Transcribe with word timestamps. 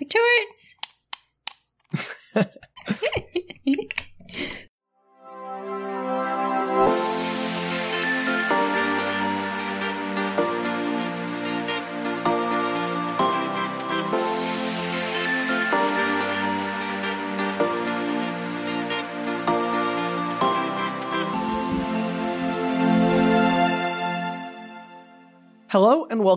retorts. 0.00 0.76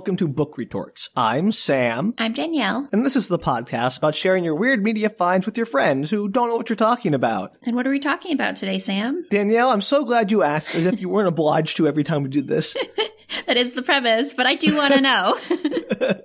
Welcome 0.09 0.17
to 0.17 0.33
Book 0.33 0.57
Retorts. 0.57 1.11
I'm 1.15 1.51
Sam, 1.51 2.15
I'm 2.17 2.33
Danielle. 2.33 2.89
and 2.91 3.05
this 3.05 3.15
is 3.15 3.27
the 3.27 3.37
podcast 3.37 3.99
about 3.99 4.15
sharing 4.15 4.43
your 4.43 4.55
weird 4.55 4.83
media 4.83 5.07
finds 5.07 5.45
with 5.45 5.55
your 5.55 5.67
friends 5.67 6.09
who 6.09 6.27
don't 6.27 6.49
know 6.49 6.55
what 6.55 6.67
you're 6.67 6.75
talking 6.75 7.13
about. 7.13 7.55
And 7.61 7.75
what 7.75 7.85
are 7.85 7.91
we 7.91 7.99
talking 7.99 8.33
about 8.33 8.55
today, 8.55 8.79
Sam? 8.79 9.23
Danielle, 9.29 9.69
I'm 9.69 9.81
so 9.81 10.03
glad 10.03 10.31
you 10.31 10.41
asked, 10.41 10.73
as 10.73 10.87
if 10.87 10.99
you 10.99 11.09
weren't 11.09 11.27
obliged 11.27 11.77
to 11.77 11.87
every 11.87 12.03
time 12.03 12.23
we 12.23 12.29
do 12.29 12.41
this. 12.41 12.75
That 13.47 13.57
is 13.57 13.73
the 13.73 13.81
premise, 13.81 14.33
but 14.33 14.45
I 14.45 14.55
do 14.55 14.75
want 14.75 14.93
to 14.93 15.01
know. 15.01 15.37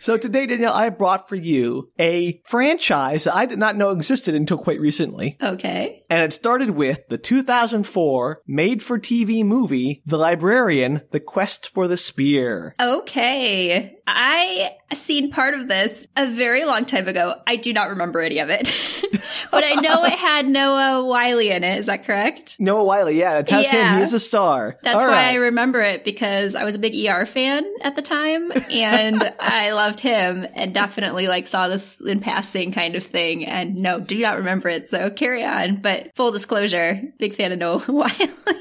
So 0.00 0.16
today, 0.16 0.46
Danielle, 0.46 0.72
I 0.72 0.90
brought 0.90 1.28
for 1.28 1.34
you 1.34 1.90
a 1.98 2.40
franchise 2.46 3.24
that 3.24 3.34
I 3.34 3.46
did 3.46 3.58
not 3.58 3.74
know 3.76 3.90
existed 3.90 4.32
until 4.32 4.56
quite 4.56 4.78
recently. 4.78 5.36
okay. 5.42 6.04
And 6.08 6.22
it 6.22 6.32
started 6.32 6.70
with 6.70 7.00
the 7.08 7.18
2004 7.18 8.42
made 8.46 8.80
for 8.80 8.98
TV 9.00 9.44
movie, 9.44 10.02
The 10.06 10.16
Librarian, 10.16 11.02
The 11.10 11.18
Quest 11.18 11.70
for 11.74 11.88
the 11.88 11.96
Spear. 11.96 12.76
Okay. 12.80 13.97
I 14.10 14.76
seen 14.94 15.30
part 15.30 15.54
of 15.54 15.68
this 15.68 16.06
a 16.16 16.26
very 16.26 16.64
long 16.64 16.84
time 16.84 17.08
ago. 17.08 17.34
I 17.46 17.56
do 17.56 17.72
not 17.72 17.90
remember 17.90 18.20
any 18.20 18.38
of 18.38 18.48
it. 18.48 18.74
but 19.50 19.64
I 19.64 19.74
know 19.74 20.04
it 20.04 20.18
had 20.18 20.48
Noah 20.48 21.04
Wyle 21.04 21.38
in 21.38 21.64
it. 21.64 21.78
Is 21.78 21.86
that 21.86 22.04
correct? 22.04 22.56
Noah 22.58 22.84
Wyle, 22.84 23.10
yeah, 23.10 23.38
him. 23.38 23.44
Yeah. 23.48 23.96
He 23.96 24.02
is 24.02 24.12
a 24.12 24.20
star. 24.20 24.78
That's 24.82 25.02
All 25.02 25.10
why 25.10 25.16
right. 25.16 25.30
I 25.32 25.34
remember 25.34 25.80
it 25.80 26.04
because 26.04 26.54
I 26.54 26.64
was 26.64 26.74
a 26.74 26.78
big 26.78 26.94
ER 26.94 27.26
fan 27.26 27.64
at 27.82 27.96
the 27.96 28.02
time 28.02 28.50
and 28.70 29.34
I 29.40 29.72
loved 29.72 30.00
him 30.00 30.46
and 30.54 30.72
definitely 30.72 31.28
like 31.28 31.46
saw 31.46 31.68
this 31.68 32.00
in 32.00 32.20
passing 32.20 32.72
kind 32.72 32.96
of 32.96 33.04
thing 33.04 33.44
and 33.46 33.76
no, 33.76 34.00
do 34.00 34.18
not 34.18 34.38
remember 34.38 34.68
it. 34.68 34.90
So 34.90 35.10
carry 35.10 35.44
on. 35.44 35.80
But 35.80 36.14
full 36.16 36.30
disclosure, 36.30 37.02
big 37.18 37.34
fan 37.34 37.52
of 37.52 37.58
Noah 37.58 37.84
Wyle 37.88 38.08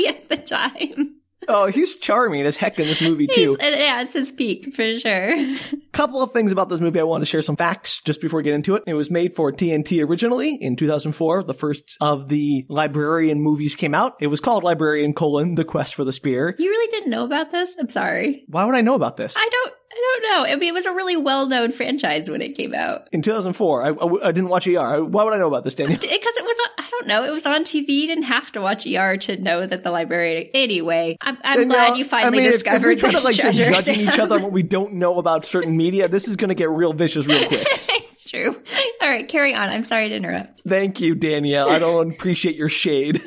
at 0.07 0.29
the 0.29 0.37
time. 0.37 1.15
Oh, 1.47 1.67
he's 1.67 1.95
charming 1.95 2.45
as 2.45 2.57
heck 2.57 2.79
in 2.79 2.87
this 2.87 3.01
movie 3.01 3.27
He's, 3.27 3.35
too. 3.35 3.57
yeah, 3.61 4.01
it's 4.01 4.13
his 4.13 4.31
peak 4.31 4.75
for 4.75 4.99
sure. 4.99 5.57
Couple 5.91 6.21
of 6.21 6.31
things 6.31 6.51
about 6.51 6.69
this 6.69 6.79
movie. 6.79 6.99
I 6.99 7.03
want 7.03 7.21
to 7.21 7.25
share 7.25 7.41
some 7.41 7.55
facts 7.55 8.01
just 8.03 8.21
before 8.21 8.37
we 8.37 8.43
get 8.43 8.53
into 8.53 8.75
it. 8.75 8.83
It 8.85 8.93
was 8.93 9.09
made 9.09 9.35
for 9.35 9.51
TNT 9.51 10.05
originally 10.07 10.55
in 10.55 10.75
2004. 10.75 11.43
The 11.43 11.53
first 11.53 11.97
of 12.01 12.27
the 12.29 12.65
Librarian 12.69 13.41
movies 13.41 13.75
came 13.75 13.95
out. 13.95 14.15
It 14.19 14.27
was 14.27 14.39
called 14.39 14.63
Librarian 14.63 15.13
colon 15.13 15.55
The 15.55 15.65
Quest 15.65 15.95
for 15.95 16.03
the 16.03 16.13
Spear. 16.13 16.55
You 16.57 16.69
really 16.69 16.91
didn't 16.91 17.09
know 17.09 17.23
about 17.25 17.51
this? 17.51 17.75
I'm 17.79 17.89
sorry. 17.89 18.43
Why 18.47 18.65
would 18.65 18.75
I 18.75 18.81
know 18.81 18.95
about 18.95 19.17
this? 19.17 19.33
I 19.35 19.49
don't. 19.51 19.73
I 19.97 20.19
don't 20.21 20.31
know. 20.31 20.51
I 20.51 20.55
mean, 20.55 20.69
it 20.69 20.73
was 20.73 20.85
a 20.85 20.91
really 20.91 21.17
well-known 21.17 21.71
franchise 21.71 22.29
when 22.29 22.41
it 22.41 22.55
came 22.55 22.73
out. 22.73 23.07
in 23.11 23.21
2004, 23.21 23.81
I, 23.83 23.89
I, 23.89 24.27
I 24.27 24.31
didn't 24.31 24.49
watch 24.49 24.67
ER. 24.67 25.03
Why 25.03 25.23
would 25.23 25.33
I 25.33 25.37
know 25.37 25.47
about 25.47 25.63
this, 25.63 25.73
Daniel? 25.73 25.97
Because 25.99 26.11
it 26.13 26.43
was, 26.43 26.55
on- 26.63 26.85
I 26.85 26.89
don't 26.91 27.07
know, 27.07 27.23
it 27.23 27.31
was 27.31 27.45
on 27.45 27.63
TV. 27.63 27.89
You 27.89 28.07
didn't 28.07 28.25
have 28.25 28.51
to 28.51 28.61
watch 28.61 28.85
ER 28.85 29.17
to 29.17 29.37
know 29.37 29.65
that 29.65 29.83
the 29.83 29.91
librarian. 29.91 30.49
Anyway, 30.53 31.17
I'm, 31.21 31.37
I'm 31.43 31.67
glad 31.67 31.97
you 31.97 32.05
finally 32.05 32.39
I 32.39 32.41
mean, 32.43 32.51
discovered 32.51 32.91
if, 32.91 32.95
we 33.03 33.09
try 33.09 33.11
this 33.11 33.21
to 33.21 33.25
like 33.27 33.35
treasure. 33.37 33.69
judging 33.71 33.99
each 34.07 34.19
other 34.19 34.35
on 34.35 34.43
what 34.43 34.51
we 34.51 34.63
don't 34.63 34.93
know 34.93 35.17
about 35.17 35.45
certain 35.45 35.75
media. 35.75 36.07
This 36.07 36.27
is 36.27 36.35
going 36.35 36.49
to 36.49 36.55
get 36.55 36.69
real 36.69 36.93
vicious 36.93 37.25
real 37.25 37.47
quick. 37.47 37.67
it's 37.89 38.29
true. 38.29 38.55
All 39.01 39.09
right, 39.09 39.27
carry 39.27 39.53
on. 39.55 39.69
I'm 39.69 39.83
sorry 39.83 40.09
to 40.09 40.15
interrupt. 40.15 40.61
Thank 40.67 41.01
you, 41.01 41.15
Danielle. 41.15 41.69
I 41.69 41.79
don't 41.79 42.11
appreciate 42.13 42.55
your 42.55 42.69
shade. 42.69 43.21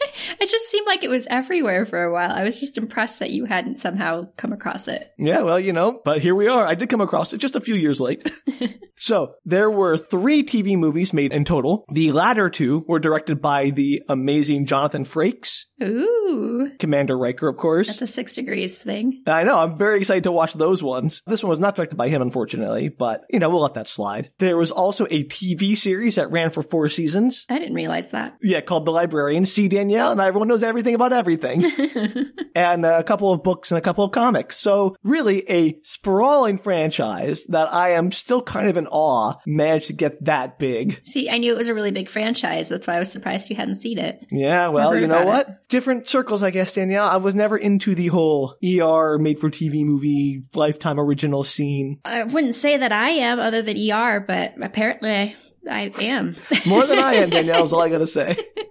It 0.40 0.48
just 0.48 0.70
seemed 0.70 0.86
like 0.86 1.02
it 1.04 1.10
was 1.10 1.26
everywhere 1.28 1.84
for 1.84 2.02
a 2.02 2.12
while. 2.12 2.30
I 2.30 2.44
was 2.44 2.58
just 2.58 2.78
impressed 2.78 3.18
that 3.18 3.30
you 3.30 3.44
hadn't 3.44 3.80
somehow 3.80 4.28
come 4.36 4.52
across 4.52 4.88
it. 4.88 5.10
Yeah, 5.18 5.42
well, 5.42 5.60
you 5.60 5.72
know, 5.72 6.00
but 6.04 6.20
here 6.20 6.34
we 6.34 6.48
are. 6.48 6.64
I 6.64 6.74
did 6.74 6.88
come 6.88 7.00
across 7.00 7.32
it 7.32 7.38
just 7.38 7.56
a 7.56 7.60
few 7.60 7.74
years 7.74 8.00
late. 8.00 8.30
so 8.96 9.34
there 9.44 9.70
were 9.70 9.98
three 9.98 10.42
TV 10.42 10.78
movies 10.78 11.12
made 11.12 11.32
in 11.32 11.44
total. 11.44 11.84
The 11.92 12.12
latter 12.12 12.48
two 12.48 12.84
were 12.88 12.98
directed 12.98 13.42
by 13.42 13.70
the 13.70 14.02
amazing 14.08 14.66
Jonathan 14.66 15.04
Frakes, 15.04 15.64
Ooh, 15.82 16.70
Commander 16.78 17.16
Riker, 17.16 17.48
of 17.48 17.56
course. 17.56 17.88
that's 17.88 18.02
a 18.02 18.06
six 18.06 18.34
degrees 18.34 18.76
thing. 18.76 19.22
I 19.26 19.44
know. 19.44 19.58
I'm 19.58 19.78
very 19.78 19.98
excited 19.98 20.24
to 20.24 20.32
watch 20.32 20.54
those 20.54 20.82
ones. 20.82 21.22
This 21.26 21.42
one 21.42 21.50
was 21.50 21.58
not 21.58 21.76
directed 21.76 21.96
by 21.96 22.08
him, 22.08 22.22
unfortunately, 22.22 22.88
but 22.88 23.24
you 23.30 23.38
know, 23.38 23.50
we'll 23.50 23.62
let 23.62 23.74
that 23.74 23.88
slide. 23.88 24.30
There 24.38 24.56
was 24.56 24.70
also 24.70 25.06
a 25.06 25.24
TV 25.24 25.76
series 25.76 26.16
that 26.16 26.30
ran 26.30 26.50
for 26.50 26.62
four 26.62 26.88
seasons. 26.88 27.46
I 27.48 27.58
didn't 27.58 27.74
realize 27.74 28.10
that. 28.10 28.36
Yeah, 28.42 28.60
called 28.60 28.86
The 28.86 28.92
Librarian. 28.92 29.44
See 29.44 29.68
Danielle, 29.68 30.12
and 30.12 30.20
everyone 30.20 30.48
knows 30.48 30.62
everything 30.62 30.94
about 30.94 31.12
everything. 31.12 31.64
and 32.54 32.84
a 32.84 33.02
couple 33.02 33.32
of 33.32 33.42
books 33.42 33.70
and 33.70 33.78
a 33.78 33.82
couple 33.82 34.04
of 34.04 34.12
comics. 34.12 34.56
So 34.56 34.96
really 35.02 35.48
a 35.50 35.78
sprawling 35.82 36.58
franchise 36.58 37.44
that 37.46 37.72
I 37.72 37.92
am 37.92 38.12
still 38.12 38.42
kind 38.42 38.68
of 38.68 38.76
in 38.76 38.86
awe 38.88 39.34
managed 39.46 39.86
to 39.88 39.92
get 39.92 40.24
that 40.24 40.58
big. 40.58 41.00
See, 41.04 41.30
I 41.30 41.38
knew 41.38 41.52
it 41.52 41.58
was 41.58 41.68
a 41.68 41.74
really 41.74 41.90
big 41.90 42.08
franchise. 42.08 42.68
That's 42.68 42.86
why 42.86 42.96
I 42.96 42.98
was 42.98 43.10
surprised 43.10 43.50
you 43.50 43.56
hadn't 43.56 43.76
seen 43.76 43.98
it. 43.98 44.26
Yeah, 44.30 44.68
well, 44.68 44.96
you 44.96 45.06
know 45.06 45.24
what? 45.24 45.69
Different 45.70 46.08
circles, 46.08 46.42
I 46.42 46.50
guess, 46.50 46.74
Danielle. 46.74 47.06
I 47.06 47.16
was 47.16 47.36
never 47.36 47.56
into 47.56 47.94
the 47.94 48.08
whole 48.08 48.56
ER 48.64 49.18
made 49.18 49.38
for 49.38 49.48
TV 49.48 49.84
movie 49.84 50.42
lifetime 50.52 50.98
original 50.98 51.44
scene. 51.44 52.00
I 52.04 52.24
wouldn't 52.24 52.56
say 52.56 52.76
that 52.76 52.90
I 52.90 53.10
am, 53.10 53.38
other 53.38 53.62
than 53.62 53.76
ER, 53.78 54.18
but 54.18 54.54
apparently 54.60 55.36
I 55.70 55.92
am. 56.00 56.34
More 56.66 56.84
than 56.86 56.98
I 56.98 57.14
am, 57.14 57.30
Danielle, 57.30 57.66
is 57.66 57.72
all 57.72 57.82
I 57.82 57.88
gotta 57.88 58.08
say. 58.08 58.36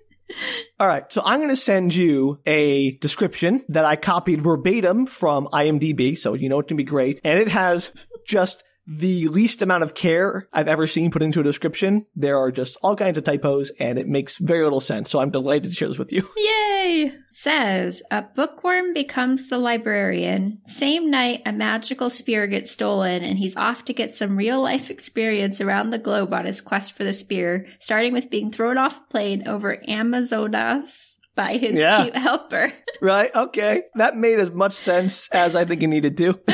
All 0.79 0.87
right, 0.87 1.11
so 1.11 1.21
I'm 1.25 1.39
going 1.39 1.49
to 1.49 1.55
send 1.57 1.93
you 1.93 2.39
a 2.45 2.91
description 2.97 3.65
that 3.67 3.83
I 3.83 3.97
copied 3.97 4.41
verbatim 4.41 5.07
from 5.07 5.47
IMDb, 5.47 6.17
so 6.17 6.35
you 6.35 6.47
know 6.47 6.59
it 6.59 6.67
can 6.69 6.77
be 6.77 6.85
great. 6.85 7.19
And 7.25 7.37
it 7.37 7.49
has 7.49 7.91
just 8.25 8.63
the 8.87 9.27
least 9.27 9.61
amount 9.61 9.83
of 9.83 9.93
care 9.93 10.47
I've 10.53 10.67
ever 10.67 10.87
seen 10.87 11.11
put 11.11 11.21
into 11.21 11.41
a 11.41 11.43
description. 11.43 12.05
There 12.15 12.37
are 12.37 12.51
just 12.51 12.77
all 12.81 12.95
kinds 12.95 13.17
of 13.17 13.23
typos, 13.23 13.71
and 13.79 13.99
it 13.99 14.07
makes 14.07 14.37
very 14.37 14.63
little 14.63 14.79
sense. 14.79 15.09
So 15.09 15.19
I'm 15.19 15.31
delighted 15.31 15.69
to 15.69 15.75
share 15.75 15.89
this 15.89 15.99
with 15.99 16.11
you. 16.11 16.27
Yay! 16.37 16.78
Says 17.31 18.01
a 18.11 18.21
bookworm 18.21 18.93
becomes 18.93 19.49
the 19.49 19.57
librarian. 19.57 20.59
Same 20.67 21.09
night, 21.09 21.41
a 21.45 21.51
magical 21.53 22.09
spear 22.09 22.47
gets 22.47 22.71
stolen, 22.71 23.23
and 23.23 23.37
he's 23.37 23.55
off 23.55 23.85
to 23.85 23.93
get 23.93 24.17
some 24.17 24.35
real 24.35 24.61
life 24.61 24.89
experience 24.89 25.61
around 25.61 25.91
the 25.91 25.99
globe 25.99 26.33
on 26.33 26.45
his 26.45 26.61
quest 26.61 26.97
for 26.97 27.03
the 27.03 27.13
spear, 27.13 27.67
starting 27.79 28.13
with 28.13 28.29
being 28.29 28.51
thrown 28.51 28.77
off 28.77 28.97
a 28.97 29.11
plane 29.11 29.47
over 29.47 29.81
Amazonas 29.87 31.17
by 31.35 31.53
his 31.57 31.77
Yeah. 31.77 32.03
cute 32.03 32.15
helper. 32.17 32.73
Right? 33.01 33.33
Okay. 33.33 33.83
That 33.95 34.17
made 34.17 34.39
as 34.39 34.51
much 34.51 34.73
sense 34.73 35.29
as 35.29 35.55
I 35.55 35.63
think 35.63 35.81
it 35.81 35.87
needed 35.87 36.17
to. 36.17 36.37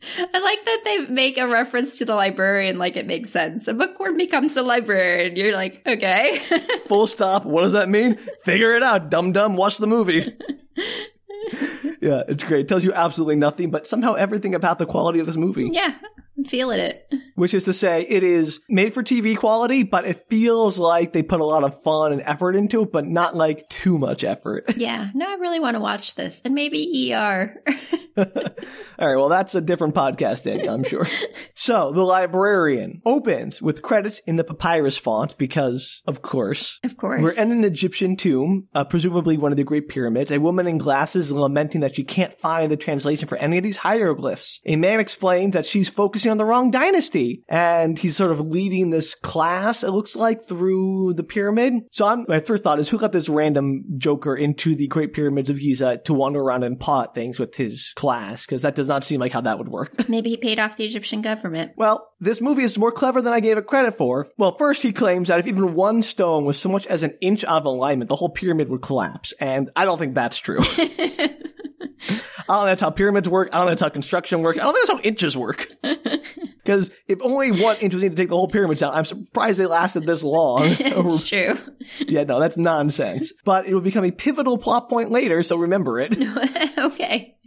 I 0.34 0.38
like 0.38 0.64
that 0.64 0.80
they 0.84 0.98
make 1.06 1.38
a 1.38 1.48
reference 1.48 1.98
to 1.98 2.04
the 2.04 2.14
librarian 2.14 2.78
like 2.78 2.96
it 2.96 3.06
makes 3.06 3.30
sense. 3.30 3.68
A 3.68 3.74
bookworm 3.74 4.16
becomes 4.16 4.54
the 4.54 4.62
librarian. 4.62 5.36
You're 5.36 5.54
like, 5.54 5.82
okay. 5.86 6.42
Full 6.88 7.06
stop. 7.06 7.44
What 7.44 7.62
does 7.62 7.72
that 7.72 7.88
mean? 7.88 8.16
Figure 8.44 8.74
it 8.74 8.82
out, 8.82 9.10
dum 9.10 9.32
dum. 9.32 9.56
Watch 9.56 9.78
the 9.78 9.86
movie. 9.86 10.36
yeah, 12.00 12.22
it's 12.28 12.44
great. 12.44 12.62
It 12.62 12.68
tells 12.68 12.84
you 12.84 12.92
absolutely 12.92 13.36
nothing, 13.36 13.70
but 13.70 13.86
somehow 13.86 14.14
everything 14.14 14.54
about 14.54 14.78
the 14.78 14.86
quality 14.86 15.20
of 15.20 15.26
this 15.26 15.36
movie. 15.36 15.70
yeah, 15.72 15.94
I'm 16.36 16.44
feeling 16.44 16.78
it. 16.78 17.12
Which 17.34 17.54
is 17.54 17.64
to 17.64 17.72
say, 17.72 18.02
it 18.02 18.22
is 18.22 18.60
made 18.68 18.94
for 18.94 19.02
TV 19.02 19.36
quality, 19.36 19.82
but 19.82 20.04
it 20.04 20.26
feels 20.28 20.78
like 20.78 21.12
they 21.12 21.22
put 21.22 21.40
a 21.40 21.44
lot 21.44 21.64
of 21.64 21.82
fun 21.82 22.12
and 22.12 22.22
effort 22.22 22.56
into 22.56 22.82
it, 22.82 22.92
but 22.92 23.06
not 23.06 23.36
like 23.36 23.68
too 23.68 23.98
much 23.98 24.24
effort. 24.24 24.76
Yeah, 24.76 25.10
no, 25.14 25.28
I 25.28 25.34
really 25.34 25.60
want 25.60 25.74
to 25.74 25.80
watch 25.80 26.14
this. 26.14 26.40
And 26.44 26.54
maybe 26.54 27.12
ER. 27.12 27.62
All 28.18 29.06
right, 29.06 29.16
well, 29.16 29.28
that's 29.28 29.54
a 29.54 29.60
different 29.60 29.94
podcast, 29.94 30.44
Daniel, 30.44 30.74
I'm 30.74 30.82
sure. 30.82 31.06
so, 31.54 31.92
The 31.92 32.02
Librarian 32.02 33.00
opens 33.06 33.62
with 33.62 33.82
credits 33.82 34.18
in 34.26 34.36
the 34.36 34.44
papyrus 34.44 34.98
font 34.98 35.38
because, 35.38 36.02
of 36.06 36.20
course, 36.20 36.80
of 36.82 36.96
course. 36.96 37.22
We're 37.22 37.32
in 37.32 37.52
an 37.52 37.64
Egyptian 37.64 38.16
tomb, 38.16 38.66
uh, 38.74 38.84
presumably 38.84 39.36
one 39.36 39.52
of 39.52 39.56
the 39.56 39.64
Great 39.64 39.88
Pyramids. 39.88 40.32
A 40.32 40.40
woman 40.40 40.66
in 40.66 40.78
glasses 40.78 41.30
lamenting 41.30 41.82
that 41.82 41.94
she 41.94 42.02
can't 42.02 42.38
find 42.40 42.72
the 42.72 42.76
translation 42.76 43.28
for 43.28 43.38
any 43.38 43.58
of 43.58 43.62
these 43.62 43.76
hieroglyphs. 43.76 44.60
A 44.66 44.74
man 44.74 44.98
explains 44.98 45.54
that 45.54 45.66
she's 45.66 45.88
focusing 45.88 46.32
on 46.32 46.38
the 46.38 46.44
wrong 46.44 46.72
dynasty, 46.72 47.44
and 47.48 47.98
he's 47.98 48.16
sort 48.16 48.32
of 48.32 48.40
leading 48.40 48.90
this 48.90 49.14
class, 49.14 49.84
it 49.84 49.90
looks 49.90 50.16
like, 50.16 50.44
through 50.44 51.14
the 51.14 51.22
pyramid. 51.22 51.74
So 51.92 52.06
I'm, 52.06 52.24
my 52.26 52.40
first 52.40 52.64
thought 52.64 52.80
is, 52.80 52.88
who 52.88 52.98
got 52.98 53.12
this 53.12 53.28
random 53.28 53.84
joker 53.96 54.34
into 54.34 54.74
the 54.74 54.88
Great 54.88 55.12
Pyramids 55.12 55.50
of 55.50 55.58
Giza 55.60 55.98
to 56.04 56.14
wander 56.14 56.40
around 56.40 56.64
and 56.64 56.82
at 56.82 57.14
things 57.14 57.38
with 57.38 57.54
his 57.54 57.92
class? 57.94 58.07
Because 58.46 58.62
that 58.62 58.74
does 58.74 58.88
not 58.88 59.04
seem 59.04 59.20
like 59.20 59.32
how 59.32 59.40
that 59.42 59.58
would 59.58 59.68
work. 59.68 60.08
Maybe 60.08 60.30
he 60.30 60.36
paid 60.36 60.58
off 60.58 60.76
the 60.76 60.84
Egyptian 60.84 61.22
government. 61.22 61.72
Well, 61.76 62.08
this 62.20 62.40
movie 62.40 62.62
is 62.62 62.78
more 62.78 62.92
clever 62.92 63.22
than 63.22 63.32
I 63.32 63.40
gave 63.40 63.58
it 63.58 63.66
credit 63.66 63.96
for. 63.96 64.28
Well, 64.36 64.56
first 64.56 64.82
he 64.82 64.92
claims 64.92 65.28
that 65.28 65.40
if 65.40 65.46
even 65.46 65.74
one 65.74 66.02
stone 66.02 66.44
was 66.44 66.58
so 66.58 66.68
much 66.68 66.86
as 66.86 67.02
an 67.02 67.16
inch 67.20 67.44
out 67.44 67.58
of 67.58 67.66
alignment, 67.66 68.08
the 68.08 68.16
whole 68.16 68.30
pyramid 68.30 68.68
would 68.68 68.82
collapse. 68.82 69.32
And 69.40 69.70
I 69.76 69.84
don't 69.84 69.98
think 69.98 70.14
that's 70.14 70.38
true. 70.38 70.60
I 72.48 72.54
don't 72.54 72.62
know 72.62 72.66
that's 72.66 72.80
how 72.80 72.90
pyramids 72.90 73.28
work. 73.28 73.50
I 73.52 73.58
don't 73.58 73.66
know 73.66 73.70
that's 73.70 73.82
how 73.82 73.88
construction 73.88 74.42
works. 74.42 74.58
I 74.58 74.64
don't 74.64 74.74
know 74.74 74.80
that's 74.80 74.92
how 74.92 75.00
inches 75.00 75.36
work. 75.36 75.68
Because 76.68 76.90
if 77.06 77.22
only 77.22 77.50
one 77.50 77.78
inch 77.78 77.94
was 77.94 78.02
needed 78.02 78.16
to 78.16 78.22
take 78.22 78.28
the 78.28 78.36
whole 78.36 78.46
pyramid 78.46 78.76
down, 78.76 78.92
I'm 78.92 79.06
surprised 79.06 79.58
they 79.58 79.64
lasted 79.64 80.04
this 80.04 80.22
long. 80.22 80.64
it's 80.78 81.26
true. 81.26 81.56
yeah, 82.00 82.24
no, 82.24 82.38
that's 82.38 82.58
nonsense. 82.58 83.32
But 83.42 83.66
it 83.66 83.72
will 83.72 83.80
become 83.80 84.04
a 84.04 84.10
pivotal 84.10 84.58
plot 84.58 84.90
point 84.90 85.10
later, 85.10 85.42
so 85.42 85.56
remember 85.56 85.98
it. 85.98 86.14
okay. 86.78 87.38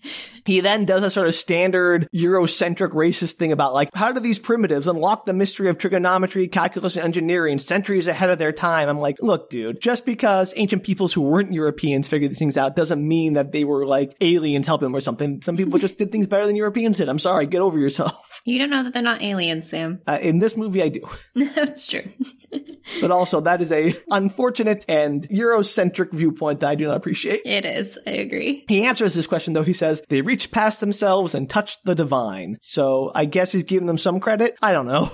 He 0.46 0.62
then 0.62 0.86
does 0.86 1.04
a 1.04 1.12
sort 1.12 1.28
of 1.28 1.36
standard 1.36 2.08
Eurocentric 2.16 2.94
racist 2.94 3.34
thing 3.34 3.52
about 3.52 3.74
like, 3.74 3.90
how 3.94 4.12
do 4.12 4.20
these 4.20 4.40
primitives 4.40 4.88
unlock 4.88 5.26
the 5.26 5.34
mystery 5.34 5.70
of 5.70 5.78
trigonometry, 5.78 6.48
calculus, 6.48 6.96
and 6.96 7.06
engineering 7.06 7.60
centuries 7.60 8.08
ahead 8.08 8.32
of 8.32 8.40
their 8.40 8.52
time? 8.52 8.90
I'm 8.90 9.00
like, 9.00 9.18
look, 9.22 9.50
dude, 9.50 9.80
just 9.80 10.06
because 10.06 10.54
ancient 10.56 10.84
peoples 10.84 11.14
who 11.14 11.22
weren't 11.22 11.54
Europeans 11.54 12.08
figured 12.08 12.32
these 12.32 12.40
things 12.40 12.58
out 12.58 12.76
doesn't 12.76 13.08
mean 13.08 13.34
that 13.34 13.52
they 13.52 13.64
were 13.64 13.86
like 13.86 14.16
aliens 14.20 14.66
helping 14.66 14.91
them 14.92 14.98
or 14.98 15.02
something. 15.02 15.42
Some 15.42 15.58
people 15.58 15.80
just 15.80 15.98
did 15.98 16.12
things 16.12 16.28
better 16.28 16.46
than 16.46 16.56
Europeans 16.56 16.98
did. 16.98 17.10
I'm 17.10 17.20
sorry, 17.20 17.46
get 17.46 17.62
over 17.62 17.80
yourself. 17.80 18.28
You 18.44 18.58
don't 18.58 18.72
know 18.72 18.82
that 18.82 18.96
they're 18.96 19.04
not 19.04 19.22
aliens, 19.22 19.70
Sam. 19.70 20.02
Uh, 20.08 20.18
in 20.20 20.40
this 20.40 20.58
movie, 20.58 20.82
I 20.82 20.90
do. 20.90 21.08
That's 21.56 21.86
true. 21.86 22.12
but 23.02 23.12
also, 23.12 23.40
that 23.42 23.62
is 23.62 23.72
a 23.72 23.96
unfortunate 24.10 24.84
and 24.88 25.30
Eurocentric 25.30 26.12
viewpoint 26.12 26.62
that 26.62 26.70
I 26.70 26.74
do 26.74 26.88
not 26.88 26.98
appreciate. 26.98 27.42
It 27.46 27.66
is. 27.66 28.00
I 28.08 28.12
agree. 28.12 28.66
He 28.68 28.84
answers 28.86 29.14
this 29.14 29.28
question 29.28 29.54
though. 29.54 29.62
He 29.62 29.74
says 29.74 30.02
they 30.10 30.22
reached 30.22 30.50
past 30.52 30.80
themselves 30.80 31.36
and 31.36 31.48
touched 31.48 31.86
the 31.86 31.94
divine. 31.94 32.58
So 32.62 33.12
I 33.14 33.26
guess 33.26 33.52
he's 33.52 33.64
giving 33.64 33.86
them 33.86 34.00
some 34.00 34.20
credit. 34.20 34.56
I 34.60 34.72
don't 34.72 34.88
know. 34.88 35.12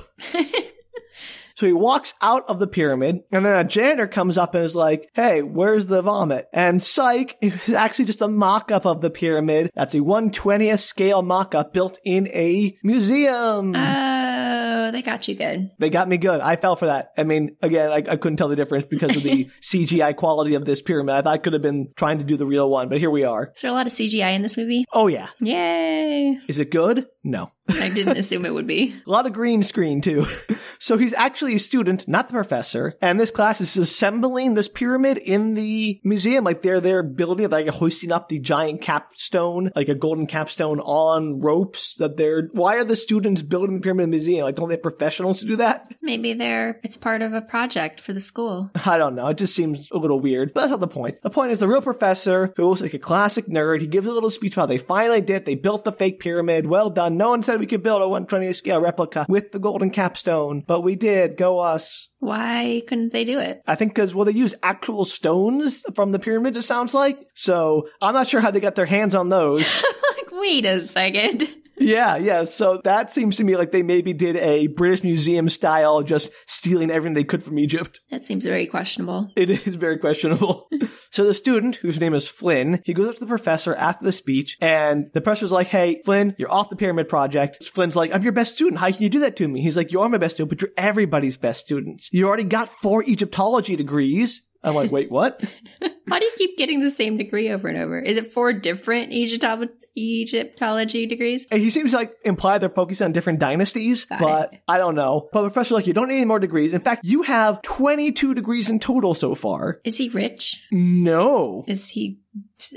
So 1.57 1.65
he 1.65 1.73
walks 1.73 2.13
out 2.21 2.45
of 2.47 2.59
the 2.59 2.67
pyramid, 2.67 3.21
and 3.31 3.43
then 3.43 3.53
a 3.53 3.67
janitor 3.67 4.05
comes 4.05 4.37
up 4.37 4.53
and 4.53 4.63
is 4.63 4.75
like, 4.75 5.09
Hey, 5.15 5.41
where's 5.41 5.87
the 5.87 6.03
vomit? 6.03 6.47
And 6.53 6.83
psych, 6.83 7.35
it's 7.41 7.69
actually 7.69 8.05
just 8.05 8.21
a 8.21 8.27
mock 8.27 8.71
up 8.71 8.85
of 8.85 9.01
the 9.01 9.09
pyramid. 9.09 9.71
That's 9.73 9.95
a 9.95 9.99
120th 9.99 10.79
scale 10.79 11.23
mock 11.23 11.55
up 11.55 11.73
built 11.73 11.97
in 12.05 12.27
a 12.27 12.77
museum. 12.83 13.75
Oh, 13.75 14.91
they 14.91 15.01
got 15.01 15.27
you 15.27 15.33
good. 15.33 15.71
They 15.79 15.89
got 15.89 16.07
me 16.07 16.17
good. 16.17 16.41
I 16.41 16.57
fell 16.57 16.75
for 16.75 16.85
that. 16.85 17.11
I 17.17 17.23
mean, 17.23 17.57
again, 17.63 17.89
I, 17.89 17.95
I 17.95 18.17
couldn't 18.17 18.37
tell 18.37 18.49
the 18.49 18.55
difference 18.55 18.85
because 18.87 19.15
of 19.15 19.23
the 19.23 19.49
CGI 19.63 20.15
quality 20.15 20.53
of 20.53 20.63
this 20.63 20.83
pyramid. 20.83 21.15
I 21.15 21.21
thought 21.23 21.33
I 21.33 21.37
could 21.39 21.53
have 21.53 21.63
been 21.63 21.87
trying 21.95 22.19
to 22.19 22.23
do 22.23 22.37
the 22.37 22.45
real 22.45 22.69
one, 22.69 22.87
but 22.87 22.99
here 22.99 23.09
we 23.09 23.23
are. 23.23 23.51
Is 23.55 23.61
there 23.63 23.71
a 23.71 23.73
lot 23.73 23.87
of 23.87 23.93
CGI 23.93 24.35
in 24.35 24.43
this 24.43 24.57
movie? 24.57 24.85
Oh, 24.93 25.07
yeah. 25.07 25.29
Yay. 25.41 26.37
Is 26.47 26.59
it 26.59 26.69
good? 26.69 27.07
No. 27.27 27.51
I 27.69 27.89
didn't 27.89 28.15
assume 28.15 28.45
it 28.45 28.53
would 28.53 28.67
be. 28.67 28.95
A 29.05 29.09
lot 29.09 29.25
of 29.25 29.33
green 29.33 29.61
screen 29.61 29.99
too. 30.01 30.25
So 30.79 30.97
he's 30.97 31.13
actually 31.13 31.55
a 31.55 31.59
student, 31.59 32.07
not 32.07 32.27
the 32.27 32.33
professor, 32.33 32.93
and 33.01 33.19
this 33.19 33.31
class 33.31 33.61
is 33.61 33.75
assembling 33.77 34.53
this 34.53 34.67
pyramid 34.67 35.17
in 35.17 35.55
the 35.55 35.99
museum. 36.03 36.43
Like 36.43 36.61
they're 36.61 36.79
they're 36.79 37.03
building 37.03 37.45
it, 37.45 37.51
like 37.51 37.67
hoisting 37.67 38.11
up 38.11 38.29
the 38.29 38.39
giant 38.39 38.81
capstone, 38.81 39.71
like 39.75 39.89
a 39.89 39.95
golden 39.95 40.27
capstone 40.27 40.79
on 40.79 41.41
ropes. 41.41 41.95
That 41.95 42.15
they're 42.15 42.49
why 42.53 42.75
are 42.77 42.83
the 42.83 42.95
students 42.95 43.41
building 43.41 43.75
the 43.75 43.81
pyramid 43.81 44.03
in 44.05 44.11
the 44.11 44.17
museum? 44.17 44.43
Like 44.43 44.55
don't 44.55 44.69
they 44.69 44.75
have 44.75 44.83
professionals 44.83 45.39
to 45.39 45.45
do 45.45 45.55
that? 45.57 45.91
Maybe 46.01 46.33
they're 46.33 46.79
it's 46.83 46.95
part 46.95 47.21
of 47.21 47.33
a 47.33 47.41
project 47.41 47.99
for 48.01 48.13
the 48.13 48.19
school. 48.19 48.69
I 48.85 48.97
don't 48.97 49.15
know. 49.15 49.27
It 49.27 49.37
just 49.37 49.55
seems 49.55 49.89
a 49.91 49.97
little 49.97 50.19
weird. 50.19 50.53
But 50.53 50.61
that's 50.61 50.71
not 50.71 50.79
the 50.79 50.87
point. 50.87 51.21
The 51.23 51.29
point 51.29 51.51
is 51.51 51.59
the 51.59 51.67
real 51.67 51.81
professor, 51.81 52.53
who 52.55 52.69
looks 52.69 52.81
like 52.81 52.93
a 52.93 52.99
classic 52.99 53.47
nerd, 53.47 53.81
he 53.81 53.87
gives 53.87 54.07
a 54.07 54.11
little 54.11 54.29
speech 54.29 54.53
about 54.53 54.69
they 54.69 54.77
finally 54.77 55.21
did 55.21 55.37
it. 55.37 55.45
They 55.45 55.55
built 55.55 55.83
the 55.83 55.91
fake 55.91 56.19
pyramid. 56.19 56.67
Well 56.67 56.91
done. 56.91 57.16
No 57.17 57.29
one 57.29 57.41
said 57.41 57.59
we 57.59 57.65
could 57.65 57.81
build 57.81 58.03
a 58.03 58.05
120th 58.05 58.55
scale 58.55 58.79
replica 58.79 59.25
with 59.27 59.51
the 59.51 59.57
golden 59.57 59.89
capstone, 59.89 60.63
but 60.67 60.81
we 60.81 60.95
did. 60.95 61.35
Go 61.35 61.59
us. 61.59 62.09
Why 62.19 62.83
couldn't 62.87 63.11
they 63.11 63.25
do 63.25 63.39
it? 63.39 63.63
I 63.65 63.73
think 63.73 63.95
because, 63.95 64.13
well, 64.13 64.25
they 64.25 64.33
use 64.33 64.53
actual 64.61 65.03
stones 65.03 65.83
from 65.95 66.11
the 66.11 66.19
pyramid, 66.19 66.55
it 66.57 66.61
sounds 66.61 66.93
like. 66.93 67.19
So 67.33 67.89
I'm 68.03 68.13
not 68.13 68.27
sure 68.27 68.39
how 68.39 68.51
they 68.51 68.59
got 68.59 68.75
their 68.75 68.85
hands 68.85 69.15
on 69.15 69.29
those. 69.29 69.73
like, 70.15 70.31
wait 70.31 70.65
a 70.65 70.87
second. 70.87 71.49
Yeah, 71.79 72.17
yeah. 72.17 72.43
So 72.45 72.81
that 72.83 73.11
seems 73.11 73.37
to 73.37 73.43
me 73.43 73.55
like 73.55 73.71
they 73.71 73.83
maybe 73.83 74.13
did 74.13 74.35
a 74.37 74.67
British 74.67 75.03
Museum 75.03 75.47
style, 75.49 76.01
just 76.01 76.31
stealing 76.47 76.89
everything 76.89 77.13
they 77.13 77.23
could 77.23 77.43
from 77.43 77.59
Egypt. 77.59 77.99
That 78.09 78.25
seems 78.25 78.43
very 78.43 78.67
questionable. 78.67 79.29
It 79.35 79.49
is 79.49 79.75
very 79.75 79.97
questionable. 79.97 80.69
so 81.11 81.25
the 81.25 81.33
student, 81.33 81.77
whose 81.77 81.99
name 81.99 82.13
is 82.13 82.27
Flynn, 82.27 82.81
he 82.83 82.93
goes 82.93 83.07
up 83.07 83.13
to 83.15 83.19
the 83.21 83.25
professor 83.25 83.75
after 83.75 84.03
the 84.03 84.11
speech, 84.11 84.57
and 84.61 85.09
the 85.13 85.21
professor's 85.21 85.51
like, 85.51 85.67
Hey, 85.67 86.01
Flynn, 86.03 86.35
you're 86.37 86.51
off 86.51 86.69
the 86.69 86.75
pyramid 86.75 87.09
project. 87.09 87.63
Flynn's 87.65 87.95
like, 87.95 88.13
I'm 88.13 88.23
your 88.23 88.31
best 88.31 88.55
student. 88.55 88.79
How 88.79 88.91
can 88.91 89.03
you 89.03 89.09
do 89.09 89.19
that 89.19 89.35
to 89.37 89.47
me? 89.47 89.61
He's 89.61 89.77
like, 89.77 89.91
You 89.91 90.01
are 90.01 90.09
my 90.09 90.17
best 90.17 90.35
student, 90.35 90.49
but 90.49 90.61
you're 90.61 90.71
everybody's 90.77 91.37
best 91.37 91.61
student. 91.61 92.03
You 92.11 92.27
already 92.27 92.43
got 92.43 92.69
four 92.81 93.03
Egyptology 93.03 93.75
degrees. 93.75 94.41
I'm 94.63 94.75
like, 94.75 94.91
wait, 94.91 95.11
what? 95.11 95.41
Why 96.07 96.19
do 96.19 96.25
you 96.25 96.31
keep 96.37 96.57
getting 96.57 96.81
the 96.81 96.91
same 96.91 97.17
degree 97.17 97.49
over 97.51 97.67
and 97.67 97.77
over? 97.77 97.99
Is 97.99 98.17
it 98.17 98.33
four 98.33 98.53
different 98.53 99.13
Egyptology? 99.13 99.71
Egyptology 99.97 101.05
degrees. 101.05 101.47
And 101.51 101.61
he 101.61 101.69
seems 101.69 101.93
like 101.93 102.13
imply 102.23 102.57
they're 102.57 102.69
focused 102.69 103.01
on 103.01 103.11
different 103.11 103.39
dynasties, 103.39 104.05
Got 104.05 104.19
but 104.19 104.53
it. 104.53 104.61
I 104.67 104.77
don't 104.77 104.95
know. 104.95 105.29
But 105.33 105.43
Professor 105.43 105.73
like, 105.73 105.87
you 105.87 105.93
don't 105.93 106.07
need 106.07 106.17
any 106.17 106.25
more 106.25 106.39
degrees. 106.39 106.73
In 106.73 106.81
fact, 106.81 107.05
you 107.05 107.23
have 107.23 107.61
22 107.63 108.33
degrees 108.33 108.69
in 108.69 108.79
total 108.79 109.13
so 109.13 109.35
far. 109.35 109.79
Is 109.83 109.97
he 109.97 110.09
rich? 110.09 110.61
No. 110.71 111.63
Is 111.67 111.89
he 111.89 112.19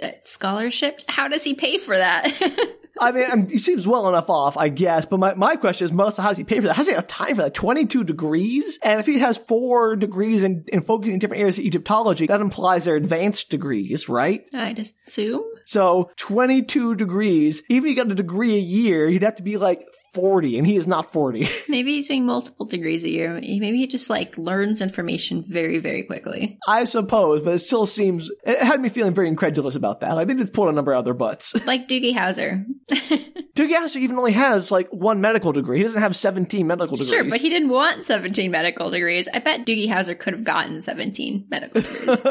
uh, 0.03 0.11
scholarship? 0.25 1.03
How 1.09 1.29
does 1.29 1.45
he 1.45 1.55
pay 1.55 1.79
for 1.79 1.97
that? 1.97 2.33
I 3.01 3.13
mean, 3.13 3.27
I'm, 3.31 3.49
he 3.49 3.59
seems 3.59 3.87
well 3.87 4.09
enough 4.09 4.29
off, 4.29 4.59
I 4.59 4.69
guess. 4.69 5.07
But 5.07 5.21
my, 5.21 5.35
my 5.35 5.57
question 5.57 5.87
is, 5.87 5.93
Melissa, 5.93 6.21
how 6.21 6.29
does 6.29 6.37
he 6.37 6.45
pay 6.45 6.57
for 6.57 6.67
that? 6.67 6.75
How 6.75 6.83
does 6.83 6.89
he 6.89 6.95
have 6.95 7.07
time 7.07 7.37
for 7.37 7.43
that? 7.43 7.55
22 7.55 8.05
degrees? 8.05 8.79
And 8.83 9.01
if 9.01 9.07
he 9.07 9.19
has 9.21 9.39
four 9.39 9.97
degrees 9.97 10.43
in, 10.43 10.65
in 10.69 10.83
focusing 10.83 11.15
in 11.15 11.19
different 11.19 11.41
areas 11.41 11.59
of 11.59 11.65
Egyptology, 11.65 12.27
that 12.27 12.41
implies 12.43 12.85
they're 12.85 12.97
advanced 12.97 13.51
degrees, 13.51 14.09
right? 14.09 14.45
I 14.53 14.75
just 14.75 14.97
assume. 15.07 15.45
So 15.71 16.11
22 16.17 16.97
degrees, 16.97 17.63
even 17.69 17.85
if 17.85 17.91
he 17.91 17.95
got 17.95 18.11
a 18.11 18.17
degree 18.17 18.57
a 18.57 18.59
year, 18.59 19.09
you'd 19.09 19.23
have 19.23 19.37
to 19.37 19.45
be 19.45 19.57
like 19.57 19.87
40, 20.13 20.59
and 20.59 20.67
he 20.67 20.77
is 20.77 20.87
not 20.87 21.13
40. 21.13 21.49
Maybe 21.69 21.95
he's 21.95 22.09
doing 22.09 22.27
multiple 22.27 22.67
degrees 22.67 23.05
a 23.05 23.09
year. 23.09 23.35
Maybe 23.35 23.79
he 23.79 23.87
just 23.87 24.11
like 24.11 24.37
learns 24.37 24.83
information 24.83 25.45
very, 25.47 25.79
very 25.79 26.03
quickly. 26.03 26.59
I 26.67 26.85
suppose, 26.85 27.43
but 27.43 27.55
it 27.55 27.59
still 27.61 27.87
seems, 27.87 28.31
it 28.45 28.59
had 28.59 28.81
me 28.81 28.89
feeling 28.89 29.15
very 29.15 29.29
incredulous 29.29 29.77
about 29.77 30.01
that. 30.01 30.15
Like 30.15 30.29
they 30.29 30.35
just 30.35 30.53
pulled 30.53 30.69
a 30.69 30.73
number 30.73 30.93
out 30.93 31.01
of 31.01 31.05
their 31.05 31.15
butts. 31.15 31.55
Like 31.71 31.87
Doogie 31.87 32.15
Howser. 32.17 32.65
Doogie 32.91 33.75
Howser 33.77 33.97
even 33.99 34.17
only 34.17 34.33
has 34.33 34.73
like 34.73 34.89
one 34.89 35.21
medical 35.21 35.53
degree. 35.53 35.79
He 35.79 35.85
doesn't 35.85 36.01
have 36.01 36.17
17 36.17 36.67
medical 36.67 36.97
degrees. 36.97 37.11
Sure, 37.11 37.23
but 37.23 37.41
he 37.41 37.49
didn't 37.49 37.69
want 37.69 38.05
17 38.05 38.51
medical 38.51 38.91
degrees. 38.91 39.29
I 39.33 39.39
bet 39.39 39.67
Doogie 39.67 39.87
Howser 39.87 40.19
could 40.19 40.33
have 40.33 40.43
gotten 40.43 40.83
17 40.83 41.47
medical 41.49 41.83
degrees. 41.83 42.25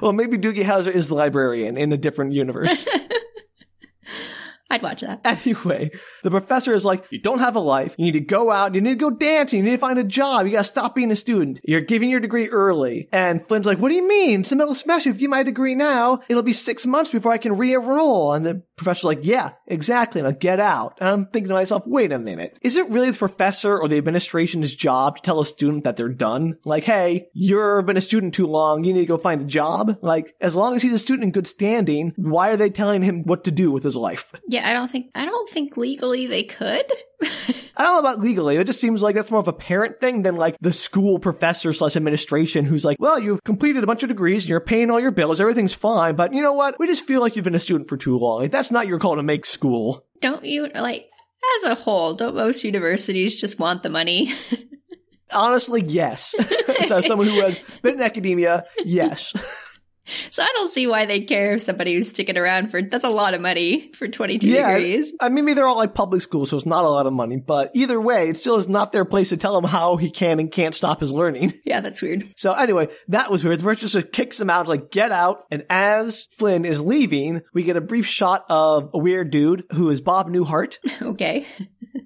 well, 0.00 0.12
maybe 0.12 0.38
Doogie 0.38 0.64
Howser 0.64 0.94
is 0.94 1.08
the 1.08 1.14
librarian 1.14 1.76
in 1.76 1.92
a 1.92 1.96
different 1.96 2.34
universe. 2.34 2.86
I'd 4.70 4.82
watch 4.82 5.00
that. 5.00 5.20
Anyway, 5.24 5.90
the 6.22 6.30
professor 6.30 6.74
is 6.74 6.84
like, 6.84 7.04
you 7.10 7.20
don't 7.22 7.38
have 7.38 7.56
a 7.56 7.60
life. 7.60 7.94
You 7.96 8.04
need 8.06 8.12
to 8.12 8.20
go 8.20 8.50
out. 8.50 8.74
You 8.74 8.82
need 8.82 8.98
to 8.98 9.10
go 9.10 9.10
dancing. 9.10 9.58
You 9.58 9.64
need 9.64 9.70
to 9.70 9.78
find 9.78 9.98
a 9.98 10.04
job. 10.04 10.44
You 10.44 10.52
gotta 10.52 10.64
stop 10.64 10.94
being 10.94 11.10
a 11.10 11.16
student. 11.16 11.60
You're 11.64 11.80
giving 11.80 12.10
your 12.10 12.20
degree 12.20 12.48
early. 12.48 13.08
And 13.10 13.46
Flynn's 13.48 13.64
like, 13.64 13.78
what 13.78 13.88
do 13.88 13.94
you 13.94 14.06
mean? 14.06 14.40
It's 14.40 14.50
the 14.50 14.56
middle 14.56 14.72
of 14.72 14.78
semester. 14.78 15.08
If 15.08 15.16
you 15.16 15.20
get 15.22 15.30
my 15.30 15.42
degree 15.42 15.74
now, 15.74 16.20
it'll 16.28 16.42
be 16.42 16.52
six 16.52 16.84
months 16.84 17.10
before 17.10 17.32
I 17.32 17.38
can 17.38 17.56
re-enroll. 17.56 18.34
And 18.34 18.44
the 18.44 18.62
professor's 18.78 19.04
like, 19.04 19.20
yeah, 19.22 19.52
exactly. 19.66 20.22
Now 20.22 20.30
get 20.30 20.60
out. 20.60 20.96
And 21.00 21.08
I'm 21.08 21.26
thinking 21.26 21.48
to 21.48 21.54
myself, 21.54 21.82
wait 21.86 22.12
a 22.12 22.18
minute. 22.18 22.58
Is 22.62 22.76
it 22.76 22.88
really 22.88 23.10
the 23.10 23.18
professor 23.18 23.78
or 23.78 23.88
the 23.88 23.98
administration's 23.98 24.74
job 24.74 25.16
to 25.16 25.22
tell 25.22 25.40
a 25.40 25.44
student 25.44 25.84
that 25.84 25.96
they're 25.96 26.08
done? 26.08 26.58
Like, 26.64 26.84
hey, 26.84 27.28
you've 27.32 27.86
been 27.86 27.96
a 27.96 28.02
student 28.02 28.34
too 28.34 28.46
long. 28.46 28.84
You 28.84 28.94
need 28.94 29.00
to 29.00 29.06
go 29.06 29.18
find 29.18 29.42
a 29.42 29.44
job. 29.44 29.98
Like, 30.02 30.34
as 30.40 30.56
long 30.56 30.74
as 30.74 30.82
he's 30.82 30.92
a 30.92 30.98
student 30.98 31.24
in 31.24 31.32
good 31.32 31.46
standing, 31.46 32.12
why 32.16 32.50
are 32.50 32.56
they 32.56 32.70
telling 32.70 33.02
him 33.02 33.24
what 33.24 33.44
to 33.44 33.50
do 33.50 33.70
with 33.70 33.84
his 33.84 33.96
life? 33.96 34.32
Yeah, 34.48 34.68
I 34.68 34.72
don't 34.72 34.90
think 34.90 35.10
I 35.14 35.24
don't 35.26 35.50
think 35.50 35.76
legally 35.76 36.26
they 36.26 36.44
could. 36.44 36.90
I 37.78 37.84
don't 37.84 37.94
know 37.94 38.10
about 38.10 38.20
legally. 38.20 38.56
It 38.56 38.66
just 38.66 38.80
seems 38.80 39.02
like 39.02 39.14
that's 39.14 39.30
more 39.30 39.40
of 39.40 39.46
a 39.46 39.52
parent 39.52 40.00
thing 40.00 40.22
than 40.22 40.34
like 40.36 40.56
the 40.60 40.72
school 40.72 41.20
professor 41.20 41.72
slash 41.72 41.94
administration 41.94 42.64
who's 42.64 42.84
like, 42.84 42.96
well, 42.98 43.20
you've 43.20 43.42
completed 43.44 43.84
a 43.84 43.86
bunch 43.86 44.02
of 44.02 44.08
degrees 44.08 44.44
and 44.44 44.50
you're 44.50 44.60
paying 44.60 44.90
all 44.90 44.98
your 44.98 45.12
bills. 45.12 45.40
Everything's 45.40 45.74
fine. 45.74 46.16
But 46.16 46.32
you 46.32 46.42
know 46.42 46.52
what? 46.52 46.76
We 46.78 46.88
just 46.88 47.06
feel 47.06 47.20
like 47.20 47.36
you've 47.36 47.44
been 47.44 47.54
a 47.54 47.60
student 47.60 47.88
for 47.88 47.96
too 47.96 48.18
long. 48.18 48.42
Like, 48.42 48.50
that's 48.50 48.67
not 48.70 48.86
your 48.86 48.98
call 48.98 49.16
to 49.16 49.22
make 49.22 49.46
school. 49.46 50.04
don't 50.20 50.44
you 50.44 50.68
like 50.74 51.08
as 51.58 51.70
a 51.70 51.74
whole, 51.74 52.14
don't 52.14 52.34
most 52.34 52.64
universities 52.64 53.36
just 53.36 53.58
want 53.58 53.82
the 53.82 53.88
money? 53.88 54.34
Honestly, 55.30 55.82
yes. 55.82 56.34
so 56.86 57.00
someone 57.00 57.26
who 57.26 57.40
has 57.40 57.60
been 57.82 57.94
in 57.94 58.02
academia, 58.02 58.64
yes. 58.84 59.32
so 60.30 60.42
I 60.42 60.50
don't 60.54 60.70
see 60.72 60.86
why 60.86 61.06
they'd 61.06 61.24
care 61.24 61.54
if 61.54 61.62
somebody 61.62 61.94
who's 61.94 62.10
sticking 62.10 62.36
around 62.36 62.70
for 62.70 62.82
that's 62.82 63.04
a 63.04 63.08
lot 63.08 63.34
of 63.34 63.40
money 63.40 63.90
for 63.94 64.08
22 64.08 64.46
yeah. 64.46 64.74
degrees. 64.74 65.12
I 65.20 65.28
mean, 65.28 65.44
maybe 65.44 65.54
they're 65.54 65.66
all 65.66 65.76
like 65.76 65.94
public 65.94 66.22
schools, 66.22 66.50
so 66.50 66.56
it's 66.56 66.66
not 66.66 66.84
a 66.84 66.88
lot 66.88 67.06
of 67.06 67.12
money. 67.12 67.36
But 67.36 67.70
either 67.74 68.00
way, 68.00 68.28
it 68.28 68.36
still 68.36 68.56
is 68.56 68.68
not 68.68 68.92
their 68.92 69.04
place 69.04 69.30
to 69.30 69.36
tell 69.36 69.56
him 69.56 69.64
how 69.64 69.96
he 69.96 70.10
can 70.10 70.40
and 70.40 70.50
can't 70.50 70.74
stop 70.74 71.00
his 71.00 71.12
learning. 71.12 71.54
Yeah, 71.68 71.82
that's 71.82 72.00
weird. 72.00 72.32
So 72.36 72.54
anyway, 72.54 72.88
that 73.08 73.30
was 73.30 73.44
weird. 73.44 73.58
The 73.58 73.64
first 73.64 73.80
just 73.82 74.12
kicks 74.12 74.40
him 74.40 74.48
out, 74.48 74.68
like, 74.68 74.90
get 74.90 75.12
out. 75.12 75.44
And 75.50 75.66
as 75.68 76.26
Flynn 76.38 76.64
is 76.64 76.80
leaving, 76.80 77.42
we 77.52 77.62
get 77.62 77.76
a 77.76 77.82
brief 77.82 78.06
shot 78.06 78.46
of 78.48 78.88
a 78.94 78.98
weird 78.98 79.30
dude 79.30 79.64
who 79.72 79.90
is 79.90 80.00
Bob 80.00 80.28
Newhart. 80.28 80.78
Okay. 81.02 81.46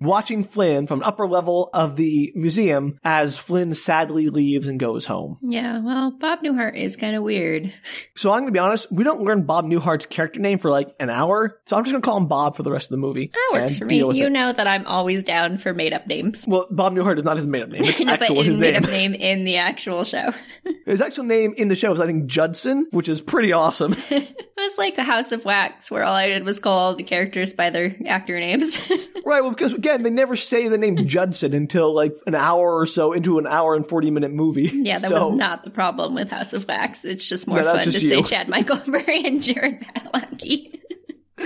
Watching 0.01 0.45
Flynn 0.45 0.87
from 0.87 1.01
an 1.01 1.05
upper 1.05 1.27
level 1.27 1.71
of 1.73 1.97
the 1.97 2.33
museum 2.35 2.99
as 3.05 3.37
Flynn 3.37 3.75
sadly 3.75 4.29
leaves 4.31 4.67
and 4.69 4.79
goes 4.81 5.05
home. 5.05 5.39
Yeah, 5.43 5.81
well, 5.81 6.11
Bob 6.13 6.41
Newhart 6.43 6.77
is 6.77 6.97
kind 6.97 7.17
of 7.17 7.23
weird. 7.23 7.73
So 8.15 8.31
I'm 8.31 8.41
going 8.41 8.47
to 8.49 8.53
be 8.53 8.59
honest, 8.59 8.93
we 8.93 9.05
don't 9.05 9.23
learn 9.23 9.43
Bob 9.45 9.65
Newhart's 9.65 10.07
character 10.07 10.39
name 10.39 10.59
for 10.59 10.71
like 10.71 10.95
an 11.01 11.09
hour, 11.11 11.59
so 11.65 11.77
I'm 11.77 11.83
just 11.85 11.93
going 11.93 12.03
to 12.03 12.07
call 12.07 12.19
him 12.19 12.27
Bob 12.27 12.55
for 12.57 12.63
the 12.63 12.71
rest 12.71 12.87
of 12.87 12.91
the 12.91 12.99
movie. 12.99 13.33
That 13.33 13.51
works 13.53 13.79
for 13.79 13.87
me. 13.87 13.97
You 13.99 14.27
it. 14.27 14.31
know 14.31 14.53
that 14.53 14.67
I'm 14.67 14.87
always 14.87 15.25
down 15.25 15.59
for 15.59 15.73
made 15.75 15.93
up 15.93 16.07
names. 16.07 16.45
Well, 16.47 16.67
Bob 16.71 16.95
Newhart 16.95 17.19
is 17.19 17.25
not 17.25 17.37
his 17.39 17.47
made-up 17.47 17.71
name. 17.71 17.85
It's 17.85 17.99
No, 18.05 18.13
actual 18.13 18.43
his 18.43 18.59
made 18.59 18.75
name. 18.75 18.85
up 18.85 18.91
name 18.91 19.15
in 19.15 19.45
the 19.45 19.57
actual 19.57 20.05
show. 20.05 20.33
His 20.87 21.01
actual 21.01 21.25
name 21.25 21.55
in 21.57 21.69
the 21.69 21.77
show 21.77 21.93
is, 21.93 22.01
I 22.01 22.07
think, 22.07 22.27
Judson, 22.27 22.87
which 22.91 23.09
is 23.09 23.21
pretty 23.21 23.53
awesome. 23.53 23.97
It 24.55 24.71
was 24.71 24.79
like 24.79 24.97
a 24.97 25.03
House 25.03 25.33
of 25.33 25.45
Wax 25.45 25.91
where 25.91 26.05
all 26.05 26.15
I 26.15 26.29
did 26.29 26.45
was 26.45 26.61
call 26.61 26.79
all 26.79 26.95
the 26.95 27.03
characters 27.03 27.53
by 27.53 27.71
their 27.71 27.97
actor 28.07 28.39
names. 28.39 28.79
right, 28.91 29.41
well, 29.41 29.51
because 29.51 29.73
again, 29.73 30.05
they 30.05 30.11
never 30.11 30.37
say 30.37 30.69
the 30.69 30.79
name 30.79 31.09
Judson 31.09 31.53
until 31.53 31.93
like 31.93 32.15
an 32.29 32.37
hour 32.37 32.79
or 32.79 32.87
so 32.87 33.13
into 33.13 33.39
an 33.41 33.47
hour 33.49 33.75
and 33.75 33.89
40 33.89 34.13
minute 34.13 34.31
movie. 34.31 34.71
yeah, 34.73 35.01
that 35.01 35.09
So- 35.09 35.31
was 35.31 35.39
not 35.39 35.65
the 35.65 35.71
problem 35.71 36.15
with 36.15 36.31
House 36.31 36.53
of 36.53 36.69
Wax. 36.69 37.05
It's 37.05 37.29
just 37.29 37.49
more 37.49 37.57
No, 37.59 37.65
fun 37.73 37.83
just 37.83 37.99
to 38.03 38.09
say. 38.09 38.23
Chad 38.23 38.49
Michael 38.49 38.81
Murray 38.87 39.25
and 39.27 39.43
Jared 39.43 39.81
Padalecki. 39.81 40.79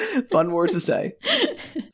Fun 0.30 0.52
words 0.52 0.72
to 0.74 0.80
say. 0.80 1.12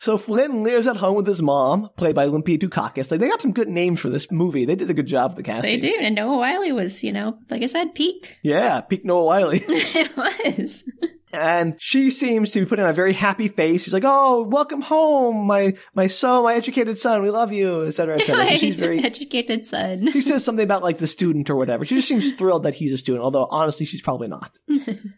So 0.00 0.16
Flynn 0.16 0.62
lives 0.62 0.86
at 0.86 0.96
home 0.96 1.16
with 1.16 1.26
his 1.26 1.42
mom, 1.42 1.90
played 1.96 2.14
by 2.14 2.24
Olympia 2.24 2.58
Dukakis. 2.58 3.10
Like 3.10 3.20
they 3.20 3.28
got 3.28 3.42
some 3.42 3.52
good 3.52 3.68
names 3.68 4.00
for 4.00 4.10
this 4.10 4.30
movie. 4.30 4.64
They 4.64 4.74
did 4.74 4.90
a 4.90 4.94
good 4.94 5.06
job 5.06 5.30
with 5.30 5.36
the 5.36 5.42
casting. 5.42 5.80
They 5.80 5.88
do, 5.88 5.96
and 6.00 6.14
Noah 6.14 6.38
Wyle 6.38 6.74
was, 6.74 7.02
you 7.04 7.12
know, 7.12 7.38
like 7.50 7.62
I 7.62 7.66
said, 7.66 7.94
peak. 7.94 8.36
Yeah, 8.42 8.80
peak 8.80 9.04
Noah 9.04 9.24
Wyle. 9.24 9.50
it 9.52 10.16
was. 10.16 10.84
And 11.32 11.74
she 11.78 12.10
seems 12.10 12.50
to 12.50 12.60
be 12.60 12.66
putting 12.66 12.84
on 12.84 12.90
a 12.90 12.94
very 12.94 13.12
happy 13.12 13.48
face. 13.48 13.84
She's 13.84 13.92
like, 13.92 14.04
"Oh, 14.06 14.44
welcome 14.44 14.80
home, 14.80 15.46
my 15.46 15.74
my 15.94 16.06
son, 16.06 16.44
my 16.44 16.54
educated 16.54 16.98
son. 16.98 17.22
We 17.22 17.30
love 17.30 17.52
you, 17.52 17.82
etc., 17.82 18.18
etc." 18.18 18.46
So 18.46 18.56
she's 18.56 18.76
very. 18.76 19.02
educated 19.02 19.66
son. 19.66 20.10
She 20.12 20.20
says 20.20 20.44
something 20.44 20.64
about 20.64 20.82
like 20.82 20.98
the 20.98 21.06
student 21.06 21.50
or 21.50 21.56
whatever. 21.56 21.84
She 21.84 21.94
just 21.94 22.08
seems 22.08 22.32
thrilled 22.38 22.64
that 22.64 22.74
he's 22.74 22.92
a 22.92 22.98
student, 22.98 23.24
although 23.24 23.46
honestly, 23.50 23.86
she's 23.86 24.02
probably 24.02 24.28
not. 24.28 24.56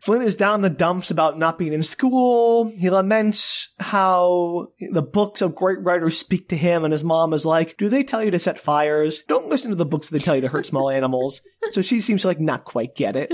Flynn 0.02 0.22
is 0.22 0.34
down 0.34 0.56
in 0.56 0.60
the 0.62 0.70
dumps 0.70 1.10
about 1.10 1.38
not 1.38 1.58
being 1.58 1.72
in 1.72 1.82
school. 1.82 2.68
He 2.68 2.90
laments 2.90 3.72
how 3.78 4.68
the 4.90 5.02
books 5.02 5.40
of 5.42 5.54
great 5.54 5.80
writers 5.80 6.18
speak 6.18 6.48
to 6.50 6.56
him, 6.56 6.84
and 6.84 6.92
his 6.92 7.04
mom 7.04 7.32
is 7.32 7.44
like, 7.44 7.76
"Do 7.76 7.88
they 7.88 8.02
tell 8.04 8.22
you 8.22 8.30
to 8.30 8.38
set 8.38 8.58
fires? 8.58 9.22
Don't 9.28 9.48
listen 9.48 9.70
to 9.70 9.76
the 9.76 9.86
books 9.86 10.08
that 10.08 10.18
they 10.18 10.24
tell 10.24 10.34
you 10.34 10.42
to 10.42 10.48
hurt 10.48 10.66
small 10.66 10.90
animals." 10.94 11.40
So 11.70 11.82
she 11.82 12.00
seems 12.00 12.22
to 12.22 12.28
like 12.28 12.40
not 12.40 12.64
quite 12.64 12.94
get 12.94 13.16
it. 13.16 13.32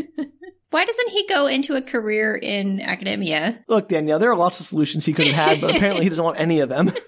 Why 0.70 0.84
doesn't 0.84 1.08
he 1.10 1.26
go 1.26 1.46
into 1.46 1.74
a 1.74 1.82
career 1.82 2.36
in 2.36 2.80
academia? 2.80 3.58
Look, 3.68 3.88
Danielle, 3.88 4.18
there 4.18 4.30
are 4.30 4.36
lots 4.36 4.60
of 4.60 4.66
solutions 4.66 5.04
he 5.04 5.12
could 5.12 5.26
have 5.26 5.34
had, 5.34 5.60
but 5.60 5.74
apparently 5.74 6.04
he 6.04 6.08
doesn't 6.08 6.24
want 6.24 6.38
any 6.38 6.60
of 6.60 6.68
them. 6.68 6.92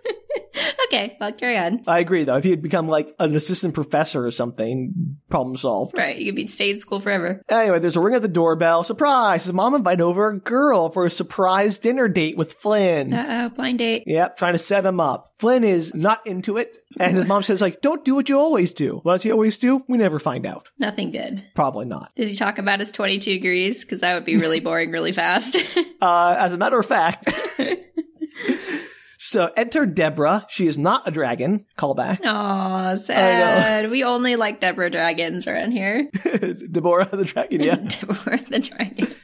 Okay, 0.93 1.17
well, 1.19 1.33
carry 1.33 1.57
on. 1.57 1.83
I 1.87 2.01
agree, 2.01 2.25
though. 2.25 2.37
If 2.37 2.45
he 2.45 2.51
had 2.51 2.61
become 2.61 2.87
like 2.87 3.15
an 3.19 3.35
assistant 3.35 3.73
professor 3.73 4.27
or 4.27 4.31
something, 4.31 5.17
problem 5.31 5.57
solved. 5.57 5.97
Right, 5.97 6.19
you 6.19 6.27
could 6.27 6.37
be 6.37 6.47
stay 6.47 6.71
in 6.71 6.81
school 6.81 7.01
forever. 7.01 7.41
Anyway, 7.49 7.79
there's 7.79 7.97
a 7.97 8.01
ring 8.01 8.15
at 8.15 8.21
the 8.21 8.29
doorbell. 8.29 8.85
Surprise! 8.85 9.45
His 9.45 9.55
mom 9.55 9.75
invited 9.75 10.03
over 10.03 10.29
a 10.29 10.39
girl 10.39 10.91
for 10.91 11.07
a 11.07 11.11
surprise 11.11 11.79
dinner 11.79 12.09
date 12.09 12.37
with 12.37 12.53
Flynn. 12.53 13.15
Uh 13.15 13.49
oh, 13.51 13.55
blind 13.57 13.79
date. 13.79 14.05
Yep, 14.07 14.37
trying 14.37 14.53
to 14.53 14.59
set 14.59 14.85
him 14.85 15.01
up. 15.01 15.33
Flynn 15.39 15.65
is 15.65 15.95
not 15.95 16.27
into 16.27 16.59
it, 16.59 16.82
and 16.99 17.17
his 17.17 17.27
mom 17.27 17.43
says, 17.43 17.61
like, 17.61 17.81
don't 17.81 18.05
do 18.05 18.15
what 18.15 18.29
you 18.29 18.39
always 18.39 18.73
do. 18.73 19.01
What 19.03 19.15
does 19.15 19.23
he 19.23 19.33
always 19.33 19.59
do? 19.59 19.83
We 19.89 19.99
never 19.99 20.19
find 20.19 20.47
out. 20.47 20.71
Nothing 20.79 21.11
good. 21.11 21.45
Probably 21.55 21.85
not. 21.87 22.13
Does 22.17 22.31
he 22.31 22.37
talk 22.37 22.59
about 22.59 22.81
his 22.81 22.93
22 22.93 23.33
degrees? 23.35 23.85
Because 23.85 24.01
that 24.01 24.15
would 24.15 24.25
be 24.25 24.37
really 24.37 24.61
boring 24.69 24.91
really 24.91 25.13
fast. 25.13 25.57
Uh, 26.03 26.35
as 26.37 26.53
a 26.53 26.59
matter 26.59 26.81
of 26.81 26.85
fact. 26.85 27.33
so 29.19 29.49
enter 29.57 29.87
Deborah. 29.87 30.45
She 30.49 30.67
is 30.67 30.77
not 30.77 31.07
a 31.07 31.13
dragon. 31.13 31.65
Callback. 31.79 32.25
Aw, 32.25 32.97
sad. 32.97 33.89
We 33.89 34.03
only 34.03 34.35
like 34.35 34.61
Deborah 34.61 34.91
dragons 34.91 35.47
around 35.47 35.71
here. 35.71 36.11
Deborah 36.13 37.09
the 37.13 37.25
dragon, 37.25 37.61
yeah. 37.61 37.77
Deborah 37.77 38.43
the 38.51 38.59
dragon. 38.59 39.15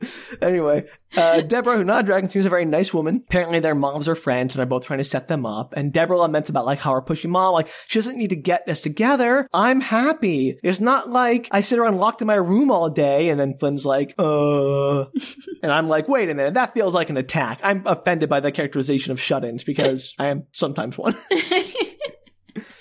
Anyway, 0.42 0.84
uh, 1.16 1.40
Deborah, 1.40 1.76
who's 1.76 1.86
not 1.86 2.04
a 2.04 2.06
dragon, 2.06 2.28
seems 2.28 2.44
a 2.44 2.50
very 2.50 2.66
nice 2.66 2.92
woman. 2.92 3.22
Apparently, 3.26 3.58
their 3.58 3.74
moms 3.74 4.08
are 4.08 4.14
friends, 4.14 4.54
and 4.54 4.58
they're 4.58 4.66
both 4.66 4.84
trying 4.84 4.98
to 4.98 5.04
set 5.04 5.28
them 5.28 5.46
up. 5.46 5.72
And 5.74 5.92
Deborah 5.92 6.18
laments 6.18 6.50
about 6.50 6.66
like 6.66 6.78
how 6.78 6.92
her 6.92 7.00
pushy 7.00 7.28
mom, 7.28 7.54
like 7.54 7.68
she 7.86 7.98
doesn't 7.98 8.18
need 8.18 8.30
to 8.30 8.36
get 8.36 8.68
us 8.68 8.82
together. 8.82 9.48
I'm 9.52 9.80
happy. 9.80 10.58
It's 10.62 10.80
not 10.80 11.08
like 11.08 11.48
I 11.50 11.62
sit 11.62 11.78
around 11.78 11.96
locked 11.96 12.20
in 12.20 12.26
my 12.26 12.34
room 12.34 12.70
all 12.70 12.90
day, 12.90 13.30
and 13.30 13.40
then 13.40 13.56
Flynn's 13.58 13.86
like, 13.86 14.14
uh, 14.18 15.06
and 15.62 15.72
I'm 15.72 15.88
like, 15.88 16.08
wait 16.08 16.28
a 16.28 16.34
minute, 16.34 16.54
that 16.54 16.74
feels 16.74 16.94
like 16.94 17.08
an 17.08 17.16
attack. 17.16 17.60
I'm 17.62 17.82
offended 17.86 18.28
by 18.28 18.40
the 18.40 18.52
characterization 18.52 19.12
of 19.12 19.20
shut-ins 19.20 19.64
because 19.64 20.14
I 20.18 20.26
am 20.26 20.46
sometimes 20.52 20.98
one. 20.98 21.16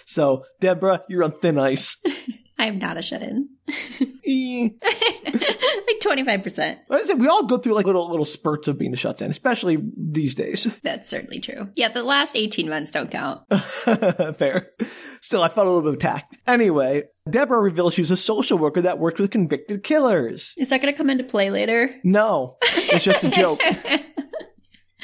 so, 0.06 0.44
Deborah, 0.60 1.04
you're 1.08 1.24
on 1.24 1.40
thin 1.40 1.58
ice. 1.58 1.98
I 2.58 2.68
am 2.68 2.80
not 2.80 2.98
a 2.98 3.02
shut 3.02 3.22
in. 3.22 3.50
Like 5.86 6.00
25%. 6.00 6.78
Like 6.90 7.02
I 7.02 7.04
said, 7.04 7.20
we 7.20 7.28
all 7.28 7.46
go 7.46 7.58
through 7.58 7.74
like 7.74 7.86
little 7.86 8.10
little 8.10 8.26
spurts 8.26 8.68
of 8.68 8.78
being 8.78 8.94
a 8.94 8.98
shut-in, 8.98 9.30
especially 9.30 9.78
these 9.98 10.34
days. 10.36 10.74
That's 10.84 11.10
certainly 11.10 11.40
true. 11.40 11.70
Yeah, 11.76 11.90
the 11.90 12.04
last 12.04 12.36
18 12.36 12.70
months 12.70 12.92
don't 12.92 13.12
count. 13.12 13.42
Fair. 14.38 14.72
Still, 15.22 15.44
I 15.44 15.50
felt 15.50 15.68
a 15.68 15.72
little 15.72 15.92
bit 15.92 15.98
attacked. 16.00 16.38
Anyway, 16.48 17.04
Deborah 17.30 17.60
reveals 17.60 17.94
she's 17.94 18.12
a 18.12 18.18
social 18.18 18.58
worker 18.58 18.82
that 18.82 19.00
works 19.00 19.20
with 19.20 19.32
convicted 19.32 19.84
killers. 19.84 20.54
Is 20.58 20.70
that 20.70 20.82
going 20.82 20.94
to 20.94 20.98
come 20.98 21.10
into 21.10 21.24
play 21.24 21.50
later? 21.50 21.94
No, 22.04 22.58
it's 22.62 23.04
just 23.04 23.24
a 23.24 23.30
joke. 23.30 23.62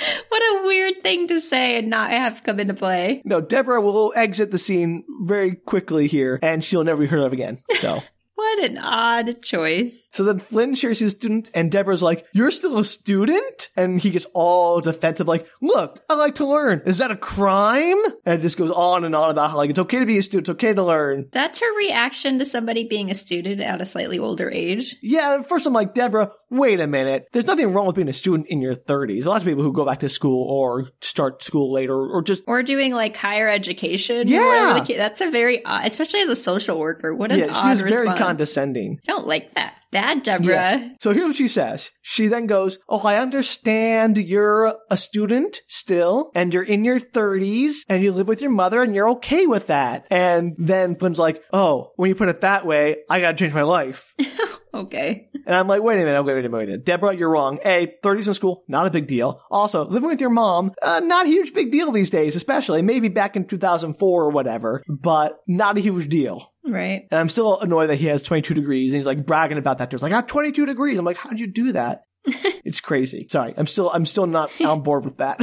What 0.30 0.42
a 0.42 0.66
weird 0.66 1.04
thing 1.04 1.28
to 1.28 1.42
say 1.42 1.78
and 1.78 1.90
not 1.90 2.12
have 2.12 2.44
come 2.44 2.60
into 2.60 2.74
play. 2.74 3.22
No, 3.26 3.42
Deborah 3.42 3.82
will 3.82 4.14
exit 4.16 4.52
the 4.52 4.58
scene 4.58 5.04
very 5.22 5.56
quickly 5.56 6.08
here, 6.08 6.40
and 6.42 6.64
she'll 6.64 6.84
never 6.84 7.02
be 7.02 7.08
heard 7.08 7.22
of 7.22 7.34
again. 7.34 7.60
So. 7.76 8.02
What 8.42 8.64
an 8.64 8.80
odd 8.80 9.44
choice. 9.44 10.10
So 10.14 10.24
then 10.24 10.40
Flynn 10.40 10.74
shares 10.74 10.98
his 10.98 11.12
student, 11.12 11.50
and 11.54 11.72
Deborah's 11.72 12.02
like, 12.02 12.26
You're 12.34 12.50
still 12.50 12.80
a 12.80 12.84
student? 12.84 13.70
And 13.78 14.00
he 14.00 14.10
gets 14.10 14.26
all 14.34 14.82
defensive, 14.82 15.28
like, 15.28 15.48
Look, 15.62 16.00
I 16.10 16.16
like 16.16 16.36
to 16.36 16.48
learn. 16.48 16.82
Is 16.88 16.98
that 16.98 17.12
a 17.12 17.16
crime? 17.16 18.04
And 18.26 18.40
it 18.40 18.42
just 18.42 18.58
goes 18.58 18.72
on 18.72 19.06
and 19.06 19.14
on 19.14 19.30
about 19.30 19.52
how, 19.52 19.58
like, 19.58 19.70
it's 19.70 19.78
okay 19.78 20.00
to 20.00 20.08
be 20.08 20.18
a 20.18 20.24
student, 20.24 20.50
it's 20.50 20.56
okay 20.56 20.74
to 20.74 20.84
learn. 20.84 21.28
That's 21.32 21.60
her 21.60 21.78
reaction 21.78 22.40
to 22.40 22.46
somebody 22.46 22.88
being 22.88 23.12
a 23.12 23.14
student 23.14 23.62
at 23.62 23.80
a 23.80 23.86
slightly 23.86 24.18
older 24.18 24.50
age. 24.50 24.96
Yeah, 25.04 25.36
at 25.36 25.48
first 25.48 25.68
I'm 25.68 25.74
like, 25.74 25.94
Deborah, 25.94 26.32
wait 26.52 26.80
a 26.80 26.88
minute. 26.88 27.28
There's 27.32 27.48
nothing 27.48 27.74
wrong 27.74 27.88
with 27.88 27.96
being 27.96 28.10
a 28.10 28.14
student 28.14 28.48
in 28.50 28.62
your 28.62 28.76
30s. 28.76 29.26
A 29.26 29.30
lot 29.30 29.42
of 29.42 29.48
people 29.48 29.64
who 29.64 29.74
go 29.74 29.86
back 29.86 30.00
to 30.00 30.10
school 30.10 30.48
or 30.50 30.90
start 31.02 31.42
school 31.42 31.72
later 31.74 31.96
or 31.96 32.22
just, 32.22 32.44
Or 32.46 32.62
doing 32.62 32.94
like 32.94 33.16
higher 33.16 33.50
education. 33.50 34.28
Yeah. 34.28 34.86
That's 34.88 35.22
a 35.22 35.32
very 35.32 35.64
odd, 35.66 35.88
especially 35.88 36.22
as 36.22 36.30
a 36.30 36.36
social 36.36 36.78
worker. 36.78 37.16
What 37.16 37.32
an 37.32 37.40
yeah, 37.40 37.52
odd 37.52 37.70
was 37.70 37.82
very 37.82 38.16
condescending. 38.18 39.00
I 39.08 39.12
don't 39.12 39.28
like 39.28 39.54
that. 39.56 39.76
That, 39.92 40.24
Deborah. 40.24 40.92
So 41.02 41.12
here's 41.12 41.28
what 41.28 41.36
she 41.36 41.50
says. 41.50 41.90
She 42.02 42.28
then 42.28 42.48
goes, 42.48 42.80
Oh, 42.88 43.00
I 43.00 43.18
understand 43.20 44.18
you're 44.18 44.74
a 44.90 44.96
student 44.96 45.62
still 45.68 46.32
and 46.34 46.54
you're 46.54 46.64
in 46.64 46.86
your 46.86 47.00
30s 47.00 47.80
and 47.90 48.02
you 48.02 48.14
live 48.14 48.28
with 48.28 48.42
your 48.42 48.52
mother 48.52 48.82
and 48.82 48.96
you're 48.96 49.10
okay 49.10 49.48
with 49.48 49.68
that. 49.68 50.08
And 50.10 50.56
then 50.58 50.96
Flynn's 50.96 51.20
like, 51.20 51.44
Oh, 51.52 51.92
when 51.98 52.08
you 52.08 52.16
put 52.16 52.30
it 52.30 52.40
that 52.42 52.66
way, 52.66 52.98
I 53.10 53.20
gotta 53.20 53.38
change 53.38 53.54
my 53.54 53.64
life. 53.64 54.16
Okay. 54.74 55.28
And 55.44 55.56
I'm 55.56 55.68
like, 55.68 55.82
wait 55.82 55.96
a 55.96 56.06
minute, 56.06 56.22
wait 56.22 56.34
a 56.34 56.36
minute, 56.36 56.52
wait 56.52 56.64
a 56.64 56.66
minute. 56.68 56.86
Deborah, 56.86 57.16
you're 57.16 57.32
wrong. 57.32 57.58
A, 57.66 57.96
30s 58.04 58.28
in 58.28 58.36
school, 58.36 58.64
not 58.68 58.86
a 58.86 58.92
big 58.92 59.08
deal. 59.08 59.42
Also, 59.50 59.86
living 59.86 60.08
with 60.08 60.22
your 60.22 60.30
mom, 60.30 60.72
uh, 60.84 61.00
not 61.00 61.26
a 61.26 61.30
huge 61.30 61.56
big 61.56 61.72
deal 61.72 61.92
these 61.92 62.12
days, 62.12 62.36
especially 62.36 62.84
maybe 62.84 63.10
back 63.10 63.36
in 63.36 63.46
2004 63.48 64.24
or 64.24 64.30
whatever, 64.30 64.84
but 64.88 65.40
not 65.48 65.78
a 65.78 65.82
huge 65.82 66.10
deal. 66.10 66.54
Right. 66.64 67.08
And 67.10 67.20
I'm 67.20 67.28
still 67.28 67.60
annoyed 67.60 67.90
that 67.90 67.96
he 67.96 68.06
has 68.06 68.22
22 68.22 68.54
degrees 68.54 68.92
and 68.92 68.98
he's 68.98 69.08
like 69.08 69.26
bragging 69.26 69.58
about 69.58 69.80
that. 69.80 69.90
There's 69.90 70.04
like, 70.04 70.14
I 70.14 70.18
have 70.18 70.28
22 70.28 70.68
degrees. 70.68 71.00
I'm 71.00 71.06
like, 71.06 71.18
how'd 71.18 71.40
you 71.40 71.48
do 71.48 71.72
that? 71.72 72.04
it's 72.26 72.82
crazy. 72.82 73.28
Sorry. 73.32 73.56
I'm 73.58 73.66
still, 73.66 73.90
I'm 73.92 74.06
still 74.06 74.28
not 74.28 74.52
on 74.62 74.82
board 74.84 75.06
with 75.06 75.18
that. 75.18 75.40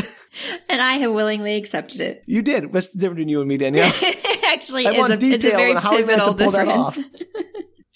And 0.69 0.81
I 0.81 0.99
have 0.99 1.13
willingly 1.13 1.57
accepted 1.57 2.01
it. 2.01 2.23
you 2.27 2.43
did. 2.43 2.73
What's 2.73 2.89
the 2.89 2.99
difference 2.99 3.17
between 3.17 3.31
you 3.31 3.41
and 3.41 3.49
me, 3.49 3.57
Danielle? 3.57 3.93
actually 4.45 4.87
I 4.87 4.93
is 4.93 4.99
want 4.99 5.13
a, 5.13 5.27
it's 5.27 5.45
a 5.45 5.51
very 5.51 5.75
on 5.75 5.83
how 5.83 5.97
he 5.97 6.05
managed 6.05 6.27
to 6.27 6.35
pull 6.35 6.53
that 6.53 6.69
off. 6.69 6.97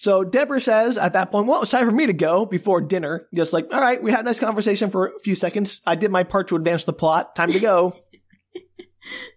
So 0.02 0.24
Deborah 0.24 0.60
says 0.60 0.98
at 0.98 1.12
that 1.12 1.30
point, 1.30 1.46
well, 1.46 1.62
it's 1.62 1.70
time 1.70 1.86
for 1.86 1.94
me 1.94 2.06
to 2.06 2.12
go 2.12 2.44
before 2.44 2.80
dinner. 2.80 3.28
Just 3.32 3.52
like, 3.52 3.68
all 3.72 3.80
right, 3.80 4.02
we 4.02 4.10
had 4.10 4.18
a 4.18 4.22
nice 4.24 4.40
conversation 4.40 4.90
for 4.90 5.06
a 5.06 5.20
few 5.20 5.36
seconds. 5.36 5.80
I 5.86 5.94
did 5.94 6.10
my 6.10 6.24
part 6.24 6.48
to 6.48 6.56
advance 6.56 6.82
the 6.82 6.92
plot. 6.92 7.36
Time 7.36 7.52
to 7.52 7.60
go. 7.60 7.94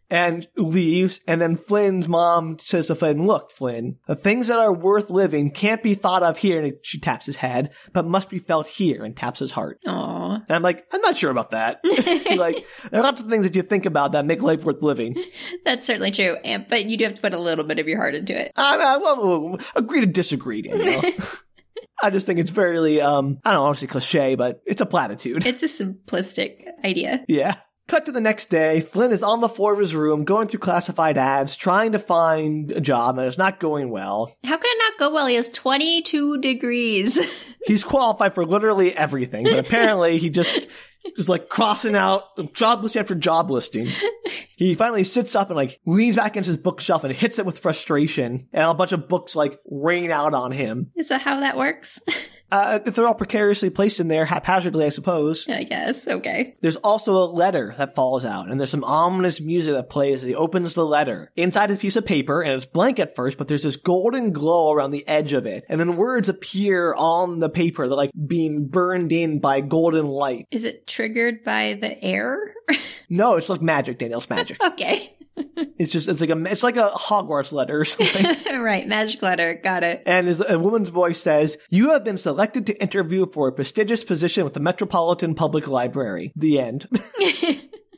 and 0.10 0.48
leaves. 0.56 1.20
And 1.28 1.42
then 1.42 1.56
Flynn's 1.56 2.08
mom 2.08 2.60
says 2.60 2.88
to 2.88 2.96
Flynn, 2.96 3.26
look, 3.26 3.52
Flynn, 3.52 3.98
the 4.08 4.16
things 4.16 4.48
that 4.48 4.60
are 4.60 4.74
worth 4.74 5.10
living 5.10 5.52
can't 5.52 5.82
be 5.82 5.94
thought 5.94 6.24
of 6.24 6.38
here. 6.38 6.64
And 6.64 6.74
she 6.84 7.00
taps 7.00 7.26
his 7.26 7.38
head, 7.38 7.72
but 7.94 8.06
must 8.06 8.30
be 8.30 8.40
felt 8.40 8.68
here 8.68 9.04
and 9.04 9.16
taps 9.16 9.40
his 9.40 9.52
heart. 9.52 9.80
Aw. 9.88 10.36
And 10.36 10.52
I'm 10.52 10.62
like, 10.62 10.86
I'm 10.92 11.02
not 11.02 11.18
sure 11.18 11.32
about 11.32 11.52
that. 11.52 11.80
like, 12.38 12.66
there 12.92 13.00
are 13.00 13.04
lots 13.04 13.22
of 13.22 13.28
things 13.30 13.46
that 13.46 13.56
you 13.56 13.62
think 13.62 13.86
about 13.86 14.12
that 14.14 14.26
make 14.26 14.42
life 14.42 14.64
worth 14.64 14.82
living. 14.82 15.16
That's 15.66 15.86
certainly 15.86 16.12
true. 16.12 16.36
And, 16.44 16.68
but 16.68 16.86
you 16.86 16.98
do 16.98 17.06
have 17.06 17.16
to 17.16 17.22
put 17.22 17.34
a 17.34 17.40
little 17.40 17.66
bit 17.66 17.80
of 17.80 17.88
your 17.88 17.98
heart 17.98 18.16
into 18.16 18.40
it. 18.40 18.52
I, 18.56 18.78
I, 18.78 18.98
well, 18.98 19.58
agree 19.76 20.02
to 20.02 20.08
disagree. 20.08 20.64
I 22.02 22.10
just 22.10 22.26
think 22.26 22.40
it's 22.40 22.52
very, 22.52 23.02
um, 23.02 23.40
I 23.44 23.52
don't 23.52 23.60
know, 23.60 23.66
honestly 23.66 23.88
cliche, 23.88 24.36
but 24.36 24.62
it's 24.66 24.82
a 24.82 24.86
platitude. 24.86 25.46
It's 25.46 25.64
a 25.64 25.84
simplistic 25.84 26.66
idea. 26.84 27.24
yeah. 27.28 27.56
Cut 27.88 28.08
to 28.08 28.12
the 28.12 28.22
next 28.22 28.50
day. 28.50 28.82
Flynn 28.82 29.12
is 29.12 29.22
on 29.22 29.42
the 29.42 29.50
floor 29.50 29.74
of 29.74 29.80
his 29.80 29.94
room, 29.94 30.24
going 30.24 30.48
through 30.48 30.60
classified 30.60 31.20
ads, 31.20 31.56
trying 31.56 31.92
to 31.92 32.00
find 32.00 32.72
a 32.72 32.82
job, 32.82 33.18
and 33.20 33.28
it's 33.28 33.38
not 33.38 33.60
going 33.60 33.92
well. 33.92 34.36
How 34.44 34.58
can 34.58 34.66
it 34.66 34.80
not 34.80 34.98
go 34.98 35.14
well? 35.14 35.28
He 35.28 35.36
has 35.36 35.50
22 35.50 36.40
degrees. 36.40 37.20
He's 37.68 37.84
qualified 37.84 38.34
for 38.34 38.46
literally 38.46 38.96
everything, 38.96 39.44
but 39.44 39.60
apparently 39.60 40.18
he 40.18 40.30
just 40.30 40.68
just 41.16 41.30
like 41.30 41.50
crossing 41.50 41.96
out 41.96 42.54
job 42.54 42.82
listing 42.84 43.00
after 43.00 43.16
job 43.16 43.50
listing. 43.50 43.88
He 44.56 44.76
finally 44.76 45.04
sits 45.04 45.36
up 45.36 45.50
and 45.50 45.58
like 45.58 45.80
leans 45.86 46.16
back 46.16 46.38
into 46.38 46.50
his 46.50 46.58
bookshelf 46.58 47.04
and 47.04 47.14
hits 47.14 47.40
it 47.40 47.46
with 47.46 47.60
frustration, 47.60 48.48
and 48.54 48.70
a 48.70 48.74
bunch 48.74 48.92
of 48.92 49.08
books 49.08 49.36
like 49.36 49.60
rain 49.70 50.12
out 50.12 50.34
on 50.34 50.52
him. 50.52 50.92
Is 50.96 51.10
that 51.10 51.22
how 51.22 51.40
that 51.40 51.58
works? 51.58 52.00
Uh, 52.52 52.80
they're 52.80 53.08
all 53.08 53.16
precariously 53.16 53.70
placed 53.70 54.00
in 54.00 54.08
there 54.08 54.26
haphazardly, 54.26 54.86
I 54.86 54.90
suppose. 54.90 55.48
I 55.50 55.64
guess. 55.64 56.08
Okay. 56.08 56.56
There's 56.62 56.76
also 56.78 57.14
a 57.14 57.32
letter 57.32 57.74
that 57.78 57.96
falls 57.96 58.24
out, 58.24 58.50
and 58.50 58.60
there's 58.60 58.70
some 58.70 58.84
ominous 58.84 59.42
music 59.42 59.74
that 59.74 59.90
plays 59.90 60.24
as 60.24 60.30
he 60.30 60.36
opens 60.36 60.74
the 60.76 60.86
letter. 60.86 61.32
Inside 61.36 61.72
is 61.72 61.78
a 61.78 61.80
piece 61.80 61.96
of 61.96 62.06
paper, 62.06 62.42
and 62.42 62.54
it's 62.54 62.66
blank 62.66 63.00
at 63.00 63.16
first, 63.16 63.38
but 63.38 63.48
there's 63.48 63.64
this 63.64 63.76
golden 63.76 64.32
glow 64.32 64.72
around 64.72 64.92
the 64.92 65.08
edge 65.08 65.34
of 65.34 65.46
it, 65.46 65.66
and 65.70 65.80
then 65.80 65.98
words 65.98 66.30
appear 66.30 66.94
on 66.94 67.40
the 67.40 67.50
paper. 67.50 67.88
They're 67.88 67.98
like 67.98 68.12
being 68.28 68.68
burned 68.68 69.12
in 69.12 69.40
by 69.40 69.62
golden 69.62 70.06
light. 70.06 70.48
Is 70.52 70.64
it 70.64 70.88
triggered 70.88 71.44
by 71.44 71.78
the 71.80 72.02
air? 72.04 72.54
No, 73.10 73.36
it's 73.36 73.50
like 73.50 73.62
magic, 73.62 74.00
Danielle. 74.00 74.20
It's 74.20 74.30
magic. 74.30 74.58
okay. 74.64 75.15
It's 75.78 75.92
just 75.92 76.08
it's 76.08 76.22
like 76.22 76.30
a 76.30 76.42
it's 76.46 76.64
like 76.64 76.78
a 76.78 76.92
Hogwarts 76.92 77.52
letter 77.52 77.82
or 77.82 77.86
something. 77.86 78.26
right. 78.62 78.88
Magic 78.88 79.22
letter. 79.22 79.60
Got 79.62 79.84
it. 79.84 80.04
and 80.06 80.28
as 80.30 80.40
a 80.40 80.58
woman's 80.58 80.90
voice 80.90 81.20
says, 81.20 81.58
"You 81.70 81.92
have 81.92 82.06
been 82.06 82.16
selected 82.16 82.66
to 82.68 82.82
interview 82.82 83.26
for 83.30 83.50
a 83.50 83.52
prestigious 83.52 84.02
position 84.04 84.46
with 84.46 84.54
the 84.54 84.62
Metropolitan 84.62 85.36
Public 85.36 85.68
Library." 85.68 86.32
The 86.38 86.60
end. 86.60 86.88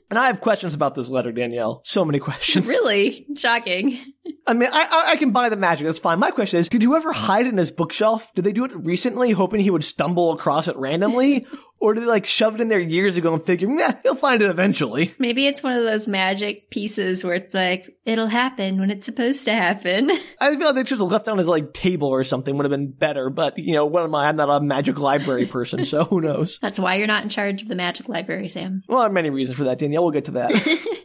and 0.10 0.18
I 0.18 0.26
have 0.26 0.42
questions 0.42 0.74
about 0.74 0.96
this 0.96 1.10
letter, 1.10 1.32
Danielle. 1.32 1.82
So 1.86 2.04
many 2.04 2.18
questions. 2.20 2.66
really? 2.68 3.28
Shocking. 3.36 4.00
I 4.46 4.54
mean, 4.54 4.70
I, 4.72 4.84
I 4.84 5.12
I 5.12 5.16
can 5.18 5.32
buy 5.32 5.50
the 5.50 5.58
magic. 5.58 5.86
That's 5.86 6.00
fine. 6.00 6.20
My 6.20 6.32
question 6.32 6.60
is, 6.60 6.70
did 6.70 6.82
whoever 6.82 7.12
hide 7.12 7.46
it 7.46 7.50
in 7.50 7.58
his 7.58 7.72
bookshelf? 7.72 8.34
Did 8.34 8.46
they 8.46 8.54
do 8.54 8.66
it 8.66 8.76
recently, 8.76 9.32
hoping 9.32 9.62
he 9.62 9.70
would 9.70 9.84
stumble 9.84 10.32
across 10.32 10.68
it 10.68 10.76
randomly, 10.78 11.46
or 11.80 11.94
did 11.94 12.04
they 12.04 12.08
like 12.08 12.26
shove 12.26 12.56
it 12.56 12.62
in 12.62 12.70
there 12.70 12.80
years 12.80 13.18
ago 13.18 13.34
and 13.34 13.46
figure, 13.46 13.70
yeah, 13.70 13.98
he'll 14.04 14.16
find 14.16 14.42
it 14.42 14.50
eventually? 14.50 15.14
Maybe 15.20 15.48
it's 15.48 15.62
one 15.62 15.74
of 15.74 15.84
those 15.84 16.08
magic 16.08 16.70
pieces 16.70 17.24
where 17.24 17.36
it's 17.36 17.54
like, 17.54 17.98
it'll 18.06 18.28
happen 18.28 18.80
when 18.80 18.90
it's 18.90 19.06
supposed 19.06 19.46
to 19.46 19.54
happen. 19.54 20.10
I 20.40 20.56
feel 20.56 20.68
like 20.68 20.76
they 20.76 20.86
should 20.86 21.00
have 21.00 21.12
left 21.12 21.28
it 21.28 21.32
on 21.32 21.38
his 21.38 21.48
like 21.48 21.74
table 21.74 22.08
or 22.10 22.24
something. 22.24 22.56
Would 22.58 22.66
have 22.66 22.72
been 22.72 22.92
better. 22.92 23.30
But 23.30 23.58
you 23.58 23.74
know, 23.74 23.86
what 23.86 24.04
am 24.04 24.16
I? 24.16 24.28
I'm 24.28 24.36
not 24.36 24.50
a 24.50 24.62
magic 24.62 25.00
library 25.00 25.46
person, 25.46 25.84
so 25.84 26.04
who 26.04 26.22
knows? 26.22 26.60
That's 26.62 26.80
why 26.80 26.96
you're 26.96 27.08
not 27.08 27.24
in 27.24 27.30
charge 27.30 27.62
of 27.62 27.68
the 27.68 27.76
magic 27.76 28.10
library, 28.10 28.50
Sam. 28.50 28.84
Well, 28.88 29.00
there 29.00 29.10
are 29.10 29.14
many 29.14 29.30
reasons 29.30 29.58
for 29.58 29.66
that, 29.66 29.80
Danielle. 29.80 30.04
We'll 30.04 30.12
get 30.12 30.26
to 30.26 30.32
that. 30.32 30.97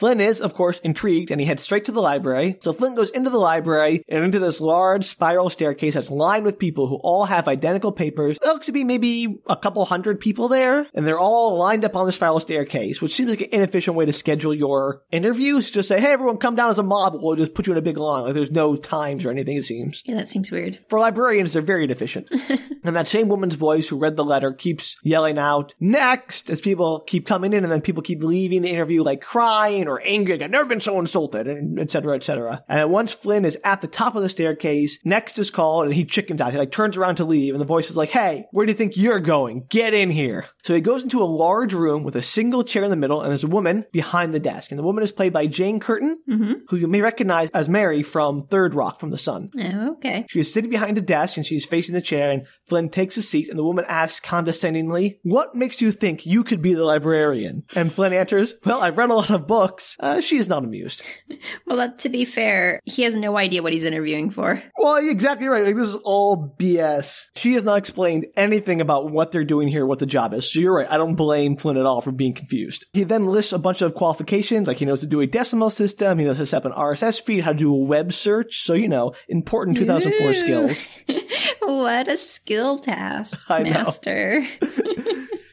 Flynn 0.00 0.22
is, 0.22 0.40
of 0.40 0.54
course, 0.54 0.80
intrigued 0.80 1.30
and 1.30 1.38
he 1.38 1.46
heads 1.46 1.62
straight 1.62 1.84
to 1.84 1.92
the 1.92 2.00
library. 2.00 2.58
So 2.62 2.72
Flynn 2.72 2.94
goes 2.94 3.10
into 3.10 3.28
the 3.28 3.38
library 3.38 4.02
and 4.08 4.24
into 4.24 4.38
this 4.38 4.58
large 4.58 5.04
spiral 5.04 5.50
staircase 5.50 5.92
that's 5.92 6.10
lined 6.10 6.46
with 6.46 6.58
people 6.58 6.86
who 6.86 6.96
all 7.02 7.26
have 7.26 7.46
identical 7.46 7.92
papers. 7.92 8.38
There 8.40 8.50
looks 8.50 8.64
to 8.66 8.72
be 8.72 8.82
maybe 8.82 9.42
a 9.46 9.58
couple 9.58 9.84
hundred 9.84 10.18
people 10.18 10.48
there 10.48 10.86
and 10.94 11.06
they're 11.06 11.18
all 11.18 11.58
lined 11.58 11.84
up 11.84 11.96
on 11.96 12.06
the 12.06 12.12
spiral 12.12 12.40
staircase, 12.40 13.02
which 13.02 13.14
seems 13.14 13.28
like 13.28 13.42
an 13.42 13.48
inefficient 13.52 13.94
way 13.94 14.06
to 14.06 14.12
schedule 14.14 14.54
your 14.54 15.02
interviews. 15.12 15.70
Just 15.70 15.88
say, 15.88 16.00
hey, 16.00 16.12
everyone 16.12 16.38
come 16.38 16.56
down 16.56 16.70
as 16.70 16.78
a 16.78 16.82
mob. 16.82 17.16
We'll 17.20 17.36
just 17.36 17.52
put 17.52 17.66
you 17.66 17.74
in 17.74 17.78
a 17.78 17.82
big 17.82 17.98
line. 17.98 18.24
Like 18.24 18.32
there's 18.32 18.50
no 18.50 18.76
times 18.76 19.26
or 19.26 19.30
anything, 19.30 19.58
it 19.58 19.66
seems. 19.66 20.02
Yeah, 20.06 20.14
that 20.14 20.30
seems 20.30 20.50
weird. 20.50 20.78
For 20.88 20.98
librarians, 20.98 21.52
they're 21.52 21.60
very 21.60 21.86
deficient. 21.86 22.30
and 22.84 22.96
that 22.96 23.06
same 23.06 23.28
woman's 23.28 23.54
voice 23.54 23.88
who 23.88 23.98
read 23.98 24.16
the 24.16 24.24
letter 24.24 24.54
keeps 24.54 24.96
yelling 25.02 25.36
out, 25.36 25.74
next, 25.78 26.48
as 26.48 26.62
people 26.62 27.04
keep 27.06 27.26
coming 27.26 27.52
in 27.52 27.64
and 27.64 27.70
then 27.70 27.82
people 27.82 28.02
keep 28.02 28.22
leaving 28.22 28.62
the 28.62 28.70
interview 28.70 29.02
like 29.02 29.20
crying 29.20 29.89
or 29.90 30.00
angry, 30.04 30.42
I've 30.42 30.50
never 30.50 30.66
been 30.66 30.80
so 30.80 30.98
insulted, 30.98 31.46
and 31.48 31.78
et 31.78 31.90
cetera, 31.90 32.16
et 32.16 32.24
cetera. 32.24 32.64
And 32.68 32.90
once 32.90 33.12
Flynn 33.12 33.44
is 33.44 33.58
at 33.64 33.80
the 33.80 33.88
top 33.88 34.14
of 34.14 34.22
the 34.22 34.28
staircase, 34.28 34.98
next 35.04 35.38
is 35.38 35.50
called 35.50 35.86
and 35.86 35.94
he 35.94 36.04
chickens 36.04 36.40
out. 36.40 36.52
He 36.52 36.58
like 36.58 36.70
turns 36.70 36.96
around 36.96 37.16
to 37.16 37.24
leave 37.24 37.54
and 37.54 37.60
the 37.60 37.66
voice 37.66 37.90
is 37.90 37.96
like, 37.96 38.10
hey, 38.10 38.46
where 38.52 38.64
do 38.66 38.72
you 38.72 38.78
think 38.78 38.96
you're 38.96 39.20
going? 39.20 39.66
Get 39.68 39.94
in 39.94 40.10
here. 40.10 40.46
So 40.62 40.74
he 40.74 40.80
goes 40.80 41.02
into 41.02 41.22
a 41.22 41.24
large 41.24 41.72
room 41.74 42.04
with 42.04 42.16
a 42.16 42.22
single 42.22 42.64
chair 42.64 42.84
in 42.84 42.90
the 42.90 42.96
middle 42.96 43.20
and 43.20 43.30
there's 43.30 43.44
a 43.44 43.48
woman 43.48 43.84
behind 43.92 44.32
the 44.32 44.40
desk. 44.40 44.70
And 44.70 44.78
the 44.78 44.84
woman 44.84 45.02
is 45.02 45.12
played 45.12 45.32
by 45.32 45.46
Jane 45.46 45.80
Curtin, 45.80 46.18
mm-hmm. 46.28 46.52
who 46.68 46.76
you 46.76 46.86
may 46.86 47.00
recognize 47.00 47.50
as 47.50 47.68
Mary 47.68 48.02
from 48.02 48.46
Third 48.46 48.74
Rock 48.74 49.00
from 49.00 49.10
the 49.10 49.18
Sun. 49.18 49.50
Oh, 49.58 49.92
okay. 49.94 50.26
She 50.28 50.40
is 50.40 50.52
sitting 50.52 50.70
behind 50.70 50.98
a 50.98 51.02
desk 51.02 51.36
and 51.36 51.46
she's 51.46 51.66
facing 51.66 51.94
the 51.94 52.00
chair 52.00 52.30
and 52.30 52.46
Flynn 52.68 52.88
takes 52.90 53.16
a 53.16 53.22
seat 53.22 53.48
and 53.48 53.58
the 53.58 53.64
woman 53.64 53.84
asks 53.88 54.20
condescendingly, 54.20 55.18
what 55.22 55.54
makes 55.54 55.82
you 55.82 55.92
think 55.92 56.26
you 56.26 56.44
could 56.44 56.62
be 56.62 56.74
the 56.74 56.84
librarian? 56.84 57.64
And 57.74 57.92
Flynn 57.92 58.12
answers, 58.12 58.54
well, 58.64 58.82
I've 58.82 58.98
read 58.98 59.10
a 59.10 59.14
lot 59.14 59.30
of 59.30 59.46
books. 59.46 59.79
Uh, 59.98 60.20
she 60.20 60.36
is 60.36 60.48
not 60.48 60.64
amused. 60.64 61.02
Well, 61.66 61.78
that, 61.78 62.00
to 62.00 62.08
be 62.08 62.24
fair, 62.24 62.80
he 62.84 63.02
has 63.02 63.16
no 63.16 63.36
idea 63.36 63.62
what 63.62 63.72
he's 63.72 63.84
interviewing 63.84 64.30
for. 64.30 64.62
Well, 64.76 64.96
exactly 64.96 65.46
right. 65.46 65.64
Like 65.64 65.76
this 65.76 65.88
is 65.88 65.94
all 66.04 66.54
BS. 66.58 67.26
She 67.36 67.54
has 67.54 67.64
not 67.64 67.78
explained 67.78 68.26
anything 68.36 68.80
about 68.80 69.10
what 69.10 69.30
they're 69.30 69.44
doing 69.44 69.68
here, 69.68 69.86
what 69.86 70.00
the 70.00 70.06
job 70.06 70.34
is. 70.34 70.52
So 70.52 70.58
you're 70.58 70.74
right. 70.74 70.90
I 70.90 70.96
don't 70.96 71.14
blame 71.14 71.56
Flynn 71.56 71.76
at 71.76 71.86
all 71.86 72.00
for 72.00 72.12
being 72.12 72.34
confused. 72.34 72.86
He 72.92 73.04
then 73.04 73.26
lists 73.26 73.52
a 73.52 73.58
bunch 73.58 73.82
of 73.82 73.94
qualifications, 73.94 74.66
like 74.66 74.78
he 74.78 74.84
knows 74.84 75.00
to 75.00 75.06
do 75.06 75.20
a 75.20 75.26
decimal 75.26 75.70
system, 75.70 76.18
he 76.18 76.24
knows 76.24 76.36
how 76.36 76.42
to 76.42 76.46
set 76.46 76.58
up 76.58 76.64
an 76.66 76.72
RSS 76.72 77.22
feed, 77.22 77.44
how 77.44 77.52
to 77.52 77.58
do 77.58 77.72
a 77.72 77.78
web 77.78 78.12
search. 78.12 78.62
So, 78.62 78.74
you 78.74 78.88
know, 78.88 79.14
important 79.28 79.76
2004 79.76 80.28
Ooh. 80.28 80.32
skills. 80.34 80.88
what 81.62 82.08
a 82.08 82.16
skill 82.16 82.78
task, 82.78 83.38
I 83.48 83.62
master. 83.62 84.46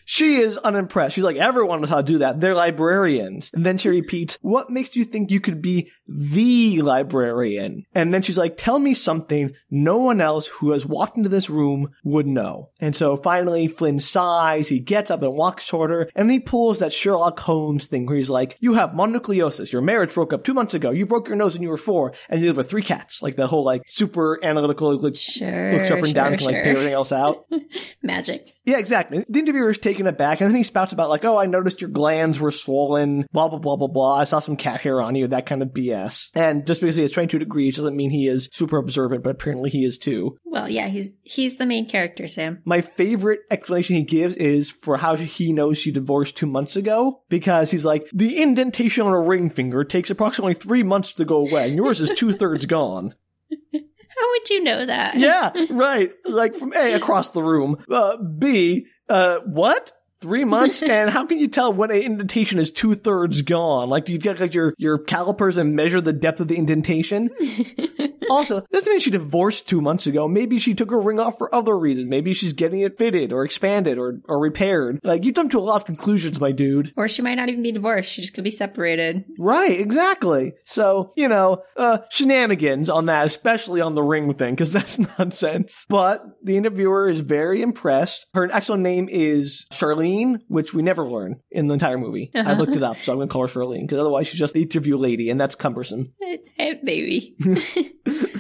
She 0.10 0.38
is 0.38 0.58
unimpressed. 0.58 1.15
She's 1.15 1.24
like, 1.26 1.36
everyone 1.36 1.82
knows 1.82 1.89
how 1.89 1.98
to 1.98 2.04
do 2.04 2.20
that. 2.20 2.39
They're 2.39 2.56
librarians. 2.56 3.52
And 3.54 3.65
then 3.65 3.78
she 3.78 3.89
repeats, 3.89 4.38
what 4.41 4.70
makes 4.70 4.96
you 4.96 5.04
think 5.04 5.32
you 5.32 5.41
could 5.41 5.62
be 5.62 5.91
the 6.08 6.82
librarian? 6.82 7.86
And 7.93 8.13
then 8.13 8.22
she's 8.22 8.38
like, 8.38 8.56
tell 8.56 8.80
me 8.80 8.93
something 8.93 9.54
no 9.70 9.98
one 9.98 10.22
else 10.22 10.48
who 10.48 10.72
has 10.72 10.86
walked 10.86 11.17
into 11.17 11.28
this 11.28 11.50
room 11.50 11.89
would 12.06 12.26
know. 12.26 12.70
And 12.80 12.96
so 12.96 13.17
finally, 13.17 13.67
Flynn 13.67 14.00
sighs. 14.00 14.70
He 14.70 14.80
gets 14.80 15.12
up 15.12 15.24
and 15.24 15.34
walks 15.34 15.67
toward 15.67 15.91
her. 15.91 16.10
And 16.15 16.32
he 16.32 16.39
pulls 16.39 16.80
that 16.80 16.93
Sherlock 16.93 17.38
Holmes 17.41 17.88
thing 17.88 18.06
where 18.06 18.15
he's 18.15 18.30
like, 18.30 18.56
you 18.62 18.76
have 18.76 18.91
mononucleosis. 18.91 19.74
Your 19.74 19.82
marriage 19.82 20.13
broke 20.13 20.32
up 20.32 20.46
two 20.46 20.54
months 20.54 20.74
ago. 20.74 20.91
You 20.91 21.06
broke 21.06 21.28
your 21.28 21.36
nose 21.36 21.52
when 21.54 21.63
you 21.63 21.70
were 21.70 21.76
four. 21.76 22.13
And 22.30 22.39
you 22.39 22.48
live 22.48 22.56
with 22.56 22.70
three 22.70 22.82
cats. 22.82 23.22
Like 23.22 23.36
that 23.36 23.48
whole 23.48 23.65
like 23.65 23.82
super 23.86 24.39
analytical, 24.41 24.98
like 24.98 25.17
Sure. 25.17 25.74
looks 25.74 25.91
up 25.91 26.02
and 26.02 26.15
down 26.15 26.26
sure, 26.26 26.32
and 26.32 26.38
can 26.39 26.46
like 26.46 26.56
figure 26.56 26.72
everything 26.72 26.93
else 26.93 27.12
out. 27.12 27.46
Magic. 28.02 28.54
Yeah, 28.67 28.80
exactly. 28.80 29.23
The 29.30 29.39
interviewer 29.39 29.69
is 29.69 29.77
taken 29.77 30.08
aback, 30.08 30.41
and 30.41 30.49
then 30.49 30.58
he 30.58 30.63
spouts 30.63 30.91
about 30.91 31.10
like, 31.10 31.23
"Oh, 31.23 31.38
I 31.38 31.45
noticed 31.45 31.80
your 31.80 31.89
glands 31.89 32.38
were 32.38 32.51
swollen." 32.51 33.25
Blah 33.32 33.47
blah 33.47 33.60
blah 33.60 33.77
blah 33.77 33.88
blah. 33.88 34.15
I 34.15 34.25
saw 34.25 34.39
some 34.39 34.58
cat 34.58 34.82
hair 34.82 35.01
on 35.01 35.15
you. 35.15 35.25
That 35.25 35.45
kind 35.45 35.62
of 35.62 35.69
BS. 35.69 36.32
And 36.36 36.67
just 36.67 36.82
because 36.82 36.97
he 36.97 37.01
has 37.01 37.12
22 37.12 37.39
degrees 37.39 37.77
doesn't 37.77 37.95
mean 37.95 38.10
he 38.10 38.27
is 38.27 38.49
super 38.51 38.77
observant, 38.77 39.23
but 39.23 39.30
apparently 39.30 39.69
he 39.69 39.86
is 39.86 39.97
too. 39.97 40.36
Well, 40.43 40.69
yeah, 40.69 40.89
he's 40.89 41.13
he's 41.23 41.56
the 41.56 41.65
main 41.65 41.88
character, 41.88 42.27
Sam. 42.27 42.62
My 42.65 42.82
favorite 42.82 43.39
explanation 43.49 43.95
he 43.95 44.03
gives 44.03 44.36
is 44.36 44.69
for 44.69 44.97
how 44.97 45.15
he 45.15 45.53
knows 45.53 45.77
she 45.77 45.91
divorced 45.91 46.36
two 46.36 46.45
months 46.45 46.75
ago, 46.75 47.21
because 47.30 47.71
he's 47.71 47.86
like, 47.86 48.10
the 48.12 48.41
indentation 48.41 49.08
on 49.08 49.13
a 49.13 49.21
ring 49.21 49.49
finger 49.49 49.86
takes 49.86 50.10
approximately 50.10 50.53
three 50.53 50.84
months 50.84 51.13
to 51.13 51.23
go 51.23 51.38
away, 51.38 51.69
and 51.69 51.77
yours 51.77 52.01
is 52.01 52.12
two 52.12 52.34
thirds 52.34 52.65
gone. 52.65 53.15
How 54.19 54.30
would 54.32 54.49
you 54.49 54.63
know 54.63 54.86
that? 54.86 55.15
Yeah, 55.15 55.51
right. 55.69 56.12
Like 56.25 56.56
from 56.56 56.73
A 56.73 56.93
across 56.93 57.32
the 57.32 57.43
room. 57.43 57.84
Uh, 57.89 58.17
B, 58.17 58.88
uh, 59.10 59.39
what? 59.45 59.91
Three 60.21 60.43
months? 60.43 60.82
and 60.84 61.10
how 61.10 61.25
can 61.25 61.39
you 61.39 61.47
tell 61.47 61.73
when 61.73 61.91
an 61.91 62.01
indentation 62.01 62.60
is 62.60 62.71
two 62.71 62.95
thirds 62.95 63.41
gone? 63.41 63.89
Like, 63.89 64.06
do 64.06 64.13
you 64.13 64.19
get 64.19 64.39
like 64.39 64.53
your, 64.53 64.73
your 64.77 64.97
calipers 64.97 65.58
and 65.58 65.75
measure 65.75 66.01
the 66.01 66.13
depth 66.13 66.39
of 66.39 66.47
the 66.47 66.58
indentation? 66.58 67.30
also, 68.30 68.65
doesn't 68.71 68.89
mean 68.89 68.99
she 68.99 69.12
divorced 69.12 69.67
two 69.67 69.82
months 69.82 70.08
ago. 70.08 70.27
Maybe 70.27 70.60
she 70.60 70.73
took 70.73 70.91
her 70.91 70.99
ring 70.99 71.19
off 71.19 71.38
for 71.38 71.53
other 71.53 71.77
reasons. 71.77 72.08
Maybe 72.08 72.34
she's 72.34 72.53
getting 72.53 72.82
it 72.82 72.97
fitted 72.97 73.32
or 73.32 73.43
expanded 73.43 73.97
or, 73.97 74.19
or 74.25 74.39
repaired. 74.39 74.99
Like, 75.03 75.23
you 75.23 75.32
jumped 75.32 75.51
to 75.51 75.60
a 75.60 75.62
lot 75.62 75.77
of 75.77 75.86
conclusions, 75.86 76.39
my 76.39 76.51
dude. 76.51 76.93
Or 76.97 77.08
she 77.08 77.21
might 77.21 77.36
not 77.36 77.49
even 77.49 77.63
be 77.63 77.71
divorced. 77.71 78.12
She 78.12 78.21
just 78.21 78.34
could 78.34 78.43
be 78.43 78.51
separated. 78.51 79.25
Right, 79.39 79.80
exactly. 79.80 80.53
So, 80.65 81.13
you 81.15 81.27
know, 81.27 81.63
uh, 81.75 81.99
shenanigans 82.10 82.89
on 82.89 83.06
that, 83.06 83.25
especially 83.27 83.82
on 83.82 83.95
the 83.95 84.03
ring 84.03 84.34
thing, 84.34 84.56
because 84.56 84.73
that's 84.77 84.99
nonsense. 85.19 85.86
But 85.89 86.23
the 86.43 86.58
interviewer 86.58 87.10
is 87.10 87.19
very 87.19 87.62
impressed. 87.62 88.25
Her 88.34 88.51
actual 88.51 88.77
name 88.77 89.08
is 89.10 89.65
Charlene, 89.71 90.07
which 90.48 90.74
we 90.74 90.82
never 90.82 91.04
learn 91.10 91.39
in 91.52 91.67
the 91.67 91.74
entire 91.74 91.98
movie. 91.98 92.32
I 92.36 92.39
Uh-huh. 92.39 92.54
looked 92.54 92.76
it 92.76 92.84
up, 92.84 92.98
so 92.98 93.12
I'm 93.12 93.17
going 93.17 93.28
to 93.30 93.32
call 93.34 93.41
her 93.43 93.48
Charlene, 93.48 93.82
because 93.82 94.00
otherwise 94.00 94.28
she's 94.28 94.39
just 94.39 94.54
the 94.54 94.62
interview 94.63 94.98
lady, 94.98 95.30
and 95.30 95.39
that's 95.39 95.56
cumbersome. 95.56 96.13
I, 96.22 96.39
I, 96.60 96.80
Maybe. 96.84 97.36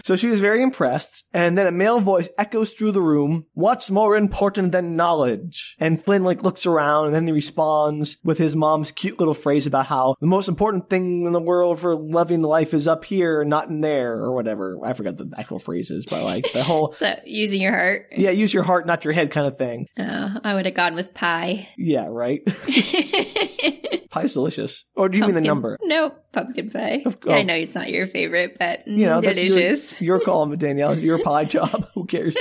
So 0.03 0.15
she 0.15 0.27
was 0.27 0.39
very 0.39 0.61
impressed, 0.63 1.25
and 1.33 1.57
then 1.57 1.67
a 1.67 1.71
male 1.71 1.99
voice 1.99 2.29
echoes 2.37 2.71
through 2.71 2.93
the 2.93 3.01
room, 3.01 3.45
What's 3.53 3.91
more 3.91 4.15
important 4.15 4.71
than 4.71 4.95
knowledge? 4.95 5.75
And 5.79 6.01
Flynn 6.01 6.23
like 6.23 6.43
looks 6.43 6.65
around 6.65 7.07
and 7.07 7.15
then 7.15 7.27
he 7.27 7.33
responds 7.33 8.17
with 8.23 8.37
his 8.37 8.55
mom's 8.55 8.91
cute 8.93 9.19
little 9.19 9.33
phrase 9.33 9.65
about 9.67 9.87
how 9.87 10.15
the 10.21 10.27
most 10.27 10.47
important 10.47 10.89
thing 10.89 11.25
in 11.25 11.33
the 11.33 11.41
world 11.41 11.79
for 11.79 11.95
loving 11.95 12.41
life 12.41 12.73
is 12.73 12.87
up 12.87 13.03
here, 13.03 13.43
not 13.43 13.67
in 13.69 13.81
there, 13.81 14.13
or 14.13 14.33
whatever. 14.33 14.79
I 14.85 14.93
forgot 14.93 15.17
the 15.17 15.29
actual 15.37 15.59
phrases, 15.59 16.05
but 16.09 16.23
like 16.23 16.45
the 16.53 16.63
whole 16.63 16.91
so 16.93 17.19
using 17.25 17.61
your 17.61 17.73
heart. 17.73 18.07
Yeah, 18.15 18.29
use 18.29 18.53
your 18.53 18.63
heart, 18.63 18.85
not 18.87 19.03
your 19.03 19.13
head 19.13 19.31
kind 19.31 19.47
of 19.47 19.57
thing. 19.57 19.87
Oh, 19.99 20.39
I 20.43 20.53
would 20.53 20.65
have 20.65 20.75
gone 20.75 20.95
with 20.95 21.13
pie. 21.13 21.56
Yeah, 21.77 22.07
right. 22.09 22.41
Pie's 24.09 24.33
delicious. 24.33 24.85
Or 24.95 25.09
do 25.09 25.17
you 25.17 25.25
mean 25.25 25.35
the 25.35 25.41
number? 25.41 25.77
No, 25.81 26.11
pumpkin 26.33 26.69
pie. 26.69 27.03
Of- 27.05 27.17
I 27.27 27.39
oh. 27.39 27.43
know 27.43 27.53
it's 27.53 27.75
not 27.75 27.89
your 27.89 28.07
favorite, 28.07 28.57
but 28.59 28.87
You 28.87 29.05
know, 29.05 29.21
that's 29.21 29.39
your, 29.39 29.49
delicious. 29.49 30.01
your 30.01 30.19
call, 30.25 30.45
Danielle. 30.55 30.97
Your 30.97 31.19
pie 31.19 31.45
job. 31.45 31.87
Who 31.93 32.05
cares? 32.05 32.37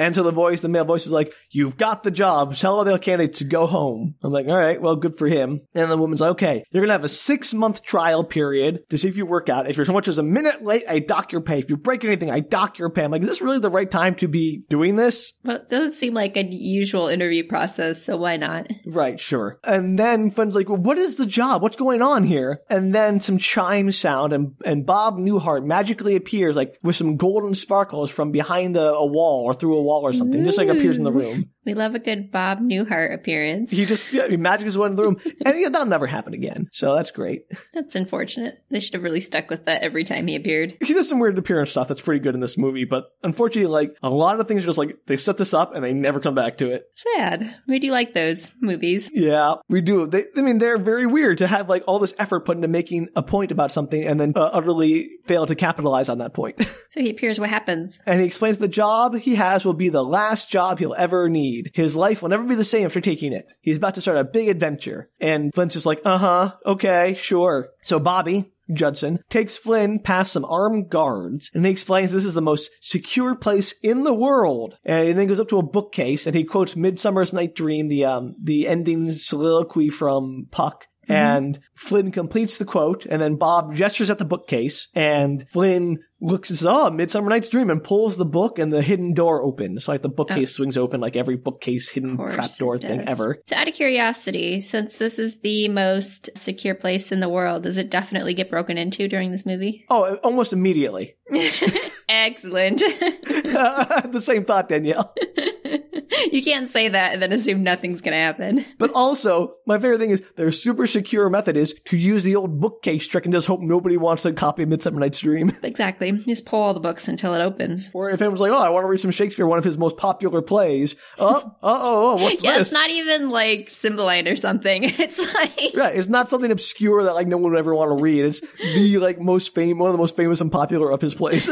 And 0.00 0.14
so 0.14 0.22
the 0.22 0.32
voice, 0.32 0.62
the 0.62 0.70
male 0.70 0.86
voice 0.86 1.04
is 1.04 1.12
like, 1.12 1.34
You've 1.50 1.76
got 1.76 2.02
the 2.02 2.10
job. 2.10 2.56
Tell 2.56 2.80
other 2.80 2.96
candidates 2.98 3.40
to 3.40 3.44
go 3.44 3.66
home. 3.66 4.14
I'm 4.22 4.32
like, 4.32 4.46
All 4.46 4.56
right, 4.56 4.80
well, 4.80 4.96
good 4.96 5.18
for 5.18 5.28
him. 5.28 5.60
And 5.74 5.90
the 5.90 5.96
woman's 5.98 6.22
like, 6.22 6.30
Okay, 6.30 6.64
you're 6.70 6.80
going 6.80 6.88
to 6.88 6.94
have 6.94 7.04
a 7.04 7.08
six 7.08 7.52
month 7.52 7.82
trial 7.82 8.24
period 8.24 8.88
to 8.88 8.96
see 8.96 9.08
if 9.08 9.18
you 9.18 9.26
work 9.26 9.50
out. 9.50 9.68
If 9.68 9.76
you're 9.76 9.84
so 9.84 9.92
much 9.92 10.08
as 10.08 10.16
a 10.16 10.22
minute 10.22 10.64
late, 10.64 10.84
I 10.88 11.00
dock 11.00 11.32
your 11.32 11.42
pay. 11.42 11.58
If 11.58 11.68
you 11.68 11.76
break 11.76 12.02
anything, 12.02 12.30
I 12.30 12.40
dock 12.40 12.78
your 12.78 12.88
pay. 12.88 13.04
I'm 13.04 13.10
like, 13.10 13.20
Is 13.20 13.28
this 13.28 13.42
really 13.42 13.58
the 13.58 13.68
right 13.68 13.90
time 13.90 14.14
to 14.16 14.26
be 14.28 14.64
doing 14.70 14.96
this? 14.96 15.34
Well, 15.44 15.56
it 15.56 15.68
doesn't 15.68 15.96
seem 15.96 16.14
like 16.14 16.38
a 16.38 16.44
usual 16.44 17.08
interview 17.08 17.46
process, 17.46 18.02
so 18.02 18.16
why 18.16 18.38
not? 18.38 18.68
Right, 18.86 19.20
sure. 19.20 19.60
And 19.64 19.98
then 19.98 20.30
Flynn's 20.30 20.54
like, 20.54 20.70
well, 20.70 20.78
what 20.78 20.96
is 20.96 21.16
the 21.16 21.26
job? 21.26 21.60
What's 21.60 21.76
going 21.76 22.00
on 22.00 22.24
here? 22.24 22.62
And 22.70 22.94
then 22.94 23.20
some 23.20 23.36
chimes 23.36 23.98
sound 23.98 24.32
and, 24.32 24.54
and 24.64 24.86
Bob 24.86 25.18
Newhart 25.18 25.66
magically 25.66 26.16
appears 26.16 26.56
like 26.56 26.78
with 26.82 26.96
some 26.96 27.18
golden 27.18 27.54
sparkles 27.54 28.10
from 28.10 28.30
behind 28.30 28.78
a, 28.78 28.94
a 28.94 29.06
wall 29.06 29.44
or 29.44 29.52
through 29.52 29.76
a 29.76 29.82
wall 29.82 29.89
or 29.98 30.12
something, 30.12 30.44
just 30.44 30.58
like 30.58 30.68
appears 30.68 30.98
in 30.98 31.04
the 31.04 31.10
mm. 31.10 31.16
room. 31.16 31.50
We 31.64 31.74
love 31.74 31.94
a 31.94 31.98
good 31.98 32.30
Bob 32.30 32.60
Newhart 32.60 33.12
appearance. 33.14 33.70
He 33.70 33.84
just, 33.84 34.12
yeah, 34.12 34.28
he 34.28 34.36
magically 34.36 34.76
went 34.78 34.92
in 34.92 34.96
the 34.96 35.02
room 35.02 35.16
and 35.44 35.60
yeah, 35.60 35.68
that'll 35.68 35.86
never 35.86 36.06
happen 36.06 36.32
again. 36.34 36.68
So 36.72 36.94
that's 36.94 37.10
great. 37.10 37.44
That's 37.74 37.94
unfortunate. 37.94 38.62
They 38.70 38.80
should 38.80 38.94
have 38.94 39.02
really 39.02 39.20
stuck 39.20 39.50
with 39.50 39.66
that 39.66 39.82
every 39.82 40.04
time 40.04 40.26
he 40.26 40.36
appeared. 40.36 40.76
He 40.82 40.94
does 40.94 41.08
some 41.08 41.18
weird 41.18 41.38
appearance 41.38 41.70
stuff 41.70 41.88
that's 41.88 42.00
pretty 42.00 42.20
good 42.20 42.34
in 42.34 42.40
this 42.40 42.56
movie, 42.56 42.84
but 42.84 43.10
unfortunately, 43.22 43.70
like 43.70 43.94
a 44.02 44.10
lot 44.10 44.40
of 44.40 44.48
things 44.48 44.62
are 44.62 44.66
just 44.66 44.78
like 44.78 44.96
they 45.06 45.16
set 45.16 45.36
this 45.36 45.52
up 45.54 45.74
and 45.74 45.84
they 45.84 45.92
never 45.92 46.20
come 46.20 46.34
back 46.34 46.58
to 46.58 46.70
it. 46.70 46.84
Sad. 46.96 47.56
We 47.68 47.78
do 47.78 47.90
like 47.90 48.14
those 48.14 48.50
movies. 48.60 49.10
Yeah, 49.12 49.56
we 49.68 49.80
do. 49.80 50.06
They, 50.06 50.24
I 50.36 50.42
mean, 50.42 50.58
they're 50.58 50.78
very 50.78 51.06
weird 51.06 51.38
to 51.38 51.46
have 51.46 51.68
like 51.68 51.84
all 51.86 51.98
this 51.98 52.14
effort 52.18 52.46
put 52.46 52.56
into 52.56 52.68
making 52.68 53.08
a 53.16 53.22
point 53.22 53.52
about 53.52 53.72
something 53.72 54.02
and 54.02 54.18
then 54.20 54.32
uh, 54.34 54.40
utterly 54.52 55.10
fail 55.26 55.46
to 55.46 55.54
capitalize 55.54 56.08
on 56.08 56.18
that 56.18 56.32
point. 56.34 56.58
So 56.92 57.00
he 57.00 57.10
appears 57.10 57.38
what 57.38 57.48
happens. 57.50 58.00
and 58.04 58.18
he 58.18 58.26
explains 58.26 58.58
the 58.58 58.66
job 58.66 59.16
he 59.16 59.36
has 59.36 59.64
will 59.64 59.74
be 59.74 59.90
the 59.90 60.02
last 60.02 60.50
job 60.50 60.80
he'll 60.80 60.92
ever 60.94 61.28
need. 61.30 61.49
His 61.74 61.96
life 61.96 62.22
will 62.22 62.28
never 62.28 62.44
be 62.44 62.54
the 62.54 62.64
same 62.64 62.84
after 62.84 63.00
taking 63.00 63.32
it. 63.32 63.46
He's 63.60 63.76
about 63.76 63.94
to 63.96 64.00
start 64.00 64.18
a 64.18 64.24
big 64.24 64.48
adventure. 64.48 65.10
And 65.20 65.52
Flynn's 65.54 65.74
just 65.74 65.86
like, 65.86 66.00
uh 66.04 66.18
huh, 66.18 66.54
okay, 66.66 67.14
sure. 67.14 67.68
So 67.82 67.98
Bobby, 67.98 68.52
Judson 68.72 69.22
takes 69.28 69.56
Flynn 69.56 69.98
past 69.98 70.32
some 70.32 70.44
armed 70.44 70.90
guards 70.90 71.50
and 71.54 71.64
he 71.64 71.72
explains 71.72 72.12
this 72.12 72.24
is 72.24 72.34
the 72.34 72.42
most 72.42 72.70
secure 72.80 73.34
place 73.34 73.74
in 73.82 74.04
the 74.04 74.14
world. 74.14 74.76
And 74.84 75.08
he 75.08 75.12
then 75.12 75.26
goes 75.26 75.40
up 75.40 75.48
to 75.48 75.58
a 75.58 75.62
bookcase 75.62 76.26
and 76.26 76.34
he 76.34 76.44
quotes 76.44 76.76
Midsummer's 76.76 77.32
Night 77.32 77.54
Dream, 77.54 77.88
the 77.88 78.04
um 78.04 78.34
the 78.42 78.68
ending 78.68 79.12
soliloquy 79.12 79.90
from 79.90 80.46
Puck. 80.50 80.86
Mm-hmm. 81.10 81.36
And 81.36 81.60
Flynn 81.74 82.12
completes 82.12 82.58
the 82.58 82.64
quote, 82.64 83.06
and 83.06 83.20
then 83.20 83.36
Bob 83.36 83.74
gestures 83.74 84.10
at 84.10 84.18
the 84.18 84.24
bookcase, 84.24 84.88
and 84.94 85.46
Flynn 85.50 85.98
looks 86.20 86.50
and 86.50 86.58
says, 86.58 86.66
"Oh, 86.68 86.90
Midsummer 86.90 87.28
Night's 87.28 87.48
Dream," 87.48 87.70
and 87.70 87.82
pulls 87.82 88.16
the 88.16 88.24
book, 88.24 88.58
and 88.58 88.72
the 88.72 88.82
hidden 88.82 89.14
door 89.14 89.42
opens. 89.42 89.88
like 89.88 90.02
the 90.02 90.08
bookcase 90.08 90.52
oh. 90.52 90.56
swings 90.56 90.76
open, 90.76 91.00
like 91.00 91.16
every 91.16 91.36
bookcase 91.36 91.88
hidden 91.88 92.16
trapdoor 92.16 92.78
thing 92.78 93.08
ever. 93.08 93.42
So 93.46 93.56
out 93.56 93.68
of 93.68 93.74
curiosity, 93.74 94.60
since 94.60 94.98
this 94.98 95.18
is 95.18 95.40
the 95.40 95.68
most 95.68 96.30
secure 96.36 96.74
place 96.74 97.12
in 97.12 97.20
the 97.20 97.28
world, 97.28 97.64
does 97.64 97.78
it 97.78 97.90
definitely 97.90 98.34
get 98.34 98.50
broken 98.50 98.78
into 98.78 99.08
during 99.08 99.32
this 99.32 99.46
movie? 99.46 99.84
Oh, 99.88 100.04
uh, 100.04 100.14
almost 100.22 100.52
immediately. 100.52 101.16
Excellent. 102.08 102.78
the 102.80 104.20
same 104.20 104.44
thought, 104.44 104.68
Danielle. 104.68 105.14
you 106.32 106.42
can't 106.42 106.70
say 106.70 106.88
that 106.88 107.12
and 107.12 107.22
then 107.22 107.32
assume 107.32 107.62
nothing's 107.62 108.00
going 108.00 108.12
to 108.12 108.18
happen. 108.18 108.64
But 108.78 108.92
also, 108.94 109.54
my 109.66 109.78
favorite 109.78 109.98
thing 109.98 110.10
is 110.10 110.22
their 110.36 110.50
super 110.52 110.86
secure 110.86 111.28
method 111.28 111.56
is 111.56 111.74
to 111.86 111.96
use 111.98 112.24
the 112.24 112.36
old 112.36 112.60
bookcase 112.60 113.06
trick 113.06 113.24
and 113.26 113.34
just 113.34 113.46
hope 113.46 113.60
nobody 113.60 113.96
wants 113.96 114.24
a 114.24 114.32
copy 114.32 114.62
of 114.62 114.68
Midsummer 114.70 115.00
Night's 115.00 115.20
Dream. 115.20 115.56
Exactly. 115.62 116.12
Just 116.26 116.46
pull 116.46 116.60
all 116.60 116.74
the 116.74 116.80
books 116.80 117.06
until 117.08 117.34
it 117.34 117.40
opens. 117.40 117.90
Or 117.92 118.10
if 118.10 118.20
anyone's 118.20 118.40
like, 118.40 118.50
"Oh, 118.50 118.56
I 118.56 118.70
want 118.70 118.84
to 118.84 118.88
read 118.88 119.00
some 119.00 119.10
Shakespeare, 119.10 119.46
one 119.46 119.58
of 119.58 119.64
his 119.64 119.78
most 119.78 119.96
popular 119.96 120.42
plays," 120.42 120.96
oh, 121.18 121.36
uh 121.36 121.40
oh, 121.62 122.12
oh, 122.12 122.22
what's 122.22 122.42
Yeah, 122.42 122.58
this? 122.58 122.68
it's 122.68 122.72
not 122.72 122.90
even 122.90 123.30
like 123.30 123.68
Cymbeline 123.70 124.26
or 124.26 124.36
something. 124.36 124.84
It's 124.84 125.18
like 125.34 125.72
Right, 125.74 125.96
it's 125.96 126.08
not 126.08 126.28
something 126.30 126.50
obscure 126.50 127.04
that 127.04 127.14
like 127.14 127.26
no 127.28 127.36
one 127.38 127.52
would 127.52 127.58
ever 127.58 127.74
want 127.74 127.96
to 127.96 128.02
read. 128.02 128.24
It's 128.24 128.40
the 128.74 128.98
like 128.98 129.20
most 129.20 129.54
famous, 129.54 129.78
one 129.80 129.90
of 129.90 129.94
the 129.94 129.98
most 129.98 130.16
famous 130.16 130.40
and 130.40 130.50
popular 130.50 130.90
of 130.90 131.00
his 131.00 131.14
plays. 131.14 131.48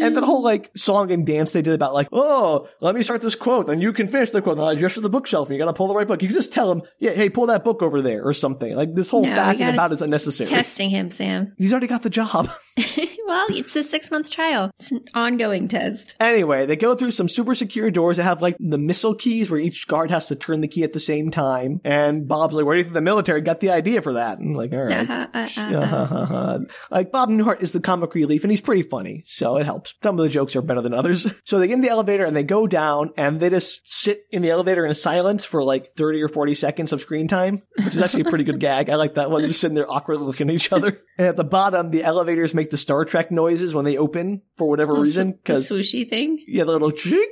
And 0.00 0.16
that 0.16 0.24
whole 0.24 0.42
like 0.42 0.70
song 0.76 1.10
and 1.12 1.26
dance 1.26 1.50
they 1.50 1.62
did 1.62 1.74
about 1.74 1.94
like, 1.94 2.08
oh, 2.12 2.68
let 2.80 2.94
me 2.94 3.02
start 3.02 3.20
this 3.20 3.34
quote, 3.34 3.68
and 3.68 3.82
you 3.82 3.92
can 3.92 4.08
finish 4.08 4.30
the 4.30 4.42
quote, 4.42 4.58
and 4.58 4.66
I 4.66 4.74
gesture 4.74 5.00
the 5.00 5.10
bookshelf, 5.10 5.48
and 5.48 5.56
you 5.56 5.62
gotta 5.62 5.72
pull 5.72 5.88
the 5.88 5.94
right 5.94 6.06
book. 6.06 6.22
You 6.22 6.28
can 6.28 6.36
just 6.36 6.52
tell 6.52 6.70
him, 6.70 6.82
yeah, 6.98 7.12
hey, 7.12 7.28
pull 7.30 7.46
that 7.46 7.64
book 7.64 7.82
over 7.82 8.02
there 8.02 8.22
or 8.22 8.32
something. 8.32 8.74
Like 8.74 8.94
this 8.94 9.10
whole 9.10 9.22
No, 9.22 9.34
backing 9.34 9.68
about 9.68 9.92
is 9.92 10.02
unnecessary. 10.02 10.50
testing 10.50 10.90
him, 10.90 11.10
Sam. 11.10 11.54
He's 11.58 11.72
already 11.72 11.86
got 11.86 12.02
the 12.02 12.10
job. 12.10 12.50
well, 13.26 13.46
it's 13.50 13.76
a 13.76 13.82
six 13.82 14.10
month 14.10 14.30
trial. 14.30 14.70
It's 14.78 14.92
an 14.92 15.04
ongoing 15.14 15.68
test. 15.68 16.16
Anyway, 16.20 16.66
they 16.66 16.76
go 16.76 16.94
through 16.94 17.10
some 17.10 17.28
super 17.28 17.54
secure 17.54 17.90
doors 17.90 18.16
that 18.16 18.24
have 18.24 18.42
like 18.42 18.56
the 18.58 18.78
missile 18.78 19.14
keys 19.14 19.50
where 19.50 19.60
each 19.60 19.86
guard 19.86 20.10
has 20.10 20.26
to 20.26 20.36
turn 20.36 20.60
the 20.60 20.68
key 20.68 20.82
at 20.82 20.92
the 20.92 21.00
same 21.00 21.30
time. 21.30 21.80
And 21.84 22.26
Bob's 22.26 22.54
like, 22.54 22.64
where 22.64 22.76
do 22.76 22.78
you 22.78 22.84
think 22.84 22.94
the 22.94 23.00
military 23.00 23.40
got 23.40 23.60
the 23.60 23.70
idea 23.70 24.02
for 24.02 24.14
that? 24.14 24.38
And 24.38 24.50
I'm 24.50 24.54
like, 24.54 24.72
all 24.72 24.84
right. 24.84 25.08
Uh, 25.08 25.28
uh, 25.34 25.48
uh, 25.56 26.34
uh. 26.34 26.58
like 26.90 27.12
Bob 27.12 27.28
Newhart 27.28 27.62
is 27.62 27.72
the 27.72 27.80
comic 27.80 28.14
relief 28.14 28.44
and 28.44 28.50
he's 28.50 28.60
pretty 28.60 28.82
funny, 28.82 29.22
so 29.26 29.56
it 29.56 29.64
helps. 29.66 29.89
Some 30.02 30.18
of 30.18 30.22
the 30.22 30.28
jokes 30.28 30.56
are 30.56 30.62
better 30.62 30.80
than 30.82 30.94
others. 30.94 31.26
So 31.44 31.58
they 31.58 31.66
get 31.66 31.74
in 31.74 31.80
the 31.80 31.88
elevator 31.88 32.24
and 32.24 32.36
they 32.36 32.42
go 32.44 32.66
down 32.68 33.10
and 33.16 33.40
they 33.40 33.50
just 33.50 33.80
sit 33.84 34.22
in 34.30 34.42
the 34.42 34.50
elevator 34.50 34.86
in 34.86 34.94
silence 34.94 35.44
for 35.44 35.62
like 35.64 35.94
30 35.96 36.22
or 36.22 36.28
40 36.28 36.54
seconds 36.54 36.92
of 36.92 37.00
screen 37.00 37.26
time, 37.28 37.62
which 37.76 37.96
is 37.96 38.00
actually 38.02 38.22
a 38.22 38.30
pretty 38.30 38.44
good 38.44 38.60
gag. 38.68 38.88
I 38.88 38.94
like 38.96 39.14
that 39.14 39.30
one. 39.30 39.40
They're 39.42 39.48
just 39.48 39.60
sitting 39.60 39.74
there 39.74 39.90
awkwardly 39.90 40.26
looking 40.26 40.48
at 40.48 40.54
each 40.54 40.72
other. 40.72 41.00
And 41.18 41.26
at 41.26 41.36
the 41.36 41.44
bottom, 41.44 41.90
the 41.90 42.04
elevators 42.04 42.54
make 42.54 42.70
the 42.70 42.78
Star 42.78 43.04
Trek 43.04 43.30
noises 43.32 43.74
when 43.74 43.84
they 43.84 43.96
open 43.96 44.42
for 44.56 44.68
whatever 44.68 44.92
Little 44.92 45.04
reason. 45.04 45.38
sw- 45.40 45.44
the 45.46 45.52
swooshy 45.54 46.08
thing. 46.08 46.44
yeah, 46.46 46.64
the 46.64 46.72
little 46.72 46.92
chick 46.92 47.28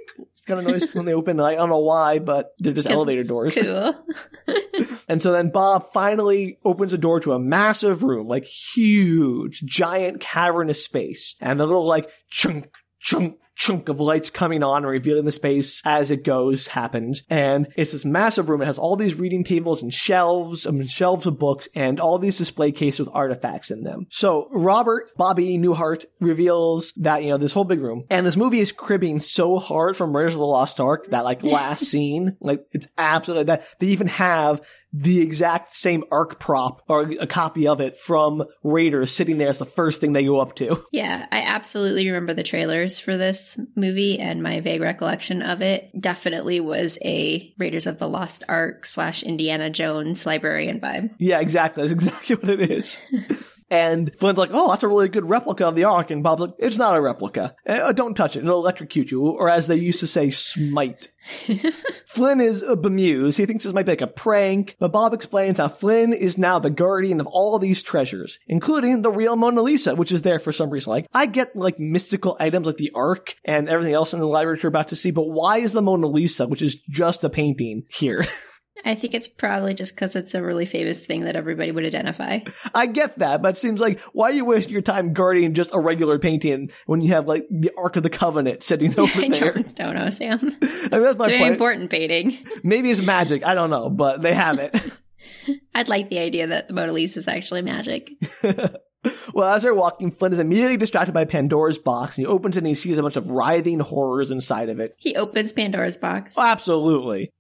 kind 0.49 0.61
of 0.61 0.67
noise 0.67 0.95
when 0.95 1.05
they 1.05 1.15
open. 1.15 1.39
I 1.39 1.55
don't 1.55 1.69
know 1.69 1.79
why, 1.79 2.19
but 2.19 2.55
they're 2.59 2.73
just 2.73 2.89
elevator 2.89 3.23
doors. 3.23 3.55
Cool. 3.55 3.95
And 5.09 5.23
so 5.23 5.33
then 5.33 5.49
Bob 5.49 5.93
finally 5.95 6.59
opens 6.65 6.93
a 6.93 6.99
door 6.99 7.19
to 7.21 7.33
a 7.33 7.39
massive 7.39 8.03
room, 8.03 8.29
like 8.29 8.45
huge, 8.45 9.63
giant 9.63 10.21
cavernous 10.21 10.85
space. 10.85 11.35
And 11.41 11.59
the 11.59 11.67
little 11.67 11.87
like 11.87 12.11
chunk, 12.29 12.69
chunk, 13.01 13.39
chunk 13.59 13.89
of 13.89 14.01
lights 14.01 14.31
coming 14.31 14.63
on 14.63 14.85
and 14.85 14.91
revealing 14.91 15.25
the 15.25 15.33
space 15.33 15.83
as 15.85 16.11
it 16.11 16.25
goes 16.25 16.69
happened. 16.69 17.21
And 17.29 17.67
it's 17.77 17.93
this 17.93 18.05
massive 18.05 18.49
room. 18.49 18.63
It 18.63 18.67
has 18.67 18.79
all 18.79 18.97
these 18.97 19.17
reading 19.17 19.43
tables 19.45 19.83
and 19.83 19.93
shelves, 19.93 20.67
I 20.67 20.71
mean, 20.71 20.87
shelves 20.87 21.27
of 21.27 21.39
books 21.39 21.69
and 21.75 21.99
all 21.99 22.19
these 22.19 22.39
display 22.39 22.71
cases 22.71 23.01
with 23.01 23.15
artifacts 23.15 23.71
in 23.71 23.83
them. 23.83 24.07
So 24.11 24.49
Robert, 24.53 25.11
Bobby 25.17 25.59
Newhart 25.59 26.05
reveals 26.21 26.93
that, 26.97 27.25
you 27.25 27.31
know, 27.31 27.37
this 27.37 27.53
whole 27.53 27.65
big 27.65 27.81
room. 27.81 28.05
And 28.09 28.25
this 28.25 28.37
movie 28.37 28.61
is 28.61 28.71
cribbing 28.71 29.19
so 29.19 29.59
hard 29.59 29.97
from 29.97 30.17
Raiders 30.17 30.35
of 30.35 30.39
the 30.39 30.47
Lost 30.47 30.79
Ark, 30.79 31.09
that 31.09 31.25
like 31.25 31.43
last 31.43 31.85
scene, 31.91 32.37
like 32.41 32.65
it's 32.71 32.87
absolutely 32.97 33.45
that 33.45 33.67
they 33.81 33.89
even 33.89 34.07
have 34.07 34.61
the 34.93 35.21
exact 35.21 35.77
same 35.77 36.05
ark 36.11 36.41
prop 36.41 36.83
or 36.89 37.11
a 37.21 37.27
copy 37.27 37.67
of 37.67 37.81
it 37.81 37.97
from 37.99 38.45
Raiders 38.63 39.11
sitting 39.13 39.39
there 39.39 39.49
as 39.49 39.59
the 39.59 39.67
first 39.67 40.01
thing 40.01 40.13
they 40.13 40.25
go 40.25 40.41
up 40.41 40.57
to. 40.57 40.83
Yeah, 40.93 41.27
I 41.31 41.43
absolutely 41.43 42.09
remember 42.09 42.35
the 42.35 42.43
trailers 42.43 42.99
for 42.99 43.17
this 43.17 43.59
movie, 43.77 44.19
and 44.19 44.43
my 44.43 44.61
vague 44.61 44.81
recollection 44.81 45.43
of 45.43 45.61
it 45.61 45.91
definitely 46.01 46.61
was 46.61 46.99
a 47.05 47.55
Raiders 47.59 47.87
of 47.87 47.99
the 47.99 48.09
Lost 48.09 48.45
Ark 48.49 48.87
slash 48.87 49.23
Indiana 49.23 49.71
Jones 49.71 50.27
librarian 50.27 50.81
vibe. 50.81 51.11
Yeah, 51.19 51.41
exactly. 51.41 51.83
That's 51.83 51.93
exactly 51.93 52.37
what 52.37 52.49
it 52.49 52.71
is. 52.71 53.01
And 53.71 54.15
Flynn's 54.17 54.39
like, 54.39 54.51
oh, 54.53 54.71
that's 54.71 54.83
a 54.83 54.89
really 54.89 55.09
good 55.09 55.29
replica 55.29 55.67
of 55.67 55.75
the 55.75 55.85
Ark. 55.85 56.11
And 56.11 56.23
Bob's 56.23 56.41
like, 56.41 56.55
it's 56.59 56.79
not 56.79 56.97
a 56.97 57.01
replica. 57.01 57.55
Uh, 57.67 57.93
don't 57.93 58.15
touch 58.15 58.37
it. 58.37 58.41
It'll 58.41 58.61
electrocute 58.61 59.11
you. 59.11 59.27
Or 59.27 59.51
as 59.51 59.67
they 59.67 59.77
used 59.77 60.01
to 60.01 60.07
say, 60.07 60.31
smite. 60.31 61.09
Flynn 62.07 62.41
is 62.41 62.63
uh, 62.63 62.75
bemused. 62.77 63.39
He 63.39 63.47
thinks 63.47 63.65
this 63.65 63.73
might 63.73 63.87
be 63.87 63.93
like 63.93 64.01
a 64.01 64.07
prank, 64.07 64.77
but 64.79 64.93
Bob 64.93 65.15
explains 65.15 65.59
how 65.59 65.69
Flynn 65.69 66.13
is 66.13 66.39
now 66.39 66.59
the 66.59 66.71
guardian 66.71 67.21
of 67.21 67.27
all 67.27 67.59
these 67.59 67.83
treasures, 67.83 68.39
including 68.47 69.03
the 69.03 69.11
real 69.11 69.37
Mona 69.37 69.63
Lisa, 69.63 69.95
which 69.95 70.13
is 70.13 70.23
there 70.23 70.39
for 70.39 70.53
some 70.53 70.71
reason. 70.71 70.91
Like, 70.91 71.07
I 71.13 71.27
get 71.27 71.57
like 71.57 71.79
mystical 71.79 72.37
items 72.41 72.67
like 72.67 72.77
the 72.77 72.93
Ark 72.95 73.37
and 73.45 73.69
everything 73.69 73.95
else 73.95 74.13
in 74.13 74.21
the 74.21 74.27
library 74.27 74.59
you're 74.63 74.69
about 74.69 74.89
to 74.89 74.97
see, 74.97 75.11
but 75.11 75.29
why 75.29 75.59
is 75.59 75.73
the 75.73 75.83
Mona 75.83 76.07
Lisa, 76.07 76.47
which 76.47 76.63
is 76.63 76.77
just 76.89 77.25
a 77.25 77.31
painting, 77.31 77.85
here? 77.89 78.27
I 78.85 78.95
think 78.95 79.15
it's 79.15 79.29
probably 79.29 79.75
just 79.75 79.95
because 79.95 80.15
it's 80.17 80.35
a 80.35 80.43
really 80.43 80.67
famous 80.67 81.05
thing 81.05 81.23
that 81.23 81.37
everybody 81.37 81.73
would 81.73 81.85
identify. 81.85 82.41
I 82.75 82.87
get 82.87 83.19
that, 83.19 83.43
but 83.43 83.57
it 83.57 83.59
seems 83.59 83.81
like 83.81 84.01
why 84.13 84.31
are 84.31 84.33
you 84.33 84.45
wasting 84.45 84.73
your 84.73 84.83
time 84.83 85.13
guarding 85.13 85.53
just 85.55 85.75
a 85.75 85.81
regular 85.81 86.19
painting 86.19 86.71
when 86.87 87.01
you 87.01 87.09
have 87.15 87.27
like 87.27 87.47
the 87.51 87.71
Ark 87.77 87.97
of 87.97 88.03
the 88.03 88.11
Covenant 88.11 88.63
sitting 88.63 88.91
over 88.99 89.21
I 89.21 89.29
there? 89.29 89.53
don't, 89.55 89.75
don't 89.75 89.95
know, 89.95 90.11
Sam. 90.11 90.39
I 90.63 90.67
mean, 90.99 91.03
that's 91.03 91.19
my 91.19 91.27
a 91.27 91.29
very 91.29 91.39
point. 91.39 91.53
important 91.53 91.91
painting. 91.91 92.39
Maybe 92.63 92.91
it's 92.91 93.01
magic. 93.01 93.45
I 93.45 93.55
don't 93.55 93.71
know, 93.71 93.91
but 93.91 94.23
they 94.23 94.35
have 94.35 94.59
it. 94.59 94.77
I'd 95.75 95.89
like 95.89 96.09
the 96.09 96.19
idea 96.19 96.47
that 96.49 96.69
the 96.69 96.75
Mona 96.75 96.93
Lisa 96.93 97.19
is 97.21 97.29
actually 97.29 97.63
magic. 97.63 98.11
well, 99.33 99.49
as 99.55 99.63
they're 99.63 99.75
walking, 99.75 100.11
Flynn 100.11 100.33
is 100.33 100.39
immediately 100.39 100.77
distracted 100.77 101.13
by 101.13 101.25
Pandora's 101.25 101.79
box, 101.79 102.17
and 102.19 102.27
he 102.27 102.33
opens 102.33 102.57
it 102.57 102.61
and 102.61 102.67
he 102.67 102.75
sees 102.75 102.99
a 102.99 103.03
bunch 103.03 103.17
of 103.17 103.29
writhing 103.31 103.81
horrors 103.81 104.31
inside 104.31 104.69
of 104.69 104.81
it. 104.81 104.95
He 104.99 105.17
opens 105.17 105.53
Pandora's 105.53 105.97
box. 105.97 106.35
Oh, 106.37 106.43
absolutely. 106.43 107.33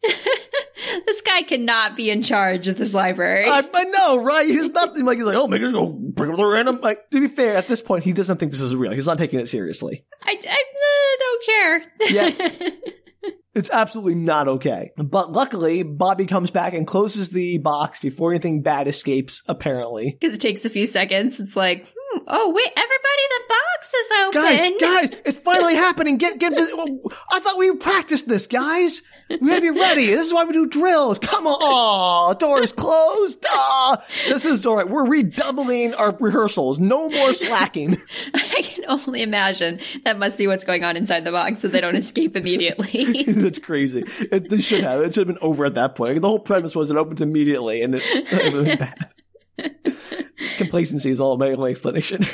This 1.08 1.22
guy 1.22 1.42
cannot 1.42 1.96
be 1.96 2.10
in 2.10 2.22
charge 2.22 2.68
of 2.68 2.76
this 2.76 2.92
library. 2.92 3.46
I, 3.48 3.64
I 3.72 3.84
know, 3.84 4.22
right? 4.22 4.46
He's 4.46 4.70
not 4.70 4.96
like 4.98 5.16
he's 5.16 5.26
like, 5.26 5.36
oh, 5.36 5.48
maybe 5.48 5.64
just 5.64 5.74
go 5.74 5.86
bring 5.86 6.30
up 6.30 6.36
the 6.36 6.44
random. 6.44 6.80
Like 6.82 7.08
to 7.10 7.20
be 7.20 7.28
fair, 7.28 7.56
at 7.56 7.66
this 7.66 7.80
point, 7.80 8.04
he 8.04 8.12
doesn't 8.12 8.36
think 8.36 8.52
this 8.52 8.60
is 8.60 8.76
real. 8.76 8.92
He's 8.92 9.06
not 9.06 9.16
taking 9.16 9.40
it 9.40 9.48
seriously. 9.48 10.04
I, 10.22 10.38
I 10.48 10.64
uh, 10.76 11.18
don't 11.18 11.44
care. 11.46 11.82
Yeah. 12.10 12.58
It's 13.54 13.70
absolutely 13.70 14.14
not 14.14 14.46
okay. 14.46 14.92
But 14.96 15.32
luckily, 15.32 15.82
Bobby 15.82 16.26
comes 16.26 16.52
back 16.52 16.74
and 16.74 16.86
closes 16.86 17.30
the 17.30 17.58
box 17.58 17.98
before 17.98 18.30
anything 18.30 18.62
bad 18.62 18.86
escapes. 18.86 19.42
Apparently, 19.48 20.16
Because 20.20 20.36
it 20.36 20.40
takes 20.40 20.64
a 20.64 20.70
few 20.70 20.86
seconds. 20.86 21.40
It's 21.40 21.56
like, 21.56 21.92
oh 22.28 22.50
wait, 22.50 22.70
everybody, 22.76 23.22
the 23.30 23.42
box 23.48 23.94
is 23.94 24.10
open. 24.20 24.78
guys, 24.80 25.10
guys, 25.10 25.20
it's 25.24 25.40
finally 25.42 25.74
happening. 25.74 26.16
Get, 26.18 26.38
get. 26.38 26.52
oh, 26.56 27.10
I 27.30 27.40
thought 27.40 27.58
we 27.58 27.74
practiced 27.76 28.28
this, 28.28 28.46
guys. 28.46 29.02
We 29.28 29.36
gotta 29.36 29.60
be 29.60 29.70
ready. 29.70 30.06
This 30.06 30.26
is 30.26 30.32
why 30.32 30.44
we 30.44 30.54
do 30.54 30.66
drills. 30.66 31.18
Come 31.18 31.46
on. 31.46 31.58
Aw, 31.60 32.32
doors 32.34 32.72
closed. 32.72 33.44
Ah, 33.50 34.02
this 34.26 34.46
is 34.46 34.64
all 34.64 34.76
right. 34.76 34.88
We're 34.88 35.06
redoubling 35.06 35.92
our 35.94 36.16
rehearsals. 36.18 36.80
No 36.80 37.10
more 37.10 37.34
slacking. 37.34 37.98
I 38.34 38.62
can 38.62 38.84
only 38.88 39.20
imagine 39.20 39.80
that 40.04 40.18
must 40.18 40.38
be 40.38 40.46
what's 40.46 40.64
going 40.64 40.82
on 40.82 40.96
inside 40.96 41.24
the 41.24 41.32
box, 41.32 41.60
so 41.60 41.68
they 41.68 41.82
don't 41.82 41.96
escape 41.96 42.36
immediately. 42.36 43.22
That's 43.26 43.58
crazy. 43.58 44.04
It, 44.32 44.48
they 44.48 44.62
should 44.62 44.82
have. 44.82 45.02
It 45.02 45.14
should 45.14 45.28
have 45.28 45.36
been 45.36 45.46
over 45.46 45.66
at 45.66 45.74
that 45.74 45.94
point. 45.94 46.20
The 46.22 46.28
whole 46.28 46.38
premise 46.38 46.74
was 46.74 46.90
it 46.90 46.96
opens 46.96 47.20
immediately, 47.20 47.82
and 47.82 47.96
it's 47.96 48.06
it 48.32 48.78
bad. 48.78 49.10
Complacency 50.58 51.10
is 51.10 51.20
all 51.20 51.36
my 51.36 51.48
explanation. 51.70 52.24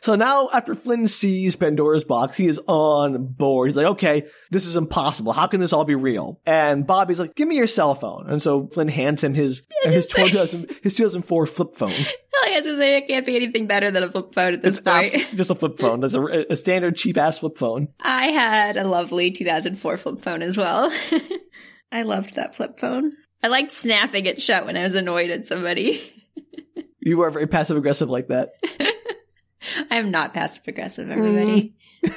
So 0.00 0.14
now, 0.14 0.48
after 0.52 0.76
Flynn 0.76 1.08
sees 1.08 1.56
Pandora's 1.56 2.04
box, 2.04 2.36
he 2.36 2.46
is 2.46 2.60
on 2.68 3.26
board. 3.26 3.68
He's 3.70 3.76
like, 3.76 3.86
okay, 3.86 4.28
this 4.52 4.64
is 4.64 4.76
impossible. 4.76 5.32
How 5.32 5.48
can 5.48 5.58
this 5.58 5.72
all 5.72 5.84
be 5.84 5.96
real? 5.96 6.40
And 6.46 6.86
Bobby's 6.86 7.18
like, 7.18 7.34
give 7.34 7.48
me 7.48 7.56
your 7.56 7.66
cell 7.66 7.96
phone. 7.96 8.28
And 8.28 8.40
so 8.40 8.68
Flynn 8.68 8.86
hands 8.86 9.24
him 9.24 9.34
his, 9.34 9.62
his, 9.82 10.06
2000, 10.06 10.70
his 10.84 10.94
2004 10.94 11.46
flip 11.46 11.74
phone. 11.76 11.90
I 11.90 12.50
was 12.52 12.62
gonna 12.64 12.78
say, 12.78 12.98
it 12.98 13.08
can't 13.08 13.26
be 13.26 13.34
anything 13.34 13.66
better 13.66 13.90
than 13.90 14.04
a 14.04 14.12
flip 14.12 14.32
phone 14.32 14.52
at 14.52 14.62
this 14.62 14.78
It's 14.78 14.84
point. 14.88 15.12
abs- 15.12 15.34
just 15.34 15.50
a 15.50 15.56
flip 15.56 15.76
phone. 15.76 16.00
That's 16.00 16.14
a, 16.14 16.22
a 16.50 16.56
standard 16.56 16.94
cheap 16.94 17.16
ass 17.16 17.38
flip 17.40 17.58
phone. 17.58 17.88
I 18.00 18.26
had 18.26 18.76
a 18.76 18.84
lovely 18.86 19.32
2004 19.32 19.96
flip 19.96 20.22
phone 20.22 20.42
as 20.42 20.56
well. 20.56 20.92
I 21.90 22.02
loved 22.02 22.36
that 22.36 22.54
flip 22.54 22.78
phone. 22.78 23.12
I 23.46 23.48
liked 23.48 23.70
snapping 23.70 24.26
it 24.26 24.42
shut 24.42 24.66
when 24.66 24.76
I 24.76 24.82
was 24.82 24.96
annoyed 24.96 25.30
at 25.30 25.46
somebody. 25.46 26.12
You 26.98 27.20
are 27.20 27.30
very 27.30 27.46
passive 27.46 27.76
aggressive 27.76 28.10
like 28.10 28.26
that. 28.26 28.48
I 29.88 29.98
am 29.98 30.10
not 30.10 30.34
passive 30.34 30.64
aggressive, 30.66 31.08
everybody. 31.08 31.76
Mm. 32.04 32.12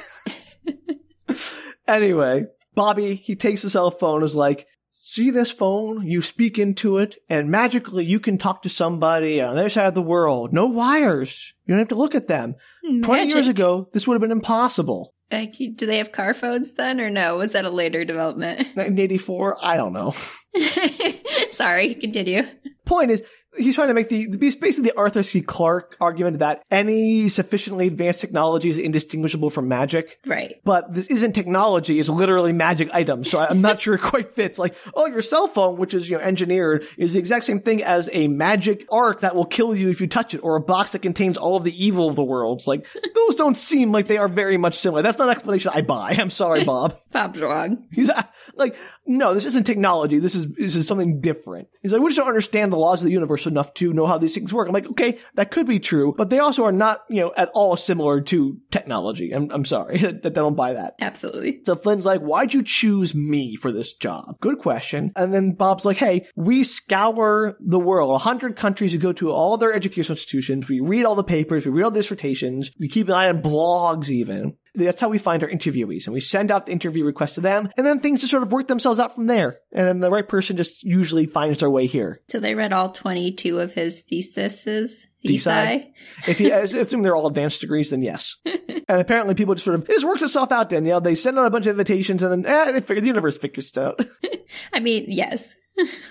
Anyway, 1.86 2.46
Bobby, 2.74 3.14
he 3.14 3.36
takes 3.36 3.62
the 3.62 3.70
cell 3.70 3.92
phone, 3.92 4.24
is 4.24 4.34
like, 4.34 4.66
see 4.90 5.30
this 5.30 5.52
phone? 5.52 6.04
You 6.04 6.22
speak 6.22 6.58
into 6.58 6.98
it, 6.98 7.16
and 7.28 7.48
magically 7.48 8.04
you 8.04 8.18
can 8.18 8.36
talk 8.36 8.62
to 8.62 8.68
somebody 8.68 9.40
on 9.40 9.54
the 9.54 9.60
other 9.60 9.70
side 9.70 9.86
of 9.86 9.94
the 9.94 10.02
world. 10.02 10.52
No 10.52 10.66
wires. 10.66 11.54
You 11.64 11.74
don't 11.74 11.80
have 11.80 11.88
to 11.88 11.94
look 11.94 12.16
at 12.16 12.26
them. 12.26 12.56
20 13.02 13.28
years 13.28 13.46
ago, 13.46 13.88
this 13.92 14.08
would 14.08 14.14
have 14.14 14.20
been 14.20 14.32
impossible. 14.32 15.14
Do 15.30 15.86
they 15.86 15.98
have 15.98 16.12
car 16.12 16.34
phones 16.34 16.74
then, 16.74 17.00
or 17.00 17.08
no? 17.08 17.36
Was 17.36 17.52
that 17.52 17.64
a 17.64 17.70
later 17.70 18.04
development? 18.04 18.58
1984, 18.58 19.64
I 19.64 19.76
don't 19.76 19.92
know. 19.92 20.12
Sorry, 21.52 21.94
continue. 21.94 22.42
Point 22.84 23.12
is, 23.12 23.22
he's 23.56 23.74
trying 23.74 23.88
to 23.88 23.94
make 23.94 24.08
the 24.08 24.28
basically 24.36 24.84
the 24.84 24.96
Arthur 24.96 25.22
C. 25.22 25.40
Clarke 25.40 25.96
argument 26.00 26.38
that 26.38 26.62
any 26.70 27.28
sufficiently 27.28 27.86
advanced 27.86 28.20
technology 28.20 28.70
is 28.70 28.78
indistinguishable 28.78 29.50
from 29.50 29.68
magic. 29.68 30.18
Right. 30.26 30.60
But 30.64 30.92
this 30.92 31.06
isn't 31.08 31.32
technology; 31.32 31.98
it's 31.98 32.08
literally 32.08 32.52
magic 32.52 32.90
items. 32.92 33.30
So 33.30 33.38
I'm 33.38 33.60
not 33.60 33.80
sure 33.80 33.94
it 33.94 34.02
quite 34.02 34.34
fits. 34.34 34.58
Like, 34.58 34.76
oh, 34.94 35.06
your 35.06 35.22
cell 35.22 35.48
phone, 35.48 35.76
which 35.76 35.94
is 35.94 36.08
you 36.08 36.16
know 36.16 36.22
engineered, 36.22 36.86
is 36.96 37.14
the 37.14 37.18
exact 37.18 37.44
same 37.44 37.60
thing 37.60 37.82
as 37.82 38.08
a 38.12 38.28
magic 38.28 38.86
ark 38.90 39.20
that 39.20 39.34
will 39.34 39.46
kill 39.46 39.74
you 39.74 39.90
if 39.90 40.00
you 40.00 40.06
touch 40.06 40.34
it, 40.34 40.38
or 40.38 40.56
a 40.56 40.60
box 40.60 40.92
that 40.92 41.00
contains 41.00 41.36
all 41.36 41.56
of 41.56 41.64
the 41.64 41.84
evil 41.84 42.08
of 42.08 42.16
the 42.16 42.24
world. 42.24 42.62
Like 42.66 42.86
those 43.14 43.36
don't 43.36 43.56
seem 43.56 43.92
like 43.92 44.06
they 44.06 44.18
are 44.18 44.28
very 44.28 44.56
much 44.56 44.76
similar. 44.76 45.02
That's 45.02 45.18
not 45.18 45.28
an 45.28 45.32
explanation 45.32 45.72
I 45.74 45.82
buy. 45.82 46.16
I'm 46.18 46.30
sorry, 46.30 46.64
Bob. 46.64 46.98
Bob's 47.10 47.40
wrong. 47.40 47.88
He's 47.92 48.10
like, 48.54 48.76
no, 49.06 49.34
this 49.34 49.44
isn't 49.44 49.64
technology. 49.64 50.18
This 50.20 50.34
is 50.34 50.48
this 50.54 50.76
is 50.76 50.86
something 50.86 51.20
different. 51.20 51.68
He's 51.82 51.92
like, 51.92 52.00
we 52.00 52.08
just 52.08 52.18
don't 52.18 52.28
understand 52.28 52.72
the 52.72 52.76
laws 52.76 53.02
of 53.02 53.06
the 53.06 53.12
universe 53.12 53.39
enough 53.46 53.74
to 53.74 53.92
know 53.92 54.06
how 54.06 54.18
these 54.18 54.34
things 54.34 54.52
work. 54.52 54.68
I'm 54.68 54.74
like, 54.74 54.90
okay, 54.90 55.18
that 55.34 55.50
could 55.50 55.66
be 55.66 55.80
true, 55.80 56.14
but 56.16 56.30
they 56.30 56.38
also 56.38 56.64
are 56.64 56.72
not, 56.72 57.02
you 57.08 57.20
know, 57.20 57.32
at 57.36 57.50
all 57.54 57.76
similar 57.76 58.20
to 58.22 58.58
technology. 58.70 59.32
I'm, 59.32 59.50
I'm 59.50 59.64
sorry 59.64 59.98
that 59.98 60.26
I 60.26 60.30
don't 60.30 60.56
buy 60.56 60.74
that. 60.74 60.94
Absolutely. 61.00 61.60
So 61.64 61.76
Flynn's 61.76 62.06
like, 62.06 62.20
why'd 62.20 62.54
you 62.54 62.62
choose 62.62 63.14
me 63.14 63.56
for 63.56 63.72
this 63.72 63.92
job? 63.92 64.36
Good 64.40 64.58
question. 64.58 65.12
And 65.16 65.32
then 65.32 65.52
Bob's 65.52 65.84
like, 65.84 65.96
hey, 65.96 66.26
we 66.36 66.64
scour 66.64 67.56
the 67.60 67.78
world, 67.78 68.14
a 68.14 68.18
hundred 68.18 68.56
countries. 68.56 68.92
We 68.92 68.98
go 68.98 69.12
to 69.14 69.30
all 69.30 69.56
their 69.56 69.72
educational 69.72 70.14
institutions. 70.14 70.68
We 70.68 70.80
read 70.80 71.04
all 71.04 71.14
the 71.14 71.24
papers. 71.24 71.64
We 71.64 71.72
read 71.72 71.84
all 71.84 71.90
the 71.90 72.00
dissertations. 72.00 72.70
We 72.78 72.88
keep 72.88 73.08
an 73.08 73.14
eye 73.14 73.28
on 73.28 73.42
blogs 73.42 74.08
even. 74.08 74.56
That's 74.74 75.00
how 75.00 75.08
we 75.08 75.18
find 75.18 75.42
our 75.42 75.50
interviewees 75.50 76.06
and 76.06 76.14
we 76.14 76.20
send 76.20 76.50
out 76.50 76.66
the 76.66 76.72
interview 76.72 77.04
request 77.04 77.34
to 77.36 77.40
them 77.40 77.70
and 77.76 77.86
then 77.86 78.00
things 78.00 78.20
just 78.20 78.30
sort 78.30 78.42
of 78.42 78.52
work 78.52 78.68
themselves 78.68 78.98
out 78.98 79.14
from 79.14 79.26
there. 79.26 79.58
And 79.72 79.86
then 79.86 80.00
the 80.00 80.10
right 80.10 80.28
person 80.28 80.56
just 80.56 80.82
usually 80.82 81.26
finds 81.26 81.60
their 81.60 81.70
way 81.70 81.86
here. 81.86 82.20
So 82.28 82.40
they 82.40 82.54
read 82.54 82.72
all 82.72 82.92
22 82.92 83.58
of 83.60 83.74
his 83.74 84.02
theses. 84.02 85.06
Thesi? 85.24 85.92
If 86.26 86.40
you 86.40 86.52
assume 86.54 87.02
they're 87.02 87.14
all 87.14 87.26
advanced 87.26 87.60
degrees, 87.60 87.90
then 87.90 88.02
yes. 88.02 88.36
and 88.44 89.00
apparently 89.00 89.34
people 89.34 89.54
just 89.54 89.64
sort 89.64 89.74
of, 89.74 89.82
it 89.88 89.92
just 89.92 90.06
works 90.06 90.22
itself 90.22 90.50
out, 90.50 90.70
Danielle. 90.70 91.00
They 91.00 91.14
send 91.14 91.38
out 91.38 91.46
a 91.46 91.50
bunch 91.50 91.66
of 91.66 91.72
invitations 91.72 92.22
and 92.22 92.44
then, 92.44 92.50
eh, 92.50 92.72
they 92.72 92.80
figure, 92.80 93.02
the 93.02 93.06
universe 93.06 93.36
figures 93.36 93.70
it 93.70 93.78
out. 93.78 94.00
I 94.72 94.80
mean, 94.80 95.04
yes. 95.08 95.44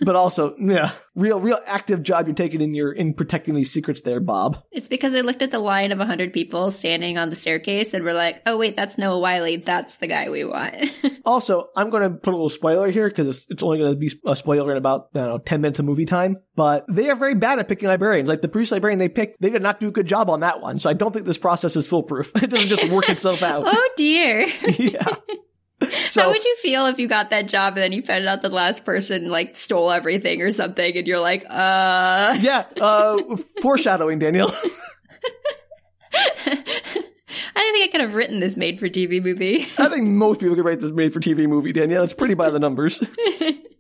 But 0.02 0.16
also, 0.16 0.56
yeah, 0.58 0.92
real, 1.16 1.40
real 1.40 1.60
active 1.66 2.04
job 2.04 2.28
you're 2.28 2.36
taking 2.36 2.62
in 2.62 2.74
your 2.74 2.92
in 2.92 3.14
protecting 3.14 3.56
these 3.56 3.72
secrets 3.72 4.02
there, 4.02 4.20
Bob. 4.20 4.64
It's 4.72 4.88
because 4.88 5.14
I 5.14 5.22
looked 5.22 5.42
at 5.42 5.52
the 5.52 5.60
line 5.60 5.92
of 5.92 6.00
100 6.00 6.34
people 6.34 6.72
standing 6.72 7.18
on 7.18 7.30
the 7.30 7.36
staircase 7.36 7.94
and 7.94 8.04
we're 8.04 8.14
like, 8.14 8.42
oh, 8.46 8.58
wait, 8.58 8.76
that's 8.76 8.98
Noah 8.98 9.20
Wyle. 9.20 9.58
That's 9.64 9.98
the 9.98 10.08
guy 10.08 10.30
we 10.30 10.46
want. 10.46 10.90
Also, 11.26 11.68
I'm 11.76 11.92
going 11.92 12.02
to 12.02 12.18
put 12.18 12.32
a 12.32 12.36
little 12.36 12.50
spoiler 12.50 12.90
here 12.90 13.08
because 13.08 13.28
it's, 13.28 13.46
it's 13.50 13.62
only 13.62 13.78
going 13.78 13.92
to 13.92 13.98
be 13.98 14.10
a 14.26 14.36
spoiler 14.36 14.72
in 14.72 14.78
about 14.78 15.10
I 15.14 15.20
don't 15.20 15.28
know 15.28 15.38
ten 15.38 15.62
minutes 15.62 15.78
of 15.78 15.86
movie 15.86 16.06
time. 16.06 16.38
But 16.56 16.86
they 16.90 17.10
are 17.10 17.16
very 17.16 17.36
bad 17.36 17.60
at 17.60 17.68
picking 17.68 17.88
librarians. 17.88 18.28
Like 18.28 18.42
the 18.42 18.48
previous 18.48 18.72
librarian 18.72 18.98
they 19.00 19.10
picked, 19.10 19.40
they 19.40 19.50
did 19.50 19.62
not 19.62 19.80
do 19.80 19.90
a 19.90 19.92
good 19.92 20.08
job 20.08 20.30
on 20.30 20.40
that 20.40 20.60
one. 20.60 20.80
So 20.80 20.90
I 20.90 20.94
don't 20.94 21.14
think 21.14 21.26
this 21.26 21.38
process 21.38 21.76
is 21.76 21.86
foolproof. 21.88 22.32
It 22.42 22.50
doesn't 22.50 22.70
just 22.70 22.90
work 22.90 23.10
itself 23.10 23.44
out. 23.44 23.66
oh, 23.68 23.90
dear. 23.96 24.48
yeah. 24.80 25.06
How 26.16 26.30
would 26.30 26.44
you 26.44 26.56
feel 26.58 26.88
if 26.88 27.00
you 27.00 27.08
got 27.08 27.30
that 27.30 27.48
job 27.48 27.74
and 27.74 27.84
then 27.84 27.92
you 27.92 28.02
found 28.02 28.28
out 28.28 28.42
the 28.42 28.50
last 28.50 28.84
person 28.84 29.30
like 29.30 29.56
stole 29.56 29.92
everything 29.92 30.42
or 30.42 30.52
something 30.52 30.98
and 30.98 31.08
you're 31.08 31.20
like, 31.20 31.46
uh. 31.50 32.38
yeah, 32.40 32.66
uh, 32.80 33.18
foreshadowing, 33.62 34.20
Daniel. 34.20 34.52
I 37.56 37.72
think 37.72 37.88
I 37.88 37.92
could 37.92 38.02
have 38.02 38.16
written 38.16 38.40
this 38.40 38.58
made 38.58 38.80
for 38.80 38.90
TV 38.90 39.22
movie. 39.24 39.68
I 39.78 39.90
think 39.90 40.06
most 40.06 40.40
people 40.40 40.56
could 40.56 40.66
write 40.66 40.80
this 40.80 40.92
made 40.92 41.14
for 41.14 41.20
TV 41.20 41.48
movie, 41.48 41.72
Danielle. 41.72 42.04
It's 42.04 42.14
pretty 42.14 42.34
by 42.34 42.50
the 42.50 42.60
numbers. 42.60 43.04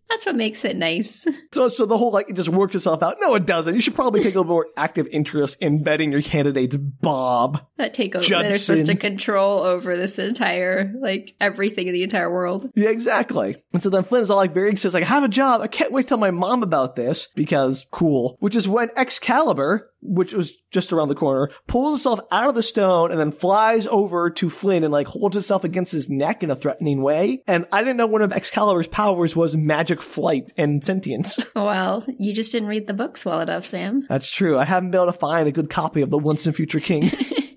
That's 0.09 0.25
what 0.25 0.35
makes 0.35 0.65
it 0.65 0.75
nice. 0.75 1.25
So, 1.51 1.67
so 1.67 1.87
the 1.87 1.97
whole 1.97 2.11
like 2.11 2.29
it 2.29 2.35
just 2.35 2.49
works 2.49 2.75
itself 2.75 3.01
out. 3.01 3.17
No, 3.19 3.33
it 3.33 3.47
doesn't. 3.47 3.73
You 3.73 3.81
should 3.81 3.95
probably 3.95 4.21
take 4.21 4.35
a 4.35 4.37
little 4.37 4.53
more 4.53 4.67
active 4.77 5.07
interest 5.07 5.57
in 5.59 5.83
vetting 5.83 6.11
your 6.11 6.21
candidates, 6.21 6.75
Bob. 6.75 7.65
That 7.77 7.95
take 7.95 8.15
over. 8.15 8.23
They're 8.23 8.53
supposed 8.59 8.85
to 8.85 8.95
control 8.95 9.63
over 9.63 9.97
this 9.97 10.19
entire, 10.19 10.93
like, 11.01 11.33
everything 11.41 11.87
in 11.87 11.93
the 11.93 12.03
entire 12.03 12.31
world. 12.31 12.69
Yeah, 12.75 12.89
exactly. 12.89 13.55
And 13.73 13.81
so 13.81 13.89
then 13.89 14.03
Flynn 14.03 14.21
is 14.21 14.29
all 14.29 14.37
like 14.37 14.53
very 14.53 14.69
excited, 14.69 14.93
like, 14.93 15.03
I 15.03 15.07
have 15.07 15.23
a 15.23 15.27
job. 15.27 15.61
I 15.61 15.67
can't 15.67 15.91
wait 15.91 16.03
to 16.03 16.09
tell 16.09 16.17
my 16.19 16.29
mom 16.29 16.61
about 16.61 16.95
this 16.95 17.27
because 17.33 17.87
cool. 17.89 18.37
Which 18.39 18.55
is 18.55 18.67
when 18.67 18.89
Excalibur, 18.95 19.89
which 20.01 20.33
was 20.33 20.53
just 20.71 20.93
around 20.93 21.09
the 21.09 21.15
corner, 21.15 21.49
pulls 21.67 21.99
itself 21.99 22.19
out 22.31 22.49
of 22.49 22.55
the 22.55 22.63
stone 22.63 23.11
and 23.11 23.19
then 23.19 23.31
flies 23.31 23.87
over 23.87 24.29
to 24.29 24.49
Flynn 24.49 24.83
and 24.83 24.93
like 24.93 25.07
holds 25.07 25.35
itself 25.35 25.63
against 25.63 25.91
his 25.91 26.09
neck 26.09 26.43
in 26.43 26.51
a 26.51 26.55
threatening 26.55 27.01
way. 27.01 27.43
And 27.47 27.65
I 27.71 27.79
didn't 27.79 27.97
know 27.97 28.07
one 28.07 28.21
of 28.21 28.31
Excalibur's 28.31 28.87
powers 28.87 29.35
was 29.35 29.55
magic 29.55 30.01
flight 30.01 30.51
and 30.57 30.83
sentience. 30.83 31.39
Well, 31.59 32.05
you 32.17 32.33
just 32.33 32.51
didn't 32.53 32.69
read 32.69 32.87
the 32.87 32.93
books 32.93 33.25
well 33.25 33.41
enough, 33.41 33.65
Sam. 33.65 34.05
That's 34.07 34.29
true. 34.29 34.57
I 34.57 34.63
haven't 34.63 34.91
been 34.91 35.01
able 35.01 35.11
to 35.11 35.19
find 35.19 35.47
a 35.47 35.51
good 35.51 35.69
copy 35.69 36.01
of 36.01 36.09
the 36.09 36.17
Once 36.17 36.45
and 36.45 36.55
Future 36.55 36.79
King. 36.79 37.11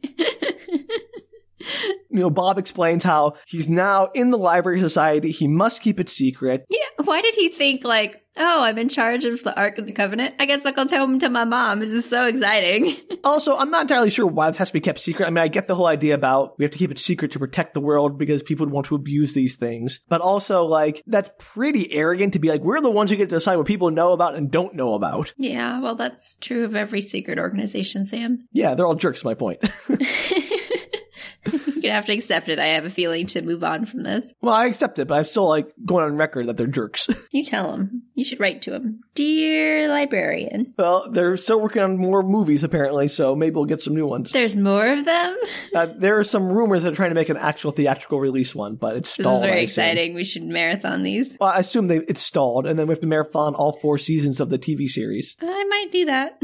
you 2.13 2.21
know, 2.21 2.31
Bob 2.31 2.59
explains 2.59 3.03
how 3.03 3.35
he's 3.47 3.69
now 3.69 4.09
in 4.15 4.31
the 4.31 4.39
Library 4.39 4.81
Society. 4.81 5.31
He 5.31 5.49
must 5.49 5.83
keep 5.83 5.99
it 5.99 6.11
secret. 6.11 6.67
Yeah, 6.69 7.05
why 7.05 7.23
did 7.23 7.35
he 7.35 7.49
think 7.49 7.85
like, 7.85 8.23
oh, 8.37 8.63
I'm 8.63 8.79
in 8.79 8.89
charge 8.89 9.25
of 9.25 9.43
the 9.43 9.59
Ark 9.59 9.79
of 9.79 9.87
the 9.87 9.93
Covenant? 9.93 10.35
I 10.39 10.47
guess 10.47 10.61
I'll 10.65 10.87
tell 10.87 11.05
him 11.05 11.19
to 11.21 11.31
my 11.31 11.45
mom. 11.45 11.81
This 11.81 11.91
is 11.91 12.09
so 12.09 12.27
exciting. 12.27 12.97
Also, 13.25 13.57
I'm 13.57 13.71
not 13.71 13.83
entirely 13.83 14.11
sure 14.11 14.27
why 14.27 14.51
this 14.51 14.57
has 14.57 14.71
to 14.71 14.73
be 14.73 14.81
kept 14.81 14.99
secret. 14.99 15.27
I 15.27 15.31
mean, 15.31 15.45
I 15.45 15.47
get 15.47 15.69
the 15.69 15.77
whole 15.77 15.87
idea 15.87 16.15
about 16.15 16.59
we 16.59 16.65
have 16.65 16.73
to 16.73 16.79
keep 16.79 16.91
it 16.91 16.99
secret 16.99 17.31
to 17.31 17.39
protect 17.39 17.73
the 17.73 17.81
world 17.81 18.19
because 18.19 18.43
people 18.43 18.67
would 18.67 18.73
want 18.73 18.87
to 18.87 18.97
abuse 18.97 19.33
these 19.33 19.55
things. 19.55 20.01
But 20.09 20.21
also, 20.21 20.65
like, 20.65 21.05
that's 21.07 21.31
pretty 21.39 21.93
arrogant 21.93 22.33
to 22.33 22.41
be 22.41 22.49
like, 22.49 22.63
we're 22.63 22.81
the 22.81 22.91
ones 22.91 23.11
who 23.11 23.17
get 23.17 23.29
to 23.29 23.37
decide 23.37 23.59
what 23.59 23.67
people 23.69 23.93
know 23.93 24.11
about 24.11 24.35
and 24.35 24.51
don't 24.51 24.75
know 24.75 24.95
about. 24.95 25.33
yeah, 25.39 25.81
well, 25.81 25.95
that's 25.95 26.37
true 26.41 26.65
of 26.65 26.75
every 26.75 27.01
secret 27.01 27.39
organization, 27.39 28.05
Sam. 28.05 28.49
Yeah, 28.51 28.75
they're 28.75 28.87
all 28.87 28.97
jerks, 28.97 29.23
my 29.23 29.35
point. 29.35 29.63
You're 31.53 31.61
gonna 31.83 31.95
have 31.95 32.07
to 32.07 32.13
accept 32.13 32.49
it. 32.49 32.59
I 32.59 32.67
have 32.67 32.85
a 32.85 32.91
feeling 32.91 33.27
to 33.29 33.43
move 33.43 33.65
on 33.65 33.85
from 33.87 34.03
this. 34.05 34.25
well, 34.41 34.55
I 34.55 34.67
accept 34.67 34.99
it, 34.99 35.09
but 35.09 35.19
I'm 35.19 35.25
still 35.25 35.49
like 35.49 35.73
going 35.85 36.05
on 36.05 36.17
record 36.17 36.47
that 36.47 36.57
they're 36.57 36.67
jerks. 36.67 37.09
You 37.33 37.45
tell 37.45 37.73
them. 37.73 38.03
You 38.15 38.25
should 38.27 38.41
write 38.41 38.61
to 38.63 38.71
them, 38.73 39.01
Dear 39.15 39.89
librarian, 39.89 40.75
well, 40.79 41.09
they're 41.11 41.39
still 41.39 41.61
working 41.61 41.81
on 41.81 41.97
more 41.97 42.23
movies 42.23 42.63
apparently, 42.63 43.09
so 43.09 43.35
maybe 43.35 43.55
we'll 43.55 43.65
get 43.65 43.81
some 43.81 43.95
new 43.95 44.07
ones. 44.07 44.31
there's 44.33 44.55
more 44.55 44.87
of 44.87 45.07
them. 45.07 45.37
Uh, 45.75 45.87
there 45.97 46.19
are 46.19 46.25
some 46.25 46.53
rumors 46.53 46.83
that 46.83 46.93
are 46.93 46.97
trying 46.97 47.09
to 47.11 47.15
make 47.15 47.31
an 47.31 47.39
actual 47.39 47.71
theatrical 47.73 48.21
release 48.21 48.55
one, 48.55 48.75
but 48.77 48.97
it's 48.97 49.09
stalled. 49.11 49.43
This 49.43 49.49
is 49.49 49.51
very 49.51 49.63
exciting. 49.63 50.15
We 50.15 50.25
should 50.25 50.43
marathon 50.45 51.03
these. 51.03 51.37
Well, 51.41 51.49
I 51.51 51.61
assume 51.61 51.87
they 51.89 51.99
it's 52.01 52.21
stalled, 52.23 52.67
and 52.67 52.79
then 52.79 52.87
we 52.87 52.93
have 52.93 53.01
to 53.01 53.07
marathon 53.07 53.55
all 53.55 53.79
four 53.81 53.97
seasons 53.97 54.39
of 54.41 54.51
the 54.51 54.59
TV 54.59 54.89
series. 54.89 55.35
I 55.41 55.65
might 55.65 55.89
do 55.91 56.05
that. 56.05 56.41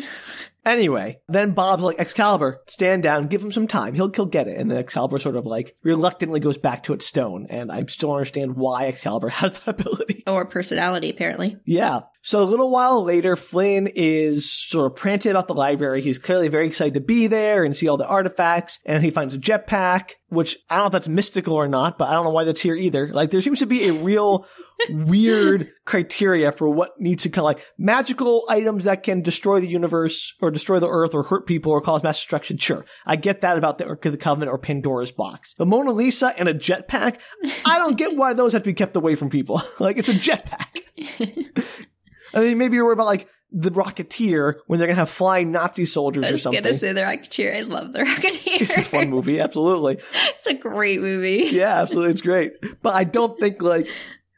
Anyway, 0.65 1.21
then 1.29 1.53
Bob's 1.53 1.83
like, 1.83 1.99
Excalibur, 1.99 2.61
stand 2.67 3.03
down, 3.03 3.29
give 3.29 3.43
him 3.43 3.53
some 3.53 3.67
time. 3.67 3.95
He'll, 3.95 4.13
he'll 4.13 4.27
get 4.27 4.49
it. 4.49 4.59
And 4.59 4.71
then 4.71 4.79
Excalibur 4.79 5.19
sort 5.19 5.37
of 5.37 5.47
like 5.47 5.77
reluctantly 5.83 6.41
goes 6.41 6.59
back 6.59 6.83
to 6.85 6.93
its 6.93 7.07
stone. 7.07 7.47
And 7.49 7.73
I 7.73 7.85
still 7.87 8.11
don't 8.11 8.17
understand 8.17 8.57
why 8.57 8.87
Excalibur 8.87 9.29
has 9.31 9.53
that 9.53 9.69
ability. 9.69 10.25
or 10.27 10.45
personality, 10.45 11.11
apparently. 11.11 11.57
Yeah. 11.65 12.01
So 12.21 12.43
a 12.43 12.45
little 12.45 12.71
while 12.71 13.05
later, 13.05 13.37
Flynn 13.37 13.87
is 13.95 14.51
sort 14.51 14.91
of 14.91 14.97
prancing 14.97 15.31
about 15.31 15.47
the 15.47 15.55
library. 15.55 16.03
He's 16.03 16.19
clearly 16.19 16.49
very 16.49 16.67
excited 16.67 16.95
to 16.95 17.01
be 17.01 17.27
there 17.27 17.65
and 17.65 17.77
see 17.77 17.89
all 17.89 17.97
the 17.97 18.07
artifacts. 18.07 18.81
And 18.85 19.03
he 19.03 19.11
finds 19.11 19.35
a 19.35 19.39
jetpack, 19.39 20.13
which 20.29 20.57
I 20.69 20.77
don't 20.77 20.85
know 20.85 20.87
if 20.87 20.93
that's 20.93 21.09
mystical 21.09 21.55
or 21.55 21.69
not, 21.69 21.97
but 21.97 22.09
I 22.09 22.13
don't 22.13 22.25
know 22.25 22.31
why 22.31 22.45
that's 22.45 22.61
here 22.61 22.75
either. 22.75 23.09
Like 23.13 23.31
there 23.31 23.41
seems 23.41 23.61
to 23.61 23.67
be 23.67 23.89
a 23.89 23.93
real 23.93 24.47
weird 24.91 25.71
criteria 25.85 26.53
for 26.53 26.69
what 26.69 27.01
needs 27.01 27.23
to 27.23 27.31
kind 27.31 27.43
of 27.43 27.45
like 27.45 27.65
magical 27.79 28.45
items 28.49 28.85
that 28.85 29.05
can 29.05 29.23
destroy 29.23 29.61
the 29.61 29.69
universe 29.69 30.35
or 30.41 30.51
destroy 30.51 30.81
the 30.81 30.89
earth 30.89 31.15
or 31.15 31.23
hurt 31.23 31.47
people 31.47 31.73
or 31.73 31.81
cause 31.81 32.03
mass 32.03 32.19
destruction. 32.19 32.59
Sure. 32.59 32.85
I 33.07 33.17
get 33.17 33.43
that 33.43 33.57
about 33.57 33.79
the 33.79 33.87
Ark 33.87 34.05
of 34.07 34.13
the 34.13 34.19
Covenant 34.19 34.51
or 34.51 34.59
Pandora's 34.59 35.13
box. 35.13 35.55
The 35.55 35.67
Mona 35.67 35.93
Lisa 35.93 36.35
and 36.37 36.49
a 36.49 36.55
jetpack, 36.55 37.19
I 37.65 37.79
don't 37.79 37.97
get 37.97 38.17
why 38.17 38.35
those 38.35 38.53
have 38.53 38.65
to 38.65 38.71
be 38.71 38.75
kept 38.75 38.97
away 38.97 39.15
from 39.15 39.31
people. 39.31 39.63
like 39.79 39.99
it's 39.99 40.09
a 40.09 40.15
jetpack. 40.15 40.83
I 42.35 42.41
mean, 42.41 42.59
maybe 42.59 42.77
you're 42.77 42.85
worried 42.85 42.95
about 42.95 43.07
like 43.07 43.29
the 43.51 43.71
Rocketeer 43.71 44.57
when 44.67 44.79
they're 44.79 44.89
gonna 44.89 44.99
have 44.99 45.11
flying 45.11 45.53
Nazi 45.53 45.87
soldiers 45.87 46.27
or 46.27 46.39
something. 46.39 46.65
I 46.65 46.69
was 46.71 46.81
gonna 46.81 46.93
say 46.93 46.93
the 46.93 47.01
Rocketeer. 47.01 47.57
I 47.57 47.61
love 47.63 47.93
the 47.93 48.01
Rocketeer. 48.05 48.61
It's 48.63 48.77
a 48.77 48.83
fun 48.83 49.11
movie, 49.11 49.41
absolutely. 49.41 49.99
it's 50.13 50.47
a 50.47 50.55
great 50.55 51.01
movie. 51.01 51.49
Yeah, 51.51 51.81
absolutely, 51.81 52.13
it's 52.13 52.23
great. 52.23 52.53
But 52.83 52.95
I 52.95 53.05
don't 53.05 53.39
think 53.41 53.63
like, 53.63 53.89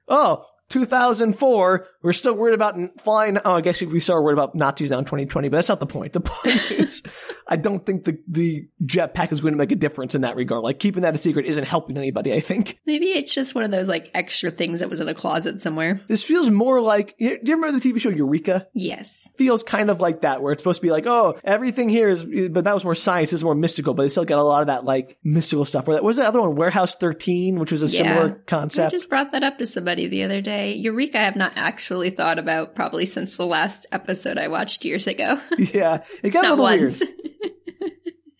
oh, 0.09 0.45
2004, 0.69 1.87
we're 2.03 2.13
still 2.13 2.35
worried 2.35 2.55
about 2.55 2.77
flying. 3.01 3.39
Oh, 3.45 3.53
I 3.53 3.61
guess 3.61 3.83
if 3.83 3.91
we 3.91 4.01
start 4.01 4.23
worried 4.25 4.35
about 4.35 4.55
Nazis 4.55 4.91
now 4.91 4.99
in 4.99 5.05
2020, 5.05 5.49
but 5.49 5.57
that's 5.59 5.69
not 5.69 5.81
the 5.81 5.87
point. 5.87 6.13
The 6.13 6.21
point 6.21 6.71
is, 6.71 7.03
I 7.47 7.57
don't 7.57 7.85
think 7.85 8.05
the 8.05 8.19
the 8.29 8.69
jetpack 8.85 9.33
is 9.33 9.41
going 9.41 9.53
to 9.55 9.59
make 9.59 9.73
a 9.73 9.77
difference 9.77 10.15
in 10.15 10.23
that 10.23 10.37
regard. 10.37 10.63
Like 10.63 10.79
keeping 10.79 11.03
that 11.03 11.15
a 11.15 11.19
secret 11.19 11.47
isn't 11.47 11.65
helping 11.65 11.97
anybody. 11.97 12.33
I 12.33 12.41
think 12.41 12.79
Maybe 12.87 13.07
it's 13.07 13.35
just 13.35 13.55
one 13.55 13.65
of 13.65 13.71
those 13.71 13.89
like 13.89 14.11
extra 14.15 14.51
things 14.51 14.81
that 14.81 14.89
was 14.91 15.01
in 15.01 15.09
a 15.09 15.15
closet 15.15 15.61
somewhere. 15.61 16.01
this 16.09 16.23
feels 16.23 16.49
more 16.51 16.81
like. 16.81 17.17
Do 17.19 17.25
you 17.25 17.39
remember 17.57 17.79
the 17.79 17.93
TV 17.93 18.01
show 18.01 18.09
Eureka? 18.11 18.67
Yes. 18.75 19.29
feels 19.37 19.63
kind 19.63 19.91
of 19.91 20.01
like 20.01 20.23
that, 20.23 20.43
where 20.43 20.53
it's 20.53 20.63
supposed 20.63 20.81
to 20.81 20.87
be 20.87 20.91
like, 20.91 21.07
oh, 21.07 21.39
everything 21.45 21.89
here 21.89 22.09
is, 22.09 22.25
but 22.51 22.65
that 22.65 22.75
was 22.75 22.85
more 22.85 22.95
science, 22.95 23.31
this 23.31 23.41
is 23.41 23.45
more 23.45 23.55
mystical, 23.55 23.95
but 23.95 24.03
they 24.05 24.09
still 24.09 24.25
got 24.25 24.39
a 24.39 24.43
lot 24.43 24.63
of 24.63 24.67
that 24.69 24.85
like 24.85 25.19
mystical 25.23 25.65
stuff. 25.65 25.87
Where 25.87 25.97
that 25.97 26.05
was 26.05 26.17
the 26.17 26.27
other 26.27 26.41
one, 26.41 26.55
Warehouse 26.57 26.95
13, 26.97 27.59
which 27.59 27.73
was 27.73 27.83
a 27.83 27.87
Yeah. 27.87 27.99
similar 28.03 28.31
concept. 28.47 28.87
I 28.87 28.91
just 28.91 29.09
brought 29.09 29.33
that 29.33 29.43
up 29.43 29.59
to 29.59 29.67
somebody 29.67 30.07
the 30.07 30.23
other 30.23 30.41
day. 30.41 30.75
Eureka, 30.75 31.19
I 31.21 31.25
have 31.25 31.37
not 31.37 31.53
actually 31.57 31.90
thought 32.11 32.39
about 32.39 32.75
probably 32.75 33.05
since 33.07 33.37
the 33.37 33.47
last 33.47 33.87
episode 33.93 34.39
I 34.39 34.49
watched 34.49 34.85
years 34.85 35.07
ago. 35.07 35.41
yeah, 35.59 36.05
it 36.23 36.31
got 36.31 36.45
a 36.45 36.51
little 36.51 36.65
once. 36.65 37.01
weird. 37.01 37.13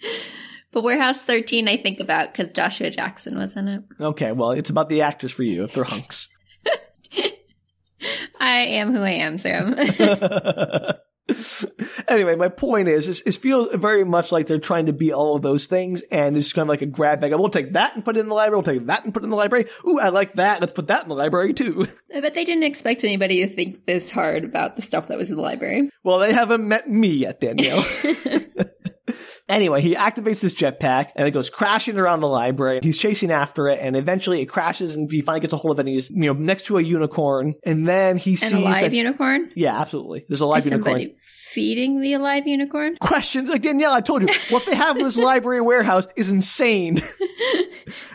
but 0.73 0.83
Warehouse 0.83 1.23
13, 1.23 1.69
I 1.69 1.77
think 1.77 2.01
about 2.01 2.33
because 2.33 2.53
Joshua 2.53 2.91
Jackson 2.91 3.37
was 3.37 3.57
in 3.57 3.69
it. 3.69 3.83
Okay, 4.01 4.33
well, 4.33 4.53
it's 4.53 4.71
about 4.71 4.89
the 4.89 5.03
actors 5.03 5.33
for 5.33 5.43
you 5.43 5.65
if 5.65 5.75
they're 5.75 5.85
hunks. 5.85 6.29
I 8.41 8.61
am 8.61 8.95
who 8.95 9.03
I 9.03 9.11
am, 9.11 9.37
Sam. 9.39 9.75
anyway, 12.09 12.37
my 12.37 12.49
point 12.49 12.89
is, 12.89 13.09
is, 13.09 13.23
it 13.27 13.37
feels 13.37 13.75
very 13.75 14.05
much 14.05 14.33
like 14.33 14.47
they're 14.47 14.59
trying 14.59 14.87
to 14.87 14.93
be 14.93 15.13
all 15.13 15.37
of 15.37 15.43
those 15.43 15.67
things, 15.67 16.03
and 16.11 16.37
it's 16.37 16.53
kind 16.53 16.65
of 16.65 16.69
like 16.69 16.83
a 16.83 16.87
grab 16.87 17.21
bag. 17.21 17.33
We'll 17.33 17.49
take 17.49 17.75
that 17.75 17.95
and 17.95 18.05
put 18.05 18.17
it 18.17 18.21
in 18.21 18.29
the 18.29 18.35
library. 18.35 18.63
We'll 18.63 18.75
take 18.75 18.87
that 18.87 19.05
and 19.05 19.15
put 19.15 19.23
it 19.23 19.25
in 19.25 19.31
the 19.31 19.37
library. 19.37 19.67
Ooh, 19.87 19.99
I 19.99 20.09
like 20.09 20.35
that. 20.35 20.61
Let's 20.61 20.73
put 20.73 20.89
that 20.89 21.03
in 21.03 21.09
the 21.09 21.15
library 21.15 21.53
too. 21.53 21.87
I 22.15 22.21
bet 22.21 22.35
they 22.35 22.45
didn't 22.45 22.65
expect 22.65 23.05
anybody 23.05 23.47
to 23.47 23.55
think 23.55 23.87
this 23.87 24.11
hard 24.11 24.45
about 24.45 24.77
the 24.77 24.83
stuff 24.83 25.09
that 25.09 25.19
was 25.19 25.31
in 25.31 25.37
the 25.37 25.43
library. 25.43 25.91
Well, 26.03 26.19
they 26.19 26.33
haven't 26.33 26.67
met 26.67 26.89
me 26.89 27.09
yet, 27.09 27.41
Danielle. 27.41 27.85
Anyway, 29.51 29.83
he 29.83 29.95
activates 29.95 30.41
his 30.41 30.55
jetpack 30.55 31.11
and 31.17 31.27
it 31.27 31.33
goes 31.33 31.51
crashing 31.51 31.99
around 31.99 32.21
the 32.21 32.29
library. 32.29 32.81
He's 32.83 32.97
chasing 32.99 33.31
after 33.31 33.69
it 33.69 33.79
and 33.81 33.97
eventually 33.97 34.41
it 34.41 34.47
crashes 34.47 34.95
and 34.95 35.11
he 35.11 35.21
finally 35.21 35.41
gets 35.41 35.53
a 35.53 35.57
hold 35.57 35.73
of 35.73 35.79
it 35.79 35.89
and 35.89 35.95
he's, 35.95 36.09
you 36.11 36.27
know, 36.27 36.33
next 36.33 36.67
to 36.67 36.79
a 36.79 36.83
unicorn. 36.83 37.55
And 37.65 37.87
then 37.89 38.17
he 38.17 38.31
And 38.33 38.39
sees 38.39 38.53
a 38.53 38.59
live 38.61 38.81
that, 38.83 38.93
unicorn? 38.93 39.51
yeah, 39.57 39.79
absolutely. 39.81 40.25
There's 40.29 40.41
a 40.41 40.47
live 40.47 40.59
Is 40.65 40.67
unicorn. 40.67 40.85
somebody 40.85 41.17
feeding 41.53 42.01
the 42.01 42.13
alive 42.15 42.47
unicorn? 42.47 42.97
Questions 43.01 43.49
like 43.49 43.63
Danielle, 43.63 43.93
I 43.93 44.01
told 44.01 44.23
you, 44.23 44.29
what 44.51 44.67
they 44.67 44.75
have 44.75 44.97
in 44.97 45.05
this 45.05 45.17
library 45.31 45.61
warehouse 45.61 46.07
is 46.17 46.31
insane. 46.31 47.03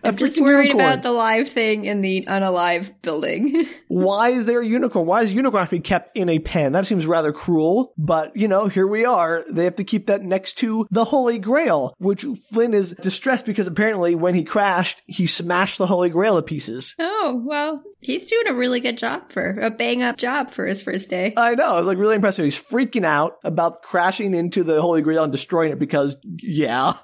I'm 0.04 0.15
just 0.15 0.39
worried 0.39 0.67
unicorn. 0.67 0.86
about 0.86 1.04
the 1.04 1.12
live 1.12 1.50
thing 1.50 1.86
in 1.86 2.02
the 2.02 2.26
unalive 2.28 2.93
building. 3.02 3.65
Why 3.88 4.30
is 4.30 4.45
there 4.45 4.62
a 4.62 4.65
unicorn? 4.65 5.06
Why 5.06 5.21
is 5.21 5.32
a 5.32 5.34
unicorn 5.34 5.62
have 5.62 5.69
to 5.69 5.76
be 5.76 5.82
kept 5.82 6.15
in 6.15 6.30
a 6.30 6.39
pen? 6.39 6.71
That 6.74 6.86
seems 6.86 7.06
rather 7.06 7.32
cruel, 7.34 7.93
but 7.98 8.36
you 8.36 8.48
know, 8.48 8.67
here 8.67 8.88
we 8.88 9.06
are. 9.06 9.43
They 9.50 9.63
have 9.65 9.76
to 9.78 9.84
keep 9.84 10.08
that 10.08 10.21
next 10.24 10.54
to 10.60 10.88
the 10.91 11.06
Holy 11.06 11.39
Grail, 11.39 11.95
which 11.98 12.26
Flynn 12.52 12.74
is 12.74 12.91
distressed 13.02 13.45
because 13.45 13.67
apparently 13.67 14.15
when 14.15 14.36
he 14.36 14.43
crashed, 14.43 15.02
he 15.08 15.28
smashed 15.28 15.78
the 15.78 15.88
Holy 15.88 16.10
Grail 16.10 16.36
to 16.36 16.41
pieces. 16.41 16.95
oh, 17.00 17.41
well, 17.43 17.82
he's 18.02 18.26
doing 18.26 18.48
a 18.48 18.54
really 18.54 18.80
good 18.80 18.98
job 18.98 19.32
for 19.32 19.60
a 19.60 19.69
bang 19.71 20.04
up 20.04 20.17
job 20.17 20.52
for 20.52 20.65
his 20.65 20.82
first 20.82 21.10
day. 21.10 21.34
I 21.36 21.56
know. 21.56 21.65
I 21.65 21.78
was 21.80 21.88
like 21.88 21.98
really 21.98 22.15
impressed. 22.15 22.38
He's 22.38 22.62
freaking 22.62 23.04
out 23.06 23.24
about 23.43 23.81
crashing 23.81 24.33
into 24.33 24.63
the 24.63 24.81
Holy 24.81 25.01
Grail 25.01 25.23
and 25.23 25.31
destroying 25.31 25.71
it 25.71 25.79
because, 25.79 26.17
yeah. 26.41 26.93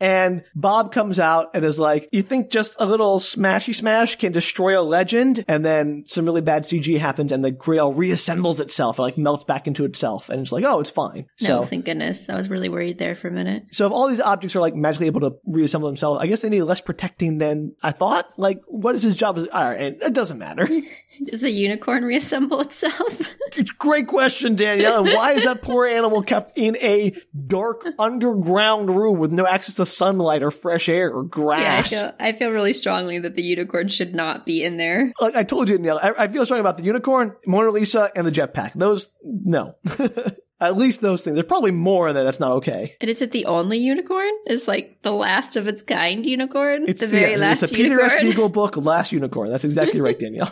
and 0.00 0.44
Bob 0.54 0.92
comes 0.92 1.18
out 1.18 1.50
and 1.54 1.64
is 1.64 1.78
like, 1.78 2.08
You 2.12 2.22
think 2.22 2.50
just 2.50 2.76
a 2.78 2.86
little 2.86 3.18
smashy 3.18 3.74
smash 3.74 4.16
can 4.16 4.32
destroy 4.32 4.78
a 4.78 4.82
legend? 4.82 5.44
And 5.48 5.64
then 5.64 6.04
some 6.06 6.24
really 6.24 6.40
bad 6.40 6.64
CG 6.64 6.98
happens 6.98 7.32
and 7.32 7.44
the 7.44 7.50
Grail 7.50 7.92
reassembles 7.94 8.60
itself, 8.60 8.98
like 8.98 9.16
melts 9.18 9.44
back 9.44 9.66
into 9.66 9.84
itself. 9.84 10.28
And 10.28 10.40
it's 10.40 10.52
like, 10.52 10.64
Oh, 10.64 10.80
it's 10.80 10.90
fine. 10.90 11.26
no, 11.40 11.46
So. 11.46 11.64
thank 11.64 11.84
goodness. 11.84 12.28
I 12.28 12.36
was 12.36 12.48
really 12.50 12.68
worried 12.68 12.98
there 12.98 13.14
for 13.16 13.28
a 13.28 13.32
minute. 13.32 13.64
So 13.72 13.86
if 13.86 13.92
all 13.92 14.08
these 14.08 14.20
objects 14.20 14.54
are 14.56 14.60
like 14.60 14.74
magically 14.74 15.06
able 15.06 15.20
to 15.20 15.36
reassemble 15.46 15.88
themselves, 15.88 16.20
I 16.22 16.26
guess 16.26 16.40
they 16.40 16.48
need 16.50 16.62
less 16.62 16.80
protecting 16.80 17.38
than 17.38 17.74
I 17.82 17.92
thought. 17.92 18.26
Like, 18.36 18.60
what 18.66 18.94
is 18.94 19.02
his 19.02 19.16
job? 19.16 19.38
All 19.52 19.64
right, 19.70 19.96
it 20.00 20.12
doesn't 20.12 20.38
matter. 20.38 20.68
Does 21.24 21.44
a 21.44 21.50
unicorn 21.50 22.04
reassemble 22.04 22.60
itself? 22.60 23.20
It's 23.58 23.70
great 23.70 24.06
question, 24.06 24.54
Danielle. 24.54 25.06
And 25.06 25.14
why 25.14 25.32
is 25.32 25.44
that 25.44 25.62
poor 25.62 25.86
animal 25.86 26.22
kept 26.22 26.58
in 26.58 26.76
a 26.76 27.14
dark 27.46 27.86
underground 27.98 28.90
room 28.94 29.18
with 29.18 29.32
no 29.32 29.46
access 29.46 29.74
to 29.76 29.85
sunlight 29.86 30.42
or 30.42 30.50
fresh 30.50 30.88
air 30.88 31.10
or 31.10 31.22
yeah, 31.22 31.28
I 31.28 31.28
grass? 31.28 31.90
feel, 31.90 32.12
I 32.20 32.32
feel 32.32 32.50
really 32.50 32.72
strongly 32.72 33.18
that 33.18 33.34
the 33.34 33.42
unicorn 33.42 33.88
should 33.88 34.14
not 34.14 34.44
be 34.44 34.62
in 34.62 34.76
there. 34.76 35.12
like 35.20 35.36
I 35.36 35.44
told 35.44 35.68
you, 35.68 35.76
Danielle, 35.76 35.98
I, 36.02 36.24
I 36.24 36.28
feel 36.28 36.44
strong 36.44 36.60
about 36.60 36.78
the 36.78 36.84
unicorn, 36.84 37.34
Mona 37.46 37.70
Lisa, 37.70 38.10
and 38.14 38.26
the 38.26 38.32
jetpack. 38.32 38.72
Those, 38.74 39.08
no. 39.22 39.74
At 40.58 40.76
least 40.76 41.02
those 41.02 41.22
things. 41.22 41.34
There's 41.34 41.46
probably 41.46 41.70
more 41.70 42.12
there 42.14 42.24
that's 42.24 42.40
not 42.40 42.52
okay. 42.52 42.94
And 43.00 43.10
is 43.10 43.20
it 43.20 43.30
the 43.32 43.44
only 43.46 43.78
unicorn? 43.78 44.30
Is 44.46 44.66
like 44.66 44.98
the 45.02 45.12
last 45.12 45.54
of 45.56 45.68
its 45.68 45.82
kind 45.82 46.24
unicorn? 46.24 46.86
It's 46.88 47.02
the 47.02 47.08
very 47.08 47.32
yeah, 47.32 47.38
last 47.38 47.62
It's 47.62 47.72
a 47.72 47.74
Peter 47.74 48.00
S. 48.00 48.14
Beagle 48.22 48.48
book, 48.48 48.76
Last 48.78 49.12
Unicorn. 49.12 49.50
That's 49.50 49.64
exactly 49.64 50.00
right, 50.00 50.18
Danielle. 50.18 50.50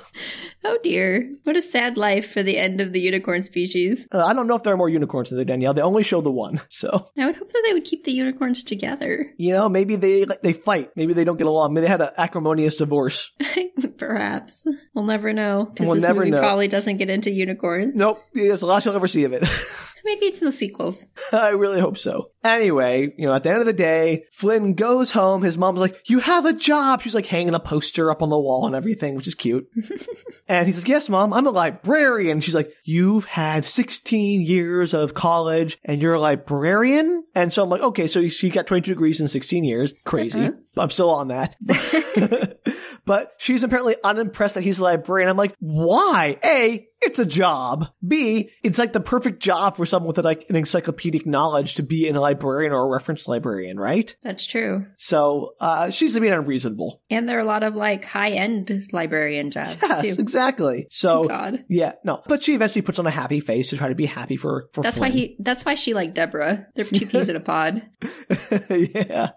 Oh 0.62 0.78
dear. 0.82 1.30
What 1.44 1.56
a 1.56 1.62
sad 1.62 1.96
life 1.96 2.30
for 2.32 2.42
the 2.42 2.58
end 2.58 2.80
of 2.82 2.92
the 2.92 3.00
unicorn 3.00 3.44
species. 3.44 4.06
Uh, 4.12 4.24
I 4.24 4.34
don't 4.34 4.46
know 4.46 4.56
if 4.56 4.62
there 4.62 4.74
are 4.74 4.76
more 4.78 4.88
unicorns 4.90 5.30
in 5.30 5.36
there, 5.36 5.44
Danielle. 5.46 5.72
They 5.74 5.82
only 5.82 6.02
show 6.02 6.20
the 6.20 6.30
one. 6.30 6.60
So, 6.68 7.10
I 7.16 7.26
would 7.26 7.36
hope 7.36 7.52
that 7.52 7.62
they 7.66 7.72
would 7.72 7.84
keep 7.84 8.04
the 8.04 8.12
unicorns 8.12 8.62
together. 8.62 9.32
you 9.38 9.52
know, 9.52 9.68
maybe 9.68 9.96
they 9.96 10.26
they 10.42 10.52
fight. 10.52 10.90
Maybe 10.96 11.14
they 11.14 11.24
don't 11.24 11.36
get 11.38 11.46
along. 11.46 11.72
Maybe 11.72 11.82
they 11.82 11.90
had 11.90 12.00
an 12.02 12.10
acrimonious 12.18 12.76
divorce. 12.76 13.32
Perhaps. 13.98 14.64
We'll 14.92 15.04
never 15.04 15.32
know. 15.32 15.66
Because 15.72 15.86
We'll 15.86 15.94
this 15.94 16.02
never 16.04 16.20
movie 16.20 16.30
know. 16.32 16.40
probably 16.40 16.68
doesn't 16.68 16.96
get 16.98 17.10
into 17.10 17.30
unicorns. 17.30 17.94
Nope. 17.94 18.22
It's 18.34 18.60
the 18.60 18.66
last 18.66 18.84
you'll 18.84 18.96
ever 18.96 19.08
see 19.08 19.24
of 19.24 19.32
it. 19.32 19.44
Maybe 20.04 20.26
it's 20.26 20.40
in 20.40 20.46
the 20.46 20.52
sequels. 20.52 21.06
I 21.32 21.50
really 21.50 21.80
hope 21.80 21.96
so. 21.96 22.30
Anyway, 22.42 23.14
you 23.16 23.26
know, 23.26 23.32
at 23.32 23.42
the 23.42 23.50
end 23.50 23.60
of 23.60 23.66
the 23.66 23.72
day, 23.72 24.24
Flynn 24.32 24.74
goes 24.74 25.10
home. 25.10 25.42
His 25.42 25.56
mom's 25.56 25.80
like, 25.80 26.08
You 26.08 26.18
have 26.18 26.44
a 26.44 26.52
job. 26.52 27.00
She's 27.00 27.14
like 27.14 27.26
hanging 27.26 27.54
a 27.54 27.60
poster 27.60 28.10
up 28.10 28.22
on 28.22 28.28
the 28.28 28.38
wall 28.38 28.66
and 28.66 28.76
everything, 28.76 29.14
which 29.14 29.26
is 29.26 29.34
cute. 29.34 29.66
and 30.48 30.66
he's 30.66 30.76
like, 30.76 30.88
Yes, 30.88 31.08
mom, 31.08 31.32
I'm 31.32 31.46
a 31.46 31.50
librarian. 31.50 32.40
She's 32.40 32.54
like, 32.54 32.70
You've 32.84 33.24
had 33.24 33.64
16 33.64 34.42
years 34.42 34.92
of 34.92 35.14
college 35.14 35.78
and 35.84 36.00
you're 36.00 36.14
a 36.14 36.20
librarian? 36.20 37.24
And 37.34 37.52
so 37.52 37.62
I'm 37.62 37.70
like, 37.70 37.82
Okay, 37.82 38.06
so 38.06 38.20
he 38.20 38.50
got 38.50 38.66
22 38.66 38.92
degrees 38.92 39.20
in 39.20 39.28
16 39.28 39.64
years. 39.64 39.94
Crazy. 40.04 40.40
Uh-huh. 40.40 40.52
I'm 40.76 40.90
still 40.90 41.10
on 41.10 41.28
that. 41.28 41.56
but 43.04 43.32
she's 43.38 43.62
apparently 43.62 43.96
unimpressed 44.02 44.54
that 44.54 44.62
he's 44.62 44.78
a 44.78 44.84
librarian. 44.84 45.28
I'm 45.28 45.36
like, 45.36 45.54
why? 45.60 46.38
A, 46.44 46.86
it's 47.04 47.18
a 47.18 47.24
job. 47.26 47.88
B, 48.06 48.50
it's 48.62 48.78
like 48.78 48.92
the 48.92 49.00
perfect 49.00 49.40
job 49.42 49.76
for 49.76 49.86
someone 49.86 50.08
with 50.08 50.18
like 50.24 50.46
an 50.48 50.56
encyclopedic 50.56 51.26
knowledge 51.26 51.74
to 51.76 51.82
be 51.82 52.08
in 52.08 52.16
a 52.16 52.20
librarian 52.20 52.72
or 52.72 52.84
a 52.84 52.88
reference 52.88 53.28
librarian, 53.28 53.78
right? 53.78 54.14
That's 54.22 54.46
true. 54.46 54.86
So 54.96 55.54
uh, 55.60 55.90
she's 55.90 56.18
being 56.18 56.32
unreasonable. 56.32 57.02
And 57.10 57.28
there 57.28 57.36
are 57.36 57.42
a 57.42 57.44
lot 57.44 57.62
of 57.62 57.74
like 57.74 58.04
high 58.04 58.30
end 58.30 58.88
librarian 58.92 59.50
jobs 59.50 59.76
Yes, 59.82 60.02
too. 60.16 60.20
exactly. 60.22 60.86
So 60.90 61.30
odd. 61.30 61.64
yeah, 61.68 61.92
no, 62.04 62.22
but 62.26 62.42
she 62.42 62.54
eventually 62.54 62.82
puts 62.82 62.98
on 62.98 63.06
a 63.06 63.10
happy 63.10 63.40
face 63.40 63.70
to 63.70 63.76
try 63.76 63.88
to 63.88 63.94
be 63.94 64.06
happy 64.06 64.36
for 64.36 64.68
for. 64.72 64.82
That's 64.82 64.98
why 64.98 65.10
he. 65.10 65.36
That's 65.38 65.64
why 65.64 65.74
she 65.74 65.94
liked 65.94 66.14
Deborah. 66.14 66.66
They're 66.74 66.84
two 66.84 67.06
peas 67.06 67.28
in 67.28 67.36
a 67.36 67.40
pod. 67.40 67.82
yeah, 68.70 69.30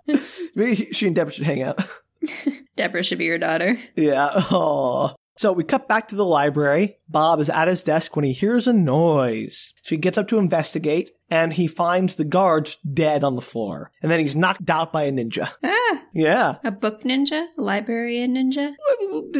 maybe 0.56 0.90
she 0.92 1.08
and 1.08 1.16
Deborah 1.16 1.32
should 1.34 1.46
hang 1.46 1.62
out. 1.64 1.84
Deborah 2.78 3.04
should 3.04 3.18
be 3.18 3.26
your 3.26 3.38
daughter. 3.40 3.78
Yeah. 3.96 4.30
Oh. 4.52 5.16
So 5.38 5.54
we 5.54 5.64
cut 5.64 5.88
back 5.88 6.08
to 6.10 6.16
the 6.16 6.26
library. 6.26 6.98
Bob 7.08 7.40
is 7.40 7.50
at 7.50 7.68
his 7.68 7.84
desk 7.84 8.16
when 8.16 8.26
he 8.26 8.34
hears 8.34 8.68
a 8.68 8.74
noise. 8.74 9.74
So 9.84 9.90
he 9.96 9.98
gets 9.98 10.18
up 10.18 10.28
to 10.30 10.38
investigate 10.40 11.12
and 11.30 11.54
he 11.54 11.68
finds 11.68 12.16
the 12.16 12.24
guards 12.26 12.78
dead 12.92 13.24
on 13.24 13.36
the 13.36 13.42
floor. 13.42 13.92
And 14.02 14.12
then 14.12 14.20
he's 14.20 14.36
knocked 14.36 14.70
out 14.70 14.92
by 14.92 15.04
a 15.04 15.12
ninja. 15.12 15.52
Ah, 15.64 16.02
Yeah. 16.14 16.56
a 16.64 16.72
book 16.72 17.04
ninja, 17.04 17.46
a 17.58 17.62
librarian 17.62 18.36
ninja. 18.36 18.74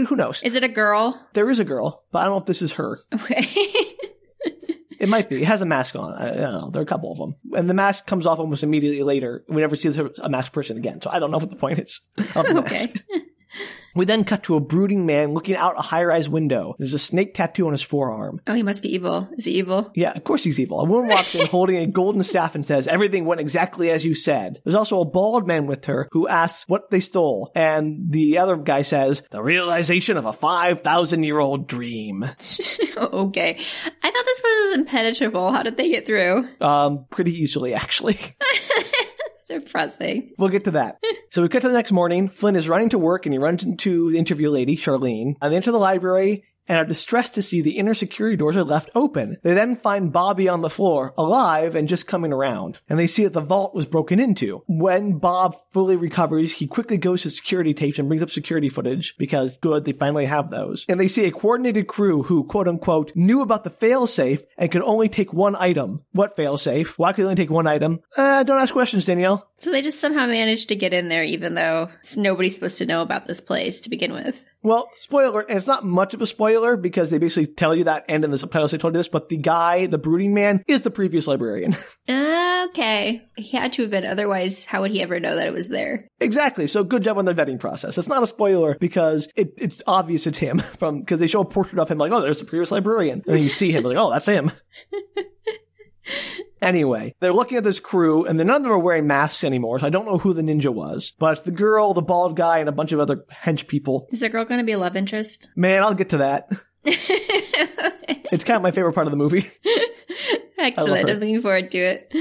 Who 0.08 0.16
knows? 0.16 0.44
Is 0.44 0.56
it 0.56 0.64
a 0.64 0.70
girl? 0.70 1.20
There 1.34 1.50
is 1.50 1.60
a 1.60 1.66
girl, 1.66 2.04
but 2.12 2.20
I 2.20 2.24
don't 2.26 2.34
know 2.34 2.40
if 2.40 2.46
this 2.46 2.62
is 2.62 2.74
her. 2.74 3.00
Okay. 3.14 3.48
It 5.00 5.10
might 5.10 5.30
be. 5.30 5.44
It 5.44 5.46
has 5.46 5.62
a 5.62 5.66
mask 5.66 5.96
on. 5.96 6.12
I, 6.16 6.34
don't 6.34 6.54
know. 6.54 6.70
There 6.72 6.82
are 6.82 6.84
a 6.84 6.88
couple 6.88 7.12
of 7.12 7.20
them. 7.20 7.36
And 7.54 7.70
the 7.70 7.76
mask 7.76 8.08
comes 8.08 8.26
off 8.26 8.40
almost 8.40 8.64
immediately 8.64 9.04
later. 9.04 9.46
We 9.48 9.62
never 9.62 9.76
see 9.76 9.90
a 10.24 10.28
masked 10.28 10.54
person 10.54 10.76
again. 10.76 11.02
So 11.04 11.12
I 11.12 11.20
don't 11.20 11.30
know 11.30 11.38
what 11.38 11.52
the 11.52 11.56
point 11.56 11.78
is 11.78 12.02
of 12.36 12.48
the 12.48 12.54
mask. 12.64 12.90
okay. 12.90 13.22
We 13.98 14.06
then 14.06 14.24
cut 14.26 14.44
to 14.44 14.56
a 14.56 14.60
brooding 14.60 15.06
man 15.06 15.34
looking 15.34 15.56
out 15.56 15.78
a 15.78 15.82
high 15.82 16.04
rise 16.04 16.30
window. 16.30 16.76
There's 16.78 16.94
a 16.94 17.00
snake 17.00 17.34
tattoo 17.34 17.66
on 17.66 17.72
his 17.72 17.82
forearm. 17.82 18.42
Oh, 18.46 18.54
he 18.54 18.62
must 18.62 18.84
be 18.84 18.94
evil. 18.94 19.28
Is 19.38 19.46
he 19.46 19.54
evil? 19.54 19.92
Yeah, 19.96 20.12
of 20.12 20.24
course 20.24 20.44
he's 20.44 20.60
evil. 20.60 20.82
A 20.82 20.86
woman 20.86 21.10
walks 21.10 21.34
in 21.34 21.46
holding 21.48 21.78
a 21.78 21.88
golden 21.88 22.22
staff 22.22 22.54
and 22.54 22.66
says, 22.66 22.88
Everything 22.88 23.26
went 23.26 23.42
exactly 23.42 23.90
as 23.90 24.06
you 24.06 24.14
said. 24.14 24.62
There's 24.64 24.76
also 24.76 25.02
a 25.02 25.06
bald 25.06 25.48
man 25.48 25.66
with 25.66 25.86
her 25.86 26.08
who 26.12 26.28
asks 26.28 26.70
what 26.70 26.92
they 26.92 27.00
stole. 27.00 27.52
And 27.56 28.12
the 28.12 28.38
other 28.38 28.56
guy 28.56 28.84
says, 28.84 29.24
The 29.32 29.42
realization 29.42 30.18
of 30.18 30.26
a 30.26 30.34
5,000 30.34 31.24
year 31.24 31.40
old 31.40 31.68
dream. 31.68 32.24
okay. 32.98 33.60
I 34.04 34.12
thought 34.12 34.26
this 34.26 34.42
was 34.44 34.78
impenetrable. 34.78 35.52
How 35.52 35.64
did 35.64 35.78
they 35.78 35.90
get 35.90 36.06
through? 36.06 36.48
Um, 36.62 37.06
pretty 37.10 37.34
easily, 37.34 37.74
actually. 37.74 38.20
Depressing. 39.48 40.34
We'll 40.38 40.50
get 40.50 40.66
to 40.66 40.72
that. 40.72 40.98
so 41.32 41.42
we 41.42 41.50
cut 41.50 41.62
to 41.62 41.68
the 41.68 41.74
next 41.74 41.92
morning. 41.92 42.30
Flynn 42.30 42.56
is 42.56 42.70
running 42.70 42.90
to 42.90 42.98
work 42.98 43.26
and 43.26 43.34
he 43.34 43.40
runs 43.40 43.64
into 43.64 44.12
the 44.12 44.18
interview 44.18 44.50
lady, 44.50 44.76
Charlene. 44.76 45.36
And 45.42 45.52
they 45.52 45.56
enter 45.56 45.72
the 45.72 45.78
library 45.78 46.44
and 46.68 46.78
are 46.78 46.86
distressed 46.86 47.36
to 47.36 47.42
see 47.42 47.62
the 47.62 47.78
inner 47.78 47.94
security 47.94 48.36
doors 48.36 48.58
are 48.58 48.64
left 48.64 48.90
open. 48.96 49.38
They 49.44 49.54
then 49.54 49.76
find 49.76 50.12
Bobby 50.12 50.48
on 50.50 50.62
the 50.62 50.70
floor, 50.70 51.14
alive 51.18 51.76
and 51.76 51.88
just 51.88 52.08
coming 52.08 52.34
around. 52.34 52.80
And 52.90 53.00
they 53.00 53.08
see 53.08 53.24
that 53.24 53.34
the 53.34 53.42
vault 53.42 53.74
was 53.74 53.86
broken 53.86 54.20
into. 54.20 54.64
When 54.68 55.18
Bob 55.20 55.56
fully 55.72 55.96
recovers, 55.96 56.54
he 56.54 56.68
quickly 56.68 56.98
goes 56.98 57.24
to 57.24 57.30
security 57.30 57.74
tapes 57.74 58.00
and 58.00 58.08
brings 58.08 58.24
up 58.24 58.30
security 58.30 58.70
footage 58.70 59.16
because 59.18 59.58
good, 59.58 59.86
they 59.86 59.94
finally 59.94 60.26
have 60.26 60.50
those. 60.50 60.86
And 60.90 61.00
they 61.00 61.08
see 61.08 61.26
a 61.26 61.32
coordinated 61.32 61.88
crew 61.88 62.24
who, 62.24 62.44
quote 62.44 62.68
unquote, 62.68 63.12
knew 63.16 63.42
about 63.42 63.64
the 63.64 63.70
failsafe 63.70 64.44
and 64.58 64.72
could 64.72 64.82
only 64.82 65.10
take 65.10 65.34
one 65.34 65.56
item. 65.56 66.04
What 66.12 66.36
failsafe? 66.36 66.90
Why 66.98 67.14
could 67.14 67.24
they 67.24 67.30
only 67.30 67.36
take 67.36 67.50
one 67.50 67.68
item? 67.68 68.00
Uh, 68.16 68.44
don't 68.44 68.62
ask 68.62 68.74
questions, 68.74 69.06
Danielle. 69.06 69.50
So 69.60 69.72
they 69.72 69.82
just 69.82 70.00
somehow 70.00 70.28
managed 70.28 70.70
to 70.70 70.76
get 70.76 70.94
in 70.94 71.10
there, 71.10 71.24
even 71.24 71.56
though 71.56 71.90
nobody's 72.16 72.54
supposed 72.54 72.78
to 72.78 72.86
know 72.86 73.02
about 73.02 73.26
this 73.26 73.42
place 73.42 73.82
to 73.82 73.90
begin 73.90 74.14
with. 74.14 74.40
Well, 74.64 74.90
spoiler, 75.00 75.42
and 75.42 75.58
it's 75.58 75.68
not 75.68 75.86
much 75.86 76.14
of 76.14 76.22
a 76.22 76.26
spoiler 76.26 76.76
because 76.76 77.10
they 77.10 77.20
basically 77.20 77.48
tell 77.54 77.76
you 77.76 77.86
that, 77.86 78.06
and 78.10 78.24
in 78.24 78.32
the 78.32 78.38
subtitles 78.38 78.72
they 78.72 78.78
told 78.78 78.94
you 78.94 79.00
this, 79.00 79.08
but 79.08 79.30
the 79.30 79.38
guy, 79.38 79.86
the 79.86 79.98
brooding 79.98 80.34
man, 80.34 80.64
is 80.68 80.82
the 80.82 80.92
previous 80.92 81.28
librarian. 81.28 81.76
Okay. 82.70 83.22
He 83.36 83.56
had 83.56 83.72
to 83.74 83.84
have 83.84 83.92
been, 83.92 84.06
otherwise, 84.06 84.66
how 84.66 84.82
would 84.82 84.92
he 84.92 85.02
ever 85.02 85.20
know 85.20 85.36
that 85.36 85.48
it 85.48 85.54
was 85.54 85.70
there? 85.70 86.08
exactly. 86.20 86.68
So 86.68 86.84
good 86.84 87.04
job 87.04 87.18
on 87.18 87.26
the 87.26 87.34
vetting 87.34 87.60
process. 87.60 87.98
It's 87.98 88.08
not 88.08 88.24
a 88.24 88.28
spoiler 88.28 88.76
because 88.80 89.30
it, 89.36 89.54
it's 89.58 89.82
obvious 89.88 90.28
it's 90.28 90.38
him 90.38 90.60
from, 90.78 91.00
because 91.00 91.20
they 91.20 91.28
show 91.28 91.42
a 91.42 91.46
portrait 91.46 91.80
of 91.80 91.90
him 91.90 91.98
like, 91.98 92.12
oh, 92.12 92.22
there's 92.22 92.40
the 92.40 92.46
previous 92.46 92.72
librarian. 92.72 93.24
And 93.26 93.36
then 93.36 93.44
you 93.44 93.50
see 93.50 93.72
him 93.72 93.84
like, 93.84 93.98
oh, 93.98 94.12
that's 94.12 94.26
him. 94.26 94.52
Anyway, 96.62 97.14
they're 97.20 97.34
looking 97.34 97.58
at 97.58 97.64
this 97.64 97.80
crew, 97.80 98.26
and 98.26 98.38
none 98.38 98.50
of 98.50 98.64
them 98.64 98.72
are 98.72 98.80
wearing 98.80 99.08
masks 99.08 99.44
anymore, 99.44 99.80
so 99.80 99.88
I 99.88 99.92
don't 99.92 100.06
know 100.06 100.18
who 100.18 100.34
the 100.34 100.42
ninja 100.42 100.74
was. 100.74 101.14
But 101.20 101.34
it's 101.34 101.42
the 101.42 101.52
girl, 101.52 101.94
the 101.94 102.02
bald 102.02 102.36
guy, 102.36 102.60
and 102.60 102.70
a 102.70 102.72
bunch 102.72 102.92
of 102.92 103.00
other 103.00 103.26
hench 103.32 103.68
people. 103.68 104.08
Is 104.12 104.22
the 104.22 104.30
girl 104.30 104.46
going 104.46 104.60
to 104.60 104.66
be 104.66 104.72
a 104.72 104.80
love 104.80 104.96
interest? 104.96 105.50
Man, 105.56 105.84
I'll 105.84 105.94
get 105.94 106.10
to 106.10 106.18
that. 106.18 106.50
It's 108.32 108.44
kind 108.44 108.58
of 108.58 108.64
my 108.64 108.72
favorite 108.72 108.94
part 108.94 109.08
of 109.08 109.12
the 109.12 109.18
movie. 109.18 109.50
Excellent. 110.58 111.10
I'm 111.10 111.20
looking 111.20 111.42
forward 111.42 111.72
to 111.72 111.78
it. 111.78 112.14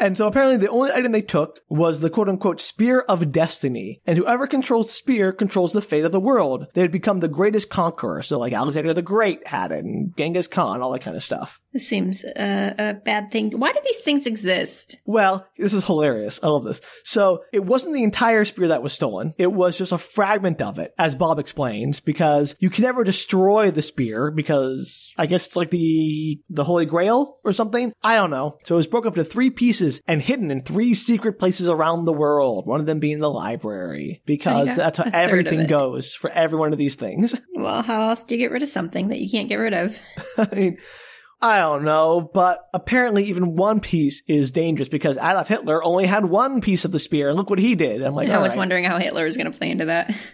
And 0.00 0.16
so 0.16 0.26
apparently 0.26 0.56
the 0.58 0.70
only 0.70 0.92
item 0.92 1.10
they 1.10 1.22
took 1.22 1.60
was 1.68 2.00
the 2.00 2.10
quote 2.10 2.28
unquote 2.28 2.60
spear 2.60 3.00
of 3.00 3.32
destiny. 3.32 4.00
And 4.06 4.16
whoever 4.16 4.46
controls 4.46 4.92
spear 4.92 5.32
controls 5.32 5.72
the 5.72 5.82
fate 5.82 6.04
of 6.04 6.12
the 6.12 6.20
world. 6.20 6.66
They 6.74 6.82
would 6.82 6.92
become 6.92 7.20
the 7.20 7.28
greatest 7.28 7.70
conqueror. 7.70 8.22
So 8.22 8.38
like 8.38 8.52
Alexander 8.52 8.94
the 8.94 9.02
Great 9.02 9.46
had 9.46 9.72
it 9.72 9.84
and 9.84 10.16
Genghis 10.16 10.46
Khan, 10.46 10.82
all 10.82 10.92
that 10.92 11.02
kind 11.02 11.16
of 11.16 11.24
stuff. 11.24 11.60
This 11.78 11.86
seems 11.86 12.24
uh, 12.24 12.74
a 12.76 12.94
bad 12.94 13.30
thing. 13.30 13.52
Why 13.52 13.70
do 13.70 13.78
these 13.84 14.00
things 14.00 14.26
exist? 14.26 14.96
Well, 15.04 15.46
this 15.56 15.72
is 15.72 15.86
hilarious. 15.86 16.40
I 16.42 16.48
love 16.48 16.64
this. 16.64 16.80
So 17.04 17.44
it 17.52 17.64
wasn't 17.64 17.94
the 17.94 18.02
entire 18.02 18.44
spear 18.44 18.66
that 18.68 18.82
was 18.82 18.92
stolen. 18.92 19.32
It 19.38 19.52
was 19.52 19.78
just 19.78 19.92
a 19.92 19.98
fragment 19.98 20.60
of 20.60 20.80
it, 20.80 20.92
as 20.98 21.14
Bob 21.14 21.38
explains, 21.38 22.00
because 22.00 22.56
you 22.58 22.68
can 22.68 22.82
never 22.82 23.04
destroy 23.04 23.70
the 23.70 23.80
spear 23.80 24.32
because 24.32 25.12
I 25.16 25.26
guess 25.26 25.46
it's 25.46 25.54
like 25.54 25.70
the, 25.70 26.40
the 26.50 26.64
Holy 26.64 26.84
Grail 26.84 27.38
or 27.44 27.52
something. 27.52 27.92
I 28.02 28.16
don't 28.16 28.30
know. 28.30 28.58
So 28.64 28.74
it 28.74 28.78
was 28.78 28.88
broken 28.88 29.10
up 29.10 29.14
to 29.14 29.24
three 29.24 29.50
pieces 29.50 30.00
and 30.08 30.20
hidden 30.20 30.50
in 30.50 30.62
three 30.62 30.94
secret 30.94 31.38
places 31.38 31.68
around 31.68 32.06
the 32.06 32.12
world. 32.12 32.66
One 32.66 32.80
of 32.80 32.86
them 32.86 32.98
being 32.98 33.20
the 33.20 33.30
library 33.30 34.20
because 34.26 34.74
that's 34.74 34.98
how 34.98 35.04
a 35.06 35.10
third 35.12 35.14
of 35.14 35.20
everything 35.20 35.68
goes 35.68 36.12
for 36.12 36.28
every 36.28 36.58
one 36.58 36.72
of 36.72 36.78
these 36.78 36.96
things. 36.96 37.38
Well, 37.58 37.82
how 37.82 38.10
else 38.10 38.22
do 38.22 38.36
you 38.36 38.40
get 38.40 38.52
rid 38.52 38.62
of 38.62 38.68
something 38.68 39.08
that 39.08 39.18
you 39.18 39.28
can't 39.28 39.48
get 39.48 39.56
rid 39.56 39.74
of? 39.74 39.98
I 40.38 40.54
mean, 40.54 40.78
I 41.40 41.58
don't 41.58 41.84
know, 41.84 42.20
but 42.20 42.68
apparently 42.74 43.24
even 43.24 43.54
one 43.54 43.80
piece 43.80 44.22
is 44.26 44.50
dangerous 44.50 44.88
because 44.88 45.16
Adolf 45.16 45.46
Hitler 45.48 45.82
only 45.84 46.06
had 46.06 46.24
one 46.24 46.60
piece 46.60 46.84
of 46.84 46.90
the 46.90 46.98
spear, 46.98 47.28
and 47.28 47.36
look 47.36 47.48
what 47.48 47.60
he 47.60 47.76
did. 47.76 48.02
I'm 48.02 48.14
like, 48.14 48.28
I 48.28 48.38
was 48.38 48.50
right. 48.50 48.58
wondering 48.58 48.84
how 48.84 48.98
Hitler 48.98 49.24
is 49.24 49.36
going 49.36 49.50
to 49.50 49.56
play 49.56 49.70
into 49.70 49.86
that. 49.86 50.14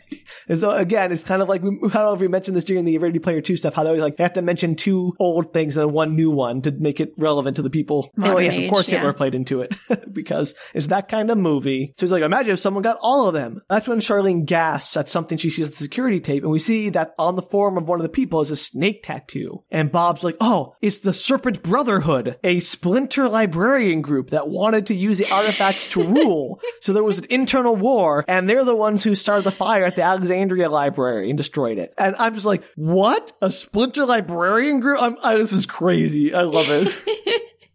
And 0.48 0.58
so 0.58 0.70
again, 0.70 1.12
it's 1.12 1.24
kind 1.24 1.42
of 1.42 1.48
like 1.48 1.62
we, 1.62 1.68
I 1.84 1.88
don't 1.88 1.92
know 1.92 2.12
if 2.12 2.20
we 2.20 2.28
mentioned 2.28 2.56
this 2.56 2.64
during 2.64 2.84
the 2.84 2.98
Ready 2.98 3.18
Player 3.18 3.40
Two 3.40 3.56
stuff. 3.56 3.74
How 3.74 3.82
they 3.82 3.90
always 3.90 4.02
like 4.02 4.16
they 4.16 4.24
have 4.24 4.34
to 4.34 4.42
mention 4.42 4.76
two 4.76 5.14
old 5.18 5.52
things 5.52 5.76
and 5.76 5.92
one 5.92 6.16
new 6.16 6.30
one 6.30 6.62
to 6.62 6.70
make 6.70 7.00
it 7.00 7.12
relevant 7.16 7.56
to 7.56 7.62
the 7.62 7.70
people. 7.70 8.10
Modern 8.16 8.36
anyway, 8.36 8.56
yes, 8.56 8.64
of 8.64 8.70
course 8.70 8.88
yeah. 8.88 8.98
Hitler 8.98 9.12
played 9.12 9.34
into 9.34 9.60
it 9.60 9.74
because 10.12 10.54
it's 10.74 10.88
that 10.88 11.08
kind 11.08 11.30
of 11.30 11.38
movie. 11.38 11.94
So 11.96 12.06
he's 12.06 12.12
like, 12.12 12.22
imagine 12.22 12.52
if 12.52 12.58
someone 12.58 12.82
got 12.82 12.98
all 13.00 13.28
of 13.28 13.34
them. 13.34 13.62
That's 13.68 13.88
when 13.88 14.00
Charlene 14.00 14.44
gasps 14.44 14.96
at 14.96 15.08
something 15.08 15.38
she 15.38 15.50
sees 15.50 15.68
at 15.68 15.72
the 15.72 15.78
security 15.78 16.20
tape, 16.20 16.42
and 16.42 16.52
we 16.52 16.58
see 16.58 16.90
that 16.90 17.14
on 17.18 17.36
the 17.36 17.42
form 17.42 17.78
of 17.78 17.88
one 17.88 17.98
of 17.98 18.04
the 18.04 18.08
people 18.08 18.40
is 18.40 18.50
a 18.50 18.56
snake 18.56 19.02
tattoo. 19.02 19.64
And 19.70 19.92
Bob's 19.92 20.24
like, 20.24 20.36
oh, 20.40 20.76
it's 20.80 20.93
the 21.00 21.12
Serpent 21.12 21.62
Brotherhood, 21.62 22.38
a 22.44 22.60
splinter 22.60 23.28
librarian 23.28 24.02
group 24.02 24.30
that 24.30 24.48
wanted 24.48 24.86
to 24.86 24.94
use 24.94 25.18
the 25.18 25.30
artifacts 25.30 25.88
to 25.88 26.02
rule. 26.06 26.60
So 26.80 26.92
there 26.92 27.02
was 27.02 27.18
an 27.18 27.26
internal 27.30 27.76
war, 27.76 28.24
and 28.28 28.48
they're 28.48 28.64
the 28.64 28.76
ones 28.76 29.04
who 29.04 29.14
started 29.14 29.44
the 29.44 29.52
fire 29.52 29.84
at 29.84 29.96
the 29.96 30.02
Alexandria 30.02 30.68
Library 30.68 31.28
and 31.30 31.36
destroyed 31.36 31.78
it. 31.78 31.94
And 31.98 32.16
I'm 32.18 32.34
just 32.34 32.46
like, 32.46 32.62
what? 32.76 33.32
A 33.40 33.50
splinter 33.50 34.06
librarian 34.06 34.80
group? 34.80 35.00
I'm, 35.00 35.16
I, 35.22 35.36
this 35.36 35.52
is 35.52 35.66
crazy. 35.66 36.34
I 36.34 36.42
love 36.42 36.66
it. 36.68 36.92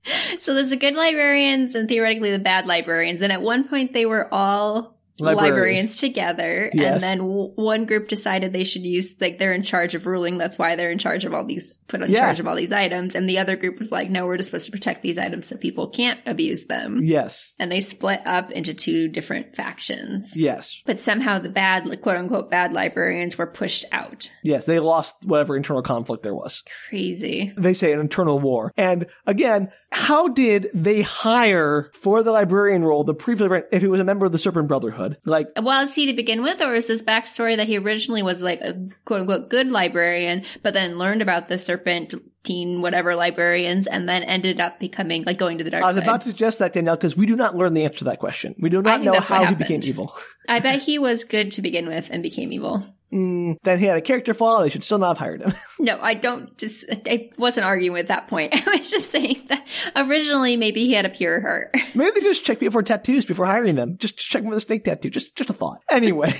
so 0.40 0.54
there's 0.54 0.70
the 0.70 0.78
good 0.78 0.96
librarians 0.96 1.76
and 1.76 1.88
theoretically 1.88 2.32
the 2.32 2.40
bad 2.40 2.66
librarians. 2.66 3.22
And 3.22 3.32
at 3.32 3.42
one 3.42 3.68
point 3.68 3.94
they 3.94 4.06
were 4.06 4.32
all 4.34 4.99
Librarians. 5.20 5.52
librarians, 5.52 5.98
together, 5.98 6.70
Yes. 6.74 6.94
and 6.94 7.02
then 7.02 7.18
w- 7.28 7.52
one 7.56 7.86
group 7.86 8.08
decided 8.08 8.54
they 8.54 8.64
should 8.64 8.84
use 8.84 9.16
like 9.20 9.38
they're 9.40 9.54
in 9.54 9.64
charge 9.64 9.96
of 9.96 10.06
ruling. 10.06 10.38
That's 10.38 10.58
why 10.58 10.76
they're 10.76 10.92
in 10.92 10.98
charge 11.00 11.26
of 11.26 11.34
all 11.34 11.46
these 11.46 11.78
put 11.88 12.02
in 12.02 12.12
Yeah. 12.12 12.20
charge 12.20 12.40
of 12.40 12.48
all 12.48 12.56
these 12.56 12.72
items, 12.72 13.16
and 13.16 13.28
the 13.28 13.40
other 13.40 13.56
group 13.56 13.78
was 13.80 13.92
like, 13.92 14.10
no, 14.10 14.26
we're 14.26 14.38
just 14.38 14.50
supposed 14.50 14.66
to 14.66 14.72
protect 14.72 15.02
these 15.02 15.18
items 15.18 15.48
so 15.48 15.58
people 15.58 15.88
can't 15.90 16.20
abuse 16.26 16.66
them. 16.66 17.00
Yes. 17.02 17.54
And 17.60 17.72
they 17.72 17.80
split 17.80 18.22
up 18.26 18.52
into 18.52 18.74
two 18.74 19.08
different 19.08 19.56
factions. 19.56 20.38
Yes. 20.38 20.82
But 20.86 21.00
somehow 21.00 21.40
the 21.40 21.50
bad, 21.50 21.84
quote 22.02 22.18
unquote, 22.18 22.52
bad 22.52 22.74
librarians 22.74 23.38
were 23.38 23.48
pushed 23.48 23.86
out. 23.92 24.30
Yes. 24.44 24.66
They 24.66 24.80
lost 24.80 25.16
whatever 25.24 25.58
internal 25.58 25.82
conflict 25.82 26.24
there 26.24 26.36
was. 26.36 26.64
Crazy. 26.90 27.54
They 27.58 27.74
say 27.74 27.92
an 27.92 28.00
internal 28.00 28.40
war. 28.40 28.72
And 28.78 29.08
again, 29.26 29.72
how 29.92 30.28
did 30.28 30.70
they 30.74 31.02
hire 31.02 31.90
for 31.94 32.22
the 32.22 32.32
librarian 32.32 32.84
role 32.84 33.04
the 33.04 33.14
previous 33.14 33.42
librarian 33.42 33.68
if 33.72 33.82
he 33.82 33.88
was 33.88 34.00
a 34.00 34.04
member 34.04 34.26
of 34.26 34.32
the 34.32 34.38
Serpent 34.38 34.68
Brotherhood? 34.68 35.18
Like, 35.26 35.48
Was 35.58 35.96
he 35.96 36.06
to 36.08 36.14
begin 36.14 36.44
with, 36.44 36.62
or 36.62 36.76
is 36.76 36.88
his 36.88 37.02
backstory 37.02 37.58
that 37.58 37.68
he 37.68 37.78
originally 37.78 38.22
was 38.22 38.44
like 38.44 38.62
a 38.62 38.90
quote 39.06 39.22
unquote 39.22 39.50
good 39.50 39.72
librarian, 39.72 40.44
but 40.62 40.74
then 40.74 40.98
learned 40.98 41.22
about 41.22 41.50
the 41.50 41.58
serpentine 41.58 42.82
whatever 42.82 43.16
librarians, 43.16 43.88
and 43.88 44.08
then 44.08 44.24
ended 44.24 44.60
up 44.60 44.80
becoming 44.80 45.24
like 45.24 45.38
going 45.38 45.58
to 45.58 45.64
the 45.64 45.72
dark 45.72 45.84
I 45.84 45.88
was 45.88 45.96
side? 45.96 46.04
about 46.04 46.22
to 46.22 46.28
suggest 46.30 46.60
that, 46.60 46.74
Danielle, 46.74 46.96
because 46.96 47.18
we 47.18 47.26
do 47.26 47.36
not 47.36 47.56
learn 47.56 47.74
the 47.74 47.84
answer 47.86 48.00
to 48.00 48.06
that 48.06 48.20
question. 48.20 48.56
We 48.60 48.70
do 48.70 48.82
not 48.82 49.02
know 49.02 49.20
how 49.20 49.46
he 49.46 49.56
became 49.56 49.82
evil. 49.84 50.16
I 50.48 50.60
bet 50.60 50.82
he 50.82 51.00
was 51.00 51.24
good 51.26 51.52
to 51.54 51.62
begin 51.62 51.88
with 51.88 52.08
and 52.12 52.22
became 52.24 52.52
evil. 52.54 52.86
Mm, 53.12 53.58
then 53.64 53.80
he 53.80 53.86
had 53.86 53.98
a 53.98 54.02
character 54.02 54.34
flaw. 54.34 54.62
They 54.62 54.70
should 54.70 54.84
still 54.84 55.00
not 55.00 55.18
have 55.18 55.18
hired 55.18 55.42
him. 55.42 55.54
No, 55.82 55.98
I 56.02 56.14
don't. 56.14 56.56
Just 56.58 56.84
I 57.08 57.30
wasn't 57.38 57.66
arguing 57.66 57.94
with 57.94 58.10
that 58.10 58.28
point. 58.28 58.54
I 58.68 58.78
was 58.78 58.92
just 58.92 59.12
saying 59.12 59.42
that 59.48 59.66
originally 59.96 60.58
maybe 60.58 60.86
he 60.86 60.94
had 60.94 61.06
a 61.06 61.10
pure 61.10 61.40
heart. 61.40 61.74
Maybe 61.96 62.12
they 62.12 62.20
just 62.22 62.44
check 62.44 62.60
people 62.60 62.74
for 62.74 62.84
tattoos 62.84 63.26
before 63.26 63.46
hiring 63.46 63.76
them. 63.76 63.98
Just 63.98 64.18
check 64.18 64.42
them 64.42 64.50
with 64.50 64.58
a 64.58 64.62
snake 64.62 64.84
tattoo. 64.84 65.10
Just, 65.10 65.36
just 65.38 65.50
a 65.50 65.54
thought. 65.54 65.82
Anyway, 65.90 66.38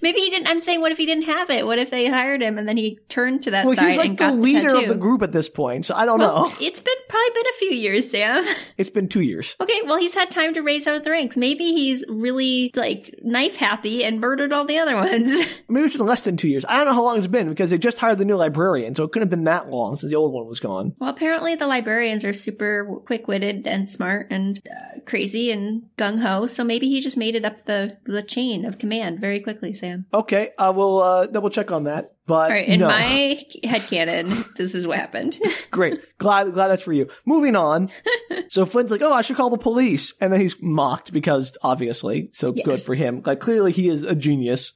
Maybe 0.00 0.20
he 0.20 0.30
didn't. 0.30 0.46
I'm 0.48 0.62
saying, 0.62 0.80
what 0.80 0.92
if 0.92 0.98
he 0.98 1.06
didn't 1.06 1.24
have 1.24 1.50
it? 1.50 1.66
What 1.66 1.78
if 1.78 1.90
they 1.90 2.06
hired 2.08 2.42
him 2.42 2.58
and 2.58 2.66
then 2.68 2.76
he 2.76 2.98
turned 3.08 3.42
to 3.44 3.50
that 3.52 3.64
well, 3.66 3.74
side 3.76 3.88
he's 3.88 3.96
like 3.96 4.08
and 4.10 4.18
the 4.18 4.24
got 4.24 4.34
leader 4.38 4.70
the 4.70 4.78
of 4.82 4.88
the 4.88 4.94
group 4.94 5.22
at 5.22 5.32
this 5.32 5.48
point, 5.48 5.86
so 5.86 5.94
I 5.94 6.04
don't 6.04 6.18
Well, 6.18 6.48
know. 6.48 6.54
it's 6.60 6.80
been 6.80 6.94
probably 7.08 7.30
been 7.34 7.46
a 7.46 7.58
few 7.58 7.70
years, 7.70 8.10
Sam. 8.10 8.44
It's 8.78 8.90
been 8.90 9.08
two 9.08 9.20
years. 9.20 9.54
Okay, 9.60 9.80
well, 9.84 9.96
he's 9.98 10.14
had 10.14 10.30
time 10.30 10.54
to 10.54 10.60
raise 10.62 10.86
out 10.86 11.04
the 11.04 11.10
ranks. 11.10 11.36
Maybe 11.36 11.72
he's 11.72 12.04
really 12.08 12.72
like 12.74 13.14
knife 13.22 13.56
happy 13.56 14.02
and 14.04 14.18
murdered 14.20 14.52
all 14.52 14.64
the 14.64 14.78
other 14.78 14.94
ones. 14.96 15.30
Maybe 15.68 15.86
it's 15.86 15.96
been 15.96 16.06
less 16.06 16.24
than 16.24 16.36
two 16.36 16.48
years. 16.48 16.64
I 16.68 16.78
don't 16.78 16.86
know 16.86 16.94
how 16.94 17.02
long 17.02 17.18
it's 17.18 17.26
been 17.26 17.48
because 17.48 17.70
they 17.70 17.78
just 17.78 17.98
hired 17.98 18.18
the 18.18 18.24
new 18.24 18.36
librarian, 18.36 18.94
so 18.94 19.04
it 19.04 19.12
couldn't 19.12 19.26
have 19.26 19.30
been 19.30 19.44
that 19.44 19.68
long 19.70 19.96
since 19.96 20.10
the 20.10 20.16
old 20.16 20.32
one 20.32 20.46
was 20.46 20.58
gone. 20.60 20.94
well, 20.98 21.10
apparently 21.10 21.54
the 21.54 21.66
librarians 21.66 22.24
are 22.24 22.32
super 22.32 23.00
quick 23.04 23.28
witted 23.28 23.66
and 23.66 23.88
smart 23.88 24.26
and 24.30 24.60
uh, 24.70 25.00
crazy 25.06 25.50
and 25.52 25.88
gung 25.96 26.20
ho. 26.20 26.46
So 26.46 26.64
maybe 26.64 26.88
he 26.88 27.00
just 27.00 27.16
made 27.16 27.34
it 27.34 27.44
up 27.44 27.66
the 27.66 27.98
the 28.04 28.22
chain 28.22 28.64
of 28.64 28.78
command 28.78 29.20
very 29.20 29.40
quickly, 29.40 29.71
Sam. 29.74 30.06
Okay, 30.12 30.50
I 30.58 30.70
will 30.70 31.00
uh, 31.00 31.26
double 31.26 31.50
check 31.50 31.70
on 31.70 31.84
that. 31.84 32.12
But 32.26 32.50
All 32.50 32.56
right, 32.56 32.68
in 32.68 32.80
no. 32.80 32.86
my 32.86 33.44
headcanon, 33.64 34.54
this 34.56 34.74
is 34.74 34.86
what 34.86 34.98
happened. 34.98 35.38
Great. 35.70 36.00
Glad 36.18 36.52
glad 36.54 36.68
that's 36.68 36.82
for 36.82 36.92
you. 36.92 37.08
Moving 37.26 37.56
on. 37.56 37.90
so 38.48 38.64
Flynn's 38.64 38.90
like, 38.92 39.02
oh, 39.02 39.12
I 39.12 39.22
should 39.22 39.36
call 39.36 39.50
the 39.50 39.58
police. 39.58 40.14
And 40.20 40.32
then 40.32 40.40
he's 40.40 40.56
mocked 40.62 41.12
because 41.12 41.56
obviously, 41.62 42.30
so 42.32 42.52
Yes. 42.54 42.64
good 42.64 42.80
for 42.80 42.94
him. 42.94 43.22
Like 43.26 43.40
clearly 43.40 43.72
he 43.72 43.88
is 43.88 44.02
a 44.04 44.14
genius. 44.14 44.72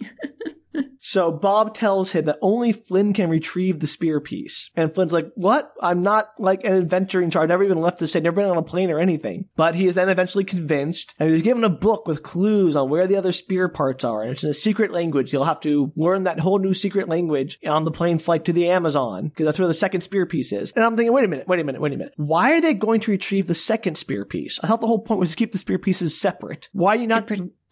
So 1.01 1.33
Bob 1.33 1.75
tells 1.75 2.11
him 2.11 2.27
that 2.27 2.39
only 2.43 2.73
Flynn 2.73 3.13
can 3.13 3.31
retrieve 3.31 3.81
the 3.81 3.87
spear 3.87 4.21
piece. 4.21 4.71
And 4.77 4.95
Flynn's 4.95 5.13
like, 5.13 5.31
what? 5.35 5.73
I'm 5.81 6.03
not 6.03 6.31
like 6.39 6.65
an 6.65 6.75
adventurer 6.75 7.23
in 7.23 7.31
charge. 7.31 7.45
I've 7.45 7.49
never 7.49 7.65
even 7.65 7.81
left 7.81 7.99
the 7.99 8.09
city, 8.09 8.25
never 8.25 8.37
been 8.37 8.51
on 8.51 8.57
a 8.57 8.63
plane 8.63 8.91
or 8.91 8.99
anything. 8.99 9.49
But 9.57 9.75
he 9.75 9.87
is 9.87 9.95
then 9.95 10.09
eventually 10.09 10.45
convinced 10.45 11.15
and 11.19 11.31
he's 11.31 11.43
given 11.43 11.65
a 11.65 11.71
book 11.71 12.07
with 12.07 12.23
clues 12.23 12.77
on 12.77 12.91
where 12.91 13.07
the 13.07 13.17
other 13.17 13.33
spear 13.33 13.69
parts 13.69 14.05
are. 14.05 14.23
And 14.23 14.33
it's 14.33 14.45
in 14.45 14.51
a 14.51 14.55
secret 14.55 14.93
language. 14.93 15.33
You'll 15.33 15.45
have 15.45 15.61
to 15.61 15.93
learn 15.97 16.25
that 16.25 16.41
whole 16.41 16.59
new 16.59 16.75
secret 16.75 17.09
language 17.09 17.59
on 17.67 17.85
the 17.85 17.91
plane 17.91 18.19
flight 18.19 18.45
to 18.47 18.53
the 18.53 18.69
Amazon 18.69 19.29
because 19.29 19.47
that's 19.47 19.59
where 19.59 19.69
the 19.69 19.75
second 19.75 20.01
spear 20.03 20.27
piece 20.27 20.53
is. 20.53 20.73
And 20.73 20.85
I'm 20.85 20.97
thinking, 20.97 21.13
wait 21.13 21.25
a 21.25 21.29
minute, 21.29 21.49
wait 21.49 21.61
a 21.61 21.65
minute, 21.65 21.81
wait 21.81 21.93
a 21.93 21.97
minute. 21.97 22.15
Why 22.17 22.53
are 22.53 22.61
they 22.61 22.75
going 22.75 23.01
to 23.01 23.11
retrieve 23.11 23.47
the 23.47 23.55
second 23.55 23.97
spear 23.97 24.25
piece? 24.25 24.59
I 24.63 24.67
thought 24.67 24.81
the 24.81 24.87
whole 24.87 24.99
point 24.99 25.21
was 25.21 25.31
to 25.31 25.37
keep 25.37 25.53
the 25.53 25.59
spear 25.59 25.79
pieces 25.79 26.19
separate. 26.21 26.69
Why 26.73 26.97
are 26.97 26.99
you 26.99 27.07
not 27.07 27.27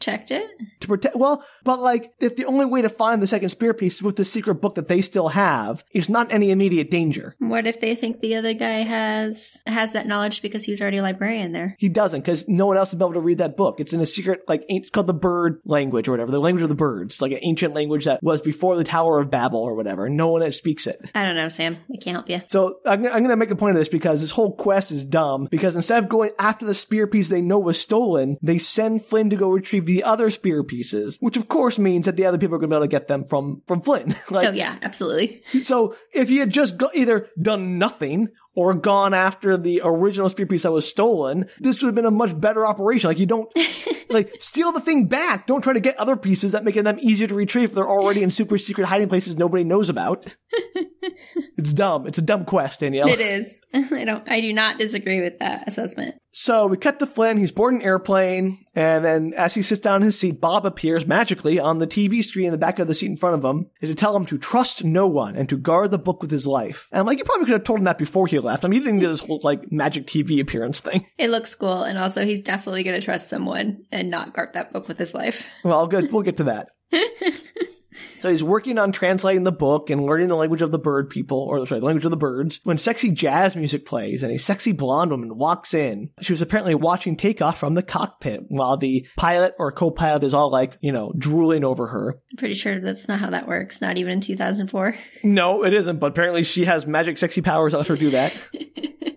Checked 0.04 0.30
it. 0.30 0.50
to 0.80 0.86
protect. 0.86 1.16
Well, 1.16 1.42
but 1.62 1.80
like, 1.80 2.12
if 2.20 2.36
the 2.36 2.44
only 2.44 2.66
way 2.66 2.82
to 2.82 2.90
find 2.90 3.22
the 3.22 3.26
second 3.26 3.48
spear 3.48 3.72
piece 3.72 3.96
is 3.96 4.02
with 4.02 4.16
the 4.16 4.24
secret 4.24 4.56
book 4.56 4.74
that 4.74 4.86
they 4.86 5.00
still 5.00 5.28
have, 5.28 5.82
it's 5.92 6.10
not 6.10 6.30
any 6.30 6.50
immediate 6.50 6.90
danger. 6.90 7.34
What 7.38 7.66
if 7.66 7.80
they 7.80 7.94
think 7.94 8.20
the 8.20 8.34
other 8.34 8.52
guy 8.52 8.82
has 8.82 9.62
has 9.66 9.94
that 9.94 10.06
knowledge 10.06 10.42
because 10.42 10.62
he's 10.64 10.82
already 10.82 10.98
a 10.98 11.02
librarian 11.02 11.52
there? 11.52 11.74
He 11.78 11.88
doesn't 11.88 12.20
because 12.20 12.46
no 12.48 12.66
one 12.66 12.76
else 12.76 12.92
will 12.92 12.98
be 12.98 13.04
able 13.04 13.14
to 13.14 13.20
read 13.20 13.38
that 13.38 13.56
book. 13.56 13.80
It's 13.80 13.94
in 13.94 14.00
a 14.00 14.06
secret, 14.06 14.42
like, 14.46 14.66
it's 14.68 14.90
called 14.90 15.06
the 15.06 15.14
bird 15.14 15.62
language 15.64 16.06
or 16.06 16.10
whatever, 16.10 16.30
the 16.30 16.38
language 16.38 16.62
of 16.62 16.68
the 16.68 16.74
birds, 16.74 17.22
like 17.22 17.32
an 17.32 17.38
ancient 17.40 17.72
language 17.72 18.04
that 18.04 18.22
was 18.22 18.42
before 18.42 18.76
the 18.76 18.84
Tower 18.84 19.20
of 19.20 19.30
Babel 19.30 19.60
or 19.60 19.74
whatever. 19.74 20.10
No 20.10 20.28
one 20.28 20.42
else 20.42 20.58
speaks 20.58 20.86
it. 20.86 21.00
I 21.14 21.24
don't 21.24 21.36
know, 21.36 21.48
Sam. 21.48 21.78
I 21.90 21.96
can't 21.96 22.16
help 22.16 22.28
you. 22.28 22.42
So 22.48 22.80
I'm, 22.84 23.06
I'm 23.06 23.22
going 23.22 23.30
to 23.30 23.36
make 23.36 23.50
a 23.50 23.56
point 23.56 23.70
of 23.70 23.78
this 23.78 23.88
because 23.88 24.20
this 24.20 24.32
whole 24.32 24.54
quest 24.54 24.92
is 24.92 25.02
dumb. 25.04 25.48
Because 25.50 25.76
instead 25.76 26.02
of 26.02 26.10
going 26.10 26.32
after 26.38 26.66
the 26.66 26.74
spear 26.74 27.06
piece 27.06 27.28
they 27.28 27.40
know 27.40 27.58
was 27.58 27.80
stolen, 27.80 28.36
they 28.42 28.58
send 28.58 29.04
Flynn 29.04 29.30
to 29.30 29.36
go 29.36 29.50
retrieve 29.50 29.86
the 29.86 29.93
other 30.02 30.30
spear 30.30 30.62
pieces, 30.64 31.16
which 31.20 31.36
of 31.36 31.48
course 31.48 31.78
means 31.78 32.06
that 32.06 32.16
the 32.16 32.26
other 32.26 32.38
people 32.38 32.56
are 32.56 32.58
going 32.58 32.70
to 32.70 32.74
be 32.74 32.76
able 32.76 32.86
to 32.86 32.90
get 32.90 33.08
them 33.08 33.24
from 33.26 33.62
from 33.66 33.80
Flynn. 33.80 34.14
like, 34.30 34.48
oh 34.48 34.52
yeah, 34.52 34.76
absolutely. 34.82 35.42
so 35.62 35.94
if 36.12 36.28
he 36.28 36.38
had 36.38 36.50
just 36.50 36.76
go- 36.76 36.90
either 36.94 37.28
done 37.40 37.78
nothing 37.78 38.28
or 38.54 38.74
gone 38.74 39.14
after 39.14 39.56
the 39.56 39.80
original 39.84 40.28
spear 40.28 40.46
piece 40.46 40.62
that 40.62 40.72
was 40.72 40.88
stolen, 40.88 41.48
this 41.58 41.82
would 41.82 41.88
have 41.88 41.94
been 41.94 42.04
a 42.04 42.10
much 42.10 42.38
better 42.38 42.66
operation. 42.66 43.08
Like 43.08 43.18
you 43.18 43.26
don't 43.26 43.50
like 44.08 44.32
steal 44.40 44.72
the 44.72 44.80
thing 44.80 45.06
back. 45.06 45.46
Don't 45.46 45.62
try 45.62 45.72
to 45.72 45.80
get 45.80 45.96
other 45.96 46.16
pieces 46.16 46.52
that 46.52 46.64
make 46.64 46.74
them 46.74 46.98
easier 47.00 47.26
to 47.26 47.34
retrieve. 47.34 47.70
if 47.70 47.74
They're 47.74 47.88
already 47.88 48.22
in 48.22 48.30
super 48.30 48.58
secret 48.58 48.86
hiding 48.86 49.08
places 49.08 49.36
nobody 49.36 49.64
knows 49.64 49.88
about. 49.88 50.26
it's 51.56 51.72
dumb. 51.72 52.06
It's 52.06 52.18
a 52.18 52.22
dumb 52.22 52.44
quest, 52.44 52.80
Danielle. 52.80 53.08
It 53.08 53.20
is. 53.20 53.54
I 53.74 54.04
don't. 54.04 54.28
I 54.28 54.40
do 54.40 54.52
not 54.52 54.78
disagree 54.78 55.20
with 55.20 55.38
that 55.40 55.66
assessment. 55.66 56.16
So 56.30 56.66
we 56.66 56.76
cut 56.76 56.98
to 56.98 57.06
Flynn. 57.06 57.38
He's 57.38 57.52
boarding 57.52 57.80
an 57.80 57.86
airplane, 57.86 58.64
and 58.74 59.04
then 59.04 59.34
as 59.36 59.54
he 59.54 59.62
sits 59.62 59.80
down 59.80 59.96
in 59.96 60.06
his 60.06 60.18
seat, 60.18 60.40
Bob 60.40 60.66
appears 60.66 61.06
magically 61.06 61.58
on 61.58 61.78
the 61.78 61.86
TV 61.86 62.24
screen 62.24 62.46
in 62.46 62.52
the 62.52 62.58
back 62.58 62.78
of 62.78 62.86
the 62.86 62.94
seat 62.94 63.06
in 63.06 63.16
front 63.16 63.36
of 63.36 63.44
him 63.44 63.70
to 63.80 63.94
tell 63.94 64.14
him 64.16 64.26
to 64.26 64.38
trust 64.38 64.84
no 64.84 65.06
one 65.06 65.36
and 65.36 65.48
to 65.48 65.56
guard 65.56 65.90
the 65.90 65.98
book 65.98 66.22
with 66.22 66.30
his 66.30 66.46
life. 66.46 66.88
And 66.92 67.00
I'm 67.00 67.06
like, 67.06 67.18
you 67.18 67.24
probably 67.24 67.46
could 67.46 67.52
have 67.52 67.64
told 67.64 67.80
him 67.80 67.84
that 67.84 67.98
before 67.98 68.26
he 68.26 68.36
left. 68.44 68.64
I 68.64 68.68
mean, 68.68 68.84
didn't 68.84 69.00
this 69.00 69.20
whole 69.20 69.40
like 69.42 69.72
magic 69.72 70.06
TV 70.06 70.40
appearance 70.40 70.80
thing. 70.80 71.06
It 71.18 71.30
looks 71.30 71.54
cool, 71.54 71.82
and 71.84 71.96
also 71.96 72.24
he's 72.24 72.42
definitely 72.42 72.82
going 72.82 73.00
to 73.00 73.04
trust 73.04 73.30
someone 73.30 73.84
and 73.90 74.10
not 74.10 74.34
guard 74.34 74.50
that 74.54 74.72
book 74.72 74.88
with 74.88 74.98
his 74.98 75.14
life. 75.14 75.46
Well, 75.64 75.86
good. 75.86 76.12
We'll 76.12 76.22
get 76.22 76.36
to 76.38 76.44
that. 76.44 76.70
So 78.20 78.30
he's 78.30 78.42
working 78.42 78.78
on 78.78 78.92
translating 78.92 79.44
the 79.44 79.52
book 79.52 79.90
and 79.90 80.04
learning 80.04 80.28
the 80.28 80.36
language 80.36 80.62
of 80.62 80.70
the 80.70 80.78
bird 80.78 81.10
people, 81.10 81.38
or 81.38 81.66
sorry, 81.66 81.80
the 81.80 81.86
language 81.86 82.04
of 82.04 82.10
the 82.10 82.16
birds. 82.16 82.60
When 82.64 82.78
sexy 82.78 83.10
jazz 83.10 83.56
music 83.56 83.86
plays 83.86 84.22
and 84.22 84.32
a 84.32 84.38
sexy 84.38 84.72
blonde 84.72 85.10
woman 85.10 85.36
walks 85.36 85.74
in, 85.74 86.10
she 86.20 86.32
was 86.32 86.42
apparently 86.42 86.74
watching 86.74 87.16
takeoff 87.16 87.58
from 87.58 87.74
the 87.74 87.82
cockpit 87.82 88.44
while 88.48 88.76
the 88.76 89.06
pilot 89.16 89.54
or 89.58 89.72
co-pilot 89.72 90.24
is 90.24 90.34
all 90.34 90.50
like, 90.50 90.78
you 90.80 90.92
know, 90.92 91.12
drooling 91.16 91.64
over 91.64 91.86
her. 91.88 92.20
I'm 92.32 92.36
pretty 92.36 92.54
sure 92.54 92.80
that's 92.80 93.08
not 93.08 93.20
how 93.20 93.30
that 93.30 93.48
works. 93.48 93.80
Not 93.80 93.96
even 93.98 94.14
in 94.14 94.20
2004. 94.20 94.96
No, 95.22 95.64
it 95.64 95.74
isn't, 95.74 95.98
but 95.98 96.12
apparently 96.12 96.42
she 96.42 96.64
has 96.64 96.86
magic 96.86 97.18
sexy 97.18 97.42
powers 97.42 97.72
that 97.72 97.78
let 97.78 97.86
her 97.88 97.96
do 97.96 98.10
that. 98.10 98.34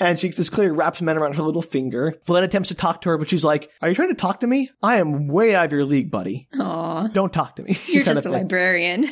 and 0.00 0.18
she 0.18 0.30
just 0.30 0.52
clearly 0.52 0.76
wraps 0.76 1.02
men 1.02 1.16
around 1.16 1.36
her 1.36 1.42
little 1.42 1.62
finger. 1.62 2.14
Flynn 2.24 2.44
attempts 2.44 2.68
to 2.68 2.74
talk 2.74 3.02
to 3.02 3.10
her, 3.10 3.18
but 3.18 3.28
she's 3.28 3.44
like, 3.44 3.70
Are 3.82 3.88
you 3.88 3.94
trying 3.94 4.08
to 4.08 4.14
talk 4.14 4.40
to 4.40 4.46
me? 4.46 4.70
I 4.82 4.96
am 4.96 5.28
way 5.28 5.54
out 5.54 5.66
of 5.66 5.72
your 5.72 5.84
league, 5.84 6.10
buddy. 6.10 6.48
Aw, 6.58 7.08
Don't 7.08 7.32
talk 7.32 7.56
to 7.56 7.62
me. 7.62 7.78
you're 7.86 8.04
just 8.04 8.26
a 8.26 8.30
librarian. 8.30 9.08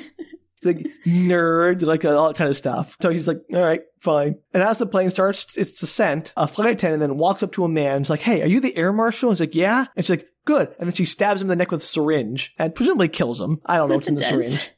like 0.62 0.86
nerd, 1.06 1.82
like 1.82 2.04
uh, 2.04 2.16
all 2.16 2.28
that 2.28 2.36
kind 2.36 2.50
of 2.50 2.56
stuff. 2.56 2.96
So 3.00 3.10
he's 3.10 3.26
like, 3.26 3.40
all 3.52 3.62
right, 3.62 3.82
fine. 4.00 4.36
And 4.54 4.62
as 4.62 4.78
the 4.78 4.86
plane 4.86 5.10
starts 5.10 5.56
its 5.56 5.72
descent, 5.72 6.32
a 6.36 6.46
flight 6.46 6.70
attendant 6.70 7.00
then 7.00 7.16
walks 7.16 7.42
up 7.42 7.52
to 7.52 7.64
a 7.64 7.68
man 7.68 7.96
and's 7.96 8.10
like, 8.10 8.20
hey, 8.20 8.42
are 8.42 8.46
you 8.46 8.60
the 8.60 8.76
air 8.76 8.92
marshal? 8.92 9.30
And 9.30 9.36
he's 9.36 9.40
like, 9.40 9.54
yeah. 9.54 9.86
And 9.96 10.04
she's 10.04 10.10
like, 10.10 10.28
good. 10.44 10.74
And 10.78 10.88
then 10.88 10.94
she 10.94 11.04
stabs 11.04 11.40
him 11.40 11.46
in 11.46 11.48
the 11.48 11.56
neck 11.56 11.70
with 11.72 11.82
a 11.82 11.86
syringe 11.86 12.54
and 12.58 12.74
presumably 12.74 13.08
kills 13.08 13.40
him. 13.40 13.60
I 13.66 13.76
don't 13.76 13.88
know 13.88 13.96
what's 13.96 14.08
in 14.08 14.14
the 14.14 14.22
syringe. 14.22 14.70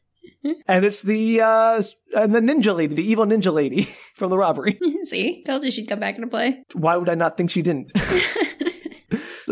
And 0.66 0.84
it's 0.84 1.02
the, 1.02 1.40
uh, 1.40 1.82
and 2.16 2.34
the 2.34 2.40
ninja 2.40 2.74
lady, 2.76 2.94
the 2.94 3.08
evil 3.08 3.26
ninja 3.26 3.52
lady 3.52 3.82
from 4.14 4.30
the 4.30 4.38
robbery. 4.38 4.78
See, 5.04 5.42
told 5.44 5.64
you 5.64 5.70
she'd 5.70 5.88
come 5.88 6.00
back 6.00 6.16
into 6.16 6.28
play. 6.28 6.62
Why 6.72 6.96
would 6.96 7.08
I 7.08 7.14
not 7.14 7.36
think 7.36 7.50
she 7.50 7.62
didn't? 7.62 7.92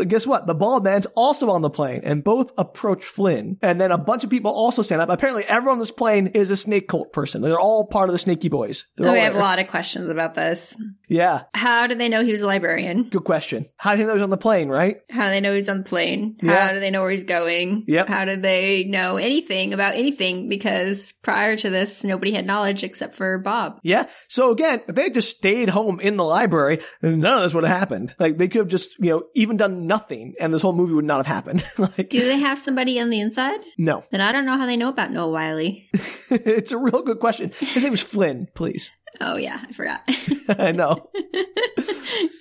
So 0.03 0.09
guess 0.09 0.27
what? 0.27 0.47
The 0.47 0.53
bald 0.53 0.83
man's 0.83 1.05
also 1.15 1.49
on 1.49 1.61
the 1.61 1.69
plane, 1.69 2.01
and 2.03 2.23
both 2.23 2.51
approach 2.57 3.05
Flynn. 3.05 3.57
And 3.61 3.79
then 3.79 3.91
a 3.91 3.97
bunch 3.97 4.23
of 4.23 4.29
people 4.29 4.51
also 4.51 4.81
stand 4.81 5.01
up. 5.01 5.09
Apparently, 5.09 5.45
everyone 5.45 5.75
on 5.75 5.79
this 5.79 5.91
plane 5.91 6.27
is 6.27 6.49
a 6.49 6.57
snake 6.57 6.87
cult 6.87 7.13
person. 7.13 7.41
They're 7.41 7.59
all 7.59 7.85
part 7.87 8.09
of 8.09 8.13
the 8.13 8.19
Snaky 8.19 8.49
Boys. 8.49 8.85
They're 8.97 9.07
oh, 9.07 9.09
all 9.09 9.15
Oh, 9.15 9.19
we 9.19 9.23
have 9.23 9.35
a 9.35 9.39
lot 9.39 9.59
of 9.59 9.67
questions 9.69 10.09
about 10.09 10.35
this. 10.35 10.75
Yeah, 11.07 11.43
How 11.53 11.87
do 11.87 11.95
they 11.95 12.09
know 12.09 12.23
he 12.23 12.31
was 12.31 12.41
a 12.41 12.47
librarian? 12.47 13.03
good 13.03 13.23
question. 13.23 13.67
How 13.77 13.91
do 13.91 13.97
they 13.97 14.05
know 14.05 14.13
he's 14.15 14.23
on 14.23 14.29
the 14.31 14.37
plane, 14.37 14.67
right? 14.67 14.97
How 15.09 15.25
do 15.25 15.29
they 15.29 15.41
know 15.41 15.53
he's 15.53 15.69
on 15.69 15.79
the 15.79 15.83
plane? 15.83 16.37
Yeah. 16.41 16.67
How 16.67 16.73
do 16.73 16.79
they 16.79 16.89
know 16.89 17.01
where 17.01 17.11
he's 17.11 17.23
going? 17.23 17.85
Yep. 17.87 18.07
How 18.07 18.25
do 18.25 18.37
they 18.37 18.83
know 18.85 19.17
anything 19.17 19.73
about 19.73 19.95
anything? 19.95 20.49
Because 20.49 21.13
prior 21.21 21.55
to 21.55 21.69
this, 21.69 22.03
nobody 22.03 22.33
had 22.33 22.45
knowledge 22.45 22.83
except 22.83 23.15
for 23.15 23.37
Bob. 23.37 23.79
Yeah. 23.83 24.07
So 24.27 24.51
again, 24.51 24.81
if 24.87 24.95
they 24.95 25.03
had 25.03 25.13
just 25.13 25.37
stayed 25.37 25.69
home 25.69 25.99
in 25.99 26.17
the 26.17 26.25
library, 26.25 26.79
none 27.01 27.37
of 27.37 27.43
this 27.43 27.53
would 27.53 27.63
have 27.63 27.77
happened. 27.77 28.15
Like 28.19 28.37
they 28.37 28.47
could 28.47 28.59
have 28.59 28.67
just, 28.67 28.89
you 28.99 29.11
know, 29.11 29.23
even 29.35 29.57
done 29.57 29.73
done 29.73 29.87
nothing, 29.93 30.33
and 30.39 30.53
this 30.53 30.61
whole 30.61 30.73
movie 30.73 30.93
would 30.93 31.05
not 31.05 31.17
have 31.17 31.27
happened. 31.27 31.63
like, 31.77 32.09
Do 32.09 32.19
they 32.19 32.39
have 32.39 32.59
somebody 32.59 32.99
on 32.99 33.09
the 33.09 33.19
inside? 33.19 33.59
no, 33.77 34.03
Then 34.11 34.21
I 34.21 34.31
don't 34.31 34.45
know 34.45 34.57
how 34.57 34.65
they 34.65 34.77
know 34.77 34.89
about 34.89 35.11
Noah 35.11 35.29
Wyle. 35.31 35.59
it's 36.29 36.71
a 36.71 36.77
real 36.77 37.01
good 37.03 37.19
question. 37.19 37.51
His 37.59 37.83
name 37.83 37.91
was 37.91 38.01
Flynn, 38.01 38.47
please. 38.55 38.91
Oh 39.21 39.37
yeah, 39.37 39.63
I 39.69 39.71
forgot. 39.73 40.01
I 40.59 40.71
know. 40.71 41.07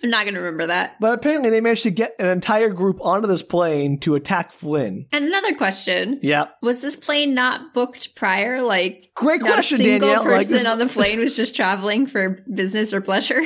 I'm 0.02 0.08
not 0.10 0.24
gonna 0.24 0.40
remember 0.40 0.68
that. 0.68 0.92
But 1.00 1.12
apparently 1.12 1.50
they 1.50 1.60
managed 1.60 1.82
to 1.82 1.90
get 1.90 2.14
an 2.18 2.26
entire 2.26 2.70
group 2.70 2.98
onto 3.04 3.28
this 3.28 3.42
plane 3.42 3.98
to 4.00 4.14
attack 4.14 4.52
Flynn. 4.52 5.06
And 5.12 5.26
another 5.26 5.54
question: 5.54 6.18
Yeah. 6.22 6.46
Was 6.62 6.80
this 6.80 6.96
plane 6.96 7.34
not 7.34 7.74
booked 7.74 8.14
prior? 8.14 8.62
Like, 8.62 9.10
Great 9.14 9.42
not 9.42 9.52
question, 9.52 9.76
a 9.82 9.84
single 9.84 10.08
Danielle. 10.08 10.24
Like, 10.24 10.46
person 10.46 10.52
this- 10.52 10.66
on 10.66 10.78
the 10.78 10.86
plane 10.86 11.20
was 11.20 11.36
just 11.36 11.54
traveling 11.54 12.06
for 12.06 12.42
business 12.52 12.94
or 12.94 13.02
pleasure. 13.02 13.42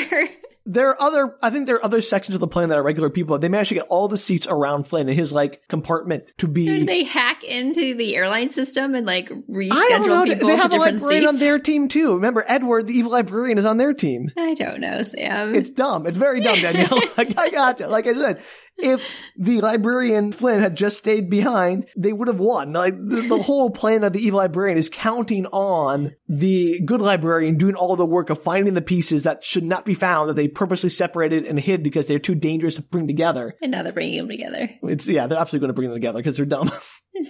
There 0.68 0.88
are 0.88 1.00
other, 1.00 1.36
I 1.40 1.50
think 1.50 1.66
there 1.66 1.76
are 1.76 1.84
other 1.84 2.00
sections 2.00 2.34
of 2.34 2.40
the 2.40 2.48
plane 2.48 2.68
that 2.70 2.78
are 2.78 2.82
regular 2.82 3.08
people. 3.08 3.38
They 3.38 3.48
managed 3.48 3.68
to 3.68 3.74
get 3.76 3.86
all 3.88 4.08
the 4.08 4.16
seats 4.16 4.46
around 4.50 4.88
Flynn 4.88 5.08
in 5.08 5.14
his 5.16 5.32
like 5.32 5.62
compartment 5.68 6.24
to 6.38 6.48
be. 6.48 6.66
Did 6.66 6.88
they 6.88 7.04
hack 7.04 7.44
into 7.44 7.94
the 7.94 8.16
airline 8.16 8.50
system 8.50 8.94
and 8.96 9.06
like 9.06 9.26
I 9.30 9.34
don't 9.34 9.44
reschedule 9.48 10.06
know. 10.08 10.24
people 10.24 10.48
They 10.48 10.56
to 10.56 10.66
a 10.66 10.68
different 10.68 10.96
librarian 11.00 11.22
seats? 11.22 11.28
on 11.28 11.36
their 11.38 11.58
team 11.60 11.88
too. 11.88 12.14
Remember, 12.14 12.44
Edward, 12.48 12.88
the 12.88 12.94
evil 12.94 13.12
librarian, 13.12 13.58
is 13.58 13.64
on 13.64 13.76
their 13.76 13.94
team. 13.94 14.30
I 14.36 14.54
don't 14.54 14.80
know, 14.80 15.02
Sam. 15.04 15.54
It's 15.54 15.70
dumb. 15.70 16.06
It's 16.06 16.18
very 16.18 16.40
dumb, 16.40 16.60
Danielle. 16.60 16.98
like, 17.16 17.38
I 17.38 17.50
got 17.50 17.78
you. 17.80 17.86
Like 17.86 18.06
I 18.08 18.14
said, 18.14 18.42
if 18.78 19.00
the 19.36 19.60
librarian 19.60 20.32
Flynn 20.32 20.60
had 20.60 20.76
just 20.76 20.98
stayed 20.98 21.30
behind, 21.30 21.86
they 21.96 22.12
would 22.12 22.28
have 22.28 22.38
won. 22.38 22.72
Like 22.72 22.94
the, 22.94 23.22
the 23.22 23.42
whole 23.42 23.70
plan 23.70 24.04
of 24.04 24.12
the 24.12 24.20
evil 24.20 24.38
librarian 24.38 24.78
is 24.78 24.88
counting 24.88 25.46
on 25.46 26.14
the 26.28 26.80
good 26.80 27.00
librarian 27.00 27.56
doing 27.56 27.74
all 27.74 27.96
the 27.96 28.04
work 28.04 28.30
of 28.30 28.42
finding 28.42 28.74
the 28.74 28.82
pieces 28.82 29.22
that 29.22 29.44
should 29.44 29.64
not 29.64 29.84
be 29.84 29.94
found 29.94 30.28
that 30.28 30.34
they 30.34 30.48
purposely 30.48 30.90
separated 30.90 31.44
and 31.44 31.58
hid 31.58 31.82
because 31.82 32.06
they're 32.06 32.18
too 32.18 32.34
dangerous 32.34 32.76
to 32.76 32.82
bring 32.82 33.06
together. 33.06 33.54
and 33.62 33.70
now 33.70 33.82
they're 33.82 33.92
bringing 33.92 34.18
them 34.18 34.28
together. 34.28 34.70
It's 34.82 35.06
yeah, 35.06 35.26
they're 35.26 35.38
absolutely 35.38 35.66
going 35.66 35.74
to 35.74 35.74
bring 35.74 35.88
them 35.88 35.96
together 35.96 36.18
because 36.18 36.36
they're 36.36 36.46
dumb. 36.46 36.70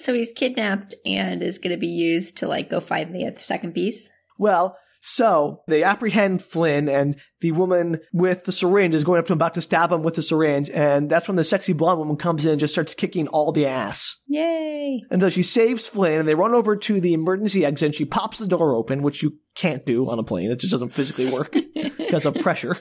So 0.03 0.13
he's 0.13 0.33
kidnapped 0.35 0.97
and 1.05 1.45
is 1.45 1.59
going 1.59 1.71
to 1.71 1.79
be 1.79 1.87
used 1.87 2.39
to 2.39 2.49
like 2.49 2.69
go 2.71 2.81
find 2.81 3.15
the 3.15 3.27
uh, 3.27 3.39
second 3.39 3.73
piece. 3.73 4.11
Well, 4.37 4.77
so 5.01 5.63
they 5.69 5.83
apprehend 5.83 6.43
Flynn, 6.43 6.89
and 6.89 7.17
the 7.41 7.53
woman 7.53 8.01
with 8.13 8.45
the 8.45 8.53
syringe 8.53 8.95
is 8.95 9.05
going 9.05 9.19
up 9.19 9.27
to 9.27 9.33
him, 9.33 9.39
about 9.39 9.55
to 9.55 9.63
stab 9.63 9.93
him 9.93 10.03
with 10.03 10.15
the 10.15 10.23
syringe, 10.23 10.71
and 10.71 11.09
that's 11.11 11.29
when 11.29 11.37
the 11.37 11.45
sexy 11.45 11.73
blonde 11.73 11.99
woman 11.99 12.17
comes 12.17 12.45
in 12.45 12.53
and 12.53 12.61
just 12.61 12.75
starts 12.75 12.95
kicking 12.95 13.29
all 13.29 13.53
the 13.53 13.67
ass. 13.67 14.17
Yay! 14.27 15.03
And 15.11 15.21
so 15.21 15.29
she 15.29 15.43
saves 15.43 15.87
Flynn, 15.87 16.21
and 16.21 16.29
they 16.29 16.35
run 16.35 16.55
over 16.55 16.77
to 16.77 17.01
the 17.01 17.15
emergency 17.15 17.65
exit, 17.65 17.87
and 17.87 17.95
she 17.95 18.05
pops 18.05 18.39
the 18.39 18.47
door 18.47 18.75
open, 18.75 19.03
which 19.03 19.23
you 19.23 19.39
can't 19.55 19.87
do 19.87 20.09
on 20.09 20.19
a 20.19 20.25
plane. 20.25 20.51
It 20.51 20.61
just 20.61 20.73
doesn't 20.73 20.95
physically 20.95 21.31
work 21.31 21.53
because 21.75 22.27
of 22.27 22.35
pressure. 22.37 22.79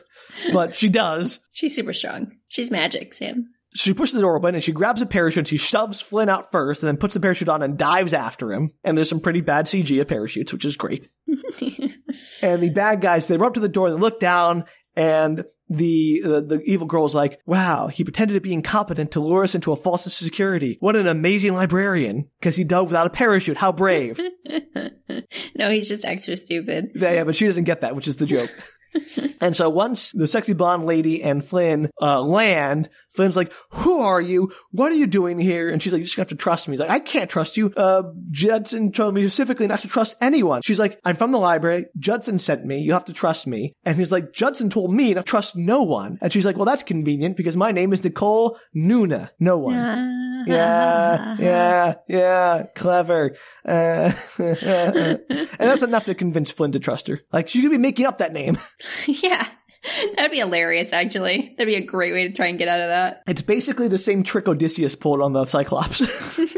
But 0.52 0.76
she 0.76 0.90
does. 0.90 1.40
She's 1.52 1.76
super 1.76 1.94
strong. 1.94 2.34
She's 2.48 2.72
magic, 2.72 3.14
Sam. 3.14 3.48
She 3.76 3.94
pushes 3.94 4.14
the 4.16 4.22
door 4.22 4.38
open 4.38 4.56
and 4.56 4.64
she 4.64 4.72
grabs 4.72 5.02
a 5.02 5.06
parachute. 5.06 5.48
She 5.48 5.58
shoves 5.58 6.02
Flynn 6.02 6.30
out 6.30 6.52
first 6.52 6.82
and 6.82 6.88
then 6.88 6.98
puts 6.98 7.14
the 7.14 7.20
parachute 7.20 7.50
on 7.50 7.62
and 7.62 7.78
dives 7.78 8.14
after 8.14 8.52
him. 8.52 8.72
And 8.84 8.98
there's 8.98 9.10
some 9.10 9.20
pretty 9.20 9.42
bad 9.42 9.66
CG 9.66 10.00
of 10.00 10.08
parachutes, 10.08 10.54
which 10.54 10.66
is 10.66 10.78
great. 10.78 11.10
And 12.42 12.62
the 12.62 12.70
bad 12.70 13.02
guys, 13.02 13.28
they 13.28 13.38
run 13.38 13.48
up 13.48 13.54
to 13.56 13.60
the 13.60 13.70
door, 13.70 13.88
and 13.88 13.96
they 13.96 14.02
look 14.02 14.20
down, 14.20 14.66
and 14.96 15.46
the, 15.70 16.22
the 16.24 16.42
the 16.42 16.62
evil 16.66 16.86
girl's 16.86 17.16
like, 17.16 17.40
"Wow, 17.46 17.88
he 17.88 18.04
pretended 18.04 18.36
to 18.36 18.42
be 18.42 18.54
incompetent 18.54 19.12
to 19.12 19.20
lure 19.20 19.44
us 19.44 19.56
into 19.56 19.72
a 19.72 19.76
false 19.76 20.04
security. 20.14 20.78
What 20.80 20.96
an 20.96 21.08
amazing 21.08 21.54
librarian! 21.54 22.30
Because 22.40 22.56
he 22.56 22.64
dove 22.64 22.88
without 22.88 23.08
a 23.08 23.12
parachute. 23.12 23.58
How 23.58 23.72
brave!" 23.72 24.20
no, 25.56 25.72
he's 25.72 25.88
just 25.88 26.06
extra 26.06 26.36
stupid. 26.36 26.92
yeah, 26.94 27.24
but 27.24 27.36
she 27.36 27.46
doesn't 27.46 27.64
get 27.64 27.82
that, 27.82 27.96
which 27.96 28.08
is 28.08 28.18
the 28.18 28.26
joke. 28.26 28.52
and 29.42 29.56
so 29.56 29.70
once 29.70 30.12
the 30.12 30.28
sexy 30.28 30.54
blonde 30.54 30.86
lady 30.86 31.24
and 31.24 31.44
Flynn 31.44 31.90
uh, 32.02 32.22
land, 32.22 32.90
Flynn's 33.16 33.36
like, 33.36 33.52
"Who 33.70 34.00
are 34.00 34.22
you? 34.22 34.52
What 34.72 34.92
are 34.92 34.96
you 34.96 35.08
doing 35.08 35.40
here?" 35.40 35.70
And 35.70 35.82
she's 35.82 35.94
like, 35.94 36.00
"You 36.00 36.06
just 36.06 36.18
have 36.18 36.28
to 36.28 36.36
trust 36.36 36.68
me." 36.68 36.74
He's 36.74 36.80
like, 36.80 36.90
"I 36.90 37.00
can't 37.00 37.30
trust 37.30 37.58
you. 37.58 37.74
Uh, 37.76 38.04
Judson 38.32 38.92
told 38.92 39.14
me 39.14 39.24
specifically 39.24 39.68
not 39.68 39.80
to 39.80 39.88
trust 39.88 40.16
anyone." 40.22 40.62
She's 40.64 40.80
like, 40.80 41.00
"I'm 41.04 41.16
from 41.16 41.32
the 41.32 41.40
library. 41.40 41.86
Judson 41.98 42.38
sent 42.38 42.66
me. 42.66 42.80
You 42.80 42.94
have 42.94 43.06
to 43.06 43.14
trust 43.14 43.48
me." 43.48 43.74
And 43.84 43.98
he's 43.98 44.12
like, 44.12 44.34
"Judson 44.34 44.70
told 44.70 44.94
me 44.94 45.14
to 45.14 45.24
trust 45.24 45.56
no 45.56 45.84
one." 45.84 46.18
And 46.22 46.32
she's 46.32 46.46
like, 46.46 46.56
"Well, 46.56 46.66
that's 46.66 46.84
convenient 46.84 47.38
because 47.38 47.58
my 47.58 47.72
name 47.72 47.94
is 47.94 48.04
Nicole 48.04 48.58
Noone. 48.74 49.30
No 49.40 49.58
one." 49.58 50.12
Yeah, 50.48 51.38
yeah, 51.40 51.94
yeah, 52.08 52.64
clever. 52.76 53.36
Uh, 53.68 54.12
and 54.38 55.20
that's 55.58 55.82
enough 55.82 56.06
to 56.06 56.14
convince 56.14 56.52
Flynn 56.52 56.74
to 56.74 56.80
trust 56.80 57.08
her. 57.08 57.22
Like, 57.34 57.48
she 57.48 57.62
could 57.62 57.72
be 57.72 57.80
making 57.80 58.06
up 58.06 58.20
that 58.20 58.32
name. 58.34 58.60
yeah. 59.08 59.48
That'd 60.16 60.32
be 60.32 60.40
hilarious, 60.40 60.94
actually. 60.94 61.56
That'd 61.58 61.72
be 61.72 61.76
a 61.76 61.86
great 61.86 62.14
way 62.14 62.28
to 62.28 62.34
try 62.34 62.48
and 62.48 62.58
get 62.58 62.68
out 62.68 62.80
of 62.80 62.90
that. 62.90 63.24
It's 63.28 63.42
basically 63.42 63.88
the 63.88 63.98
same 63.98 64.24
trick 64.24 64.48
Odysseus 64.48 64.96
pulled 64.96 65.22
on 65.22 65.34
the 65.34 65.46
Cyclops. 65.46 66.02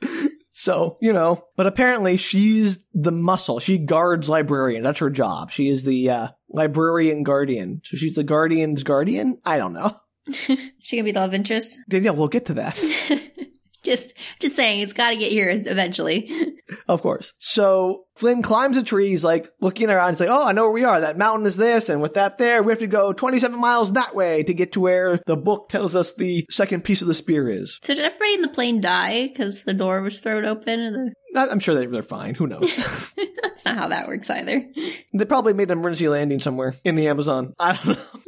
so, 0.52 0.98
you 1.00 1.12
know, 1.12 1.44
but 1.56 1.66
apparently 1.66 2.16
she's 2.16 2.84
the 2.94 3.12
muscle. 3.12 3.58
She 3.58 3.78
guards 3.78 4.28
librarian. 4.28 4.82
That's 4.82 5.00
her 5.00 5.10
job. 5.10 5.50
She 5.50 5.68
is 5.68 5.84
the 5.84 6.10
uh, 6.10 6.28
librarian 6.48 7.22
guardian. 7.22 7.82
So 7.84 7.96
she's 7.96 8.14
the 8.14 8.24
guardian's 8.24 8.82
guardian? 8.82 9.38
I 9.44 9.58
don't 9.58 9.74
know. 9.74 9.96
She 10.30 10.96
gonna 10.96 11.04
be 11.04 11.12
the 11.12 11.20
love 11.20 11.34
interest? 11.34 11.78
Danielle, 11.88 12.16
we'll 12.16 12.28
get 12.28 12.46
to 12.46 12.54
that. 12.54 12.82
Just, 13.86 14.14
just 14.40 14.56
saying, 14.56 14.80
it's 14.80 14.92
got 14.92 15.10
to 15.10 15.16
get 15.16 15.30
here 15.30 15.48
eventually. 15.48 16.52
Of 16.88 17.00
course. 17.00 17.32
So 17.38 18.06
Flynn 18.16 18.42
climbs 18.42 18.76
a 18.76 18.82
tree. 18.82 19.10
He's 19.10 19.22
like 19.22 19.48
looking 19.60 19.88
around. 19.88 20.14
He's 20.14 20.20
like, 20.20 20.28
oh, 20.28 20.44
I 20.44 20.50
know 20.50 20.62
where 20.64 20.72
we 20.72 20.82
are. 20.82 21.00
That 21.00 21.16
mountain 21.16 21.46
is 21.46 21.56
this. 21.56 21.88
And 21.88 22.02
with 22.02 22.14
that 22.14 22.38
there, 22.38 22.60
we 22.62 22.72
have 22.72 22.80
to 22.80 22.88
go 22.88 23.12
27 23.12 23.56
miles 23.58 23.92
that 23.92 24.16
way 24.16 24.42
to 24.42 24.52
get 24.52 24.72
to 24.72 24.80
where 24.80 25.20
the 25.26 25.36
book 25.36 25.68
tells 25.68 25.94
us 25.94 26.14
the 26.14 26.44
second 26.50 26.82
piece 26.82 27.02
of 27.02 27.08
the 27.08 27.14
spear 27.14 27.48
is. 27.48 27.78
So 27.84 27.94
did 27.94 28.04
everybody 28.04 28.34
in 28.34 28.42
the 28.42 28.48
plane 28.48 28.80
die 28.80 29.28
because 29.28 29.62
the 29.62 29.74
door 29.74 30.02
was 30.02 30.18
thrown 30.18 30.44
open? 30.44 30.80
And 30.80 31.14
the... 31.32 31.40
I'm 31.40 31.60
sure 31.60 31.76
they- 31.76 31.86
they're 31.86 32.02
fine. 32.02 32.34
Who 32.34 32.48
knows? 32.48 32.74
That's 33.42 33.64
not 33.64 33.76
how 33.76 33.88
that 33.88 34.08
works 34.08 34.28
either. 34.28 34.66
they 35.14 35.24
probably 35.24 35.52
made 35.52 35.70
an 35.70 35.78
emergency 35.78 36.08
landing 36.08 36.40
somewhere 36.40 36.74
in 36.84 36.96
the 36.96 37.06
Amazon. 37.06 37.54
I 37.60 37.76
don't 37.76 37.96
know. 37.96 38.25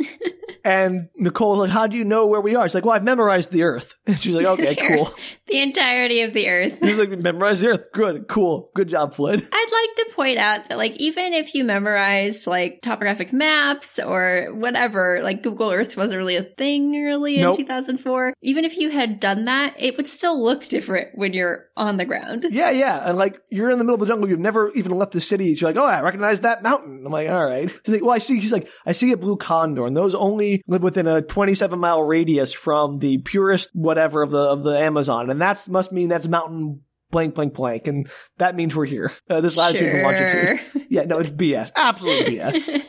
And 0.69 1.09
Nicole's 1.17 1.61
like, 1.61 1.71
how 1.71 1.87
do 1.87 1.97
you 1.97 2.05
know 2.05 2.27
where 2.27 2.43
we 2.43 2.55
are? 2.55 2.69
She's 2.69 2.75
like, 2.75 2.85
well, 2.85 2.95
I've 2.95 3.03
memorized 3.03 3.51
the 3.51 3.63
earth. 3.63 3.95
And 4.07 4.19
she's 4.21 4.35
like, 4.35 4.45
okay, 4.45 4.75
cool. 4.97 5.09
The 5.47 5.63
entirety 5.63 6.21
of 6.21 6.35
the 6.35 6.47
earth. 6.47 6.77
He's 6.83 6.99
like, 6.99 7.09
memorize 7.09 7.63
the 7.63 7.69
earth. 7.69 7.85
Good, 7.95 8.29
cool. 8.29 8.71
Good 8.75 8.89
job, 8.89 9.15
Flynn. 9.15 9.41
I'd 9.53 9.71
like 9.73 10.09
to 10.09 10.15
point 10.15 10.37
out 10.37 10.69
that, 10.69 10.77
like, 10.77 10.95
even 10.97 11.33
if 11.33 11.55
you 11.55 11.65
memorize 11.65 12.47
like 12.47 12.83
topographic 12.83 13.33
maps 13.33 13.99
or 13.99 14.49
whatever, 14.53 15.21
like 15.23 15.43
Google 15.43 15.71
Earth 15.71 15.97
wasn't 15.97 16.19
really 16.19 16.37
a 16.37 16.43
thing 16.43 16.95
early 17.03 17.39
in 17.39 17.57
2004. 17.57 18.35
Even 18.43 18.67
if 18.67 18.77
you 18.77 18.91
had 18.91 19.21
done 19.21 19.47
that, 19.47 19.75
it 19.79 19.97
would 19.97 20.07
still 20.07 20.43
look 20.43 20.69
different 20.69 21.09
when 21.15 21.33
you're 21.33 21.65
on 21.79 21.97
the 21.97 22.05
ground. 22.05 22.45
Yeah, 22.51 22.71
yeah. 22.71 23.09
And 23.09 23.17
like, 23.17 23.41
you're 23.49 23.71
in 23.71 23.79
the 23.79 23.85
middle 23.85 23.95
of 23.95 24.01
the 24.01 24.07
jungle. 24.07 24.29
You've 24.29 24.39
never 24.39 24.71
even 24.73 24.93
left 24.93 25.13
the 25.13 25.21
city. 25.23 25.47
You're 25.47 25.71
like, 25.71 25.77
oh, 25.77 25.87
I 25.87 26.03
recognize 26.03 26.43
that 26.43 26.63
mountain. 26.63 27.05
I'm 27.07 27.13
like, 27.13 27.31
all 27.31 27.47
right. 27.47 27.71
She's 27.71 27.89
like, 27.89 28.03
well, 28.03 28.13
I 28.13 28.19
see, 28.19 28.39
he's 28.39 28.53
like, 28.53 28.69
I 28.85 28.93
see 28.93 29.13
a 29.13 29.17
blue 29.17 29.39
condor 29.39 29.87
and 29.87 29.97
those 29.97 30.15
only 30.15 30.58
live 30.67 30.83
within 30.83 31.07
a 31.07 31.23
27 31.23 31.79
mile 31.79 32.03
radius 32.03 32.53
from 32.53 32.99
the 32.99 33.19
purest 33.19 33.71
whatever 33.75 34.23
of 34.23 34.31
the, 34.31 34.39
of 34.39 34.63
the 34.63 34.79
Amazon. 34.79 35.31
And 35.31 35.41
that 35.41 35.69
must 35.69 35.93
mean 35.93 36.09
that's 36.09 36.29
mountain 36.29 36.83
blank, 37.11 37.35
blank, 37.35 37.55
blank. 37.55 37.87
And 37.87 38.09
that 38.39 38.55
means 38.55 38.75
we're 38.75 38.87
here. 38.87 39.13
Uh, 39.29 39.41
this 39.41 39.57
latitude 39.57 39.95
and 39.95 40.03
longitude. 40.03 40.61
Sure. 40.73 40.83
Yeah, 40.89 41.05
no, 41.05 41.19
it's 41.19 41.31
BS. 41.31 41.73
Absolutely 41.77 42.37
BS. 42.37 42.85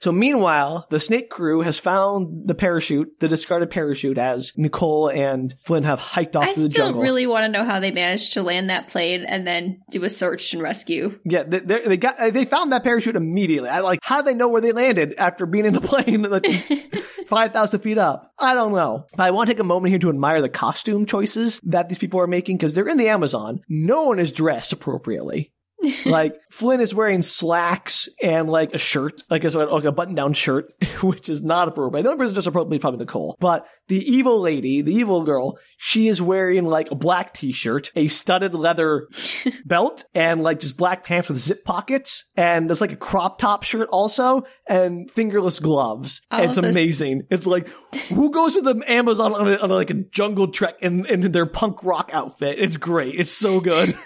So 0.00 0.12
meanwhile, 0.12 0.86
the 0.90 1.00
snake 1.00 1.30
crew 1.30 1.62
has 1.62 1.78
found 1.78 2.48
the 2.48 2.54
parachute, 2.54 3.18
the 3.20 3.28
discarded 3.28 3.70
parachute, 3.70 4.18
as 4.18 4.52
Nicole 4.56 5.08
and 5.08 5.54
Flynn 5.62 5.84
have 5.84 5.98
hiked 5.98 6.36
off 6.36 6.48
I 6.48 6.52
to 6.54 6.60
the 6.60 6.68
jungle. 6.68 6.88
I 6.88 6.92
still 6.92 7.02
really 7.02 7.26
want 7.26 7.44
to 7.44 7.48
know 7.48 7.64
how 7.64 7.80
they 7.80 7.90
managed 7.90 8.34
to 8.34 8.42
land 8.42 8.70
that 8.70 8.88
plane 8.88 9.24
and 9.24 9.46
then 9.46 9.82
do 9.90 10.04
a 10.04 10.10
search 10.10 10.52
and 10.52 10.62
rescue. 10.62 11.18
Yeah, 11.24 11.44
they, 11.44 11.60
they, 11.60 11.80
they 11.80 11.96
got 11.96 12.16
they 12.32 12.44
found 12.44 12.72
that 12.72 12.84
parachute 12.84 13.16
immediately. 13.16 13.68
I 13.68 13.80
like 13.80 14.00
how 14.02 14.22
do 14.22 14.26
they 14.26 14.34
know 14.34 14.48
where 14.48 14.60
they 14.60 14.72
landed 14.72 15.14
after 15.18 15.46
being 15.46 15.64
in 15.64 15.76
a 15.76 15.80
plane 15.86 16.22
like 16.22 16.46
five 17.26 17.52
thousand 17.52 17.80
feet 17.80 17.98
up. 17.98 18.32
I 18.38 18.54
don't 18.54 18.72
know. 18.72 19.06
But 19.16 19.24
I 19.24 19.30
want 19.30 19.48
to 19.48 19.54
take 19.54 19.60
a 19.60 19.64
moment 19.64 19.90
here 19.90 19.98
to 20.00 20.08
admire 20.08 20.42
the 20.42 20.48
costume 20.48 21.06
choices 21.06 21.60
that 21.64 21.88
these 21.88 21.98
people 21.98 22.20
are 22.20 22.26
making 22.26 22.56
because 22.56 22.74
they're 22.74 22.88
in 22.88 22.98
the 22.98 23.08
Amazon. 23.08 23.60
No 23.68 24.04
one 24.04 24.18
is 24.18 24.32
dressed 24.32 24.72
appropriately. 24.72 25.52
like 26.06 26.36
Flynn 26.50 26.80
is 26.80 26.94
wearing 26.94 27.22
slacks 27.22 28.08
and 28.22 28.48
like 28.48 28.74
a 28.74 28.78
shirt, 28.78 29.22
like 29.30 29.44
a 29.44 29.48
like 29.48 29.84
a 29.84 29.92
button 29.92 30.14
down 30.14 30.32
shirt, 30.32 30.72
which 31.02 31.28
is 31.28 31.42
not 31.42 31.68
appropriate. 31.68 32.02
The 32.02 32.10
only 32.10 32.18
person 32.18 32.34
just 32.34 32.46
appropriately 32.46 32.76
is 32.78 32.80
probably 32.80 33.00
Nicole. 33.00 33.36
But 33.40 33.66
the 33.88 33.98
evil 33.98 34.40
lady, 34.40 34.82
the 34.82 34.94
evil 34.94 35.24
girl, 35.24 35.58
she 35.76 36.08
is 36.08 36.20
wearing 36.20 36.64
like 36.64 36.90
a 36.90 36.94
black 36.94 37.34
t-shirt, 37.34 37.90
a 37.94 38.08
studded 38.08 38.54
leather 38.54 39.08
belt, 39.64 40.04
and 40.14 40.42
like 40.42 40.60
just 40.60 40.76
black 40.76 41.04
pants 41.04 41.28
with 41.28 41.38
zip 41.38 41.64
pockets, 41.64 42.24
and 42.36 42.68
there's 42.68 42.80
like 42.80 42.92
a 42.92 42.96
crop 42.96 43.38
top 43.38 43.62
shirt 43.62 43.88
also, 43.90 44.44
and 44.66 45.10
fingerless 45.10 45.60
gloves. 45.60 46.20
All 46.30 46.42
it's 46.42 46.56
those- 46.56 46.64
amazing. 46.64 47.22
It's 47.30 47.46
like 47.46 47.68
who 48.08 48.30
goes 48.30 48.54
to 48.54 48.62
the 48.62 48.82
Amazon 48.86 49.34
on, 49.34 49.48
a, 49.48 49.56
on 49.56 49.70
like 49.70 49.90
a 49.90 49.94
jungle 49.94 50.48
trek 50.48 50.76
in, 50.80 51.06
in 51.06 51.32
their 51.32 51.46
punk 51.46 51.82
rock 51.84 52.10
outfit? 52.12 52.58
It's 52.58 52.76
great. 52.76 53.14
It's 53.18 53.32
so 53.32 53.60
good. 53.60 53.96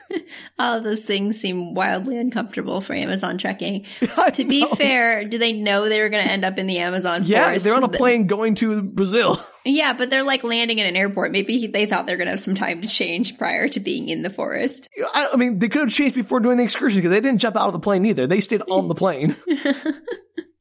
All 0.59 0.79
of 0.79 0.83
oh, 0.83 0.89
those 0.89 1.01
things 1.01 1.39
seem 1.39 1.70
wildly 1.75 2.17
uncomfortable 2.19 2.81
for 2.81 2.95
Amazon 2.95 3.39
trekking. 3.39 3.87
To 4.35 4.45
be 4.45 4.65
fair, 4.77 5.25
do 5.25 5.39
they 5.39 5.53
know 5.53 5.89
they 5.89 6.01
were 6.01 6.09
going 6.09 6.25
to 6.25 6.31
end 6.31 6.45
up 6.45 6.57
in 6.59 6.67
the 6.67 6.79
Amazon 6.79 7.23
yeah, 7.25 7.47
forest? 7.47 7.65
they're 7.65 7.75
on 7.75 7.83
a 7.83 7.89
plane 7.89 8.27
going 8.27 8.55
to 8.57 8.83
Brazil. 8.83 9.39
Yeah, 9.63 9.93
but 9.93 10.09
they're 10.09 10.23
like 10.23 10.43
landing 10.43 10.79
in 10.79 10.87
an 10.87 10.97
airport. 10.97 11.33
Maybe 11.33 11.59
he- 11.59 11.67
they 11.67 11.85
thought 11.85 12.07
they 12.07 12.15
were 12.15 12.17
going 12.17 12.29
to 12.29 12.31
have 12.33 12.41
some 12.41 12.55
time 12.55 12.81
to 12.81 12.89
change 12.89 13.37
prior 13.37 13.69
to 13.69 13.79
being 13.79 14.09
in 14.09 14.23
the 14.23 14.31
forest. 14.31 14.89
I, 15.13 15.29
I 15.35 15.37
mean, 15.37 15.59
they 15.59 15.69
could 15.69 15.83
have 15.83 15.91
changed 15.91 16.15
before 16.15 16.41
doing 16.41 16.57
the 16.57 16.65
excursion 16.65 16.97
because 16.97 17.11
they 17.11 17.21
didn't 17.21 17.43
jump 17.43 17.57
out 17.57 17.67
of 17.67 17.75
the 17.75 17.79
plane 17.79 18.07
either. 18.07 18.27
They 18.27 18.41
stayed 18.41 18.63
on 18.71 18.89
the 18.89 18.95
plane. 19.03 19.37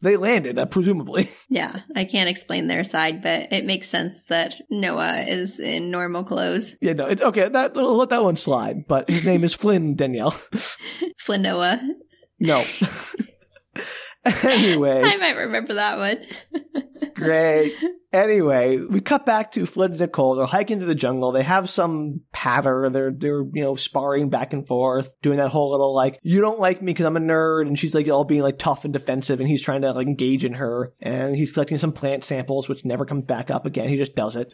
They 0.02 0.18
landed, 0.18 0.58
uh, 0.58 0.66
presumably. 0.66 1.30
Yeah, 1.52 1.82
I 1.96 2.06
can't 2.06 2.30
explain 2.30 2.68
their 2.68 2.84
side, 2.84 3.24
but 3.24 3.52
it 3.52 3.66
makes 3.66 3.90
sense 3.90 4.24
that 4.26 4.54
Noah 4.70 5.26
is 5.28 5.60
in 5.60 5.90
normal 5.90 6.24
clothes. 6.24 6.76
Yeah, 6.80 6.94
no, 6.94 7.08
it, 7.08 7.22
okay, 7.22 7.50
that, 7.50 7.74
we'll 7.74 7.98
let 7.98 8.10
that 8.10 8.24
one 8.24 8.36
slide. 8.36 8.88
But 8.88 9.10
his 9.10 9.26
name 9.26 9.44
is 9.44 9.56
Flynn 9.56 9.96
Danielle. 9.96 10.36
Flynn 11.18 11.42
Noah. 11.42 11.82
No. 12.40 12.64
anyway. 14.44 15.02
I 15.04 15.18
might 15.18 15.38
remember 15.38 15.76
that 15.76 15.98
one. 15.98 16.18
Great. 17.16 17.76
Anyway, 18.12 18.78
we 18.78 19.02
cut 19.02 19.26
back 19.26 19.52
to 19.52 19.66
Flynn 19.66 19.92
and 19.92 20.00
Nicole. 20.00 20.36
They're 20.36 20.46
hiking 20.46 20.80
through 20.80 20.88
the 20.88 20.96
jungle. 20.96 21.32
They 21.32 21.44
have 21.44 21.70
some 21.70 22.22
patter. 22.32 22.90
They're 22.90 23.12
they're 23.12 23.44
you 23.54 23.62
know 23.62 23.76
sparring 23.76 24.30
back 24.30 24.52
and 24.52 24.68
forth, 24.68 25.10
doing 25.22 25.38
that 25.38 25.52
whole 25.52 25.72
little 25.72 25.94
like 25.94 26.20
you 26.24 26.42
don't 26.42 26.60
like 26.60 26.82
me 26.82 26.92
because 26.92 27.06
I'm 27.06 27.18
a 27.18 27.20
nerd, 27.20 27.68
and 27.68 27.78
she's 27.78 27.94
like 27.94 28.08
all 28.08 28.24
being 28.24 28.42
like 28.42 28.58
tough 28.58 28.84
and 28.84 28.94
defensive, 28.94 29.40
and 29.40 29.48
he's 29.48 29.62
trying 29.62 29.82
to 29.82 29.92
like 29.92 30.08
engage 30.08 30.44
in 30.44 30.54
her, 30.54 30.94
and 31.02 31.36
he's 31.36 31.52
collecting 31.52 31.78
some 31.78 31.92
plant 31.92 32.24
samples, 32.24 32.68
which 32.68 32.84
never 32.84 33.06
comes 33.06 33.26
back 33.26 33.52
up 33.52 33.66
again. 33.66 33.90
He 33.90 33.98
just 33.98 34.16
does 34.16 34.36
it. 34.36 34.54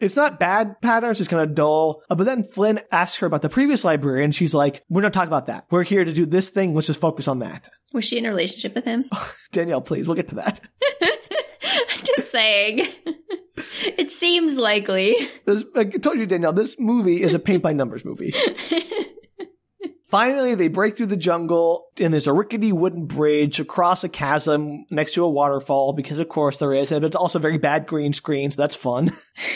It's 0.00 0.16
not 0.16 0.38
bad 0.38 0.80
pattern, 0.80 1.10
it's 1.10 1.18
just 1.18 1.30
kind 1.30 1.42
of 1.42 1.54
dull. 1.54 2.02
Uh, 2.08 2.14
but 2.14 2.24
then 2.24 2.44
Flynn 2.44 2.80
asks 2.92 3.16
her 3.18 3.26
about 3.26 3.42
the 3.42 3.48
previous 3.48 3.84
librarian. 3.84 4.32
she's 4.32 4.54
like, 4.54 4.84
"We're 4.88 5.02
not 5.02 5.12
talking 5.12 5.28
about 5.28 5.46
that. 5.46 5.66
We're 5.70 5.82
here 5.82 6.04
to 6.04 6.12
do 6.12 6.26
this 6.26 6.50
thing. 6.50 6.74
Let's 6.74 6.86
just 6.86 7.00
focus 7.00 7.28
on 7.28 7.40
that." 7.40 7.68
Was 7.92 8.04
she 8.04 8.18
in 8.18 8.26
a 8.26 8.28
relationship 8.28 8.74
with 8.74 8.84
him? 8.84 9.06
Danielle, 9.52 9.80
please, 9.80 10.06
we'll 10.06 10.14
get 10.14 10.28
to 10.28 10.34
that. 10.36 10.60
I'm 11.02 12.04
just 12.04 12.30
saying. 12.30 12.86
it 13.96 14.10
seems 14.10 14.56
likely. 14.56 15.16
This, 15.46 15.64
I 15.74 15.84
told 15.84 16.18
you, 16.18 16.26
Danielle, 16.26 16.52
this 16.52 16.78
movie 16.78 17.22
is 17.22 17.34
a 17.34 17.38
paint 17.38 17.62
by 17.62 17.72
numbers 17.72 18.04
movie. 18.04 18.34
Finally, 20.08 20.54
they 20.54 20.68
break 20.68 20.96
through 20.96 21.06
the 21.06 21.16
jungle, 21.16 21.88
and 22.00 22.12
there's 22.12 22.26
a 22.26 22.32
rickety 22.32 22.72
wooden 22.72 23.04
bridge 23.04 23.60
across 23.60 24.02
a 24.04 24.08
chasm 24.08 24.86
next 24.90 25.12
to 25.12 25.22
a 25.22 25.28
waterfall, 25.28 25.92
because 25.92 26.18
of 26.18 26.28
course 26.28 26.58
there 26.58 26.72
is, 26.72 26.90
and 26.92 27.04
it's 27.04 27.16
also 27.16 27.38
very 27.38 27.58
bad 27.58 27.86
green 27.86 28.14
screen, 28.14 28.50
so 28.50 28.56
that's 28.56 28.74
fun. 28.74 29.10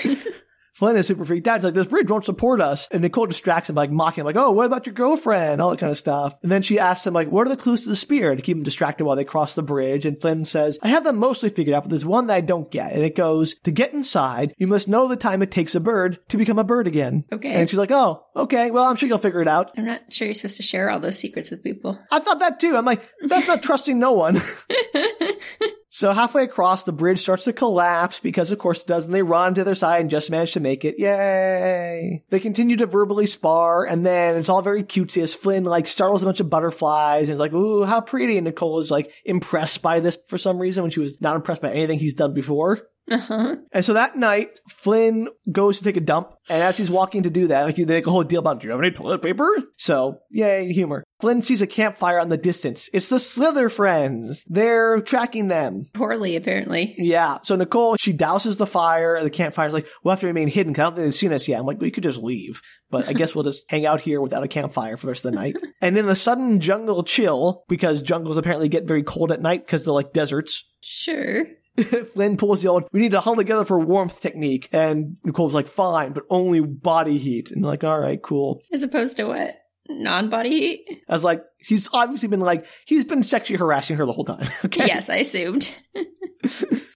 Flynn 0.83 0.97
is 0.97 1.07
super 1.07 1.24
freaked 1.24 1.47
out. 1.47 1.59
He's 1.59 1.64
like, 1.64 1.74
this 1.74 1.87
bridge 1.87 2.11
won't 2.11 2.24
support 2.24 2.61
us. 2.61 2.89
And 2.91 3.03
Nicole 3.03 3.26
distracts 3.26 3.70
him, 3.70 3.76
like 3.76 3.93
mocking 3.93 4.22
him, 4.22 4.26
like, 4.26 4.35
oh, 4.35 4.51
what 4.51 4.66
about 4.66 4.85
your 4.85 4.97
girlfriend? 4.97 5.61
All 5.61 5.70
that 5.70 5.78
kind 5.78 5.93
of 5.93 5.97
stuff. 5.97 6.35
And 6.43 6.51
then 6.51 6.62
she 6.62 6.80
asks 6.80 7.07
him, 7.07 7.14
like, 7.14 7.30
what 7.30 7.47
are 7.47 7.51
the 7.51 7.57
clues 7.57 7.85
to 7.85 7.89
the 7.89 7.95
spear 7.95 8.35
to 8.35 8.43
keep 8.43 8.57
him 8.57 8.64
distracted 8.64 9.05
while 9.05 9.14
they 9.14 9.22
cross 9.22 9.55
the 9.55 9.62
bridge? 9.62 10.05
And 10.07 10.20
Flynn 10.20 10.45
says, 10.45 10.80
I 10.83 10.89
have 10.89 11.05
them 11.05 11.18
mostly 11.18 11.51
figured 11.51 11.76
out, 11.76 11.85
but 11.85 11.91
there's 11.91 12.05
one 12.05 12.26
that 12.26 12.35
I 12.35 12.41
don't 12.41 12.68
get. 12.68 12.95
And 12.95 13.05
it 13.05 13.14
goes, 13.14 13.55
to 13.61 13.70
get 13.70 13.93
inside, 13.93 14.55
you 14.59 14.66
must 14.66 14.89
know 14.89 15.07
the 15.07 15.14
time 15.14 15.41
it 15.41 15.53
takes 15.53 15.76
a 15.76 15.80
bird 15.80 16.18
to 16.30 16.37
become 16.37 16.59
a 16.59 16.64
bird 16.64 16.89
again. 16.89 17.26
Okay. 17.30 17.53
And 17.53 17.70
she's 17.70 17.78
like, 17.78 17.93
oh, 17.93 18.26
okay, 18.35 18.72
well, 18.72 18.87
I'm 18.87 18.97
sure 18.97 19.09
you'll 19.09 19.18
figure 19.18 19.41
it 19.41 19.47
out. 19.47 19.70
I'm 19.76 19.87
not 19.87 20.12
sure 20.12 20.26
you're 20.26 20.35
supposed 20.35 20.57
to 20.57 20.64
share 20.64 20.91
all 20.91 20.99
those 20.99 21.16
secrets 21.16 21.53
with 21.53 21.62
people. 21.62 21.97
I 22.11 22.18
thought 22.18 22.41
that 22.41 22.59
too. 22.59 22.76
I'm 22.76 22.85
like, 22.85 23.09
that's 23.22 23.47
not 23.47 23.62
trusting 23.62 24.01
no 24.01 24.14
one. 24.14 24.43
So 25.95 26.11
halfway 26.12 26.45
across, 26.45 26.84
the 26.84 26.93
bridge 26.93 27.18
starts 27.18 27.45
to 27.45 27.53
collapse 27.53 28.18
because, 28.18 28.51
of 28.51 28.59
course, 28.59 28.80
it 28.80 28.86
does, 28.86 29.05
and 29.05 29.12
they 29.12 29.20
run 29.20 29.55
to 29.57 29.62
their 29.62 29.74
side 29.74 30.01
and 30.01 30.09
just 30.09 30.30
manage 30.30 30.53
to 30.53 30.61
make 30.61 30.86
it. 30.86 30.99
Yay! 30.99 32.24
They 32.30 32.40
continue 32.40 32.78
to 32.78 32.86
verbally 32.86 33.26
spar, 33.26 33.84
and 33.84 34.05
then 34.05 34.38
it's 34.38 34.49
all 34.49 34.62
very 34.62 34.84
cutesy 34.84 35.22
as 35.22 35.34
Flynn 35.34 35.64
like 35.64 35.86
startles 35.86 36.22
a 36.22 36.24
bunch 36.24 36.40
of 36.40 36.49
butterflies 36.49 37.24
and 37.24 37.34
is 37.34 37.38
like, 37.38 37.53
"Ooh, 37.53 37.84
how 37.84 38.01
pretty!" 38.01 38.38
And 38.38 38.47
Nicole 38.47 38.78
is 38.78 38.90
like 38.90 39.12
impressed 39.26 39.82
by 39.82 40.01
this 40.01 40.16
for 40.28 40.38
some 40.38 40.59
reason 40.59 40.82
when 40.82 40.90
she 40.90 41.01
was 41.01 41.20
not 41.20 41.36
impressed 41.36 41.61
by 41.61 41.70
anything 41.70 41.99
he's 41.99 42.14
done 42.14 42.32
before. 42.32 42.88
Uh-huh. 43.11 43.57
And 43.72 43.84
so 43.84 43.94
that 43.94 44.16
night, 44.16 44.61
Flynn 44.68 45.28
goes 45.50 45.78
to 45.78 45.84
take 45.84 45.96
a 45.96 46.00
dump, 46.00 46.32
and 46.48 46.62
as 46.62 46.76
he's 46.76 46.90
walking 46.90 47.24
to 47.24 47.30
do 47.30 47.48
that, 47.48 47.64
like 47.64 47.76
they 47.76 47.84
make 47.84 48.07
a 48.07 48.11
whole 48.11 48.22
deal 48.22 48.38
about, 48.40 48.61
"Do 48.61 48.66
you 48.68 48.70
have 48.72 48.80
any 48.80 48.90
toilet 48.90 49.22
paper?" 49.22 49.48
So, 49.76 50.18
yay, 50.30 50.72
humor. 50.72 51.03
Flynn 51.20 51.42
sees 51.42 51.62
a 51.62 51.66
campfire 51.68 52.18
on 52.18 52.30
the 52.30 52.36
distance. 52.36 52.88
It's 52.92 53.09
the 53.09 53.20
Slither 53.20 53.68
friends. 53.68 54.44
They're 54.48 55.00
tracking 55.03 55.46
them. 55.46 55.86
Poorly, 55.92 56.34
apparently. 56.34 56.96
Yeah. 56.98 57.38
So 57.44 57.55
Nicole, 57.55 57.96
she 57.96 58.12
douses 58.12 58.57
the 58.57 58.66
fire. 58.66 59.22
The 59.22 59.30
campfire's 59.30 59.72
like, 59.72 59.86
we'll 60.03 60.11
have 60.11 60.20
to 60.20 60.26
remain 60.26 60.48
hidden 60.48 60.72
because 60.72 60.80
I 60.80 60.84
don't 60.86 60.94
think 60.96 61.05
they've 61.07 61.14
seen 61.14 61.32
us 61.32 61.46
yet. 61.46 61.61
I'm 61.61 61.66
like, 61.66 61.80
we 61.80 61.92
could 61.92 62.03
just 62.03 62.18
leave. 62.18 62.61
But 62.90 63.07
I 63.07 63.12
guess 63.12 63.36
we'll 63.36 63.44
just 63.44 63.70
hang 63.70 63.86
out 63.86 64.00
here 64.00 64.20
without 64.20 64.42
a 64.42 64.48
campfire 64.48 64.96
for 64.96 65.07
the 65.07 65.12
rest 65.12 65.24
of 65.24 65.30
the 65.30 65.38
night. 65.38 65.55
and 65.80 65.96
in 65.96 66.07
the 66.07 66.16
sudden 66.16 66.59
jungle 66.59 67.05
chill, 67.05 67.62
because 67.68 68.03
jungles 68.03 68.36
apparently 68.36 68.68
get 68.68 68.88
very 68.88 69.05
cold 69.05 69.30
at 69.30 69.40
night 69.40 69.64
because 69.64 69.84
they're 69.84 69.94
like 69.94 70.12
deserts, 70.12 70.68
Sure. 70.82 71.44
Flynn 72.12 72.37
pulls 72.37 72.62
the 72.62 72.68
old, 72.68 72.85
we 72.93 73.01
need 73.01 73.12
to 73.12 73.20
huddle 73.20 73.37
together 73.37 73.64
for 73.64 73.79
warmth 73.79 74.20
technique. 74.20 74.68
And 74.73 75.16
Nicole's 75.25 75.55
like, 75.55 75.68
fine, 75.68 76.12
but 76.12 76.25
only 76.31 76.61
body 76.61 77.18
heat. 77.18 77.51
And 77.51 77.64
like, 77.64 77.85
all 77.85 77.99
right, 77.99 78.20
cool. 78.23 78.62
As 78.73 78.83
opposed 78.83 79.16
to 79.16 79.25
what? 79.25 79.55
Non 79.89 80.29
body 80.31 80.51
heat? 80.51 81.03
I 81.09 81.12
was 81.12 81.25
like, 81.25 81.43
he's 81.59 81.89
obviously 81.93 82.29
been 82.29 82.41
like, 82.41 82.66
he's 82.87 83.05
been 83.05 83.23
sexually 83.23 83.59
harassing 83.59 83.97
her 83.97 84.07
the 84.07 84.12
whole 84.12 84.25
time. 84.25 84.49
Okay. 84.64 84.87
Yes, 84.87 85.11
I 85.11 85.16
assumed. 85.16 85.75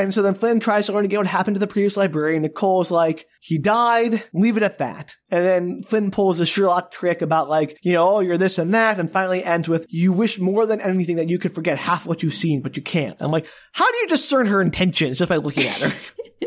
And 0.00 0.12
so 0.14 0.22
then 0.22 0.34
Flynn 0.34 0.60
tries 0.60 0.86
to 0.86 0.92
learn 0.92 1.04
again 1.04 1.18
what 1.20 1.26
happened 1.26 1.54
to 1.54 1.58
the 1.60 1.66
previous 1.66 1.96
librarian. 1.96 2.42
Nicole's 2.42 2.90
like, 2.90 3.26
he 3.40 3.58
died, 3.58 4.22
leave 4.34 4.56
it 4.56 4.62
at 4.62 4.78
that. 4.78 5.14
And 5.30 5.44
then 5.44 5.82
Flynn 5.82 6.10
pulls 6.10 6.40
a 6.40 6.46
Sherlock 6.46 6.90
trick 6.92 7.22
about 7.22 7.48
like, 7.48 7.78
you 7.82 7.92
know, 7.92 8.16
oh, 8.16 8.20
you're 8.20 8.38
this 8.38 8.58
and 8.58 8.74
that, 8.74 8.98
and 9.00 9.10
finally 9.10 9.44
ends 9.44 9.68
with, 9.68 9.86
you 9.88 10.12
wish 10.12 10.38
more 10.38 10.66
than 10.66 10.80
anything 10.80 11.16
that 11.16 11.28
you 11.28 11.38
could 11.38 11.54
forget 11.54 11.78
half 11.78 12.06
what 12.06 12.22
you've 12.22 12.34
seen, 12.34 12.62
but 12.62 12.76
you 12.76 12.82
can't. 12.82 13.16
I'm 13.20 13.30
like, 13.30 13.46
how 13.72 13.90
do 13.90 13.96
you 13.98 14.08
discern 14.08 14.46
her 14.46 14.60
intentions 14.60 15.18
just 15.18 15.28
by 15.28 15.36
looking 15.36 15.66
at 15.66 15.78
her? 15.80 15.94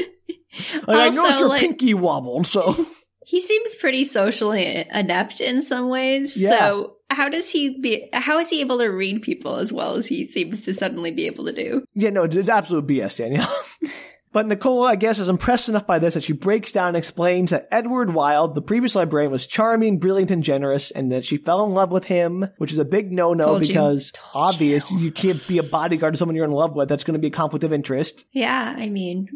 like, 0.88 0.98
I 0.98 1.06
Also, 1.08 1.16
noticed 1.22 1.40
her 1.40 1.46
like- 1.48 1.60
pinky 1.62 1.94
wobbled, 1.94 2.48
so. 2.48 2.86
He 3.26 3.40
seems 3.42 3.78
pretty 3.78 4.04
socially 4.04 4.86
adept 4.92 5.40
in 5.40 5.62
some 5.64 5.88
ways. 5.90 6.36
Yeah. 6.38 6.60
So 6.60 6.93
how 7.14 7.30
does 7.30 7.50
he 7.50 7.80
be 7.80 8.10
how 8.14 8.40
is 8.40 8.50
he 8.50 8.62
able 8.62 8.80
to 8.80 8.88
read 8.88 9.22
people 9.22 9.56
as 9.58 9.72
well 9.72 9.96
as 9.96 10.08
he 10.08 10.26
seems 10.26 10.62
to 10.62 10.74
suddenly 10.74 11.12
be 11.12 11.26
able 11.26 11.46
to 11.46 11.54
do? 11.54 11.86
Yeah, 11.94 12.10
no, 12.10 12.24
it's 12.24 12.50
absolute 12.50 12.88
BS, 12.88 13.18
Danielle. 13.18 13.56
But 14.34 14.48
Nicole, 14.48 14.84
I 14.84 14.96
guess, 14.96 15.20
is 15.20 15.30
impressed 15.30 15.70
enough 15.70 15.86
by 15.86 16.00
this 16.00 16.16
that 16.16 16.24
she 16.24 16.34
breaks 16.34 16.72
down 16.72 16.88
and 16.88 16.98
explains 16.98 17.52
that 17.52 17.68
Edward 17.70 18.16
Wilde, 18.16 18.56
the 18.56 18.64
previous 18.64 18.96
librarian, 18.96 19.32
was 19.32 19.46
charming, 19.46 20.00
brilliant, 20.00 20.32
and 20.32 20.44
generous, 20.44 20.90
and 20.90 21.12
that 21.12 21.24
she 21.24 21.38
fell 21.38 21.64
in 21.68 21.76
love 21.76 21.92
with 21.92 22.06
him, 22.06 22.50
which 22.58 22.72
is 22.72 22.80
a 22.80 22.84
big 22.84 23.12
no-no 23.12 23.46
Told 23.46 23.62
because 23.62 24.12
Told 24.12 24.56
obvious 24.56 24.90
you. 24.90 25.12
can't 25.12 25.48
be 25.48 25.60
a 25.60 25.64
bodyguard 25.64 26.16
to 26.16 26.18
someone 26.18 26.36
you're 26.36 26.46
in 26.46 26.52
love 26.52 26.74
with. 26.74 26.90
That's 26.90 27.04
going 27.04 27.14
to 27.14 27.20
be 27.20 27.28
a 27.28 27.30
conflict 27.30 27.64
of 27.64 27.72
interest. 27.72 28.26
Yeah, 28.32 28.74
I 28.76 28.90
mean 28.90 29.30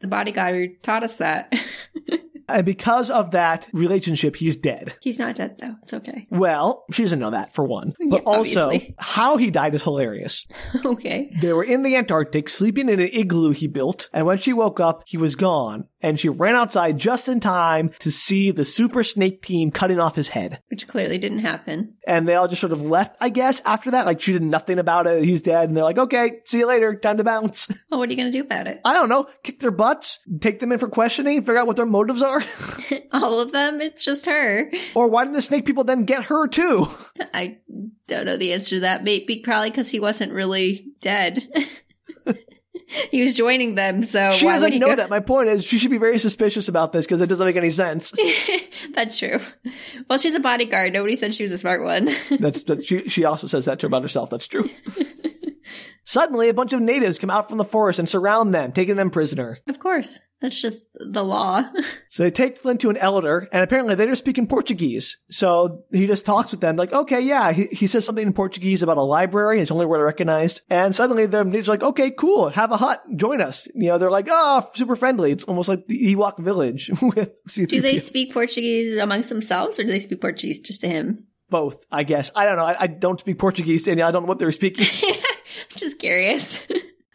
the 0.00 0.08
bodyguard 0.08 0.82
taught 0.82 1.04
us 1.04 1.16
that. 1.16 1.52
And 2.48 2.64
because 2.64 3.10
of 3.10 3.32
that 3.32 3.68
relationship, 3.72 4.36
he's 4.36 4.56
dead. 4.56 4.96
He's 5.00 5.18
not 5.18 5.36
dead 5.36 5.56
though. 5.60 5.74
It's 5.82 5.94
okay. 5.94 6.26
Well, 6.30 6.84
she 6.90 7.02
doesn't 7.02 7.18
know 7.18 7.30
that 7.30 7.54
for 7.54 7.64
one. 7.64 7.94
But 7.98 8.22
Yeah, 8.22 8.22
also, 8.24 8.64
obviously. 8.64 8.94
how 8.98 9.36
he 9.36 9.50
died 9.50 9.74
is 9.74 9.82
hilarious. 9.82 10.46
okay. 10.84 11.30
They 11.40 11.52
were 11.52 11.64
in 11.64 11.82
the 11.82 11.96
Antarctic, 11.96 12.48
sleeping 12.48 12.88
in 12.88 13.00
an 13.00 13.10
igloo 13.12 13.52
he 13.52 13.66
built, 13.66 14.08
and 14.12 14.26
when 14.26 14.38
she 14.38 14.52
woke 14.52 14.80
up, 14.80 15.02
he 15.06 15.16
was 15.16 15.36
gone. 15.36 15.84
And 16.00 16.18
she 16.18 16.28
ran 16.28 16.54
outside 16.54 16.96
just 16.96 17.26
in 17.26 17.40
time 17.40 17.90
to 17.98 18.10
see 18.12 18.52
the 18.52 18.64
super 18.64 19.02
snake 19.02 19.42
team 19.42 19.72
cutting 19.72 19.98
off 19.98 20.14
his 20.14 20.28
head. 20.28 20.62
Which 20.68 20.86
clearly 20.86 21.18
didn't 21.18 21.40
happen. 21.40 21.94
And 22.06 22.28
they 22.28 22.36
all 22.36 22.46
just 22.46 22.60
sort 22.60 22.72
of 22.72 22.82
left, 22.82 23.16
I 23.20 23.30
guess, 23.30 23.60
after 23.64 23.90
that. 23.90 24.06
Like, 24.06 24.20
she 24.20 24.32
did 24.32 24.42
nothing 24.42 24.78
about 24.78 25.08
it. 25.08 25.24
He's 25.24 25.42
dead. 25.42 25.68
And 25.68 25.76
they're 25.76 25.82
like, 25.82 25.98
okay, 25.98 26.38
see 26.44 26.58
you 26.58 26.66
later. 26.66 26.94
Time 26.94 27.16
to 27.16 27.24
bounce. 27.24 27.68
Well, 27.90 28.00
what 28.00 28.10
are 28.10 28.12
you 28.12 28.18
gonna 28.18 28.30
do 28.30 28.42
about 28.42 28.66
it? 28.66 28.82
I 28.84 28.92
don't 28.92 29.08
know. 29.08 29.28
Kick 29.42 29.60
their 29.60 29.70
butts, 29.70 30.18
take 30.40 30.60
them 30.60 30.72
in 30.72 30.78
for 30.78 30.88
questioning, 30.88 31.40
figure 31.40 31.56
out 31.56 31.66
what 31.66 31.76
their 31.76 31.86
motives 31.86 32.20
are. 32.20 32.37
All 33.12 33.40
of 33.40 33.52
them? 33.52 33.80
It's 33.80 34.04
just 34.04 34.26
her. 34.26 34.70
or 34.94 35.08
why 35.08 35.24
didn't 35.24 35.34
the 35.34 35.42
snake 35.42 35.64
people 35.66 35.84
then 35.84 36.04
get 36.04 36.24
her 36.24 36.46
too? 36.48 36.86
I 37.34 37.58
don't 38.06 38.26
know 38.26 38.36
the 38.36 38.52
answer 38.52 38.76
to 38.76 38.80
that. 38.80 39.04
Maybe 39.04 39.40
probably 39.40 39.70
because 39.70 39.90
he 39.90 40.00
wasn't 40.00 40.32
really 40.32 40.86
dead. 41.00 41.48
he 43.10 43.20
was 43.20 43.34
joining 43.34 43.74
them, 43.74 44.02
so 44.02 44.30
she 44.30 44.46
why 44.46 44.54
doesn't 44.54 44.78
know 44.78 44.88
go- 44.88 44.96
that. 44.96 45.10
My 45.10 45.20
point 45.20 45.48
is, 45.48 45.64
she 45.64 45.78
should 45.78 45.90
be 45.90 45.98
very 45.98 46.18
suspicious 46.18 46.68
about 46.68 46.92
this 46.92 47.06
because 47.06 47.20
it 47.20 47.26
doesn't 47.26 47.44
make 47.46 47.56
any 47.56 47.70
sense. 47.70 48.12
That's 48.94 49.18
true. 49.18 49.40
Well, 50.08 50.18
she's 50.18 50.34
a 50.34 50.40
bodyguard. 50.40 50.92
Nobody 50.92 51.14
said 51.16 51.34
she 51.34 51.42
was 51.42 51.52
a 51.52 51.58
smart 51.58 51.82
one. 51.84 52.08
That's 52.38 52.62
that 52.62 52.84
she 52.84 53.08
she 53.08 53.24
also 53.24 53.46
says 53.46 53.66
that 53.66 53.78
to 53.80 53.84
her 53.84 53.88
about 53.88 54.02
herself. 54.02 54.30
That's 54.30 54.46
true. 54.46 54.68
Suddenly, 56.04 56.48
a 56.48 56.54
bunch 56.54 56.72
of 56.72 56.80
natives 56.80 57.18
come 57.18 57.28
out 57.28 57.50
from 57.50 57.58
the 57.58 57.64
forest 57.66 57.98
and 57.98 58.08
surround 58.08 58.54
them, 58.54 58.72
taking 58.72 58.96
them 58.96 59.10
prisoner. 59.10 59.58
of 59.68 59.78
course. 59.78 60.18
That's 60.40 60.60
just 60.60 60.78
the 60.94 61.24
law. 61.24 61.68
So 62.10 62.22
they 62.22 62.30
take 62.30 62.58
Flynn 62.58 62.78
to 62.78 62.88
an 62.88 62.96
elder, 62.96 63.48
and 63.52 63.62
apparently 63.62 63.94
they 63.94 64.06
just 64.06 64.22
speak 64.22 64.38
in 64.38 64.46
Portuguese. 64.46 65.18
So 65.28 65.84
he 65.92 66.06
just 66.06 66.24
talks 66.24 66.50
with 66.50 66.62
them, 66.62 66.76
like, 66.76 66.90
okay, 66.90 67.20
yeah. 67.20 67.52
He, 67.52 67.66
he 67.66 67.86
says 67.86 68.06
something 68.06 68.26
in 68.26 68.32
Portuguese 68.32 68.82
about 68.82 68.96
a 68.96 69.02
library. 69.02 69.60
It's 69.60 69.70
only 69.70 69.84
word 69.84 70.00
I 70.00 70.04
recognized. 70.04 70.62
And 70.70 70.94
suddenly 70.94 71.26
they're 71.26 71.44
natives 71.44 71.68
like, 71.68 71.82
okay, 71.82 72.10
cool. 72.10 72.48
Have 72.48 72.72
a 72.72 72.78
hut. 72.78 73.04
Join 73.14 73.42
us. 73.42 73.68
You 73.74 73.90
know, 73.90 73.98
they're 73.98 74.10
like, 74.10 74.26
oh, 74.30 74.66
super 74.72 74.96
friendly. 74.96 75.32
It's 75.32 75.44
almost 75.44 75.68
like 75.68 75.86
the 75.86 76.14
Ewok 76.14 76.38
village 76.38 76.90
with 77.02 77.30
C3PO. 77.46 77.68
Do 77.68 77.80
they 77.82 77.98
speak 77.98 78.32
Portuguese 78.32 78.96
amongst 78.96 79.28
themselves 79.28 79.78
or 79.78 79.82
do 79.82 79.90
they 79.90 79.98
speak 79.98 80.22
Portuguese 80.22 80.60
just 80.60 80.80
to 80.80 80.88
him? 80.88 81.26
both, 81.50 81.84
I 81.90 82.04
guess. 82.04 82.30
I 82.34 82.44
don't 82.44 82.56
know. 82.56 82.64
I, 82.64 82.76
I 82.82 82.86
don't 82.86 83.18
speak 83.20 83.38
Portuguese, 83.38 83.86
and 83.86 84.00
I 84.00 84.10
don't 84.10 84.22
know 84.22 84.28
what 84.28 84.38
they're 84.38 84.52
speaking. 84.52 84.86
I'm 85.02 85.76
just 85.76 85.98
curious. 85.98 86.60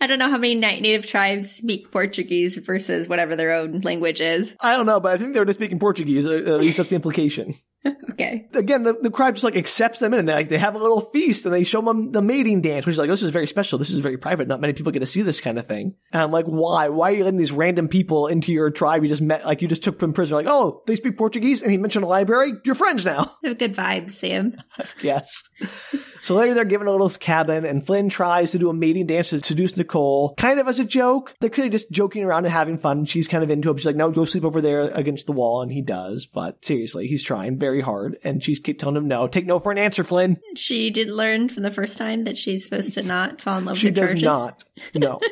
I 0.04 0.06
don't 0.06 0.20
know 0.20 0.30
how 0.30 0.38
many 0.38 0.56
native 0.56 1.06
tribes 1.06 1.49
speak 1.49 1.89
Portuguese 1.89 2.58
versus 2.58 3.08
whatever 3.08 3.38
their 3.38 3.54
own 3.54 3.80
language 3.80 4.20
is. 4.20 4.54
I 4.60 4.76
don't 4.76 4.86
know, 4.86 4.99
but 4.99 5.14
I 5.14 5.18
think 5.18 5.34
they're 5.34 5.45
just 5.45 5.58
speaking 5.58 5.80
Portuguese. 5.80 6.26
At 6.26 6.60
least 6.60 6.76
that's 6.76 6.89
the 6.89 6.95
implication. 6.95 7.56
Okay. 8.13 8.47
Again, 8.53 8.84
the, 8.84 8.93
the 8.93 9.09
crowd 9.09 9.34
just 9.34 9.43
like 9.43 9.55
accepts 9.55 9.99
them 9.99 10.13
in 10.13 10.19
and 10.19 10.29
they 10.29 10.34
like 10.34 10.49
they 10.49 10.59
have 10.59 10.75
a 10.75 10.79
little 10.79 11.01
feast 11.01 11.45
and 11.45 11.53
they 11.53 11.63
show 11.63 11.81
them 11.81 12.11
the 12.11 12.21
mating 12.21 12.61
dance, 12.61 12.86
which 12.86 12.93
is 12.93 12.99
like, 12.99 13.09
this 13.09 13.23
is 13.23 13.31
very 13.31 13.47
special. 13.47 13.79
This 13.79 13.89
is 13.89 13.97
very 13.97 14.17
private. 14.17 14.47
Not 14.47 14.61
many 14.61 14.73
people 14.73 14.91
get 14.91 14.99
to 14.99 15.07
see 15.07 15.23
this 15.23 15.41
kind 15.41 15.57
of 15.57 15.65
thing. 15.65 15.95
And 16.11 16.21
I'm 16.21 16.31
like, 16.31 16.45
why? 16.45 16.89
Why 16.89 17.11
are 17.11 17.15
you 17.15 17.23
letting 17.23 17.39
these 17.39 17.51
random 17.51 17.88
people 17.88 18.27
into 18.27 18.51
your 18.51 18.69
tribe 18.69 19.01
you 19.01 19.09
just 19.09 19.23
met? 19.23 19.45
Like 19.45 19.63
you 19.63 19.67
just 19.67 19.84
took 19.84 19.99
from 19.99 20.13
prison. 20.13 20.36
Like, 20.36 20.45
oh, 20.47 20.84
they 20.86 20.95
speak 20.95 21.17
Portuguese 21.17 21.63
and 21.63 21.71
he 21.71 21.77
mentioned 21.79 22.05
a 22.05 22.07
library. 22.07 22.53
You're 22.63 22.75
friends 22.75 23.03
now. 23.03 23.36
Have 23.43 23.57
good 23.57 23.75
vibes, 23.75 24.11
Sam. 24.11 24.57
yes. 25.01 25.41
So 26.21 26.36
later 26.36 26.53
they're 26.53 26.65
given 26.65 26.88
a 26.88 26.91
little 26.91 27.09
cabin 27.09 27.65
and 27.65 27.86
Flynn 27.86 28.09
tries 28.09 28.51
to 28.51 28.59
do 28.59 28.69
a 28.69 28.73
mating 28.73 29.07
dance 29.07 29.29
to 29.29 29.43
seduce 29.43 29.75
Nicole, 29.75 30.36
kind 30.36 30.59
of 30.59 30.67
as 30.67 30.79
a 30.79 30.86
joke. 30.86 31.34
They're 31.39 31.49
clearly 31.49 31.71
just 31.71 31.91
joking 31.91 32.23
around 32.23 32.45
and 32.45 32.53
having 32.53 32.77
fun. 32.77 33.05
She's 33.05 33.27
kind 33.27 33.43
of 33.43 33.49
into 33.49 33.71
it. 33.71 33.79
She's 33.79 33.86
like, 33.88 33.95
no, 33.95 34.11
go 34.11 34.25
sleep 34.25 34.45
over 34.45 34.61
there 34.61 34.81
against 34.81 35.25
the 35.25 35.31
wall. 35.31 35.63
And 35.63 35.71
he 35.71 35.81
does. 35.81 36.27
But 36.27 36.63
seriously, 36.63 37.07
he's 37.07 37.23
trying 37.23 37.57
very 37.57 37.72
hard. 37.82 38.17
And 38.24 38.43
she's 38.43 38.59
keep 38.59 38.80
telling 38.80 38.95
him 38.95 39.07
no. 39.07 39.28
Take 39.28 39.45
no 39.45 39.59
for 39.59 39.71
an 39.71 39.78
answer, 39.78 40.03
Flynn. 40.03 40.38
She 40.55 40.89
did 40.89 41.09
learn 41.09 41.49
from 41.49 41.63
the 41.63 41.71
first 41.71 41.97
time 41.97 42.24
that 42.26 42.38
she's 42.38 42.63
supposed 42.63 42.93
to 42.95 43.03
not 43.03 43.41
fall 43.41 43.57
in 43.57 43.65
love 43.65 43.78
She 43.78 43.88
with 43.88 43.95
does 43.95 44.15
not. 44.15 44.63
No. 44.95 45.19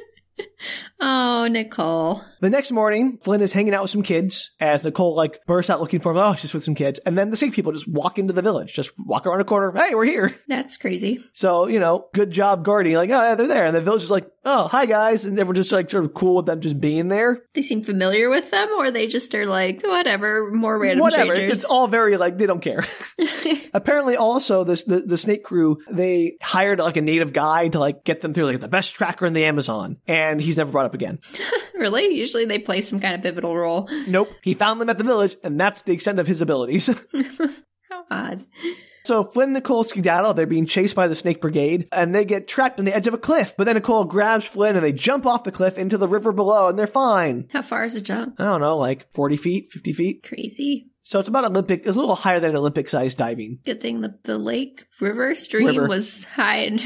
Oh, 0.99 1.47
Nicole. 1.47 2.22
The 2.41 2.49
next 2.49 2.72
morning, 2.72 3.18
Flynn 3.24 3.41
is 3.41 3.53
hanging 3.53 3.74
out 3.74 3.82
with 3.84 3.91
some 3.91 4.03
kids 4.03 4.51
as 4.59 4.84
Nicole 4.84 5.16
like 5.16 5.43
bursts 5.45 5.70
out 5.70 5.80
looking 5.82 5.99
for 5.99 6.12
him. 6.12 6.18
Oh, 6.18 6.34
she's 6.36 6.53
with 6.53 6.64
some 6.64 6.76
kids. 6.76 6.99
And 7.05 7.18
then 7.18 7.30
the 7.30 7.38
same 7.38 7.51
people 7.51 7.72
just 7.72 7.88
walk 7.88 8.18
into 8.20 8.34
the 8.34 8.41
village, 8.41 8.74
just 8.74 8.91
walk 8.99 9.26
around 9.26 9.41
a 9.41 9.45
corner. 9.45 9.72
Hey, 9.72 9.95
we're 9.95 10.05
here. 10.05 10.36
That's 10.47 10.78
crazy. 10.78 11.24
So, 11.34 11.68
you 11.68 11.80
know, 11.80 12.07
good 12.14 12.32
job 12.32 12.64
guarding. 12.64 12.93
Like, 12.95 13.09
oh, 13.09 13.22
yeah, 13.22 13.36
they're 13.36 13.47
there. 13.47 13.66
And 13.66 13.76
the 13.76 13.82
village 13.82 14.03
is 14.03 14.12
like, 14.12 14.30
oh, 14.45 14.68
hi 14.68 14.86
guys. 14.86 15.26
And 15.26 15.38
everyone's 15.39 15.59
just 15.59 15.72
like 15.72 15.89
sort 15.89 16.05
of 16.05 16.14
cool 16.14 16.38
with 16.38 16.45
them 16.47 16.62
just 16.62 16.80
being 16.80 17.07
there. 17.07 17.41
They 17.53 17.62
seem 17.62 17.84
familiar 17.84 18.30
with 18.30 18.49
them, 18.51 18.70
or 18.78 18.91
they 18.91 19.07
just 19.07 19.34
are 19.36 19.45
like, 19.45 19.82
whatever, 19.84 20.51
more 20.51 20.78
random 20.78 20.99
Whatever. 21.01 21.34
strangers. 21.36 21.57
It's 21.59 21.66
all 21.66 21.88
very 21.88 22.18
like, 22.18 22.38
they 22.38 22.45
don't 22.47 22.62
care. 22.62 22.86
Apparently 23.74 24.16
also 24.18 24.64
this, 24.64 24.84
the, 24.84 24.99
the 25.01 25.18
snake 25.18 25.43
crew, 25.43 25.78
they 25.89 26.38
hired 26.41 26.80
like 26.80 26.97
a 26.97 27.01
native 27.01 27.34
guy 27.34 27.68
to 27.70 27.80
like 27.80 28.03
get 28.03 28.22
them 28.22 28.34
through 28.34 28.45
like 28.45 28.59
the 28.59 28.68
best 28.68 28.95
tracker 28.95 29.26
in 29.26 29.34
the 29.34 29.45
Amazon. 29.45 29.97
And 30.07 30.41
he's 30.52 30.58
never 30.58 30.72
brought 30.72 30.86
up 30.86 30.93
again. 30.93 31.20
really? 31.74 32.16
Usually 32.16 32.45
they 32.45 32.60
play 32.60 32.82
some 32.82 32.99
kind 32.99 33.16
of 33.16 33.22
pivotal 33.22 33.56
role. 33.56 33.89
Nope. 34.08 34.30
He 34.41 34.54
found 34.54 34.80
them 34.80 34.89
at 34.89 34.97
the 34.97 35.04
village 35.04 35.36
and 35.43 35.60
that's 35.60 35.82
the 35.82 35.93
extent 35.93 36.20
of 36.20 36.28
his 36.28 36.41
abilities. 36.41 36.88
How 37.89 38.04
odd. 38.10 38.45
So 39.04 39.24
Flynn 39.24 39.49
and 39.49 39.54
Nicole 39.54 39.84
skedaddle. 39.84 40.34
They're 40.34 40.45
being 40.45 40.68
chased 40.68 40.95
by 40.95 41.08
the 41.08 41.16
Snake 41.16 41.41
Brigade, 41.41 41.88
and 41.91 42.14
they 42.14 42.24
get 42.24 42.47
trapped 42.47 42.78
on 42.78 42.86
the 42.86 42.95
edge 42.95 43.08
of 43.08 43.14
a 43.14 43.18
cliff. 43.18 43.56
But 43.58 43.64
then 43.64 43.76
Nicole 43.76 44.04
grabs 44.06 44.45
Flynn, 44.45 44.76
and 44.76 44.86
they 44.86 44.91
jump 44.93 45.26
off 45.26 45.43
the 45.43 45.52
cliff 45.52 45.78
into 45.78 45.97
the 45.97 46.08
river 46.08 46.32
below, 46.32 46.68
and 46.68 46.78
they're 46.78 46.88
fine. 46.88 47.47
How 47.52 47.64
far 47.64 47.84
is 47.84 47.95
the 47.95 48.02
jump? 48.02 48.36
I 48.39 48.43
don't 48.43 48.62
know, 48.62 48.78
like 48.78 49.12
40 49.14 49.38
feet, 49.38 49.72
50 49.72 49.93
feet. 49.93 50.24
Crazy. 50.24 50.91
So 51.04 51.20
it's 51.20 51.28
about 51.28 51.45
Olympic, 51.45 51.82
it's 51.86 51.95
a 51.95 51.99
little 51.99 52.16
higher 52.16 52.39
than 52.39 52.56
Olympic-sized 52.56 53.18
diving. 53.18 53.60
Good 53.66 53.82
thing 53.82 54.02
the, 54.02 54.18
the 54.24 54.38
lake 54.38 54.86
river 54.99 55.34
stream 55.36 55.68
River. 55.68 55.88
was 55.88 56.26
high 56.26 56.70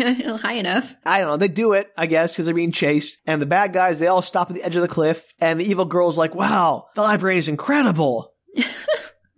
high 0.41 0.53
enough. 0.53 0.95
I 1.05 1.19
don't 1.19 1.29
know. 1.29 1.37
They 1.37 1.49
do 1.49 1.73
it, 1.73 1.91
I 1.97 2.05
guess, 2.05 2.31
because 2.31 2.45
they're 2.45 2.55
being 2.55 2.71
chased. 2.71 3.17
And 3.27 3.41
the 3.41 3.45
bad 3.45 3.73
guys, 3.73 3.99
they 3.99 4.07
all 4.07 4.21
stop 4.21 4.49
at 4.49 4.55
the 4.55 4.63
edge 4.63 4.75
of 4.75 4.81
the 4.81 4.87
cliff. 4.87 5.33
And 5.39 5.59
the 5.59 5.65
evil 5.65 5.85
girl's 5.85 6.17
like, 6.17 6.33
wow, 6.33 6.85
the 6.95 7.01
library 7.01 7.37
is 7.37 7.47
incredible. 7.47 8.33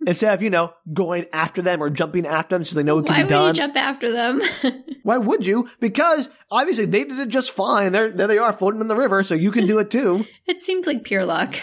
Instead 0.06 0.32
of, 0.32 0.42
you 0.42 0.48
know, 0.48 0.72
going 0.94 1.26
after 1.32 1.60
them 1.60 1.82
or 1.82 1.90
jumping 1.90 2.24
after 2.24 2.54
them 2.54 2.62
so 2.64 2.76
they 2.76 2.84
know 2.84 2.98
it 2.98 3.06
can 3.06 3.14
Why 3.14 3.24
be 3.28 3.34
would 3.34 3.56
you 3.56 3.62
jump 3.62 3.76
after 3.76 4.12
them? 4.12 4.40
Why 5.02 5.18
would 5.18 5.44
you? 5.44 5.68
Because 5.80 6.28
obviously 6.50 6.86
they 6.86 7.02
did 7.02 7.18
it 7.18 7.28
just 7.28 7.50
fine. 7.50 7.90
They're, 7.92 8.12
there 8.12 8.28
they 8.28 8.38
are 8.38 8.52
floating 8.52 8.80
in 8.80 8.86
the 8.88 8.94
river, 8.96 9.22
so 9.24 9.34
you 9.34 9.50
can 9.50 9.66
do 9.66 9.80
it 9.80 9.90
too. 9.90 10.24
it 10.46 10.62
seems 10.62 10.86
like 10.86 11.02
pure 11.02 11.24
luck. 11.26 11.56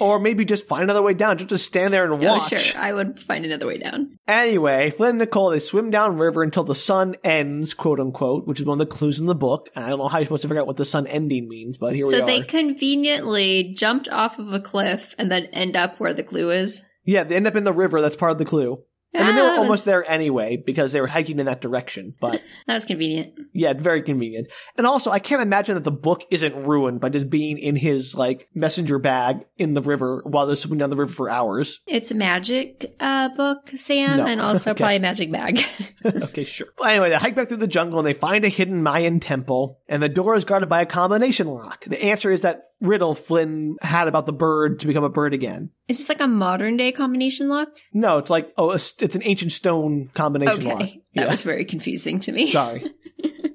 Or 0.00 0.18
maybe 0.18 0.44
just 0.44 0.66
find 0.66 0.84
another 0.84 1.02
way 1.02 1.14
down. 1.14 1.38
Just 1.38 1.50
to 1.50 1.58
stand 1.58 1.92
there 1.92 2.04
and 2.04 2.22
oh, 2.22 2.26
watch. 2.26 2.48
sure. 2.60 2.80
I 2.80 2.92
would 2.92 3.20
find 3.20 3.44
another 3.44 3.66
way 3.66 3.78
down. 3.78 4.18
Anyway, 4.26 4.90
Flynn 4.90 5.10
and 5.10 5.18
Nicole, 5.18 5.50
they 5.50 5.58
swim 5.58 5.90
down 5.90 6.18
river 6.18 6.42
until 6.42 6.64
the 6.64 6.74
sun 6.74 7.16
ends, 7.24 7.74
quote 7.74 8.00
unquote, 8.00 8.46
which 8.46 8.60
is 8.60 8.66
one 8.66 8.80
of 8.80 8.88
the 8.88 8.94
clues 8.94 9.20
in 9.20 9.26
the 9.26 9.34
book. 9.34 9.68
And 9.74 9.84
I 9.84 9.88
don't 9.90 9.98
know 9.98 10.08
how 10.08 10.18
you're 10.18 10.26
supposed 10.26 10.42
to 10.42 10.48
figure 10.48 10.60
out 10.60 10.66
what 10.66 10.76
the 10.76 10.84
sun 10.84 11.06
ending 11.06 11.48
means, 11.48 11.78
but 11.78 11.94
here 11.94 12.06
we 12.06 12.12
So 12.12 12.24
they 12.24 12.42
conveniently 12.42 13.74
jumped 13.76 14.08
off 14.08 14.38
of 14.38 14.52
a 14.52 14.60
cliff 14.60 15.14
and 15.18 15.30
then 15.30 15.46
end 15.46 15.76
up 15.76 15.98
where 15.98 16.14
the 16.14 16.22
clue 16.22 16.50
is. 16.50 16.82
yeah, 17.04 17.24
they 17.24 17.36
end 17.36 17.46
up 17.46 17.56
in 17.56 17.64
the 17.64 17.72
river. 17.72 18.00
That's 18.00 18.16
part 18.16 18.32
of 18.32 18.38
the 18.38 18.44
clue. 18.44 18.82
I 19.12 19.26
mean, 19.26 19.34
they 19.34 19.42
were 19.42 19.48
almost 19.50 19.84
there 19.84 20.08
anyway 20.08 20.56
because 20.56 20.92
they 20.92 21.00
were 21.00 21.08
hiking 21.08 21.40
in 21.40 21.46
that 21.46 21.60
direction. 21.60 22.14
But 22.20 22.40
That 22.68 22.74
was 22.74 22.84
convenient. 22.84 23.34
yeah, 23.52 23.72
very 23.72 24.02
convenient. 24.02 24.48
And 24.78 24.86
also, 24.86 25.10
I 25.10 25.18
can't 25.18 25.42
imagine 25.42 25.74
that 25.74 25.82
the 25.84 25.90
book 25.90 26.22
isn't 26.30 26.54
ruined 26.54 27.00
by 27.00 27.08
just 27.08 27.28
being 27.28 27.58
in 27.58 27.74
his 27.74 28.14
like 28.14 28.48
messenger 28.54 28.98
bag 29.00 29.44
in 29.58 29.74
the 29.74 29.82
river 29.82 30.22
while 30.24 30.46
they're 30.46 30.54
swimming 30.54 30.78
down 30.78 30.90
the 30.90 30.96
river 30.96 31.12
for 31.12 31.28
hours. 31.28 31.80
It's 31.88 32.10
a 32.12 32.14
magic 32.14 32.94
uh, 33.00 33.30
book, 33.30 33.70
Sam, 33.74 34.18
No. 34.18 34.26
and 34.26 34.40
also 34.40 34.70
Okay. 34.72 34.78
probably 34.78 34.96
a 34.96 35.00
magic 35.00 35.32
bag. 35.32 35.60
okay, 36.04 36.44
sure. 36.44 36.68
Well, 36.78 36.88
anyway, 36.88 37.08
they 37.10 37.16
hike 37.16 37.34
back 37.34 37.48
through 37.48 37.56
the 37.56 37.66
jungle 37.66 37.98
and 37.98 38.06
they 38.06 38.12
find 38.12 38.44
a 38.44 38.48
hidden 38.48 38.82
Mayan 38.82 39.18
temple, 39.18 39.80
and 39.88 40.00
the 40.02 40.08
door 40.08 40.36
is 40.36 40.44
guarded 40.44 40.68
by 40.68 40.82
a 40.82 40.86
combination 40.86 41.48
lock. 41.48 41.84
The 41.84 42.00
answer 42.02 42.30
is 42.30 42.42
that 42.42 42.69
riddle 42.80 43.14
Flynn 43.14 43.76
had 43.82 44.08
about 44.08 44.26
the 44.26 44.32
bird 44.32 44.80
to 44.80 44.86
become 44.86 45.04
a 45.04 45.08
bird 45.10 45.34
again. 45.34 45.70
is 45.88 45.98
this 45.98 46.08
like 46.08 46.20
a 46.20 46.26
modern 46.26 46.76
day 46.76 46.92
combination 46.92 47.48
lock? 47.48 47.68
No, 47.92 48.18
it's 48.18 48.30
like 48.30 48.52
oh, 48.56 48.70
it's 48.70 48.94
an 49.00 49.22
ancient 49.24 49.52
stone 49.52 50.10
combination 50.14 50.58
Okay. 50.66 50.68
lock. 50.68 50.80
That 51.14 51.22
Yeah. 51.24 51.30
was 51.30 51.42
very 51.42 51.64
confusing 51.64 52.20
to 52.20 52.32
me. 52.32 52.46
Sorry. 52.46 52.90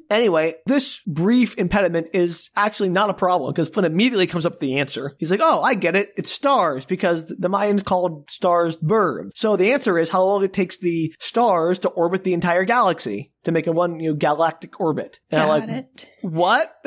Anyway, 0.07 0.53
this 0.67 0.99
brief 1.07 1.57
impediment 1.57 2.05
is 2.13 2.51
actually 2.55 2.89
not 2.89 3.09
a 3.09 3.13
problem 3.13 3.51
because 3.51 3.67
Flynn 3.69 3.85
immediately 3.91 4.27
comes 4.27 4.45
up 4.45 4.51
with 4.53 4.59
the 4.59 4.77
answer. 4.77 5.15
He's 5.17 5.31
like, 5.31 5.39
oh, 5.41 5.61
I 5.61 5.73
get 5.73 5.95
it. 5.95 6.11
It's 6.15 6.31
stars 6.31 6.85
because 6.85 7.25
the 7.25 7.49
Mayans 7.49 7.83
called 7.83 8.29
stars 8.29 8.77
birds. 8.77 9.31
So 9.39 9.57
the 9.57 9.71
answer 9.71 9.97
is 9.97 10.09
how 10.09 10.23
long 10.23 10.43
it 10.43 10.53
takes 10.53 10.77
the 10.77 11.11
stars 11.19 11.79
to 11.79 11.89
orbit 11.89 12.23
the 12.23 12.35
entire 12.35 12.65
galaxy 12.65 13.33
to 13.45 13.51
make 13.51 13.65
a 13.65 13.71
one 13.71 13.99
you 13.99 14.11
know, 14.11 14.15
galactic 14.15 14.79
orbit. 14.79 15.19
And 15.31 15.41
I'm 15.41 15.47
Got 15.47 15.69
like, 15.69 15.85
it. 15.87 16.09
what? 16.21 16.71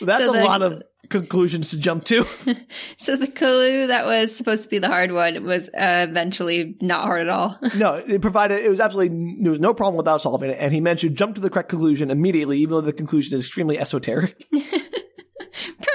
That's 0.00 0.24
So 0.24 0.30
a 0.34 0.38
the- 0.38 0.44
lot 0.44 0.62
of 0.62 0.82
conclusions 1.12 1.70
to 1.70 1.78
jump 1.78 2.04
to. 2.04 2.26
So 2.96 3.16
the 3.16 3.26
clue 3.26 3.88
that 3.88 4.06
was 4.06 4.34
supposed 4.34 4.62
to 4.62 4.68
be 4.68 4.78
the 4.78 4.88
hard 4.88 5.12
one 5.12 5.44
was 5.44 5.68
uh, 5.70 6.06
eventually 6.08 6.76
not 6.80 7.04
hard 7.04 7.22
at 7.22 7.28
all. 7.28 7.58
no, 7.76 7.94
it 7.94 8.22
provided, 8.22 8.64
it 8.64 8.68
was 8.68 8.80
absolutely, 8.80 9.36
there 9.42 9.50
was 9.50 9.60
no 9.60 9.74
problem 9.74 9.96
without 9.96 10.20
solving 10.20 10.50
it. 10.50 10.56
And 10.60 10.72
he 10.72 10.80
managed 10.80 11.02
to 11.02 11.10
jump 11.10 11.34
to 11.34 11.40
the 11.40 11.50
correct 11.50 11.68
conclusion 11.68 12.10
immediately, 12.10 12.58
even 12.58 12.76
though 12.76 12.80
the 12.80 12.92
conclusion 12.92 13.36
is 13.36 13.44
extremely 13.44 13.78
esoteric. 13.78 14.46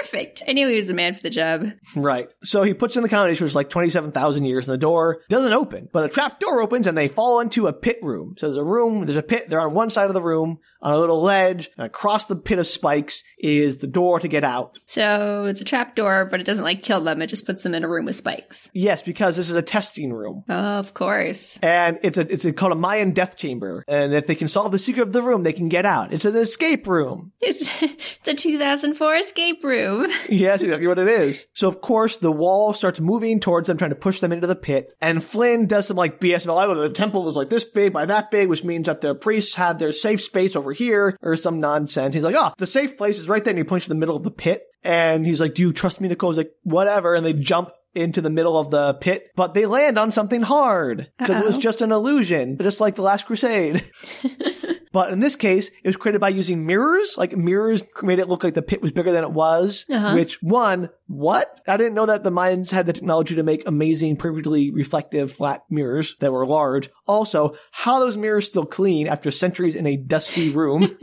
Perfect. 0.07 0.43
I 0.47 0.53
knew 0.53 0.69
he 0.69 0.77
was 0.77 0.87
the 0.87 0.93
man 0.93 1.13
for 1.13 1.21
the 1.21 1.29
job. 1.29 1.67
Right. 1.95 2.29
So 2.43 2.63
he 2.63 2.73
puts 2.73 2.95
in 2.95 3.03
the 3.03 3.09
combination, 3.09 3.43
which 3.43 3.51
is 3.51 3.55
like 3.55 3.69
27,000 3.69 4.45
years, 4.45 4.67
and 4.67 4.73
the 4.73 4.77
door 4.77 5.21
doesn't 5.29 5.53
open, 5.53 5.89
but 5.91 6.05
a 6.05 6.09
trap 6.09 6.39
door 6.39 6.61
opens 6.61 6.87
and 6.87 6.97
they 6.97 7.07
fall 7.07 7.39
into 7.39 7.67
a 7.67 7.73
pit 7.73 7.99
room. 8.01 8.35
So 8.37 8.47
there's 8.47 8.57
a 8.57 8.63
room, 8.63 9.05
there's 9.05 9.17
a 9.17 9.23
pit, 9.23 9.49
they're 9.49 9.59
on 9.59 9.73
one 9.73 9.89
side 9.89 10.07
of 10.07 10.13
the 10.13 10.21
room, 10.21 10.59
on 10.81 10.93
a 10.93 10.99
little 10.99 11.21
ledge, 11.21 11.69
and 11.77 11.85
across 11.85 12.25
the 12.25 12.35
pit 12.35 12.59
of 12.59 12.67
spikes 12.67 13.23
is 13.37 13.79
the 13.79 13.87
door 13.87 14.19
to 14.19 14.27
get 14.27 14.43
out. 14.43 14.79
So 14.85 15.45
it's 15.45 15.61
a 15.61 15.65
trap 15.65 15.95
door, 15.95 16.25
but 16.25 16.39
it 16.39 16.45
doesn't 16.45 16.63
like 16.63 16.83
kill 16.83 17.03
them. 17.03 17.21
It 17.21 17.27
just 17.27 17.45
puts 17.45 17.63
them 17.63 17.73
in 17.73 17.83
a 17.83 17.89
room 17.89 18.05
with 18.05 18.15
spikes. 18.15 18.69
Yes, 18.73 19.01
because 19.01 19.35
this 19.35 19.49
is 19.49 19.55
a 19.55 19.61
testing 19.61 20.13
room. 20.13 20.43
Oh, 20.47 20.53
of 20.53 20.93
course. 20.93 21.57
And 21.61 21.99
it's 22.03 22.17
a, 22.17 22.31
it's 22.31 22.45
a, 22.45 22.53
called 22.53 22.71
a 22.71 22.75
Mayan 22.75 23.11
death 23.11 23.37
chamber. 23.37 23.83
And 23.87 24.13
if 24.13 24.27
they 24.27 24.35
can 24.35 24.47
solve 24.47 24.71
the 24.71 24.79
secret 24.79 25.03
of 25.03 25.13
the 25.13 25.21
room, 25.21 25.43
they 25.43 25.53
can 25.53 25.69
get 25.69 25.85
out. 25.85 26.13
It's 26.13 26.25
an 26.25 26.35
escape 26.35 26.87
room. 26.87 27.31
It's 27.41 27.67
it's 27.81 28.27
a 28.27 28.33
2004 28.33 29.15
escape 29.15 29.63
room. 29.63 29.96
Yes, 30.29 30.61
exactly 30.61 30.87
what 30.87 30.99
it 30.99 31.07
is. 31.07 31.47
So 31.53 31.67
of 31.67 31.81
course 31.81 32.17
the 32.17 32.31
wall 32.31 32.73
starts 32.73 32.99
moving 32.99 33.39
towards 33.39 33.67
them, 33.67 33.77
trying 33.77 33.91
to 33.91 33.95
push 33.95 34.19
them 34.19 34.31
into 34.31 34.47
the 34.47 34.55
pit. 34.55 34.93
And 35.01 35.23
Flynn 35.23 35.67
does 35.67 35.87
some 35.87 35.97
like 35.97 36.19
BS 36.19 36.43
about 36.43 36.69
oh, 36.69 36.75
the 36.75 36.89
temple 36.89 37.23
was 37.23 37.35
like 37.35 37.49
this 37.49 37.63
big 37.63 37.93
by 37.93 38.05
that 38.05 38.29
big, 38.29 38.49
which 38.49 38.63
means 38.63 38.87
that 38.87 39.01
the 39.01 39.15
priests 39.15 39.55
had 39.55 39.79
their 39.79 39.91
safe 39.91 40.21
space 40.21 40.55
over 40.55 40.73
here 40.73 41.17
or 41.21 41.35
some 41.35 41.59
nonsense. 41.59 42.13
He's 42.13 42.23
like, 42.23 42.35
oh, 42.37 42.51
the 42.57 42.67
safe 42.67 42.97
place 42.97 43.19
is 43.19 43.29
right 43.29 43.43
there. 43.43 43.51
And 43.51 43.57
he 43.57 43.63
points 43.63 43.85
to 43.85 43.89
the 43.89 43.95
middle 43.95 44.17
of 44.17 44.23
the 44.23 44.31
pit. 44.31 44.63
And 44.83 45.25
he's 45.25 45.41
like, 45.41 45.53
do 45.53 45.61
you 45.61 45.73
trust 45.73 46.01
me, 46.01 46.07
Nicole? 46.07 46.31
He's 46.31 46.37
like, 46.37 46.51
whatever. 46.63 47.15
And 47.15 47.25
they 47.25 47.33
jump 47.33 47.69
into 47.95 48.21
the 48.21 48.29
middle 48.29 48.57
of 48.57 48.69
the 48.69 48.93
pit, 48.95 49.31
but 49.35 49.53
they 49.53 49.65
land 49.65 49.97
on 49.97 50.11
something 50.11 50.43
hard 50.43 51.11
because 51.17 51.39
it 51.39 51.45
was 51.45 51.57
just 51.57 51.81
an 51.81 51.91
illusion, 51.91 52.57
just 52.61 52.79
like 52.79 52.95
the 52.95 53.01
last 53.01 53.25
crusade. 53.25 53.83
But 54.91 55.11
in 55.11 55.19
this 55.19 55.35
case, 55.35 55.69
it 55.69 55.87
was 55.87 55.97
created 55.97 56.21
by 56.21 56.29
using 56.29 56.65
mirrors. 56.65 57.15
Like 57.17 57.35
mirrors 57.35 57.83
made 58.01 58.19
it 58.19 58.27
look 58.27 58.43
like 58.43 58.53
the 58.53 58.61
pit 58.61 58.81
was 58.81 58.91
bigger 58.91 59.11
than 59.11 59.23
it 59.23 59.31
was. 59.31 59.85
Uh-huh. 59.89 60.15
Which 60.15 60.41
one? 60.41 60.89
What? 61.07 61.61
I 61.67 61.77
didn't 61.77 61.93
know 61.93 62.05
that 62.05 62.23
the 62.23 62.31
Mayans 62.31 62.71
had 62.71 62.85
the 62.85 62.93
technology 62.93 63.35
to 63.35 63.43
make 63.43 63.67
amazing, 63.67 64.17
perfectly 64.17 64.71
reflective 64.71 65.31
flat 65.31 65.63
mirrors 65.69 66.15
that 66.19 66.31
were 66.31 66.45
large. 66.45 66.89
Also, 67.07 67.55
how 67.71 67.99
those 67.99 68.17
mirrors 68.17 68.45
still 68.45 68.65
clean 68.65 69.07
after 69.07 69.31
centuries 69.31 69.75
in 69.75 69.85
a 69.85 69.97
dusty 69.97 70.51
room? 70.51 70.97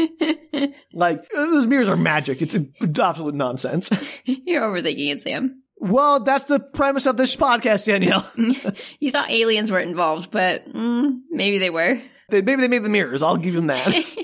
like 0.93 1.29
those 1.31 1.67
mirrors 1.67 1.89
are 1.89 1.97
magic. 1.97 2.43
It's, 2.43 2.57
absolute 2.99 3.35
nonsense. 3.35 3.91
You're 4.25 4.63
overthinking 4.63 5.17
it, 5.17 5.23
Sam. 5.23 5.63
Well, 5.77 6.21
that's 6.21 6.45
the 6.45 6.61
premise 6.61 7.07
of 7.07 7.17
this 7.17 7.37
podcast, 7.37 7.87
Danielle. 7.87 8.27
You 9.01 9.11
thought 9.11 9.31
aliens 9.31 9.71
weren't 9.71 9.91
involved, 9.91 10.31
but 10.31 10.73
mm, 10.73 11.21
maybe 11.31 11.59
they 11.59 11.69
were. 11.69 12.01
They- 12.31 12.43
Maybe 12.43 12.63
they 12.63 12.69
made 12.69 12.83
the 12.85 12.89
mirrors. 12.89 13.23
I'll 13.23 13.37
give 13.37 13.55
them 13.55 13.67
that. 13.69 13.87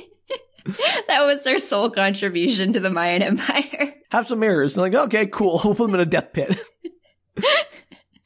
That 1.09 1.25
was 1.25 1.43
their 1.43 1.59
sole 1.59 1.91
contribution 1.91 2.75
to 2.75 2.81
the 2.81 2.91
Mayan 2.91 3.23
Empire. 3.23 3.95
Have 4.13 4.27
some 4.29 4.41
mirrors. 4.41 4.77
And 4.77 4.83
like, 4.83 4.95
okay, 5.07 5.27
cool. 5.27 5.61
We'll 5.65 5.75
put 5.75 5.87
them 5.87 5.95
in 5.95 6.01
a 6.01 6.05
death 6.07 6.33
pit. 6.35 6.61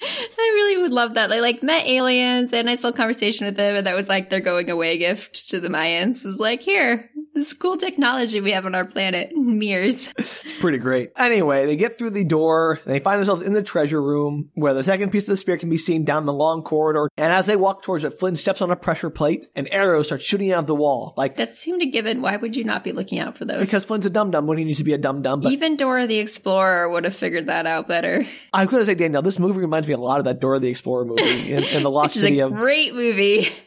I 0.05 0.52
really 0.55 0.82
would 0.82 0.92
love 0.92 1.14
that. 1.14 1.28
They 1.30 1.40
like 1.40 1.62
met 1.62 1.86
aliens, 1.86 2.50
they 2.50 2.59
had 2.59 2.66
a 2.66 2.68
nice 2.68 2.82
conversation 2.82 3.46
with 3.46 3.57
them, 3.57 3.76
and 3.76 3.86
that 3.86 3.94
was 3.96 4.09
like 4.09 4.30
their 4.30 4.40
going 4.40 4.70
away 4.70 4.98
gift 4.98 5.48
to 5.50 5.61
the 5.61 5.68
Mayans. 5.68 6.24
It 6.24 6.28
was 6.28 6.38
like, 6.38 6.61
here, 6.61 7.11
this 7.34 7.52
cool 7.52 7.76
technology 7.76 8.40
we 8.40 8.52
have 8.52 8.66
on 8.66 8.74
our 8.74 8.84
planet. 8.84 9.32
Mirrors. 9.36 10.12
It's 10.18 10.42
Pretty 10.61 10.78
great. 10.78 11.11
Anyway, 11.16 11.66
they 11.66 11.76
get 11.76 11.98
through 11.98 12.11
the 12.11 12.24
door. 12.24 12.80
And 12.84 12.94
they 12.94 13.00
find 13.00 13.18
themselves 13.18 13.42
in 13.42 13.52
the 13.52 13.62
treasure 13.62 14.00
room 14.02 14.50
where 14.55 14.72
the 14.74 14.84
second 14.84 15.11
piece 15.11 15.24
of 15.24 15.28
the 15.30 15.36
spear 15.36 15.57
can 15.59 15.68
be 15.70 15.76
seen 15.76 16.05
down 16.05 16.26
the 16.26 16.32
long 16.32 16.62
corridor. 16.62 17.11
And 17.16 17.32
as 17.32 17.46
they 17.46 17.57
walk 17.57 17.82
towards 17.82 18.05
it, 18.05 18.18
Flynn 18.18 18.36
steps 18.36 18.62
on 18.62 18.70
a 18.70 18.76
pressure 18.76 19.11
plate 19.11 19.48
and 19.55 19.68
arrows 19.72 20.07
start 20.07 20.22
shooting 20.22 20.52
out 20.52 20.61
of 20.61 20.66
the 20.66 20.74
wall. 20.74 21.12
Like, 21.16 21.36
That 21.36 21.57
seemed 21.59 21.82
a 21.82 21.86
given. 21.90 22.22
Why 22.22 22.36
would 22.36 22.57
you 22.57 22.64
not 22.64 22.84
be 22.84 22.92
looking 22.92 23.18
out 23.18 23.36
for 23.36 23.44
those? 23.44 23.61
because 23.66 23.84
Flynn's 23.84 24.07
a 24.07 24.11
dum 24.11 24.30
dum 24.30 24.46
when 24.46 24.59
he 24.59 24.64
needs 24.64 24.78
to 24.78 24.84
be 24.84 24.92
a 24.94 24.98
dum 24.98 25.22
dum. 25.22 25.40
But 25.40 25.52
Even 25.52 25.76
Dora 25.76 26.07
the 26.07 26.18
Explorer 26.18 26.90
would 26.90 27.05
have 27.05 27.16
figured 27.16 27.46
that 27.46 27.66
out 27.66 27.88
better. 27.88 28.26
I'm 28.52 28.66
going 28.68 28.80
to 28.80 28.86
say, 28.86 28.94
Danielle, 28.94 29.22
this 29.22 29.38
movie 29.38 29.59
reminds 29.61 29.88
me 29.88 29.93
a 30.01 30.05
lot 30.05 30.18
of 30.18 30.24
that 30.26 30.40
Dora 30.40 30.59
the 30.61 30.68
Explorer 30.68 31.05
movie 31.05 31.53
in, 31.53 31.64
in 31.64 31.82
the 31.82 31.90
Lost 31.90 32.14
City 32.16 32.40
a 32.40 32.47
of. 32.47 32.55
great 32.55 32.95
movie. 32.95 33.49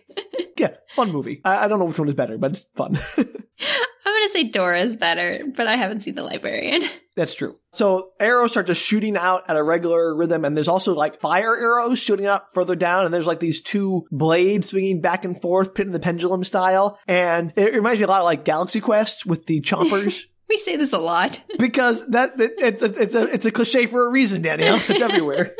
Yeah, 0.57 0.73
fun 0.95 1.11
movie. 1.11 1.41
I, 1.45 1.65
I 1.65 1.67
don't 1.67 1.77
know 1.77 1.85
which 1.85 1.99
one 1.99 2.07
is 2.07 2.15
better, 2.15 2.39
but 2.39 2.49
it's 2.49 2.65
fun. 2.75 2.97
I'm 3.17 3.25
gonna 3.25 4.29
say 4.31 4.45
Dora 4.45 4.81
is 4.81 4.95
better, 4.95 5.43
but 5.55 5.67
I 5.67 5.75
haven't 5.75 6.01
seen 6.01 6.15
The 6.15 6.23
Librarian. 6.23 6.81
That's 7.15 7.35
true. 7.35 7.57
So 7.71 8.13
arrows 8.19 8.51
start 8.51 8.65
just 8.65 8.81
shooting 8.81 9.15
out 9.15 9.47
at 9.47 9.55
a 9.55 9.61
regular 9.61 10.15
rhythm, 10.15 10.43
and 10.45 10.57
there's 10.57 10.67
also 10.67 10.95
like 10.95 11.19
fire 11.19 11.55
arrows 11.55 11.99
shooting 11.99 12.25
out 12.25 12.45
further 12.55 12.75
down, 12.75 13.05
and 13.05 13.13
there's 13.13 13.27
like 13.27 13.39
these 13.39 13.61
two 13.61 14.07
blades 14.11 14.69
swinging 14.69 14.99
back 15.01 15.23
and 15.25 15.39
forth, 15.39 15.75
pitting 15.75 15.93
the 15.93 15.99
pendulum 15.99 16.43
style, 16.43 16.97
and 17.07 17.53
it 17.55 17.75
reminds 17.75 17.99
me 17.99 18.05
a 18.05 18.07
lot 18.07 18.21
of 18.21 18.25
like 18.25 18.43
Galaxy 18.43 18.79
Quest 18.81 19.27
with 19.27 19.45
the 19.45 19.61
chompers. 19.61 20.23
We 20.49 20.57
say 20.57 20.77
this 20.77 20.93
a 20.93 20.97
lot. 20.97 21.39
because 21.59 22.07
that, 22.07 22.37
that 22.39 22.53
it's 22.57 22.81
a 22.81 23.01
it's 23.01 23.13
a 23.15 23.23
it's 23.27 23.45
a 23.45 23.51
cliche 23.51 23.85
for 23.85 24.07
a 24.07 24.09
reason, 24.09 24.41
Danielle. 24.41 24.81
It's 24.87 25.01
everywhere. 25.01 25.53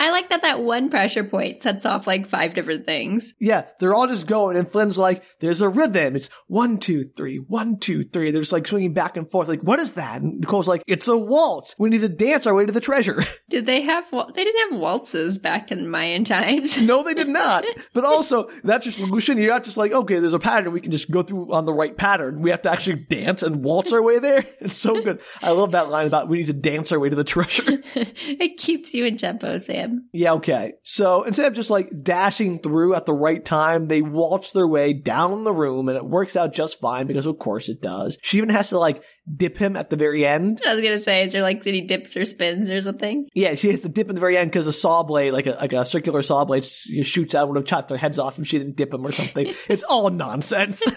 I 0.00 0.10
like 0.10 0.30
that 0.30 0.42
that 0.42 0.62
one 0.62 0.90
pressure 0.90 1.24
point 1.24 1.62
sets 1.62 1.84
off 1.86 2.06
like 2.06 2.28
five 2.28 2.54
different 2.54 2.86
things. 2.86 3.34
Yeah, 3.40 3.64
they're 3.78 3.94
all 3.94 4.06
just 4.06 4.26
going, 4.26 4.56
and 4.56 4.70
Flynn's 4.70 4.98
like, 4.98 5.24
"There's 5.40 5.60
a 5.60 5.68
rhythm. 5.68 6.16
It's 6.16 6.28
one, 6.46 6.78
two, 6.78 7.04
three, 7.16 7.38
one, 7.38 7.78
two, 7.78 8.04
three." 8.04 8.30
They're 8.30 8.42
just 8.42 8.52
like 8.52 8.66
swinging 8.66 8.92
back 8.92 9.16
and 9.16 9.30
forth. 9.30 9.48
Like, 9.48 9.62
what 9.62 9.80
is 9.80 9.94
that? 9.94 10.22
And 10.22 10.40
Nicole's 10.40 10.68
like, 10.68 10.82
"It's 10.86 11.08
a 11.08 11.16
waltz. 11.16 11.74
We 11.78 11.88
need 11.88 12.02
to 12.02 12.08
dance 12.08 12.46
our 12.46 12.54
way 12.54 12.64
to 12.66 12.72
the 12.72 12.80
treasure." 12.80 13.24
Did 13.48 13.66
they 13.66 13.82
have? 13.82 14.04
Wal- 14.12 14.32
They 14.32 14.44
didn't 14.44 14.70
have 14.72 14.80
waltzes 14.80 15.38
back 15.38 15.70
in 15.72 15.88
Mayan 15.88 16.24
times. 16.24 16.80
no, 16.80 17.02
they 17.02 17.14
did 17.14 17.28
not. 17.28 17.64
But 17.92 18.04
also, 18.04 18.48
that's 18.62 18.84
your 18.84 18.92
solution. 18.92 19.38
You're 19.38 19.52
not 19.52 19.64
just 19.64 19.76
like, 19.78 19.92
okay, 19.92 20.18
there's 20.18 20.34
a 20.34 20.38
pattern. 20.38 20.72
We 20.72 20.80
can 20.80 20.90
just 20.92 21.10
go 21.10 21.22
through 21.22 21.52
on 21.54 21.64
the 21.64 21.72
right 21.72 21.96
pattern. 21.96 22.42
We 22.42 22.50
have 22.50 22.62
to 22.62 22.70
actually 22.70 22.96
dance 22.96 23.42
and 23.42 23.64
waltz 23.64 23.92
our 23.92 24.02
way 24.02 24.18
there. 24.18 24.44
It's 24.60 24.76
so 24.76 25.00
good. 25.02 25.20
I 25.40 25.50
love 25.52 25.72
that 25.72 25.88
line 25.88 26.06
about 26.06 26.28
we 26.28 26.38
need 26.38 26.46
to 26.46 26.52
dance 26.52 26.92
our 26.92 26.98
way 26.98 27.08
to 27.08 27.16
the 27.16 27.24
treasure. 27.24 27.64
it 27.94 28.58
keeps 28.58 28.92
you 28.92 29.04
in 29.06 29.16
tempo, 29.16 29.55
Sam. 29.60 30.08
Yeah, 30.12 30.34
okay. 30.34 30.74
So 30.82 31.22
instead 31.22 31.46
of 31.46 31.54
just 31.54 31.70
like 31.70 31.90
dashing 32.02 32.58
through 32.60 32.94
at 32.94 33.06
the 33.06 33.12
right 33.12 33.44
time, 33.44 33.88
they 33.88 34.02
waltz 34.02 34.52
their 34.52 34.66
way 34.66 34.92
down 34.92 35.44
the 35.44 35.52
room 35.52 35.88
and 35.88 35.96
it 35.96 36.04
works 36.04 36.36
out 36.36 36.52
just 36.52 36.80
fine 36.80 37.06
because 37.06 37.26
of 37.26 37.38
course 37.38 37.68
it 37.68 37.80
does. 37.80 38.18
She 38.22 38.38
even 38.38 38.50
has 38.50 38.70
to 38.70 38.78
like 38.78 39.02
dip 39.34 39.58
him 39.58 39.76
at 39.76 39.90
the 39.90 39.96
very 39.96 40.24
end. 40.24 40.60
I 40.66 40.74
was 40.74 40.82
gonna 40.82 40.98
say, 40.98 41.22
is 41.24 41.32
there 41.32 41.42
like 41.42 41.66
any 41.66 41.86
dips 41.86 42.16
or 42.16 42.24
spins 42.24 42.70
or 42.70 42.80
something? 42.80 43.28
Yeah, 43.34 43.54
she 43.54 43.70
has 43.70 43.80
to 43.80 43.88
dip 43.88 44.08
at 44.08 44.14
the 44.14 44.20
very 44.20 44.36
end 44.36 44.50
because 44.50 44.66
a 44.66 44.72
saw 44.72 45.02
blade, 45.02 45.32
like 45.32 45.46
a, 45.46 45.52
like 45.52 45.72
a 45.72 45.84
circular 45.84 46.22
saw 46.22 46.44
blade, 46.44 46.64
shoots 46.64 47.34
out 47.34 47.42
and 47.42 47.50
would 47.50 47.58
have 47.58 47.66
chopped 47.66 47.88
their 47.88 47.98
heads 47.98 48.18
off 48.18 48.38
if 48.38 48.46
she 48.46 48.58
didn't 48.58 48.76
dip 48.76 48.90
them 48.90 49.06
or 49.06 49.12
something. 49.12 49.54
it's 49.68 49.82
all 49.82 50.10
nonsense. 50.10 50.82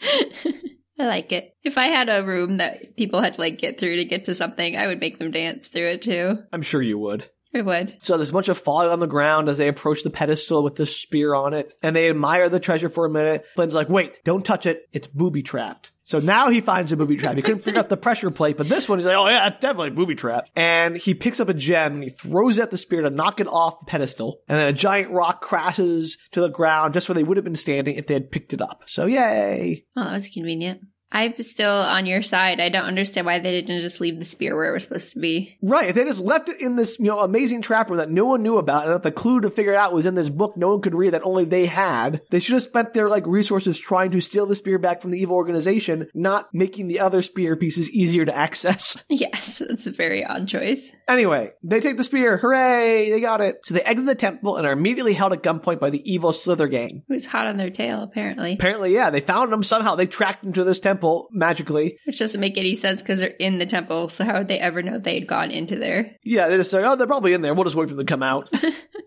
I 0.98 1.06
like 1.06 1.32
it. 1.32 1.56
If 1.62 1.78
I 1.78 1.86
had 1.86 2.08
a 2.08 2.24
room 2.24 2.58
that 2.58 2.96
people 2.96 3.20
had 3.20 3.34
to 3.34 3.40
like 3.40 3.58
get 3.58 3.78
through 3.78 3.96
to 3.96 4.04
get 4.04 4.24
to 4.24 4.34
something, 4.34 4.76
I 4.76 4.86
would 4.86 5.00
make 5.00 5.18
them 5.18 5.30
dance 5.30 5.68
through 5.68 5.88
it 5.88 6.02
too. 6.02 6.38
I'm 6.52 6.62
sure 6.62 6.82
you 6.82 6.98
would. 6.98 7.28
I 7.54 7.62
would. 7.62 7.96
So 8.00 8.16
there's 8.16 8.30
a 8.30 8.32
bunch 8.32 8.48
of 8.48 8.58
falling 8.58 8.90
on 8.90 9.00
the 9.00 9.06
ground 9.06 9.48
as 9.48 9.58
they 9.58 9.68
approach 9.68 10.02
the 10.02 10.10
pedestal 10.10 10.62
with 10.62 10.76
the 10.76 10.86
spear 10.86 11.34
on 11.34 11.52
it, 11.52 11.72
and 11.82 11.96
they 11.96 12.08
admire 12.08 12.48
the 12.48 12.60
treasure 12.60 12.88
for 12.88 13.06
a 13.06 13.10
minute. 13.10 13.44
Flynn's 13.56 13.74
like, 13.74 13.88
wait, 13.88 14.22
don't 14.24 14.44
touch 14.44 14.66
it. 14.66 14.88
It's 14.92 15.08
booby 15.08 15.42
trapped. 15.42 15.90
So 16.10 16.18
now 16.18 16.48
he 16.48 16.60
finds 16.60 16.90
a 16.90 16.96
booby 16.96 17.16
trap. 17.16 17.36
He 17.36 17.42
couldn't 17.42 17.62
figure 17.62 17.78
out 17.78 17.88
the 17.88 17.96
pressure 17.96 18.32
plate, 18.32 18.56
but 18.56 18.68
this 18.68 18.88
one 18.88 18.98
he's 18.98 19.06
like, 19.06 19.16
oh 19.16 19.28
yeah, 19.28 19.48
definitely 19.48 19.90
booby 19.90 20.16
trapped. 20.16 20.50
And 20.56 20.96
he 20.96 21.14
picks 21.14 21.38
up 21.38 21.48
a 21.48 21.54
gem 21.54 21.94
and 21.94 22.02
he 22.02 22.10
throws 22.10 22.58
it 22.58 22.62
at 22.62 22.72
the 22.72 22.78
spear 22.78 23.02
to 23.02 23.10
knock 23.10 23.38
it 23.38 23.46
off 23.46 23.78
the 23.78 23.86
pedestal. 23.86 24.40
And 24.48 24.58
then 24.58 24.66
a 24.66 24.72
giant 24.72 25.12
rock 25.12 25.40
crashes 25.40 26.18
to 26.32 26.40
the 26.40 26.48
ground 26.48 26.94
just 26.94 27.08
where 27.08 27.14
they 27.14 27.22
would 27.22 27.36
have 27.36 27.44
been 27.44 27.54
standing 27.54 27.94
if 27.94 28.08
they 28.08 28.14
had 28.14 28.32
picked 28.32 28.52
it 28.52 28.60
up. 28.60 28.82
So 28.86 29.06
yay. 29.06 29.84
Well, 29.94 30.06
that 30.06 30.14
was 30.14 30.28
convenient. 30.28 30.80
I'm 31.12 31.36
still 31.42 31.70
on 31.70 32.06
your 32.06 32.22
side. 32.22 32.60
I 32.60 32.68
don't 32.68 32.84
understand 32.84 33.26
why 33.26 33.38
they 33.38 33.60
didn't 33.60 33.80
just 33.80 34.00
leave 34.00 34.18
the 34.18 34.24
spear 34.24 34.54
where 34.54 34.68
it 34.68 34.72
was 34.72 34.84
supposed 34.84 35.12
to 35.14 35.18
be. 35.18 35.56
Right. 35.60 35.88
If 35.88 35.94
they 35.96 36.04
just 36.04 36.20
left 36.20 36.48
it 36.48 36.60
in 36.60 36.76
this, 36.76 36.98
you 36.98 37.06
know, 37.06 37.20
amazing 37.20 37.62
trap 37.62 37.88
room 37.88 37.98
that 37.98 38.10
no 38.10 38.26
one 38.26 38.42
knew 38.42 38.58
about, 38.58 38.84
and 38.84 38.94
that 38.94 39.02
the 39.02 39.10
clue 39.10 39.40
to 39.40 39.50
figure 39.50 39.72
it 39.72 39.76
out 39.76 39.92
was 39.92 40.06
in 40.06 40.14
this 40.14 40.28
book 40.28 40.56
no 40.56 40.70
one 40.70 40.80
could 40.80 40.94
read 40.94 41.10
that 41.10 41.24
only 41.24 41.44
they 41.44 41.66
had, 41.66 42.22
they 42.30 42.40
should 42.40 42.54
have 42.54 42.62
spent 42.62 42.94
their 42.94 43.08
like 43.08 43.26
resources 43.26 43.78
trying 43.78 44.10
to 44.12 44.20
steal 44.20 44.46
the 44.46 44.54
spear 44.54 44.78
back 44.78 45.00
from 45.00 45.10
the 45.10 45.20
evil 45.20 45.36
organization, 45.36 46.08
not 46.14 46.52
making 46.54 46.86
the 46.86 47.00
other 47.00 47.22
spear 47.22 47.56
pieces 47.56 47.90
easier 47.90 48.24
to 48.24 48.36
access. 48.36 49.02
Yes, 49.20 49.58
that's 49.58 49.86
a 49.86 49.90
very 49.90 50.24
odd 50.24 50.48
choice. 50.48 50.92
Anyway, 51.06 51.52
they 51.62 51.80
take 51.80 51.98
the 51.98 52.04
spear. 52.04 52.38
Hooray! 52.38 53.10
They 53.10 53.20
got 53.20 53.42
it. 53.42 53.60
So 53.64 53.74
they 53.74 53.82
exit 53.82 54.06
the 54.06 54.14
temple 54.14 54.56
and 54.56 54.66
are 54.66 54.72
immediately 54.72 55.12
held 55.12 55.34
at 55.34 55.42
gunpoint 55.42 55.78
by 55.78 55.90
the 55.90 56.10
evil 56.10 56.32
Slither 56.32 56.68
gang. 56.68 57.02
Was 57.08 57.26
hot 57.26 57.46
on 57.46 57.58
their 57.58 57.68
tail, 57.68 58.02
apparently. 58.02 58.54
Apparently, 58.54 58.94
yeah, 58.94 59.10
they 59.10 59.20
found 59.20 59.52
them 59.52 59.62
somehow. 59.62 59.94
They 59.94 60.06
tracked 60.06 60.42
them 60.42 60.54
to 60.54 60.64
this 60.64 60.78
temple 60.78 60.99
magically. 61.30 61.98
Which 62.06 62.18
doesn't 62.18 62.40
make 62.40 62.58
any 62.58 62.74
sense 62.74 63.02
because 63.02 63.20
they're 63.20 63.28
in 63.28 63.58
the 63.58 63.66
temple, 63.66 64.08
so 64.08 64.24
how 64.24 64.38
would 64.38 64.48
they 64.48 64.58
ever 64.58 64.82
know 64.82 64.98
they 64.98 65.14
had 65.14 65.26
gone 65.26 65.50
into 65.50 65.76
there? 65.76 66.16
Yeah, 66.22 66.48
they 66.48 66.56
just 66.56 66.72
like, 66.72 66.84
oh, 66.84 66.96
they're 66.96 67.06
probably 67.06 67.32
in 67.32 67.42
there. 67.42 67.54
We'll 67.54 67.64
just 67.64 67.76
wait 67.76 67.88
for 67.88 67.94
them 67.94 68.06
to 68.06 68.10
come 68.10 68.22
out. 68.22 68.52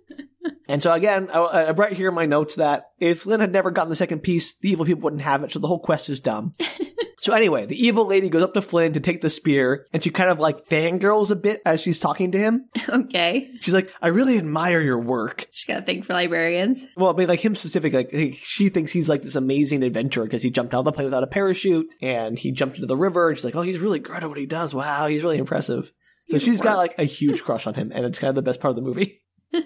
and 0.67 0.81
so 0.81 0.91
again, 0.91 1.29
I, 1.31 1.39
I 1.39 1.71
write 1.71 1.93
here 1.93 2.09
in 2.09 2.15
my 2.15 2.25
notes 2.25 2.55
that 2.55 2.85
if 2.99 3.21
Flynn 3.21 3.39
had 3.39 3.51
never 3.51 3.71
gotten 3.71 3.89
the 3.89 3.95
second 3.95 4.19
piece, 4.21 4.55
the 4.55 4.69
evil 4.69 4.85
people 4.85 5.03
wouldn't 5.03 5.21
have 5.21 5.43
it, 5.43 5.51
so 5.51 5.59
the 5.59 5.67
whole 5.67 5.79
quest 5.79 6.09
is 6.09 6.19
dumb. 6.19 6.55
so 7.23 7.31
anyway, 7.31 7.65
the 7.65 7.81
evil 7.81 8.05
lady 8.05 8.27
goes 8.27 8.43
up 8.43 8.53
to 8.53 8.61
Flynn 8.61 8.91
to 8.93 8.99
take 8.99 9.21
the 9.21 9.29
spear, 9.29 9.87
and 9.93 10.03
she 10.03 10.09
kind 10.09 10.29
of 10.29 10.41
like 10.41 10.67
fangirls 10.67 11.31
a 11.31 11.37
bit 11.37 11.61
as 11.65 11.79
she's 11.79 11.97
talking 11.97 12.33
to 12.33 12.37
him. 12.37 12.65
okay. 12.89 13.49
She's 13.61 13.73
like, 13.73 13.93
I 14.01 14.09
really 14.09 14.37
admire 14.37 14.81
your 14.81 14.99
work. 14.99 15.47
She's 15.51 15.65
got 15.65 15.83
a 15.83 15.85
thing 15.85 16.03
for 16.03 16.11
librarians. 16.11 16.85
Well, 16.97 17.13
I 17.13 17.17
mean, 17.17 17.29
like 17.29 17.39
him 17.39 17.55
specifically, 17.55 18.09
like 18.11 18.35
she 18.41 18.67
thinks 18.67 18.91
he's 18.91 19.07
like 19.07 19.21
this 19.21 19.37
amazing 19.37 19.83
adventurer 19.83 20.25
because 20.25 20.41
he 20.41 20.49
jumped 20.49 20.73
out 20.73 20.79
of 20.79 20.85
the 20.85 20.91
plane 20.91 21.05
without 21.05 21.23
a 21.23 21.27
parachute 21.27 21.87
and 22.01 22.37
he 22.37 22.51
jumped 22.51 22.75
into 22.75 22.87
the 22.87 22.97
river. 22.97 23.29
And 23.29 23.37
she's 23.37 23.45
like, 23.45 23.55
oh, 23.55 23.61
he's 23.61 23.79
really 23.79 23.99
good 23.99 24.21
at 24.21 24.27
what 24.27 24.37
he 24.37 24.45
does. 24.45 24.73
Wow, 24.73 25.07
he's 25.07 25.23
really 25.23 25.37
impressive. 25.37 25.93
So 26.27 26.37
she's 26.37 26.59
got 26.59 26.75
like 26.75 26.95
a 26.97 27.05
huge 27.05 27.41
crush 27.43 27.67
on 27.67 27.73
him, 27.73 27.93
and 27.95 28.05
it's 28.05 28.19
kind 28.19 28.29
of 28.29 28.35
the 28.35 28.41
best 28.41 28.59
part 28.59 28.71
of 28.71 28.75
the 28.75 28.81
movie. 28.81 29.21
I 29.53 29.61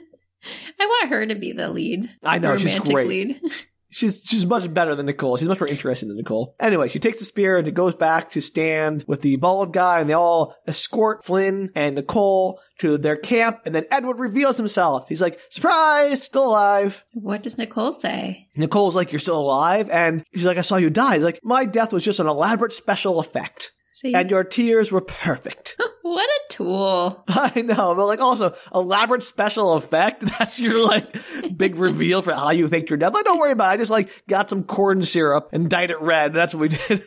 want 0.80 1.10
her 1.10 1.26
to 1.26 1.36
be 1.36 1.54
the 1.54 1.70
lead. 1.70 2.08
I 2.24 2.38
know, 2.38 2.56
she's 2.56 2.74
romantic 2.74 2.94
great. 2.94 3.08
lead. 3.08 3.42
She's 3.98 4.22
she's 4.24 4.46
much 4.46 4.72
better 4.72 4.94
than 4.94 5.08
Nicole. 5.08 5.38
She's 5.38 5.48
much 5.48 5.60
more 5.60 5.68
interesting 5.68 6.08
than 6.08 6.18
Nicole. 6.18 6.56
Anyway, 6.60 6.88
she 6.88 7.00
takes 7.00 7.18
the 7.18 7.26
spear 7.26 7.58
and 7.58 7.68
it 7.68 7.74
goes 7.74 7.96
back 7.96 8.30
to 8.32 8.42
stand 8.42 9.04
with 9.08 9.22
the 9.22 9.38
bald 9.38 9.74
guy, 9.74 10.00
and 10.00 10.08
they 10.08 10.14
all 10.14 10.54
escort 10.68 11.26
Flynn 11.26 11.72
and 11.74 11.96
Nicole 11.96 12.60
to 12.78 13.00
their 13.00 13.16
camp. 13.16 13.62
And 13.66 13.74
then 13.74 13.88
Edward 13.90 14.20
reveals 14.20 14.56
himself. 14.58 15.10
He's 15.10 15.20
like, 15.20 15.40
"Surprise, 15.50 16.22
still 16.22 16.46
alive." 16.46 17.04
What 17.14 17.42
does 17.42 17.58
Nicole 17.58 17.92
say? 17.92 18.50
Nicole's 18.56 18.96
like, 18.96 19.12
"You're 19.12 19.18
still 19.18 19.40
alive," 19.40 19.90
and 19.90 20.24
she's 20.32 20.46
like, 20.46 20.60
"I 20.60 20.62
saw 20.62 20.76
you 20.76 20.92
die." 20.92 21.16
He's 21.16 21.24
like, 21.24 21.40
"My 21.44 21.66
death 21.66 21.92
was 21.92 22.06
just 22.06 22.20
an 22.20 22.28
elaborate 22.28 22.74
special 22.74 23.20
effect, 23.20 23.72
See, 24.02 24.14
and 24.14 24.30
your 24.30 24.44
tears 24.44 24.92
were 24.92 25.02
perfect." 25.02 25.76
what 26.02 26.30
a 26.30 26.40
tool. 26.50 27.24
I 27.28 27.62
know, 27.62 27.96
but 27.96 28.06
like 28.06 28.20
also 28.20 28.56
elaborate 28.74 29.24
special 29.24 29.74
effect. 29.74 30.22
That's 30.40 30.60
your 30.60 30.86
like 30.86 31.16
big 31.56 31.78
reveal 31.78 32.22
for 32.22 32.34
how 32.34 32.52
you 32.52 32.68
think 32.68 32.90
you're 32.90 32.98
dead. 32.98 33.14
But 33.14 33.26
don't 33.26 33.40
worry 33.40 33.52
about 33.52 33.72
it. 33.72 33.74
I 33.74 33.78
just 33.78 33.92
like 33.92 34.10
got 34.28 34.50
some 34.50 34.64
corn 34.64 35.02
syrup 35.02 35.50
and 35.52 35.70
dyed 35.70 35.92
it 35.92 36.02
red. 36.02 36.34
That's 36.34 36.54
what 36.54 36.62
we 36.62 36.70
did. 36.70 37.04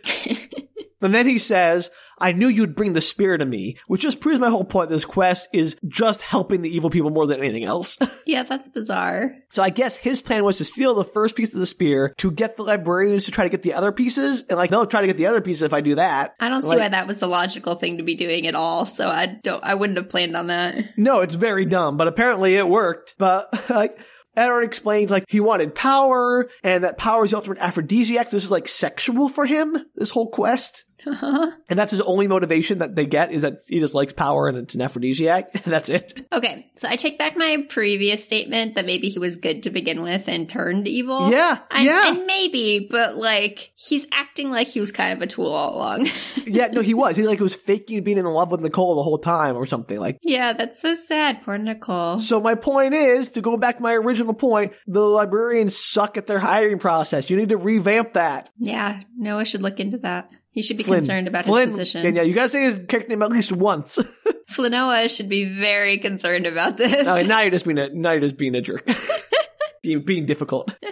and 1.01 1.15
then 1.15 1.27
he 1.27 1.39
says, 1.39 1.91
I 2.21 2.33
knew 2.33 2.49
you'd 2.49 2.75
bring 2.77 2.93
the 2.93 3.01
spear 3.01 3.37
to 3.39 3.45
me, 3.45 3.77
which 3.87 4.03
just 4.03 4.21
proves 4.21 4.39
my 4.39 4.51
whole 4.51 4.65
point. 4.65 4.91
This 4.91 5.05
quest 5.05 5.49
is 5.53 5.77
just 5.89 6.21
helping 6.23 6.63
the 6.63 6.69
evil 6.69 6.91
people 6.91 7.11
more 7.11 7.27
than 7.27 7.41
anything 7.41 7.65
else. 7.65 7.97
Yeah, 8.27 8.45
that's 8.45 8.69
bizarre. 8.69 9.35
so 9.49 9.61
I 9.61 9.71
guess 9.71 9.97
his 9.97 10.21
plan 10.23 10.45
was 10.45 10.59
to 10.59 10.65
steal 10.65 10.95
the 10.95 11.03
first 11.03 11.35
piece 11.35 11.53
of 11.53 11.59
the 11.59 11.67
spear 11.67 12.15
to 12.19 12.31
get 12.31 12.55
the 12.55 12.63
librarians 12.63 13.25
to 13.25 13.33
try 13.33 13.43
to 13.45 13.51
get 13.51 13.63
the 13.63 13.75
other 13.75 13.91
pieces. 13.91 14.45
And 14.49 14.57
like, 14.57 14.71
they'll 14.71 14.87
try 14.87 15.01
to 15.01 15.07
get 15.09 15.17
the 15.17 15.27
other 15.27 15.41
pieces 15.41 15.63
if 15.63 15.73
I 15.73 15.81
do 15.81 15.97
that. 15.97 16.35
I 16.39 16.49
don't 16.49 16.61
see 16.61 16.69
Like- 16.69 16.79
why 16.79 16.89
that 16.91 17.07
was 17.09 17.17
the 17.17 17.27
logical 17.27 17.75
thing 17.75 17.97
to 17.97 18.05
be 18.05 18.15
doing 18.15 18.47
at 18.47 18.55
all. 18.55 18.87
So 18.87 19.09
I 19.09 19.39
don't. 19.43 19.65
I 19.65 19.75
wouldn't 19.75 19.97
have 19.99 20.11
planned 20.11 20.37
on 20.37 20.47
that. 20.49 20.97
No, 20.97 21.21
it's 21.23 21.35
very 21.35 21.65
dumb, 21.65 21.97
but 21.97 22.07
apparently 22.07 22.55
it 22.55 22.69
worked. 22.69 23.15
But 23.19 23.49
like 23.71 23.99
Edward 24.37 24.63
explains 24.63 25.11
like 25.11 25.25
he 25.29 25.41
wanted 25.41 25.75
power 25.75 26.49
and 26.63 26.85
that 26.85 26.99
power 26.99 27.25
is 27.25 27.33
the 27.33 27.39
ultimate 27.39 27.59
aphrodisiac. 27.59 28.31
This 28.31 28.45
is 28.45 28.51
like 28.51 28.69
sexual 28.69 29.29
for 29.29 29.45
him, 29.47 29.77
this 29.97 30.11
whole 30.11 30.29
quest. 30.31 30.85
Uh-huh. 31.07 31.53
And 31.71 31.79
that's 31.79 31.93
his 31.93 32.01
only 32.01 32.27
motivation 32.27 32.79
that 32.79 32.97
they 32.97 33.07
get 33.07 33.31
is 33.31 33.43
that 33.43 33.63
he 33.69 33.79
just 33.79 33.95
likes 33.95 34.13
power 34.13 34.49
and 34.49 34.59
it's 34.59 34.75
an 34.75 34.81
aphrodisiac. 34.81 35.53
that's 35.65 35.89
it. 35.89 36.27
Okay, 36.33 36.69
so 36.79 36.89
I 36.89 36.97
take 36.97 37.17
back 37.17 37.37
my 37.37 37.65
previous 37.69 38.25
statement 38.25 38.75
that 38.75 38.87
maybe 38.87 39.09
he 39.09 39.21
was 39.21 39.37
good 39.37 39.63
to 39.63 39.71
begin 39.71 40.03
with 40.03 40.27
and 40.27 40.49
turned 40.49 40.89
evil. 40.89 41.31
Yeah, 41.31 41.59
I, 41.71 41.83
yeah. 41.83 42.09
And 42.09 42.27
maybe, 42.27 42.89
but 42.91 43.17
like, 43.17 43.71
he's 43.77 44.05
acting 44.13 44.51
like 44.51 44.67
he 44.67 44.81
was 44.81 44.91
kind 44.91 45.13
of 45.13 45.23
a 45.23 45.29
tool 45.29 45.53
all 45.53 45.77
along. 45.77 46.09
yeah, 46.45 46.69
no, 46.69 46.81
he 46.81 46.93
was. 46.93 47.17
He 47.17 47.23
like 47.23 47.39
he 47.39 47.43
was 47.45 47.55
faking 47.55 48.03
being 48.03 48.19
in 48.19 48.25
love 48.25 48.51
with 48.51 48.63
Nicole 48.63 48.97
the 48.97 49.03
whole 49.05 49.19
time 49.19 49.57
or 49.57 49.65
something. 49.65 50.01
Like 50.01 50.19
yeah, 50.23 50.53
that's 50.53 50.83
so 50.83 50.95
sad. 50.95 51.43
Poor 51.43 51.57
Nicole. 51.57 52.19
So 52.19 52.41
my 52.41 52.57
point 52.57 52.95
is, 52.95 53.31
to 53.33 53.41
go 53.41 53.57
back 53.57 53.77
to 53.77 53.83
my 53.83 53.95
original 53.95 54.35
point, 54.35 54.73
the 54.89 55.01
librarians 55.01 55.77
suck 55.77 56.17
at 56.17 56.27
their 56.27 56.41
hiring 56.41 56.81
process. 56.81 57.31
You 57.31 57.37
need 57.37 57.51
to 57.51 57.57
revamp 57.57 58.15
that. 58.15 58.51
Yeah, 58.59 59.03
Noah 59.17 59.45
should 59.45 59.63
look 59.63 59.79
into 59.79 59.99
that. 59.99 60.31
He 60.53 60.63
should 60.63 60.77
be 60.77 60.83
Flynn. 60.83 60.99
concerned 61.01 61.29
about 61.29 61.45
Flynn, 61.45 61.69
his 61.69 61.73
position. 61.73 62.03
Danielle, 62.03 62.25
you 62.27 62.35
gotta 62.35 62.49
say 62.49 62.63
his 62.63 62.77
character 62.89 63.09
name 63.11 63.23
at 63.23 63.31
least 63.31 63.53
once. 63.53 63.99
Flanoa 64.51 65.09
should 65.15 65.29
be 65.29 65.45
very 65.45 65.99
concerned 65.99 66.47
about 66.47 66.77
this. 66.77 67.07
no, 67.07 67.23
now 67.23 67.41
you're 67.41 67.53
just 67.53 67.65
being 67.65 67.79
a 67.79 67.89
now 67.91 68.11
you're 68.13 68.21
just 68.21 68.37
being 68.37 68.55
a 68.57 68.61
jerk. 68.61 68.89
being, 69.83 70.03
being 70.03 70.27
difficult. 70.27 70.75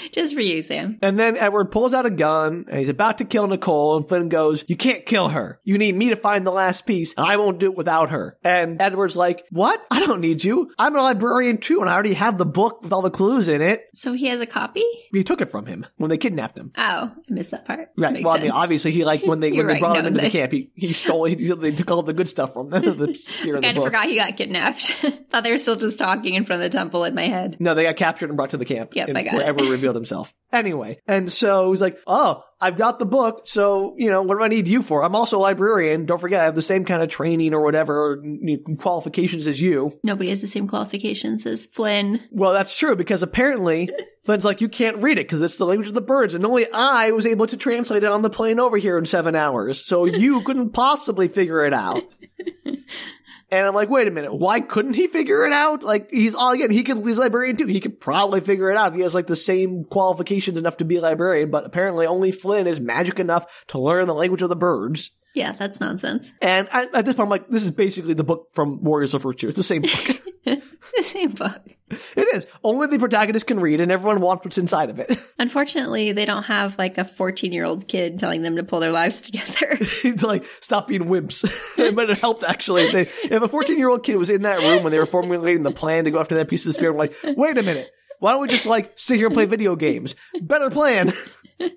Just 0.12 0.34
for 0.34 0.40
you, 0.40 0.62
Sam. 0.62 0.98
And 1.02 1.18
then 1.18 1.36
Edward 1.36 1.66
pulls 1.66 1.94
out 1.94 2.06
a 2.06 2.10
gun 2.10 2.66
and 2.68 2.78
he's 2.78 2.88
about 2.88 3.18
to 3.18 3.24
kill 3.24 3.46
Nicole, 3.46 3.96
and 3.96 4.08
Flynn 4.08 4.28
goes, 4.28 4.64
You 4.66 4.76
can't 4.76 5.06
kill 5.06 5.28
her. 5.28 5.60
You 5.64 5.78
need 5.78 5.96
me 5.96 6.10
to 6.10 6.16
find 6.16 6.46
the 6.46 6.52
last 6.52 6.86
piece, 6.86 7.14
and 7.16 7.26
I 7.26 7.36
won't 7.36 7.58
do 7.58 7.70
it 7.70 7.76
without 7.76 8.10
her. 8.10 8.38
And 8.42 8.80
Edward's 8.80 9.16
like, 9.16 9.44
What? 9.50 9.84
I 9.90 10.04
don't 10.04 10.20
need 10.20 10.44
you. 10.44 10.72
I'm 10.78 10.96
a 10.96 11.02
librarian 11.02 11.58
too, 11.58 11.80
and 11.80 11.88
I 11.88 11.94
already 11.94 12.14
have 12.14 12.38
the 12.38 12.46
book 12.46 12.82
with 12.82 12.92
all 12.92 13.02
the 13.02 13.10
clues 13.10 13.48
in 13.48 13.60
it. 13.62 13.88
So 13.94 14.12
he 14.12 14.26
has 14.26 14.40
a 14.40 14.46
copy? 14.46 14.84
He 15.12 15.24
took 15.24 15.40
it 15.40 15.50
from 15.50 15.66
him 15.66 15.86
when 15.96 16.10
they 16.10 16.18
kidnapped 16.18 16.56
him. 16.56 16.72
Oh, 16.76 16.82
I 16.82 17.14
missed 17.28 17.50
that 17.50 17.64
part. 17.64 17.90
Right. 17.96 18.24
Well, 18.24 18.36
I 18.36 18.40
mean, 18.40 18.50
obviously, 18.50 18.92
he 18.92 19.04
like 19.04 19.22
when 19.24 19.40
they 19.40 19.52
when 19.52 19.66
they 19.66 19.74
right, 19.74 19.80
brought 19.80 19.96
him 19.96 20.04
no, 20.04 20.08
into 20.08 20.20
the 20.20 20.30
camp, 20.30 20.52
he, 20.52 20.70
he 20.74 20.92
stole. 20.92 21.24
He, 21.24 21.34
they 21.34 21.72
took 21.72 21.90
all 21.90 22.02
the 22.02 22.12
good 22.12 22.28
stuff 22.28 22.52
from 22.52 22.70
them. 22.70 22.82
the 22.98 23.18
here 23.42 23.56
in 23.56 23.62
the 23.62 23.68
I 23.68 23.72
book. 23.74 23.84
forgot 23.84 24.06
he 24.06 24.16
got 24.16 24.36
kidnapped. 24.36 24.92
Thought 25.30 25.44
they 25.44 25.50
were 25.50 25.58
still 25.58 25.76
just 25.76 25.98
talking 25.98 26.34
in 26.34 26.44
front 26.44 26.62
of 26.62 26.70
the 26.70 26.76
temple 26.76 27.04
in 27.04 27.14
my 27.14 27.26
head. 27.26 27.56
No, 27.60 27.74
they 27.74 27.84
got 27.84 27.96
captured 27.96 28.30
and 28.30 28.36
brought 28.36 28.50
to 28.50 28.56
the 28.56 28.64
camp. 28.64 28.94
Yep, 28.94 29.10
I 29.14 29.22
got 29.22 29.34
it. 29.34 29.81
Revealed 29.82 29.96
himself. 29.96 30.32
Anyway, 30.52 31.00
and 31.06 31.30
so 31.30 31.72
he's 31.72 31.80
like, 31.80 31.98
"Oh, 32.06 32.44
I've 32.60 32.78
got 32.78 32.98
the 32.98 33.06
book. 33.06 33.42
So 33.46 33.94
you 33.98 34.10
know, 34.10 34.22
what 34.22 34.38
do 34.38 34.44
I 34.44 34.48
need 34.48 34.68
you 34.68 34.82
for? 34.82 35.02
I'm 35.02 35.16
also 35.16 35.38
a 35.38 35.40
librarian. 35.40 36.06
Don't 36.06 36.20
forget, 36.20 36.40
I 36.40 36.44
have 36.44 36.54
the 36.54 36.62
same 36.62 36.84
kind 36.84 37.02
of 37.02 37.08
training 37.08 37.54
or 37.54 37.62
whatever 37.62 38.20
you 38.22 38.62
know, 38.66 38.76
qualifications 38.76 39.46
as 39.46 39.60
you. 39.60 39.98
Nobody 40.04 40.30
has 40.30 40.40
the 40.40 40.46
same 40.46 40.68
qualifications 40.68 41.46
as 41.46 41.66
Flynn. 41.66 42.20
Well, 42.30 42.52
that's 42.52 42.76
true 42.76 42.96
because 42.96 43.22
apparently." 43.22 43.90
Flynn's 44.24 44.44
like, 44.44 44.60
you 44.60 44.68
can't 44.68 45.02
read 45.02 45.18
it 45.18 45.26
because 45.26 45.42
it's 45.42 45.56
the 45.56 45.66
language 45.66 45.88
of 45.88 45.94
the 45.94 46.00
birds, 46.00 46.34
and 46.34 46.46
only 46.46 46.70
I 46.72 47.10
was 47.10 47.26
able 47.26 47.48
to 47.48 47.56
translate 47.56 48.04
it 48.04 48.12
on 48.12 48.22
the 48.22 48.30
plane 48.30 48.60
over 48.60 48.76
here 48.76 48.96
in 48.96 49.04
seven 49.04 49.34
hours. 49.34 49.84
So 49.84 50.04
you 50.04 50.42
couldn't 50.44 50.70
possibly 50.70 51.26
figure 51.26 51.66
it 51.66 51.74
out. 51.74 52.04
And 53.52 53.66
I'm 53.66 53.74
like, 53.74 53.90
wait 53.90 54.08
a 54.08 54.10
minute, 54.10 54.32
why 54.32 54.62
couldn't 54.62 54.94
he 54.94 55.08
figure 55.08 55.44
it 55.44 55.52
out? 55.52 55.82
Like, 55.82 56.10
he's 56.10 56.34
all 56.34 56.52
again, 56.52 56.70
he 56.70 56.82
could, 56.82 57.04
he's 57.04 57.18
a 57.18 57.20
librarian 57.20 57.58
too. 57.58 57.66
He 57.66 57.80
could 57.80 58.00
probably 58.00 58.40
figure 58.40 58.70
it 58.70 58.78
out. 58.78 58.94
He 58.94 59.02
has 59.02 59.14
like 59.14 59.26
the 59.26 59.36
same 59.36 59.84
qualifications 59.84 60.56
enough 60.56 60.78
to 60.78 60.86
be 60.86 60.96
a 60.96 61.02
librarian, 61.02 61.50
but 61.50 61.66
apparently 61.66 62.06
only 62.06 62.32
Flynn 62.32 62.66
is 62.66 62.80
magic 62.80 63.20
enough 63.20 63.44
to 63.68 63.78
learn 63.78 64.06
the 64.06 64.14
language 64.14 64.40
of 64.40 64.48
the 64.48 64.56
birds. 64.56 65.10
Yeah, 65.34 65.52
that's 65.52 65.80
nonsense. 65.80 66.32
And 66.40 66.66
I, 66.72 66.88
at 66.94 67.04
this 67.04 67.14
point, 67.14 67.26
I'm 67.26 67.28
like, 67.28 67.48
this 67.48 67.62
is 67.62 67.70
basically 67.70 68.14
the 68.14 68.24
book 68.24 68.48
from 68.54 68.82
Warriors 68.82 69.12
of 69.12 69.22
Virtue. 69.22 69.48
It's 69.48 69.56
the 69.56 69.62
same 69.62 69.82
book. 69.82 70.22
the 70.44 71.02
same 71.02 71.32
book. 71.32 71.60
It 72.16 72.34
is. 72.34 72.46
Only 72.64 72.86
the 72.86 72.98
protagonist 72.98 73.46
can 73.46 73.60
read, 73.60 73.80
and 73.80 73.90
everyone 73.92 74.20
wants 74.20 74.44
what's 74.44 74.58
inside 74.58 74.90
of 74.90 74.98
it. 74.98 75.18
Unfortunately, 75.38 76.12
they 76.12 76.24
don't 76.24 76.44
have 76.44 76.78
like 76.78 76.98
a 76.98 77.04
14 77.04 77.52
year 77.52 77.64
old 77.64 77.88
kid 77.88 78.18
telling 78.18 78.42
them 78.42 78.56
to 78.56 78.64
pull 78.64 78.80
their 78.80 78.90
lives 78.90 79.22
together. 79.22 79.76
to 80.16 80.26
like 80.26 80.44
stop 80.60 80.88
being 80.88 81.04
wimps. 81.04 81.42
but 81.94 82.10
it 82.10 82.18
helped 82.18 82.44
actually. 82.44 82.84
If, 82.84 82.92
they, 82.92 83.28
if 83.34 83.42
a 83.42 83.48
14 83.48 83.78
year 83.78 83.88
old 83.88 84.04
kid 84.04 84.16
was 84.16 84.30
in 84.30 84.42
that 84.42 84.60
room 84.60 84.82
when 84.82 84.92
they 84.92 84.98
were 84.98 85.06
formulating 85.06 85.62
the 85.62 85.72
plan 85.72 86.04
to 86.04 86.10
go 86.10 86.20
after 86.20 86.34
that 86.36 86.48
piece 86.48 86.64
of 86.64 86.70
the 86.70 86.74
spirit, 86.74 86.96
like, 86.96 87.14
wait 87.36 87.58
a 87.58 87.62
minute. 87.62 87.90
Why 88.18 88.32
don't 88.32 88.42
we 88.42 88.48
just 88.48 88.66
like 88.66 88.92
sit 88.96 89.16
here 89.16 89.26
and 89.26 89.34
play 89.34 89.46
video 89.46 89.74
games? 89.74 90.14
Better 90.40 90.70
plan. 90.70 91.12
they 91.58 91.72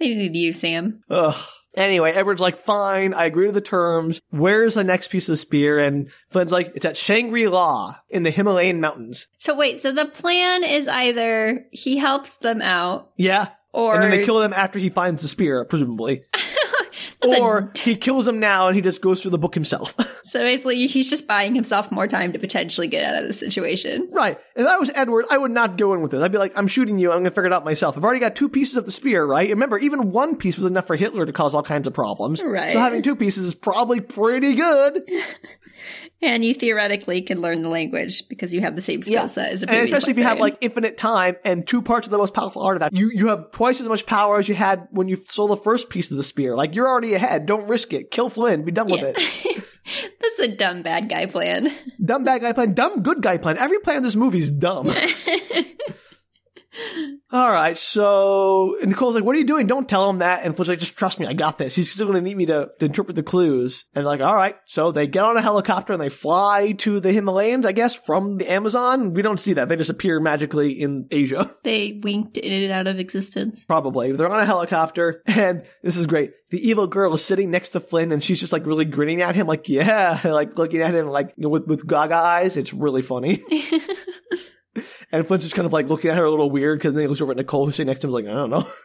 need 0.00 0.34
you, 0.34 0.52
Sam. 0.52 1.02
Ugh. 1.08 1.36
Anyway, 1.76 2.12
Edward's 2.12 2.40
like, 2.40 2.58
fine, 2.64 3.12
I 3.14 3.24
agree 3.26 3.46
to 3.46 3.52
the 3.52 3.60
terms. 3.60 4.20
Where's 4.30 4.74
the 4.74 4.84
next 4.84 5.08
piece 5.08 5.28
of 5.28 5.32
the 5.32 5.36
spear? 5.36 5.78
And 5.78 6.10
Flynn's 6.28 6.52
like, 6.52 6.72
it's 6.76 6.84
at 6.84 6.96
Shangri-La 6.96 7.96
in 8.10 8.22
the 8.22 8.30
Himalayan 8.30 8.80
mountains. 8.80 9.26
So 9.38 9.56
wait, 9.56 9.82
so 9.82 9.90
the 9.92 10.06
plan 10.06 10.62
is 10.64 10.86
either 10.88 11.66
he 11.72 11.96
helps 11.96 12.36
them 12.38 12.62
out 12.62 13.10
Yeah. 13.16 13.48
or 13.72 13.94
and 13.94 14.02
then 14.04 14.10
they 14.12 14.24
kill 14.24 14.38
them 14.38 14.52
after 14.52 14.78
he 14.78 14.88
finds 14.90 15.22
the 15.22 15.28
spear, 15.28 15.64
presumably. 15.64 16.22
That's 17.28 17.40
a- 17.40 17.42
or 17.42 17.70
he 17.76 17.96
kills 17.96 18.26
him 18.28 18.40
now 18.40 18.66
and 18.66 18.76
he 18.76 18.82
just 18.82 19.00
goes 19.02 19.22
through 19.22 19.32
the 19.32 19.38
book 19.38 19.54
himself. 19.54 19.94
so 20.24 20.40
basically 20.40 20.86
he's 20.86 21.08
just 21.08 21.26
buying 21.26 21.54
himself 21.54 21.90
more 21.92 22.06
time 22.06 22.32
to 22.32 22.38
potentially 22.38 22.88
get 22.88 23.04
out 23.04 23.22
of 23.22 23.26
the 23.26 23.32
situation. 23.32 24.08
Right. 24.12 24.38
If 24.56 24.66
I 24.66 24.78
was 24.78 24.90
Edward, 24.94 25.26
I 25.30 25.38
would 25.38 25.50
not 25.50 25.78
go 25.78 25.94
in 25.94 26.02
with 26.02 26.10
this. 26.10 26.22
I'd 26.22 26.32
be 26.32 26.38
like, 26.38 26.52
I'm 26.56 26.66
shooting 26.66 26.98
you. 26.98 27.10
I'm 27.10 27.16
going 27.18 27.24
to 27.24 27.30
figure 27.30 27.46
it 27.46 27.52
out 27.52 27.64
myself. 27.64 27.96
I've 27.96 28.04
already 28.04 28.20
got 28.20 28.36
two 28.36 28.48
pieces 28.48 28.76
of 28.76 28.84
the 28.86 28.92
spear, 28.92 29.24
right? 29.24 29.48
Remember, 29.50 29.78
even 29.78 30.10
one 30.10 30.36
piece 30.36 30.56
was 30.56 30.64
enough 30.66 30.86
for 30.86 30.96
Hitler 30.96 31.26
to 31.26 31.32
cause 31.32 31.54
all 31.54 31.62
kinds 31.62 31.86
of 31.86 31.94
problems. 31.94 32.42
Right. 32.42 32.72
So 32.72 32.78
having 32.78 33.02
two 33.02 33.16
pieces 33.16 33.46
is 33.46 33.54
probably 33.54 34.00
pretty 34.00 34.54
good. 34.54 35.02
And 36.24 36.42
you 36.44 36.54
theoretically 36.54 37.20
can 37.22 37.40
learn 37.42 37.60
the 37.62 37.68
language 37.68 38.26
because 38.28 38.54
you 38.54 38.62
have 38.62 38.76
the 38.76 38.82
same 38.82 39.02
skill 39.02 39.12
Yeah. 39.12 39.26
set 39.26 39.52
as 39.52 39.62
a 39.62 39.70
And 39.70 39.84
especially 39.84 40.12
if 40.12 40.16
you 40.18 40.24
have 40.24 40.38
like 40.38 40.56
infinite 40.62 40.96
time 40.96 41.36
and 41.44 41.66
two 41.66 41.82
parts 41.82 42.06
of 42.06 42.10
the 42.12 42.18
most 42.18 42.32
powerful 42.32 42.62
artifact, 42.62 42.94
you, 42.94 43.10
you 43.10 43.28
have 43.28 43.50
twice 43.50 43.80
as 43.80 43.88
much 43.88 44.06
power 44.06 44.38
as 44.38 44.48
you 44.48 44.54
had 44.54 44.88
when 44.90 45.06
you 45.08 45.16
stole 45.26 45.48
the 45.48 45.56
first 45.56 45.90
piece 45.90 46.10
of 46.10 46.16
the 46.16 46.22
spear. 46.22 46.56
Like 46.56 46.74
you're 46.74 46.88
already 46.88 47.12
ahead. 47.14 47.44
Don't 47.44 47.68
risk 47.68 47.92
it. 47.92 48.10
Kill 48.10 48.30
Flynn. 48.30 48.64
Be 48.64 48.72
done 48.72 48.90
with 48.90 49.02
it. 49.02 49.16
this 50.20 50.32
is 50.38 50.40
a 50.40 50.56
dumb 50.56 50.82
bad 50.82 51.10
guy 51.10 51.26
plan. 51.26 51.70
Dumb 52.02 52.24
bad 52.24 52.40
guy 52.40 52.52
plan. 52.54 52.72
Dumb 52.72 53.02
good 53.02 53.20
guy 53.20 53.36
plan. 53.36 53.58
Every 53.58 53.80
plan 53.80 53.98
in 53.98 54.02
this 54.02 54.16
movie 54.16 54.38
is 54.38 54.50
dumb. 54.50 54.90
All 57.30 57.50
right, 57.50 57.76
so 57.76 58.76
Nicole's 58.84 59.14
like, 59.14 59.24
"What 59.24 59.34
are 59.34 59.38
you 59.38 59.46
doing? 59.46 59.66
Don't 59.66 59.88
tell 59.88 60.08
him 60.08 60.18
that." 60.18 60.44
And 60.44 60.54
Flynn's 60.54 60.68
like, 60.68 60.78
"Just 60.78 60.96
trust 60.96 61.18
me, 61.18 61.26
I 61.26 61.32
got 61.32 61.58
this. 61.58 61.74
He's 61.74 61.90
still 61.90 62.06
going 62.06 62.22
to 62.22 62.22
need 62.22 62.36
me 62.36 62.46
to, 62.46 62.70
to 62.78 62.84
interpret 62.84 63.16
the 63.16 63.22
clues." 63.22 63.86
And 63.94 64.04
like, 64.04 64.20
"All 64.20 64.36
right." 64.36 64.56
So 64.66 64.92
they 64.92 65.06
get 65.06 65.24
on 65.24 65.36
a 65.36 65.42
helicopter 65.42 65.92
and 65.92 66.00
they 66.00 66.08
fly 66.08 66.72
to 66.78 67.00
the 67.00 67.12
Himalayas, 67.12 67.66
I 67.66 67.72
guess, 67.72 67.94
from 67.94 68.38
the 68.38 68.50
Amazon. 68.50 69.14
We 69.14 69.22
don't 69.22 69.40
see 69.40 69.54
that; 69.54 69.68
they 69.68 69.76
just 69.76 69.90
appear 69.90 70.20
magically 70.20 70.80
in 70.80 71.08
Asia. 71.10 71.50
They 71.64 71.98
winked 72.02 72.36
in 72.36 72.52
and 72.52 72.72
out 72.72 72.86
of 72.86 72.98
existence. 72.98 73.64
Probably 73.64 74.12
they're 74.12 74.28
on 74.28 74.38
a 74.38 74.44
helicopter, 74.44 75.22
and 75.26 75.64
this 75.82 75.96
is 75.96 76.06
great. 76.06 76.32
The 76.50 76.68
evil 76.68 76.86
girl 76.86 77.14
is 77.14 77.24
sitting 77.24 77.50
next 77.50 77.70
to 77.70 77.80
Flynn, 77.80 78.12
and 78.12 78.22
she's 78.22 78.38
just 78.38 78.52
like 78.52 78.66
really 78.66 78.84
grinning 78.84 79.22
at 79.22 79.34
him, 79.34 79.46
like, 79.46 79.68
"Yeah," 79.68 80.20
like 80.24 80.58
looking 80.58 80.82
at 80.82 80.94
him 80.94 81.08
like 81.08 81.32
you 81.36 81.44
know, 81.44 81.48
with 81.48 81.66
with 81.66 81.86
gaga 81.86 82.16
eyes. 82.16 82.56
It's 82.56 82.72
really 82.74 83.02
funny. 83.02 83.42
And 85.14 85.24
Flynn's 85.28 85.44
just 85.44 85.54
kind 85.54 85.64
of 85.64 85.72
like 85.72 85.88
looking 85.88 86.10
at 86.10 86.16
her 86.16 86.24
a 86.24 86.30
little 86.30 86.50
weird 86.50 86.80
because 86.80 86.92
then 86.92 87.02
he 87.02 87.06
looks 87.06 87.20
over 87.20 87.30
at 87.30 87.36
Nicole 87.36 87.66
who's 87.66 87.76
sitting 87.76 87.86
next 87.86 88.00
to 88.00 88.08
him. 88.08 88.12
Like, 88.12 88.26
I 88.26 88.32
don't 88.32 88.50
know. 88.50 88.68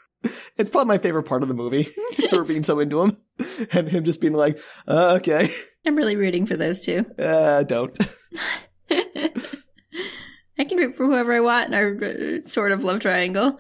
It's 0.58 0.70
probably 0.70 0.90
my 0.90 0.98
favorite 0.98 1.24
part 1.24 1.44
of 1.44 1.48
the 1.48 1.54
movie. 1.54 1.88
her 2.32 2.44
being 2.44 2.64
so 2.64 2.82
into 2.82 3.02
him 3.02 3.16
and 3.72 3.88
him 3.88 4.04
just 4.04 4.20
being 4.20 4.34
like, 4.34 4.60
uh, 4.86 5.18
okay, 5.22 5.50
I'm 5.86 5.96
really 5.96 6.18
rooting 6.18 6.46
for 6.46 6.58
those 6.58 6.82
two. 6.82 7.06
uh, 7.18 7.64
don't. 7.64 7.98
I 8.92 10.66
can 10.66 10.78
root 10.78 10.98
for 10.98 11.06
whoever 11.06 11.34
I 11.34 11.40
want 11.40 11.70
in 11.70 11.74
our 11.74 12.04
uh, 12.04 12.50
sort 12.50 12.74
of 12.74 12.84
love 12.84 13.00
triangle. 13.00 13.58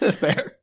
Fair. 0.00 0.56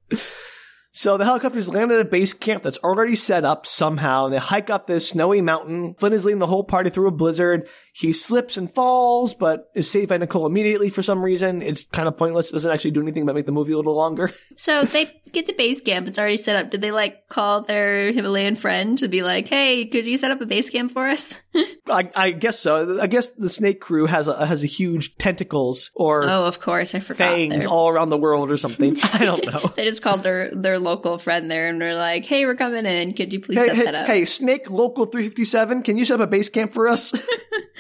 So 0.94 1.18
the 1.18 1.26
helicopters 1.26 1.70
land 1.70 1.92
at 1.92 2.02
a 2.02 2.06
base 2.06 2.34
camp 2.34 2.64
that's 2.64 2.78
already 2.80 3.16
set 3.16 3.46
up 3.46 3.66
somehow. 3.66 4.28
They 4.28 4.38
hike 4.38 4.70
up 4.70 4.88
this 4.88 5.10
snowy 5.10 5.42
mountain. 5.42 5.96
Flynn 6.00 6.14
is 6.14 6.26
leading 6.26 6.40
the 6.40 6.48
whole 6.48 6.64
party 6.64 6.90
through 6.90 7.08
a 7.08 7.12
blizzard. 7.12 7.70
He 7.94 8.14
slips 8.14 8.56
and 8.56 8.74
falls, 8.74 9.34
but 9.34 9.70
is 9.76 9.90
saved 9.90 10.10
by 10.10 10.18
Nicole 10.18 10.46
immediately 10.46 10.90
for 10.90 11.02
some 11.02 11.22
reason. 11.22 11.62
It's 11.62 11.84
kind 11.92 12.08
of 12.08 12.16
pointless. 12.16 12.50
It 12.50 12.54
doesn't 12.54 12.72
actually 12.72 12.92
do 12.92 13.02
anything 13.02 13.26
but 13.26 13.36
make 13.36 13.46
the 13.46 13.52
movie 13.52 13.74
a 13.74 13.78
little 13.78 13.96
longer. 13.96 14.32
So 14.58 14.84
they 14.84 15.22
get 15.32 15.48
to 15.48 15.54
base 15.54 15.82
camp. 15.82 16.08
It's 16.08 16.20
already 16.20 16.38
set 16.38 16.56
up. 16.56 16.72
Did 16.72 16.82
they 16.82 16.92
like 16.92 17.28
call 17.30 17.64
their 17.64 18.12
Himalayan 18.12 18.56
friend 18.56 18.96
to 19.00 19.08
be 19.08 19.24
like, 19.24 19.48
"Hey, 19.48 19.88
could 19.88 20.06
you 20.06 20.18
set 20.18 20.30
up 20.30 20.40
a 20.40 20.46
base 20.46 20.70
camp 20.70 20.92
for 20.92 21.08
us?" 21.08 21.34
I, 21.88 22.12
I 22.14 22.32
guess 22.32 22.60
so. 22.60 23.00
I 23.02 23.08
guess 23.08 23.32
the 23.32 23.50
snake 23.50 23.82
crew 23.82 24.06
has 24.06 24.28
a 24.28 24.46
has 24.46 24.62
a 24.62 24.68
huge 24.68 25.16
tentacles 25.18 25.90
or 25.96 26.24
oh, 26.30 26.44
of 26.44 26.60
course, 26.60 26.94
I 26.94 27.00
forgot. 27.00 27.30
fangs 27.30 27.66
all 27.66 27.90
around 27.90 28.10
the 28.10 28.18
world 28.18 28.52
or 28.52 28.58
something. 28.58 28.98
I 29.14 29.26
don't 29.26 29.46
know. 29.46 29.72
They 29.76 29.86
just 29.86 30.04
called 30.04 30.22
their 30.22 30.54
their 30.54 30.78
local 30.78 31.18
friend 31.18 31.50
there, 31.50 31.70
and 31.70 31.82
they're 31.82 31.96
like, 31.96 32.26
"Hey, 32.26 32.46
we're 32.46 32.56
coming 32.56 32.86
in. 32.86 33.14
Could 33.14 33.34
you 33.34 33.40
please 33.40 33.58
hey, 33.58 33.68
set 33.68 33.76
hey, 33.78 33.84
that 33.86 33.96
up? 33.96 34.08
hey, 34.08 34.26
Snake 34.26 34.70
Local 34.70 35.06
357, 35.06 35.82
can 35.82 35.98
you 35.98 36.06
set 36.06 36.22
up 36.22 36.28
a 36.28 36.30
base 36.30 36.50
camp 36.50 36.74
for 36.74 36.88
us? 36.88 37.14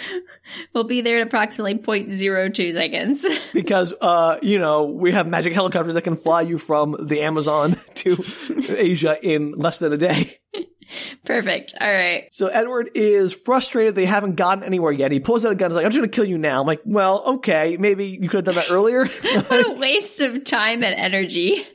We'll 0.73 0.83
be 0.83 1.01
there 1.01 1.17
in 1.19 1.27
approximately 1.27 1.75
0.02 1.75 2.73
seconds." 2.73 3.25
because, 3.53 3.93
uh, 4.01 4.37
you 4.41 4.59
know, 4.59 4.85
we 4.85 5.11
have 5.11 5.27
magic 5.27 5.53
helicopters 5.53 5.93
that 5.93 6.03
can 6.03 6.17
fly 6.17 6.41
you 6.41 6.57
from 6.57 6.95
the 6.99 7.21
Amazon 7.21 7.79
to 7.95 8.23
Asia 8.69 9.17
in 9.21 9.53
less 9.53 9.79
than 9.79 9.93
a 9.93 9.97
day. 9.97 10.39
Perfect. 11.25 11.73
All 11.79 11.91
right. 11.91 12.23
So 12.31 12.47
Edward 12.47 12.91
is 12.95 13.31
frustrated 13.31 13.95
they 13.95 14.05
haven't 14.05 14.35
gotten 14.35 14.63
anywhere 14.63 14.91
yet. 14.91 15.11
He 15.11 15.21
pulls 15.21 15.45
out 15.45 15.53
a 15.53 15.55
gun 15.55 15.67
and 15.67 15.73
is 15.73 15.75
like, 15.77 15.85
I'm 15.85 15.91
just 15.91 15.99
gonna 15.99 16.09
kill 16.09 16.25
you 16.25 16.37
now. 16.37 16.59
I'm 16.59 16.67
like, 16.67 16.81
well, 16.83 17.23
okay, 17.35 17.77
maybe 17.79 18.07
you 18.07 18.27
could 18.27 18.45
have 18.45 18.55
done 18.55 18.55
that 18.55 18.71
earlier. 18.71 19.05
What 19.05 19.67
a 19.67 19.73
waste 19.73 20.19
of 20.19 20.43
time 20.43 20.83
and 20.83 20.93
energy. 20.95 21.65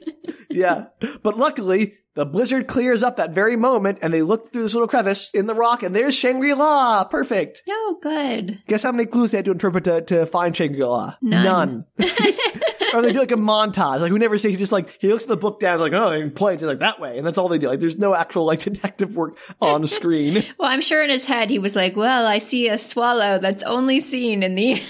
yeah. 0.51 0.89
But 1.23 1.39
luckily, 1.39 1.95
the 2.17 2.25
blizzard 2.25 2.67
clears 2.67 3.03
up 3.03 3.19
that 3.19 3.33
very 3.33 3.57
moment 3.57 3.99
and 4.01 4.13
they 4.13 4.23
look 4.23 4.51
through 4.51 4.63
this 4.63 4.73
little 4.73 4.89
crevice 4.89 5.31
in 5.33 5.47
the 5.47 5.55
rock 5.55 5.83
and 5.83 5.95
there's 5.95 6.17
Shangri-La. 6.17 7.05
Perfect. 7.05 7.63
Oh, 7.69 7.99
good. 8.03 8.63
Guess 8.67 8.85
how 8.85 8.93
many 8.93 9.05
clues 9.05 9.31
they 9.31 9.39
had 9.39 9.45
to 9.45 9.51
interpret 9.53 9.85
to, 9.85 10.01
to 10.01 10.27
find 10.27 10.57
Shangri-La? 10.57 11.17
None. 11.21 11.85
or 12.95 13.03
they 13.03 13.13
do 13.13 13.19
like 13.19 13.33
a 13.33 13.37
montage. 13.37 14.01
Like 14.01 14.13
we 14.13 14.19
never 14.19 14.39
see 14.39 14.51
he 14.51 14.57
just 14.57 14.73
like 14.73 14.97
he 14.99 15.09
looks 15.09 15.25
at 15.25 15.29
the 15.29 15.37
book 15.37 15.61
down 15.61 15.79
like 15.79 15.93
oh 15.93 16.09
and 16.09 16.35
points 16.35 16.63
like 16.63 16.79
that 16.79 16.99
way 16.99 17.19
and 17.19 17.27
that's 17.27 17.37
all 17.37 17.49
they 17.49 17.59
do. 17.59 17.69
Like 17.69 17.81
there's 17.81 17.99
no 17.99 18.15
actual 18.15 18.47
like 18.47 18.61
detective 18.65 19.15
work 19.15 19.37
on 19.61 19.87
screen. 19.87 20.43
Well, 20.59 20.71
I'm 20.71 20.81
sure 20.81 21.05
in 21.05 21.11
his 21.11 21.27
head 21.27 21.51
he 21.51 21.59
was 21.59 21.77
like, 21.77 21.97
well, 21.97 22.27
I 22.27 22.39
see 22.39 22.69
a 22.69 22.79
swallow 22.79 23.39
that's 23.39 23.63
only 23.63 24.01
seen 24.01 24.43
in 24.43 24.55
the. 24.55 24.83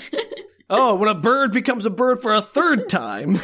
oh, 0.70 0.94
when 0.94 1.08
a 1.08 1.14
bird 1.14 1.52
becomes 1.52 1.86
a 1.86 1.90
bird 1.90 2.22
for 2.22 2.34
a 2.34 2.40
third 2.40 2.88
time. 2.88 3.40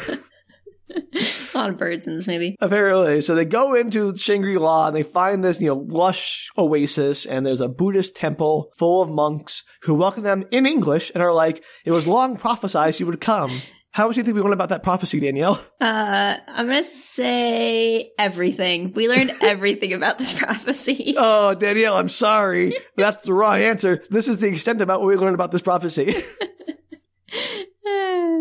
a 1.55 1.57
lot 1.57 1.69
of 1.69 1.77
birds 1.77 2.07
in 2.07 2.15
this 2.15 2.27
movie. 2.27 2.55
Apparently. 2.59 3.21
So 3.21 3.35
they 3.35 3.45
go 3.45 3.73
into 3.75 4.15
Shangri-La 4.15 4.87
and 4.87 4.95
they 4.95 5.03
find 5.03 5.43
this, 5.43 5.59
you 5.59 5.67
know, 5.67 5.85
lush 5.87 6.49
oasis 6.57 7.25
and 7.25 7.45
there's 7.45 7.61
a 7.61 7.67
Buddhist 7.67 8.15
temple 8.15 8.71
full 8.77 9.01
of 9.01 9.09
monks 9.09 9.63
who 9.83 9.95
welcome 9.95 10.23
them 10.23 10.45
in 10.51 10.65
English 10.65 11.11
and 11.13 11.23
are 11.23 11.33
like, 11.33 11.63
it 11.85 11.91
was 11.91 12.07
long 12.07 12.37
prophesied 12.37 12.99
you 12.99 13.05
would 13.05 13.21
come. 13.21 13.61
How 13.93 14.07
much 14.07 14.15
do 14.15 14.21
you 14.21 14.25
think 14.25 14.33
we 14.33 14.41
learned 14.41 14.55
about 14.55 14.69
that 14.69 14.81
prophecy, 14.81 15.19
Danielle? 15.19 15.63
Uh, 15.79 16.37
I'm 16.47 16.65
gonna 16.65 16.83
say 16.83 18.11
everything. 18.17 18.91
We 18.93 19.07
learned 19.07 19.33
everything 19.41 19.93
about 19.93 20.17
this 20.17 20.33
prophecy. 20.33 21.13
Oh, 21.15 21.53
Danielle, 21.53 21.95
I'm 21.95 22.09
sorry. 22.09 22.75
That's 22.97 23.23
the 23.23 23.35
wrong 23.35 23.61
answer. 23.61 24.03
This 24.09 24.27
is 24.27 24.37
the 24.37 24.47
extent 24.47 24.81
about 24.81 24.99
what 24.99 25.09
we 25.09 25.15
learned 25.15 25.35
about 25.35 25.51
this 25.51 25.61
prophecy. 25.61 26.23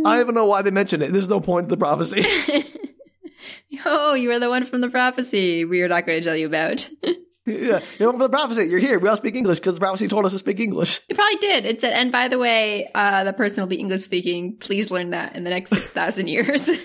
I 0.05 0.15
don't 0.15 0.21
even 0.21 0.35
know 0.35 0.47
why 0.47 0.63
they 0.63 0.71
mentioned 0.71 1.03
it. 1.03 1.13
There's 1.13 1.29
no 1.29 1.41
point 1.41 1.69
to 1.69 1.71
the 1.71 1.77
prophecy. 1.77 2.25
oh, 3.85 4.15
you 4.15 4.31
are 4.33 4.39
the 4.39 4.49
one 4.49 4.65
from 4.65 4.81
the 4.81 4.89
prophecy 4.89 5.65
we 5.65 5.83
are 5.83 5.89
not 5.89 6.07
going 6.07 6.21
to 6.21 6.25
tell 6.25 6.37
you 6.37 6.47
about. 6.47 6.89
yeah, 7.47 7.81
you're 7.99 8.11
from 8.11 8.19
the 8.19 8.29
prophecy. 8.29 8.65
You're 8.65 8.79
here. 8.79 8.99
We 8.99 9.09
all 9.09 9.17
speak 9.17 9.37
English 9.37 9.61
because 9.61 9.75
the 9.75 9.81
prophecy 9.81 10.09
told 10.09 10.25
us 10.25 10.33
to 10.33 10.39
speak 10.39 10.61
English. 10.61 11.01
It 11.09 11.15
probably 11.15 11.39
did. 11.39 11.67
It 11.67 11.81
said, 11.81 11.93
and 11.93 12.11
by 12.11 12.29
the 12.29 12.39
way, 12.39 12.91
uh, 12.95 13.25
the 13.25 13.33
person 13.33 13.63
will 13.63 13.69
be 13.69 13.81
English 13.81 14.03
speaking. 14.03 14.57
Please 14.59 14.91
learn 14.91 15.11
that 15.11 15.37
in 15.37 15.45
the 15.45 15.51
next 15.51 15.71
6,000 15.71 16.27
years. 16.27 16.69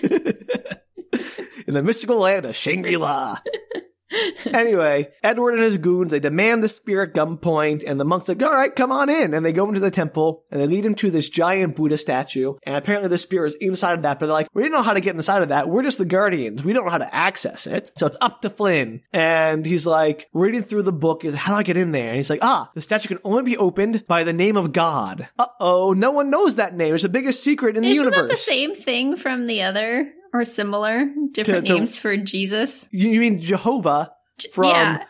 In 1.66 1.74
the 1.74 1.82
mystical 1.82 2.16
land 2.16 2.46
of 2.46 2.56
Shangri-La. 2.56 3.40
Anyway, 4.46 5.08
Edward 5.22 5.54
and 5.54 5.62
his 5.62 5.78
goons, 5.78 6.10
they 6.10 6.20
demand 6.20 6.62
the 6.62 6.68
spear 6.68 7.02
at 7.02 7.14
gunpoint, 7.14 7.84
and 7.86 7.98
the 7.98 8.04
monk's 8.04 8.28
like, 8.28 8.42
all 8.42 8.52
right, 8.52 8.74
come 8.74 8.92
on 8.92 9.08
in. 9.08 9.34
And 9.34 9.44
they 9.44 9.52
go 9.52 9.68
into 9.68 9.80
the 9.80 9.90
temple, 9.90 10.44
and 10.50 10.60
they 10.60 10.66
lead 10.66 10.84
him 10.84 10.94
to 10.96 11.10
this 11.10 11.28
giant 11.28 11.76
Buddha 11.76 11.98
statue. 11.98 12.54
And 12.62 12.76
apparently 12.76 13.08
the 13.08 13.18
spear 13.18 13.46
is 13.46 13.54
inside 13.60 13.94
of 13.94 14.02
that, 14.02 14.18
but 14.18 14.26
they're 14.26 14.32
like, 14.32 14.48
we 14.54 14.62
didn't 14.62 14.74
know 14.74 14.82
how 14.82 14.94
to 14.94 15.00
get 15.00 15.14
inside 15.14 15.42
of 15.42 15.50
that. 15.50 15.68
We're 15.68 15.82
just 15.82 15.98
the 15.98 16.04
guardians. 16.04 16.64
We 16.64 16.72
don't 16.72 16.84
know 16.84 16.90
how 16.90 16.98
to 16.98 17.14
access 17.14 17.66
it. 17.66 17.92
So 17.96 18.06
it's 18.06 18.16
up 18.20 18.42
to 18.42 18.50
Flynn. 18.50 19.02
And 19.12 19.66
he's 19.66 19.86
like, 19.86 20.28
reading 20.32 20.62
through 20.62 20.82
the 20.82 20.92
book 20.92 21.24
is, 21.24 21.34
how 21.34 21.52
do 21.52 21.58
I 21.58 21.62
get 21.62 21.76
in 21.76 21.92
there? 21.92 22.08
And 22.08 22.16
he's 22.16 22.30
like, 22.30 22.42
ah, 22.42 22.70
the 22.74 22.82
statue 22.82 23.08
can 23.08 23.18
only 23.24 23.42
be 23.42 23.56
opened 23.56 24.06
by 24.06 24.24
the 24.24 24.32
name 24.32 24.56
of 24.56 24.72
God. 24.72 25.28
Uh-oh, 25.38 25.92
no 25.92 26.10
one 26.10 26.30
knows 26.30 26.56
that 26.56 26.74
name. 26.74 26.94
It's 26.94 27.02
the 27.02 27.08
biggest 27.08 27.42
secret 27.42 27.76
in 27.76 27.82
the 27.82 27.88
universe. 27.88 28.14
Isn't 28.14 28.28
that 28.28 28.34
the 28.34 28.40
same 28.40 28.74
thing 28.74 29.16
from 29.16 29.46
the 29.46 29.62
other 29.62 30.12
or 30.32 30.44
similar? 30.44 31.06
Different 31.32 31.66
To- 31.66 31.72
to- 31.72 31.78
names 31.78 31.96
for 31.98 32.16
Jesus? 32.16 32.88
You, 32.90 33.18
mean 33.20 33.40
Jehovah 33.40 34.12
from 34.52 34.64
yeah. 34.66 35.04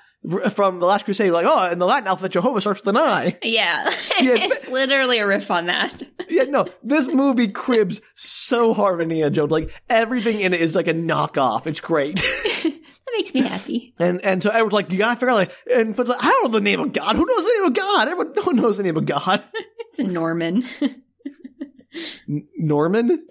from 0.50 0.80
the 0.80 0.86
Last 0.86 1.04
Crusade? 1.04 1.32
Like, 1.32 1.46
oh, 1.48 1.70
in 1.70 1.78
the 1.78 1.86
Latin 1.86 2.06
alphabet, 2.08 2.32
Jehovah 2.32 2.60
starts 2.60 2.80
with 2.80 2.88
an 2.88 2.96
I. 2.96 3.38
Yeah. 3.42 3.92
Yeah, 4.20 4.34
it's 4.36 4.66
literally 4.68 5.18
a 5.20 5.26
riff 5.26 5.50
on 5.50 5.66
that. 5.66 6.02
Yeah, 6.28 6.42
no, 6.42 6.66
this 6.82 7.08
movie 7.08 7.48
cribs 7.48 8.02
so 8.14 8.74
hard 8.74 8.94
of 8.96 9.00
Indiana 9.00 9.30
Jones. 9.30 9.50
Like 9.50 9.70
everything 9.88 10.40
in 10.40 10.52
it 10.52 10.60
is 10.60 10.74
like 10.76 10.86
a 10.86 10.92
knockoff. 10.92 11.66
It's 11.66 11.80
great. 11.80 12.20
That 13.08 13.14
makes 13.16 13.32
me 13.32 13.40
happy. 13.40 13.94
and 13.98 14.22
and 14.22 14.42
so 14.42 14.50
Edward's 14.50 14.74
like, 14.74 14.92
you 14.92 14.98
gotta 14.98 15.14
figure 15.14 15.30
out 15.30 15.36
like, 15.36 15.52
and 15.72 15.96
Flynn's 15.96 16.10
like, 16.10 16.22
I 16.22 16.28
don't 16.28 16.44
know 16.52 16.58
the 16.58 16.60
name 16.62 16.80
of 16.80 16.92
God. 16.92 17.16
Who 17.16 17.24
knows 17.24 17.44
the 17.44 17.52
name 17.56 17.64
of 17.68 17.72
God? 17.74 18.08
Everyone, 18.08 18.32
no 18.36 18.42
one 18.42 18.56
knows 18.56 18.76
the 18.76 18.82
name 18.82 18.96
of 18.98 19.06
God. 19.06 19.42
It's 19.94 20.00
Norman. 20.10 20.64
N- 22.28 22.46
Norman. 22.58 23.26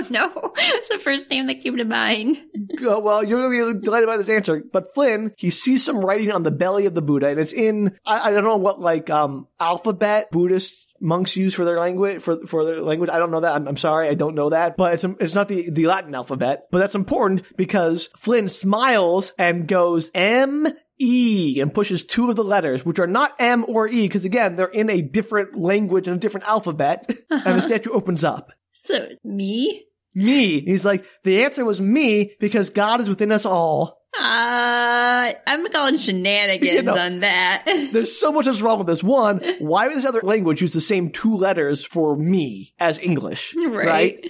Don't 0.00 0.10
know. 0.10 0.54
It's 0.62 0.88
the 0.88 0.98
first 0.98 1.30
name 1.30 1.46
that 1.48 1.62
came 1.62 1.76
to 1.76 1.84
mind. 1.84 2.38
Oh, 2.82 3.00
well, 3.00 3.24
you're 3.24 3.40
gonna 3.42 3.74
be 3.74 3.80
delighted 3.80 4.08
by 4.08 4.16
this 4.16 4.28
answer. 4.28 4.62
But 4.72 4.94
Flynn, 4.94 5.34
he 5.36 5.50
sees 5.50 5.84
some 5.84 5.98
writing 5.98 6.30
on 6.30 6.42
the 6.42 6.50
belly 6.50 6.86
of 6.86 6.94
the 6.94 7.02
Buddha, 7.02 7.28
and 7.28 7.40
it's 7.40 7.52
in 7.52 7.98
I, 8.06 8.28
I 8.28 8.30
don't 8.30 8.44
know 8.44 8.56
what 8.56 8.80
like 8.80 9.10
um 9.10 9.46
alphabet 9.58 10.30
Buddhist 10.30 10.86
monks 11.00 11.36
use 11.36 11.54
for 11.54 11.64
their 11.64 11.78
language 11.78 12.22
for 12.22 12.46
for 12.46 12.64
their 12.64 12.82
language. 12.82 13.10
I 13.10 13.18
don't 13.18 13.30
know 13.30 13.40
that. 13.40 13.54
I'm, 13.54 13.68
I'm 13.68 13.76
sorry, 13.76 14.08
I 14.08 14.14
don't 14.14 14.34
know 14.34 14.50
that. 14.50 14.76
But 14.76 14.94
it's 14.94 15.04
it's 15.20 15.34
not 15.34 15.48
the 15.48 15.70
the 15.70 15.86
Latin 15.86 16.14
alphabet. 16.14 16.68
But 16.70 16.78
that's 16.78 16.94
important 16.94 17.44
because 17.56 18.08
Flynn 18.16 18.48
smiles 18.48 19.32
and 19.38 19.66
goes 19.66 20.10
M. 20.14 20.68
E 21.02 21.60
and 21.60 21.72
pushes 21.72 22.04
two 22.04 22.28
of 22.28 22.36
the 22.36 22.44
letters, 22.44 22.84
which 22.84 22.98
are 22.98 23.06
not 23.06 23.32
M 23.38 23.64
or 23.66 23.88
E, 23.88 24.02
because 24.02 24.26
again, 24.26 24.56
they're 24.56 24.66
in 24.66 24.90
a 24.90 25.00
different 25.00 25.58
language 25.58 26.06
and 26.06 26.16
a 26.16 26.20
different 26.20 26.46
alphabet, 26.46 27.10
and 27.30 27.58
the 27.58 27.62
statue 27.62 27.90
opens 27.90 28.22
up. 28.22 28.52
So, 28.84 29.08
me? 29.24 29.86
Me. 30.14 30.60
He's 30.60 30.84
like, 30.84 31.04
the 31.24 31.44
answer 31.44 31.64
was 31.64 31.80
me 31.80 32.32
because 32.40 32.70
God 32.70 33.00
is 33.00 33.08
within 33.08 33.30
us 33.32 33.46
all. 33.46 33.98
Uh, 34.18 35.32
I'm 35.46 35.68
calling 35.70 35.96
shenanigans 35.96 36.64
You 36.74 36.82
know. 36.82 36.96
on 36.96 37.20
that. 37.20 37.62
There's 37.92 38.18
so 38.18 38.32
much 38.32 38.46
that's 38.46 38.60
wrong 38.60 38.78
with 38.78 38.88
this. 38.88 39.04
One, 39.04 39.40
why 39.60 39.86
would 39.86 39.96
this 39.96 40.04
other 40.04 40.20
language 40.22 40.60
use 40.60 40.72
the 40.72 40.80
same 40.80 41.10
two 41.10 41.36
letters 41.36 41.84
for 41.84 42.16
me 42.16 42.74
as 42.80 42.98
English? 42.98 43.54
right. 43.56 44.24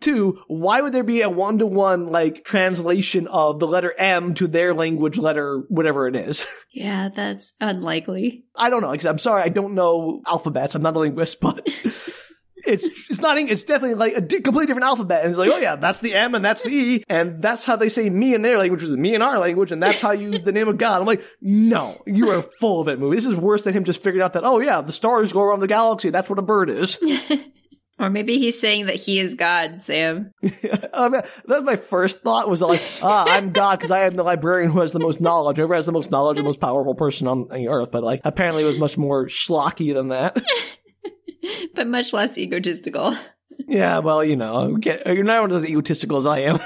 Two, 0.00 0.40
why 0.48 0.80
would 0.80 0.92
there 0.92 1.04
be 1.04 1.20
a 1.20 1.30
one 1.30 1.58
to 1.58 1.66
one 1.66 2.06
like 2.06 2.44
translation 2.44 3.28
of 3.28 3.60
the 3.60 3.68
letter 3.68 3.94
M 3.96 4.34
to 4.34 4.48
their 4.48 4.74
language 4.74 5.16
letter, 5.16 5.62
whatever 5.68 6.08
it 6.08 6.16
is? 6.16 6.44
Yeah, 6.74 7.10
that's 7.14 7.52
unlikely. 7.60 8.46
I 8.56 8.70
don't 8.70 8.80
know. 8.80 8.90
Because 8.92 9.04
I'm 9.04 9.18
sorry, 9.18 9.42
I 9.42 9.50
don't 9.50 9.74
know 9.74 10.22
alphabets. 10.26 10.74
I'm 10.74 10.80
not 10.80 10.96
a 10.96 11.00
linguist, 11.00 11.38
but 11.38 11.68
it's 12.66 12.84
it's 12.84 13.20
not. 13.20 13.38
It's 13.38 13.64
definitely 13.64 13.96
like 13.96 14.16
a 14.16 14.20
di- 14.20 14.40
completely 14.40 14.66
different 14.66 14.86
alphabet. 14.86 15.22
And 15.22 15.30
it's 15.30 15.38
like, 15.38 15.50
oh 15.50 15.58
yeah, 15.58 15.76
that's 15.76 16.00
the 16.00 16.14
M 16.14 16.34
and 16.34 16.44
that's 16.44 16.62
the 16.62 16.70
E, 16.70 17.04
and 17.08 17.42
that's 17.42 17.64
how 17.64 17.76
they 17.76 17.88
say 17.88 18.08
me 18.08 18.34
in 18.34 18.42
their 18.42 18.58
language, 18.58 18.82
which 18.82 18.90
is 18.90 18.96
me 18.96 19.14
in 19.14 19.22
our 19.22 19.38
language, 19.38 19.72
and 19.72 19.82
that's 19.82 20.00
how 20.00 20.12
you 20.12 20.38
the 20.38 20.52
name 20.52 20.68
of 20.68 20.78
God. 20.78 21.00
I'm 21.00 21.06
like, 21.06 21.24
no, 21.40 22.02
you 22.06 22.30
are 22.30 22.42
full 22.60 22.80
of 22.80 22.88
it, 22.88 22.98
movie. 22.98 23.16
This 23.16 23.26
is 23.26 23.36
worse 23.36 23.64
than 23.64 23.74
him 23.74 23.84
just 23.84 24.02
figuring 24.02 24.24
out 24.24 24.34
that 24.34 24.44
oh 24.44 24.60
yeah, 24.60 24.80
the 24.80 24.92
stars 24.92 25.32
go 25.32 25.42
around 25.42 25.60
the 25.60 25.68
galaxy. 25.68 26.10
That's 26.10 26.30
what 26.30 26.38
a 26.38 26.42
bird 26.42 26.70
is. 26.70 26.98
Or 28.02 28.10
maybe 28.10 28.38
he's 28.40 28.58
saying 28.58 28.86
that 28.86 28.96
he 28.96 29.20
is 29.20 29.34
God, 29.34 29.84
Sam. 29.84 30.32
um, 30.92 31.12
that 31.12 31.24
was 31.46 31.62
my 31.62 31.76
first 31.76 32.22
thought 32.22 32.48
was 32.48 32.60
like, 32.60 32.82
ah, 33.00 33.24
I'm 33.28 33.52
God 33.52 33.78
because 33.78 33.92
I 33.92 34.06
am 34.06 34.16
the 34.16 34.24
librarian 34.24 34.72
who 34.72 34.80
has 34.80 34.90
the 34.90 34.98
most 34.98 35.20
knowledge. 35.20 35.58
Whoever 35.58 35.76
has 35.76 35.86
the 35.86 35.92
most 35.92 36.10
knowledge, 36.10 36.36
the 36.36 36.42
most 36.42 36.58
powerful 36.58 36.96
person 36.96 37.28
on 37.28 37.46
the 37.48 37.68
earth. 37.68 37.92
But 37.92 38.02
like, 38.02 38.20
apparently, 38.24 38.64
it 38.64 38.66
was 38.66 38.78
much 38.78 38.98
more 38.98 39.26
schlocky 39.26 39.94
than 39.94 40.08
that. 40.08 40.36
But 41.74 41.88
much 41.88 42.12
less 42.12 42.38
egotistical. 42.38 43.16
Yeah, 43.68 43.98
well, 43.98 44.24
you 44.24 44.36
know, 44.36 44.76
get, 44.76 45.06
you're 45.06 45.24
not 45.24 45.42
one 45.42 45.50
of 45.50 45.56
as 45.58 45.68
egotistical 45.68 46.16
as 46.16 46.26
I 46.26 46.40
am. 46.40 46.58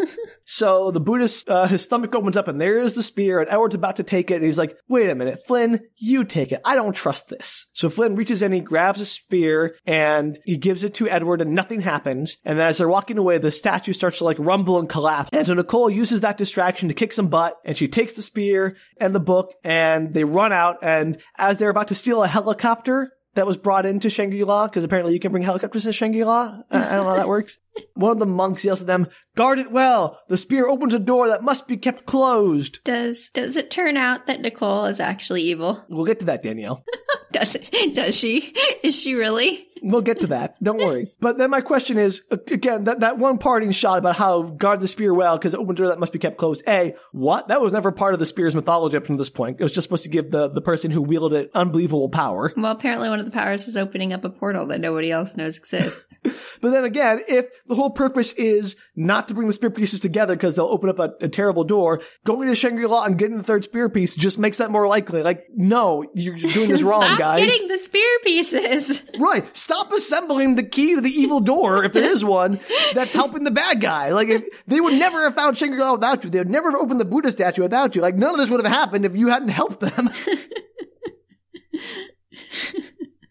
so 0.44 0.90
the 0.90 1.00
Buddhist, 1.00 1.48
uh, 1.48 1.66
his 1.66 1.82
stomach 1.82 2.14
opens 2.14 2.36
up 2.36 2.48
and 2.48 2.60
there 2.60 2.78
is 2.78 2.94
the 2.94 3.02
spear 3.02 3.40
and 3.40 3.48
Edward's 3.48 3.74
about 3.74 3.96
to 3.96 4.02
take 4.02 4.30
it 4.30 4.36
and 4.36 4.44
he's 4.44 4.58
like, 4.58 4.76
wait 4.88 5.08
a 5.08 5.14
minute, 5.14 5.46
Flynn, 5.46 5.80
you 5.96 6.24
take 6.24 6.52
it. 6.52 6.60
I 6.64 6.74
don't 6.74 6.94
trust 6.94 7.28
this. 7.28 7.68
So 7.72 7.88
Flynn 7.88 8.16
reaches 8.16 8.42
in, 8.42 8.52
he 8.52 8.60
grabs 8.60 9.00
a 9.00 9.06
spear 9.06 9.76
and 9.86 10.38
he 10.44 10.56
gives 10.56 10.84
it 10.84 10.94
to 10.94 11.08
Edward 11.08 11.40
and 11.40 11.54
nothing 11.54 11.80
happens. 11.80 12.36
And 12.44 12.58
then 12.58 12.68
as 12.68 12.78
they're 12.78 12.88
walking 12.88 13.18
away, 13.18 13.38
the 13.38 13.50
statue 13.50 13.92
starts 13.92 14.18
to 14.18 14.24
like 14.24 14.38
rumble 14.38 14.78
and 14.78 14.88
collapse. 14.88 15.30
And 15.32 15.46
so 15.46 15.54
Nicole 15.54 15.90
uses 15.90 16.20
that 16.20 16.38
distraction 16.38 16.88
to 16.88 16.94
kick 16.94 17.12
some 17.12 17.28
butt 17.28 17.56
and 17.64 17.76
she 17.76 17.88
takes 17.88 18.12
the 18.12 18.22
spear 18.22 18.76
and 19.00 19.14
the 19.14 19.20
book 19.20 19.54
and 19.64 20.12
they 20.12 20.24
run 20.24 20.52
out 20.52 20.78
and 20.82 21.18
as 21.38 21.56
they're 21.56 21.70
about 21.70 21.88
to 21.88 21.94
steal 21.94 22.22
a 22.22 22.28
helicopter, 22.28 23.12
that 23.34 23.46
was 23.46 23.56
brought 23.56 23.86
into 23.86 24.10
Shangri-La 24.10 24.68
because 24.68 24.84
apparently 24.84 25.14
you 25.14 25.20
can 25.20 25.30
bring 25.30 25.42
helicopters 25.42 25.84
to 25.84 25.92
Shangri-La. 25.92 26.62
I 26.70 26.92
I 26.92 26.96
don't 26.96 27.04
know 27.04 27.10
how 27.10 27.16
that 27.16 27.28
works. 27.28 27.58
One 27.94 28.12
of 28.12 28.18
the 28.18 28.26
monks 28.26 28.64
yells 28.64 28.80
at 28.80 28.86
them, 28.86 29.08
"Guard 29.36 29.58
it 29.58 29.70
well! 29.70 30.18
The 30.28 30.36
spear 30.36 30.66
opens 30.66 30.94
a 30.94 30.98
door 30.98 31.28
that 31.28 31.42
must 31.42 31.68
be 31.68 31.76
kept 31.76 32.06
closed." 32.06 32.80
Does 32.84 33.30
does 33.32 33.56
it 33.56 33.70
turn 33.70 33.96
out 33.96 34.26
that 34.26 34.40
Nicole 34.40 34.86
is 34.86 35.00
actually 35.00 35.42
evil? 35.42 35.84
We'll 35.88 36.06
get 36.06 36.18
to 36.20 36.26
that, 36.26 36.42
Danielle. 36.42 36.84
Does 37.32 37.54
it? 37.54 37.94
Does 37.94 38.14
she? 38.14 38.54
Is 38.82 38.94
she 38.94 39.14
really? 39.14 39.66
We'll 39.82 40.00
get 40.00 40.20
to 40.20 40.28
that. 40.28 40.62
Don't 40.62 40.78
worry. 40.78 41.12
But 41.18 41.38
then 41.38 41.50
my 41.50 41.60
question 41.60 41.98
is, 41.98 42.22
again, 42.30 42.84
that, 42.84 43.00
that 43.00 43.18
one 43.18 43.38
parting 43.38 43.72
shot 43.72 43.98
about 43.98 44.14
how 44.16 44.42
guard 44.42 44.78
the 44.78 44.86
spear 44.86 45.12
well 45.12 45.36
because 45.36 45.54
it 45.54 45.60
open 45.60 45.74
door 45.74 45.88
that 45.88 45.98
must 45.98 46.12
be 46.12 46.20
kept 46.20 46.36
closed. 46.36 46.62
A, 46.68 46.94
what? 47.10 47.48
That 47.48 47.60
was 47.60 47.72
never 47.72 47.90
part 47.90 48.14
of 48.14 48.20
the 48.20 48.26
spear's 48.26 48.54
mythology 48.54 48.96
up 48.96 49.06
to 49.06 49.16
this 49.16 49.30
point. 49.30 49.58
It 49.58 49.62
was 49.64 49.72
just 49.72 49.86
supposed 49.86 50.04
to 50.04 50.08
give 50.08 50.30
the, 50.30 50.48
the 50.48 50.60
person 50.60 50.92
who 50.92 51.02
wielded 51.02 51.46
it 51.46 51.50
unbelievable 51.52 52.10
power. 52.10 52.52
Well, 52.56 52.70
apparently 52.70 53.08
one 53.08 53.18
of 53.18 53.24
the 53.24 53.32
powers 53.32 53.66
is 53.66 53.76
opening 53.76 54.12
up 54.12 54.24
a 54.24 54.30
portal 54.30 54.68
that 54.68 54.80
nobody 54.80 55.10
else 55.10 55.36
knows 55.36 55.58
exists. 55.58 56.20
But 56.62 56.70
then 56.70 56.84
again, 56.84 57.18
if 57.26 57.46
the 57.66 57.74
whole 57.74 57.90
purpose 57.90 58.32
is 58.32 58.76
not 58.96 59.28
to 59.28 59.34
bring 59.34 59.46
the 59.46 59.52
spear 59.52 59.70
pieces 59.70 60.00
together 60.00 60.34
because 60.34 60.56
they'll 60.56 60.66
open 60.66 60.88
up 60.88 60.98
a, 60.98 61.24
a 61.24 61.28
terrible 61.28 61.64
door, 61.64 62.00
going 62.24 62.48
to 62.48 62.54
Shangri-La 62.54 63.04
and 63.04 63.18
getting 63.18 63.36
the 63.38 63.42
third 63.42 63.64
spear 63.64 63.88
piece 63.88 64.16
just 64.16 64.38
makes 64.38 64.58
that 64.58 64.70
more 64.70 64.86
likely. 64.86 65.22
Like, 65.22 65.46
no, 65.54 66.04
you're, 66.14 66.36
you're 66.36 66.52
doing 66.52 66.68
this 66.68 66.82
wrong, 66.82 67.02
Stop 67.02 67.18
guys. 67.18 67.40
getting 67.40 67.68
the 67.68 67.78
spear 67.78 68.18
pieces. 68.22 69.02
Right. 69.18 69.56
Stop 69.56 69.92
assembling 69.92 70.56
the 70.56 70.62
key 70.62 70.94
to 70.94 71.00
the 71.00 71.10
evil 71.10 71.40
door, 71.40 71.84
if 71.84 71.92
there 71.92 72.10
is 72.10 72.24
one, 72.24 72.60
that's 72.94 73.12
helping 73.12 73.44
the 73.44 73.50
bad 73.50 73.80
guy. 73.80 74.10
Like, 74.10 74.28
if, 74.28 74.46
they 74.66 74.80
would 74.80 74.94
never 74.94 75.24
have 75.24 75.34
found 75.34 75.56
Shangri-La 75.56 75.92
without 75.92 76.24
you. 76.24 76.30
They 76.30 76.38
would 76.38 76.50
never 76.50 76.70
have 76.70 76.80
opened 76.80 77.00
the 77.00 77.04
Buddha 77.04 77.30
statue 77.30 77.62
without 77.62 77.94
you. 77.94 78.02
Like, 78.02 78.16
none 78.16 78.30
of 78.32 78.38
this 78.38 78.50
would 78.50 78.62
have 78.64 78.72
happened 78.72 79.04
if 79.04 79.16
you 79.16 79.28
hadn't 79.28 79.48
helped 79.48 79.80
them. 79.80 80.10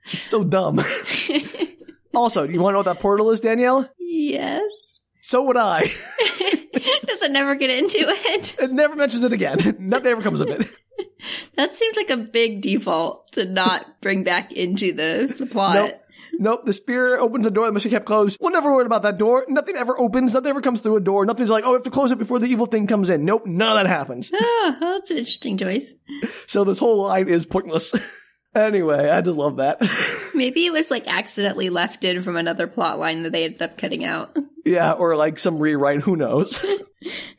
so 0.06 0.44
dumb. 0.44 0.80
also, 2.14 2.46
do 2.46 2.54
you 2.54 2.60
want 2.62 2.74
to 2.74 2.74
know 2.74 2.80
what 2.80 2.94
that 2.96 3.02
portal 3.02 3.32
is, 3.32 3.40
Danielle? 3.40 3.90
yes. 4.00 5.00
So 5.22 5.44
would 5.44 5.58
I. 5.58 5.82
Does 7.06 7.22
it 7.22 7.32
never 7.32 7.56
get 7.56 7.70
into 7.70 8.00
it? 8.00 8.56
It 8.60 8.72
never 8.72 8.96
mentions 8.96 9.24
it 9.24 9.32
again. 9.34 9.58
Nothing 9.80 10.12
ever 10.12 10.22
comes 10.22 10.42
of 10.42 10.50
it. 10.50 10.68
That 11.56 11.74
seems 11.76 11.96
like 11.96 12.10
a 12.10 12.18
big 12.18 12.62
default 12.62 13.32
to 13.34 13.46
not 13.46 14.02
bring 14.02 14.24
back 14.24 14.52
into 14.52 14.94
the, 14.94 15.34
the 15.38 15.46
plot. 15.46 15.76
Nope. 15.76 15.98
Nope, 16.34 16.66
the 16.66 16.74
spear 16.74 17.20
opens 17.20 17.46
a 17.46 17.52
door 17.52 17.66
that 17.66 17.74
must 17.74 17.84
be 17.84 17.92
kept 17.92 18.06
closed. 18.06 18.38
We'll 18.42 18.52
never 18.52 18.74
worry 18.74 18.86
about 18.86 19.04
that 19.04 19.18
door. 19.18 19.46
Nothing 19.48 19.76
ever 19.76 20.00
opens. 20.00 20.34
Nothing 20.34 20.50
ever 20.50 20.62
comes 20.62 20.82
through 20.82 20.96
a 20.96 21.02
door. 21.02 21.26
Nothing's 21.26 21.50
like, 21.50 21.64
oh, 21.66 21.70
we 21.72 21.74
have 21.76 21.84
to 21.84 21.92
close 21.92 22.12
it 22.12 22.18
before 22.18 22.40
the 22.40 22.48
evil 22.48 22.66
thing 22.66 22.88
comes 22.88 23.10
in. 23.10 23.26
Nope, 23.26 23.46
none 23.46 23.70
of 23.70 23.76
that 23.76 23.86
happens. 23.88 24.32
Oh, 24.34 24.76
that's 24.80 25.12
an 25.12 25.18
interesting 25.18 25.58
choice. 25.58 25.94
So 26.48 26.64
this 26.64 26.80
whole 26.80 27.04
line 27.04 27.28
is 27.28 27.46
pointless. 27.46 27.94
Anyway, 28.56 29.10
I 29.10 29.22
just 29.22 29.38
love 29.38 29.58
that. 29.58 29.82
Maybe 30.36 30.66
it 30.66 30.74
was 30.74 30.90
like 30.92 31.08
accidentally 31.08 31.70
left 31.70 32.04
in 32.04 32.22
from 32.24 32.38
another 32.38 32.68
plot 32.68 33.00
line 33.00 33.24
that 33.24 33.32
they 33.32 33.46
ended 33.46 33.62
up 33.62 33.78
cutting 33.78 34.04
out. 34.04 34.36
yeah, 34.66 34.94
or 34.94 35.16
like 35.16 35.40
some 35.40 35.60
rewrite, 35.60 36.02
who 36.02 36.16
knows? 36.16 36.64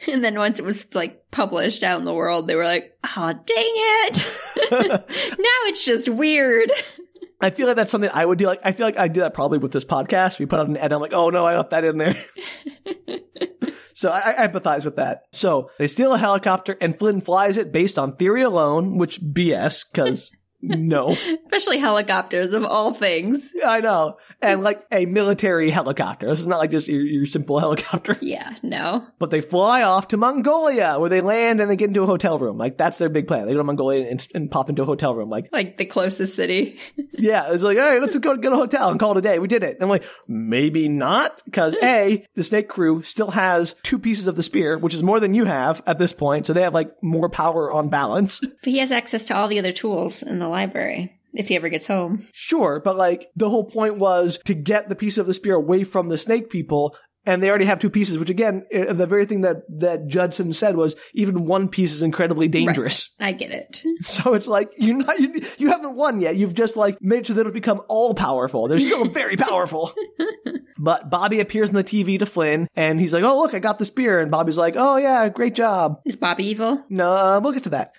And 0.09 0.24
then 0.24 0.36
once 0.36 0.59
it 0.59 0.64
was 0.64 0.93
like 0.93 1.30
published 1.30 1.84
out 1.84 2.01
in 2.01 2.05
the 2.05 2.12
world, 2.12 2.48
they 2.48 2.56
were 2.56 2.64
like, 2.64 2.98
oh, 3.05 3.32
dang 3.32 3.43
it. 3.56 4.26
now 4.72 5.59
it's 5.68 5.84
just 5.84 6.09
weird. 6.09 6.72
I 7.40 7.51
feel 7.51 7.68
like 7.68 7.76
that's 7.76 7.93
something 7.93 8.10
I 8.12 8.26
would 8.26 8.39
do. 8.39 8.47
Like, 8.47 8.60
I 8.64 8.72
feel 8.72 8.86
like 8.86 8.98
I 8.98 9.06
do 9.06 9.20
that 9.20 9.34
probably 9.34 9.59
with 9.59 9.70
this 9.70 9.84
podcast. 9.84 10.40
We 10.40 10.47
put 10.47 10.59
out 10.59 10.68
an 10.68 10.76
edit. 10.76 10.93
I'm 10.93 11.01
like, 11.01 11.12
oh 11.12 11.30
no, 11.30 11.44
I 11.44 11.56
left 11.56 11.70
that 11.70 11.84
in 11.84 11.98
there. 11.98 12.16
so 13.94 14.10
I, 14.10 14.43
I 14.43 14.48
empathize 14.48 14.84
with 14.84 14.97
that. 14.97 15.22
So 15.32 15.70
they 15.78 15.86
steal 15.86 16.12
a 16.12 16.18
helicopter 16.18 16.76
and 16.80 16.98
Flynn 16.98 17.20
flies 17.20 17.56
it 17.56 17.70
based 17.70 18.01
on 18.01 18.16
theory 18.16 18.43
alone, 18.43 18.98
which 18.98 19.20
BS, 19.20 19.84
because 19.93 20.32
no. 20.62 21.16
Especially 21.44 21.78
helicopters 21.78 22.55
of 22.55 22.64
all 22.64 22.94
things. 22.94 23.52
I 23.64 23.80
know. 23.80 24.16
And 24.40 24.62
like 24.62 24.84
a 24.93 25.06
military 25.06 25.70
helicopter. 25.70 26.28
This 26.28 26.40
is 26.40 26.47
not 26.47 26.59
like 26.60 26.70
just 26.70 26.89
your, 26.89 27.02
your 27.02 27.26
simple 27.26 27.59
helicopter. 27.60 28.16
Yeah, 28.20 28.55
no. 28.62 29.06
But 29.18 29.30
they 29.30 29.40
fly 29.40 29.82
off 29.82 30.09
to 30.09 30.16
Mongolia 30.16 30.97
where 30.98 31.10
they 31.10 31.20
land 31.20 31.60
and 31.60 31.70
they 31.70 31.76
get 31.76 31.89
into 31.89 32.02
a 32.02 32.06
hotel 32.06 32.39
room. 32.39 32.59
Like 32.59 32.78
that's 32.78 32.98
their 32.98 33.09
big 33.09 33.26
plan. 33.26 33.47
They 33.47 33.52
go 33.52 33.59
to 33.59 33.64
Mongolia 33.64 34.09
and, 34.09 34.26
and 34.34 34.51
pop 34.51 34.70
into 34.70 34.82
a 34.82 34.86
hotel 34.86 35.14
room. 35.14 35.28
Like, 35.28 35.48
Like 35.52 35.76
the 35.76 35.84
closest 35.84 36.36
city. 36.36 36.78
yeah, 37.12 37.52
it's 37.52 37.62
like, 37.62 37.78
hey, 37.78 37.98
let's 37.98 38.16
go 38.18 38.36
get 38.36 38.52
a 38.52 38.56
hotel 38.56 38.90
and 38.90 39.01
call 39.01 39.12
it 39.12 39.18
a 39.18 39.22
day. 39.22 39.39
We 39.39 39.48
did 39.48 39.62
it. 39.64 39.74
And 39.74 39.82
I'm 39.82 39.89
like, 39.89 40.05
maybe 40.28 40.89
not. 40.89 41.43
Cause 41.52 41.74
A, 41.82 42.24
the 42.34 42.44
snake 42.44 42.68
crew 42.68 43.02
still 43.02 43.32
has 43.32 43.74
two 43.82 43.98
pieces 43.98 44.26
of 44.26 44.36
the 44.36 44.43
spear, 44.43 44.78
which 44.78 44.94
is 44.94 45.02
more 45.02 45.18
than 45.20 45.34
you 45.34 45.44
have 45.44 45.82
at 45.86 45.98
this 45.98 46.12
point. 46.12 46.47
So 46.47 46.52
they 46.52 46.62
have 46.62 46.74
like 46.74 46.90
more 47.02 47.28
power 47.28 47.72
on 47.72 47.89
balance. 47.89 48.40
But 48.40 48.70
he 48.70 48.78
has 48.78 48.93
access 48.93 49.24
to 49.24 49.36
all 49.36 49.48
the 49.48 49.59
other 49.59 49.72
tools 49.72 50.22
in 50.22 50.39
the 50.39 50.51
library 50.52 51.18
if 51.34 51.48
he 51.48 51.56
ever 51.56 51.68
gets 51.68 51.86
home. 51.86 52.28
Sure, 52.32 52.80
but 52.84 52.96
like 52.96 53.28
the 53.34 53.50
whole 53.50 53.64
point 53.64 53.96
was 53.96 54.38
to 54.44 54.54
get 54.54 54.88
the 54.88 54.94
piece 54.94 55.18
of 55.18 55.26
the 55.26 55.34
spear 55.34 55.54
away 55.54 55.82
from 55.84 56.08
the 56.08 56.18
snake 56.18 56.50
people. 56.50 56.94
And 57.24 57.40
they 57.40 57.48
already 57.48 57.66
have 57.66 57.78
two 57.78 57.88
pieces, 57.88 58.18
which 58.18 58.30
again, 58.30 58.66
the 58.72 59.06
very 59.06 59.26
thing 59.26 59.42
that, 59.42 59.58
that 59.78 60.08
Judson 60.08 60.52
said 60.52 60.74
was 60.74 60.96
even 61.14 61.44
one 61.46 61.68
piece 61.68 61.92
is 61.92 62.02
incredibly 62.02 62.48
dangerous. 62.48 63.10
I 63.20 63.32
get 63.32 63.52
it. 63.52 63.80
So 64.02 64.34
it's 64.34 64.48
like, 64.48 64.72
you're 64.76 64.96
not, 64.96 65.20
you, 65.20 65.32
you 65.56 65.68
haven't 65.70 65.94
won 65.94 66.20
yet. 66.20 66.34
You've 66.34 66.54
just 66.54 66.76
like 66.76 66.98
made 67.00 67.24
sure 67.28 67.36
that 67.36 67.42
it'll 67.42 67.52
become 67.52 67.82
all 67.88 68.12
powerful. 68.14 68.66
They're 68.66 68.80
still 68.80 69.08
very 69.08 69.36
powerful. 69.36 69.94
But 70.78 71.10
Bobby 71.10 71.38
appears 71.38 71.68
on 71.68 71.76
the 71.76 71.84
TV 71.84 72.18
to 72.18 72.26
Flynn 72.26 72.66
and 72.74 72.98
he's 72.98 73.12
like, 73.12 73.22
Oh, 73.22 73.38
look, 73.38 73.54
I 73.54 73.60
got 73.60 73.78
the 73.78 73.84
spear. 73.84 74.18
And 74.18 74.32
Bobby's 74.32 74.58
like, 74.58 74.74
Oh 74.76 74.96
yeah, 74.96 75.28
great 75.28 75.54
job. 75.54 76.00
Is 76.04 76.16
Bobby 76.16 76.44
evil? 76.46 76.84
No, 76.88 77.38
we'll 77.40 77.52
get 77.52 77.62
to 77.64 77.70
that. 77.70 77.94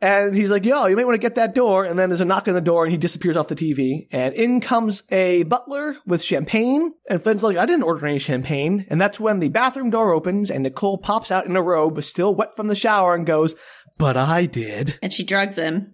And 0.00 0.34
he's 0.34 0.50
like, 0.50 0.64
yo, 0.64 0.86
you 0.86 0.96
might 0.96 1.04
want 1.04 1.14
to 1.14 1.18
get 1.18 1.36
that 1.36 1.54
door. 1.54 1.84
And 1.84 1.98
then 1.98 2.08
there's 2.08 2.20
a 2.20 2.24
knock 2.24 2.48
on 2.48 2.54
the 2.54 2.60
door 2.60 2.84
and 2.84 2.92
he 2.92 2.98
disappears 2.98 3.36
off 3.36 3.48
the 3.48 3.54
TV. 3.54 4.08
And 4.10 4.34
in 4.34 4.60
comes 4.60 5.02
a 5.10 5.44
butler 5.44 5.96
with 6.06 6.22
champagne. 6.22 6.92
And 7.08 7.22
Flynn's 7.22 7.42
like, 7.42 7.56
I 7.56 7.66
didn't 7.66 7.84
order 7.84 8.06
any 8.06 8.18
champagne. 8.18 8.86
And 8.88 9.00
that's 9.00 9.20
when 9.20 9.40
the 9.40 9.48
bathroom 9.48 9.90
door 9.90 10.12
opens 10.12 10.50
and 10.50 10.62
Nicole 10.62 10.98
pops 10.98 11.30
out 11.30 11.46
in 11.46 11.56
a 11.56 11.62
robe, 11.62 12.02
still 12.04 12.34
wet 12.34 12.56
from 12.56 12.68
the 12.68 12.74
shower, 12.74 13.14
and 13.14 13.26
goes, 13.26 13.54
But 13.98 14.16
I 14.16 14.46
did. 14.46 14.98
And 15.02 15.12
she 15.12 15.24
drugs 15.24 15.56
him. 15.56 15.92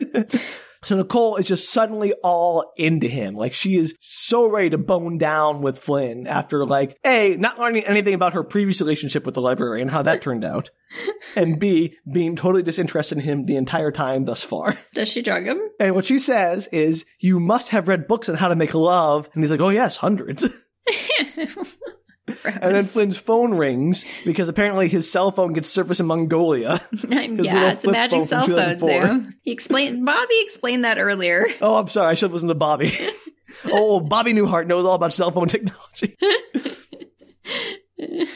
So 0.84 0.96
Nicole 0.96 1.36
is 1.36 1.46
just 1.46 1.70
suddenly 1.70 2.12
all 2.22 2.72
into 2.76 3.08
him. 3.08 3.34
Like 3.34 3.52
she 3.52 3.76
is 3.76 3.94
so 4.00 4.46
ready 4.46 4.70
to 4.70 4.78
bone 4.78 5.18
down 5.18 5.60
with 5.60 5.78
Flynn 5.78 6.26
after 6.26 6.64
like 6.64 6.98
A, 7.04 7.36
not 7.36 7.58
learning 7.58 7.84
anything 7.84 8.14
about 8.14 8.34
her 8.34 8.44
previous 8.44 8.80
relationship 8.80 9.26
with 9.26 9.34
the 9.34 9.40
library 9.40 9.82
and 9.82 9.90
how 9.90 10.02
that 10.02 10.22
turned 10.22 10.44
out. 10.44 10.70
And 11.36 11.60
B, 11.60 11.96
being 12.10 12.34
totally 12.34 12.62
disinterested 12.62 13.18
in 13.18 13.24
him 13.24 13.44
the 13.44 13.56
entire 13.56 13.92
time 13.92 14.24
thus 14.24 14.42
far. 14.42 14.78
Does 14.94 15.08
she 15.08 15.20
drug 15.20 15.44
him? 15.44 15.60
And 15.78 15.94
what 15.94 16.06
she 16.06 16.18
says 16.18 16.66
is, 16.68 17.04
you 17.20 17.38
must 17.38 17.68
have 17.68 17.86
read 17.86 18.08
books 18.08 18.30
on 18.30 18.36
how 18.36 18.48
to 18.48 18.56
make 18.56 18.72
love. 18.72 19.28
And 19.34 19.44
he's 19.44 19.50
like, 19.50 19.60
oh 19.60 19.68
yes, 19.68 19.98
hundreds. 19.98 20.44
and 22.44 22.74
then 22.74 22.86
Flynn's 22.86 23.18
phone 23.18 23.54
rings 23.54 24.04
because 24.24 24.48
apparently 24.48 24.88
his 24.88 25.10
cell 25.10 25.30
phone 25.32 25.52
gets 25.52 25.68
service 25.68 26.00
in 26.00 26.06
Mongolia. 26.06 26.80
Yeah, 27.10 27.72
it's 27.72 27.84
a 27.84 27.90
magic 27.90 28.24
cell 28.24 28.40
phone 28.46 28.50
2004. 28.78 29.06
Sam. 29.06 29.34
He 29.42 29.52
explained 29.52 30.04
Bobby 30.04 30.40
explained 30.42 30.84
that 30.84 30.98
earlier. 30.98 31.46
Oh, 31.60 31.76
I'm 31.76 31.88
sorry. 31.88 32.08
I 32.08 32.14
should 32.14 32.32
listen 32.32 32.48
to 32.48 32.54
Bobby. 32.54 32.92
oh, 33.66 34.00
Bobby 34.00 34.32
Newhart 34.32 34.66
knows 34.66 34.84
all 34.84 34.94
about 34.94 35.12
cell 35.12 35.30
phone 35.30 35.48
technology. 35.48 36.16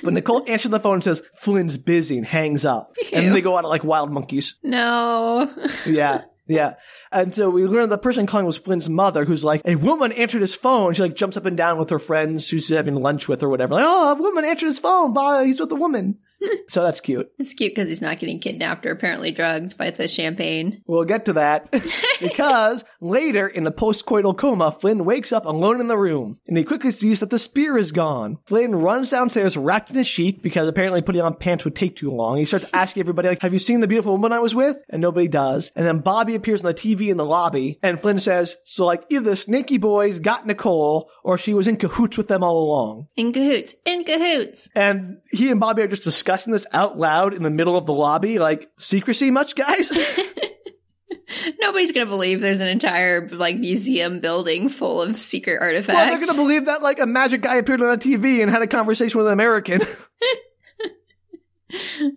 but 0.03 0.13
Nicole 0.13 0.45
answers 0.49 0.71
the 0.71 0.81
phone 0.81 0.95
and 0.95 1.05
says, 1.05 1.23
Flynn's 1.39 1.77
busy 1.77 2.17
and 2.19 2.27
hangs 2.27 2.65
up. 2.65 2.95
And 3.13 3.27
then 3.27 3.33
they 3.33 3.41
go 3.43 3.57
out 3.57 3.65
like 3.65 3.85
wild 3.85 4.11
monkeys. 4.11 4.57
No. 4.63 5.53
Yeah. 5.87 6.23
Yeah. 6.47 6.75
And 7.11 7.35
so 7.35 7.51
we 7.51 7.65
learn 7.67 7.89
the 7.89 7.99
person 7.99 8.27
calling 8.27 8.47
was 8.47 8.59
Flynn's 8.59 8.89
mother, 8.89 9.25
who's 9.25 9.45
like, 9.45 9.63
a 9.65 9.77
woman 9.77 10.13
answered 10.13 10.41
his 10.41 10.55
phone. 10.55 10.93
She 10.93 11.03
like 11.03 11.15
jumps 11.15 11.37
up 11.37 11.47
and 11.47 11.57
down 11.57 11.79
with 11.79 11.91
her 11.91 11.99
friends 11.99 12.49
who's 12.49 12.69
having 12.69 12.97
lunch 12.97 13.29
with 13.29 13.41
her 13.41 13.47
or 13.47 13.51
whatever. 13.51 13.75
Like, 13.75 13.85
oh, 13.87 14.13
a 14.13 14.15
woman 14.21 14.45
answered 14.45 14.67
his 14.67 14.79
phone. 14.79 15.13
Bye. 15.13 15.45
He's 15.45 15.61
with 15.61 15.71
a 15.73 15.77
woman. 15.77 16.19
so 16.69 16.83
that's 16.83 17.01
cute. 17.01 17.31
It's 17.39 17.55
cute 17.55 17.75
because 17.75 17.89
he's 17.89 18.03
not 18.03 18.19
getting 18.19 18.41
kidnapped 18.41 18.87
or 18.87 18.91
apparently 18.91 19.31
drugged 19.31 19.77
by 19.77 19.91
the 19.91 20.09
champagne. 20.09 20.83
We'll 20.87 21.05
get 21.05 21.25
to 21.27 21.35
that 21.35 21.71
because 22.21 22.85
later 23.01 23.47
in 23.47 23.65
the 23.65 23.71
post-coital 23.71 24.37
coma, 24.37 24.73
Flynn 24.73 25.05
wakes 25.05 25.33
up 25.33 25.45
alone 25.45 25.81
in 25.81 25.89
the 25.89 25.97
room 25.97 26.39
and 26.47 26.57
he 26.57 26.65
quickly 26.65 26.91
sees 26.91 27.21
that 27.21 27.31
the 27.31 27.39
spear 27.39 27.77
is 27.77 27.93
gone. 27.93 28.39
Flynn 28.47 28.75
runs 28.75 29.11
downstairs 29.11 29.57
wrapped 29.57 29.91
in 29.91 29.99
a 29.99 30.05
sheet 30.05 30.43
because 30.43 30.69
apparently 30.69 31.03
putting 31.03 31.23
on 31.23 31.37
pants 31.37 31.65
would 31.65 31.77
take 31.77 31.97
too 31.97 32.11
long. 32.11 32.37
He 32.37 32.45
starts 32.45 32.69
asking 32.73 33.03
everybody 33.03 33.29
like, 33.29 33.43
have 33.43 33.53
you 33.53 33.59
seen 33.59 33.81
the 33.81 33.89
beautiful 33.89 34.13
woman 34.13 34.33
I 34.33 34.41
was 34.41 34.55
with? 34.55 34.77
And 34.89 35.01
nobody 35.01 35.29
does. 35.29 35.71
And 35.77 35.87
then 35.87 36.01
Bobby 36.01 36.35
appears 36.35 36.65
on 36.65 36.67
the 36.67 36.75
TV 36.75 37.11
in 37.11 37.17
the 37.17 37.25
lobby 37.25 37.79
and 37.83 38.01
Flynn 38.01 38.19
says, 38.19 38.57
so 38.65 38.87
like 38.87 39.05
either 39.09 39.31
the 39.31 39.37
snaky 39.37 39.79
boys 39.79 40.21
got 40.21 40.47
Nicole 40.47 41.11
or 41.23 41.39
she 41.39 41.55
was 41.55 41.69
in 41.69 41.77
cahoots 41.77 42.17
with 42.17 42.29
them 42.29 42.43
all 42.43 42.63
along. 42.63 43.09
In 43.17 43.33
cahoots. 43.33 43.75
In 43.87 44.05
cahoots. 44.05 44.69
And 44.75 45.19
he 45.31 45.51
and 45.51 45.61
Bobby 45.61 45.83
are 45.83 45.89
just 45.89 46.03
discussing 46.05 46.32
this 46.53 46.67
out 46.73 46.99
loud 46.99 47.35
in 47.35 47.43
the 47.43 47.51
middle 47.51 47.77
of 47.77 47.87
the 47.87 47.93
lobby. 47.93 48.39
Like, 48.39 48.71
secrecy 48.79 49.31
much, 49.31 49.55
guys? 49.55 49.91
Nobody's 51.61 51.93
gonna 51.93 52.07
believe 52.07 52.41
there's 52.41 52.61
an 52.61 52.69
entire 52.69 53.29
like 53.31 53.57
museum 53.57 54.21
building 54.21 54.69
full 54.69 55.03
of 55.03 55.21
secret 55.21 55.59
artifacts. 55.61 55.97
Well, 55.97 56.07
they're 56.07 56.27
gonna 56.27 56.39
believe 56.39 56.67
that 56.67 56.83
like 56.83 56.99
a 57.01 57.07
magic 57.07 57.43
guy 57.43 57.57
appeared 57.57 57.81
on 57.83 57.99
TV 57.99 58.43
and 58.43 58.51
had 58.51 58.63
a 58.63 58.67
conversation 58.67 59.19
with 59.19 59.27
an 59.27 59.33
American. 59.33 59.81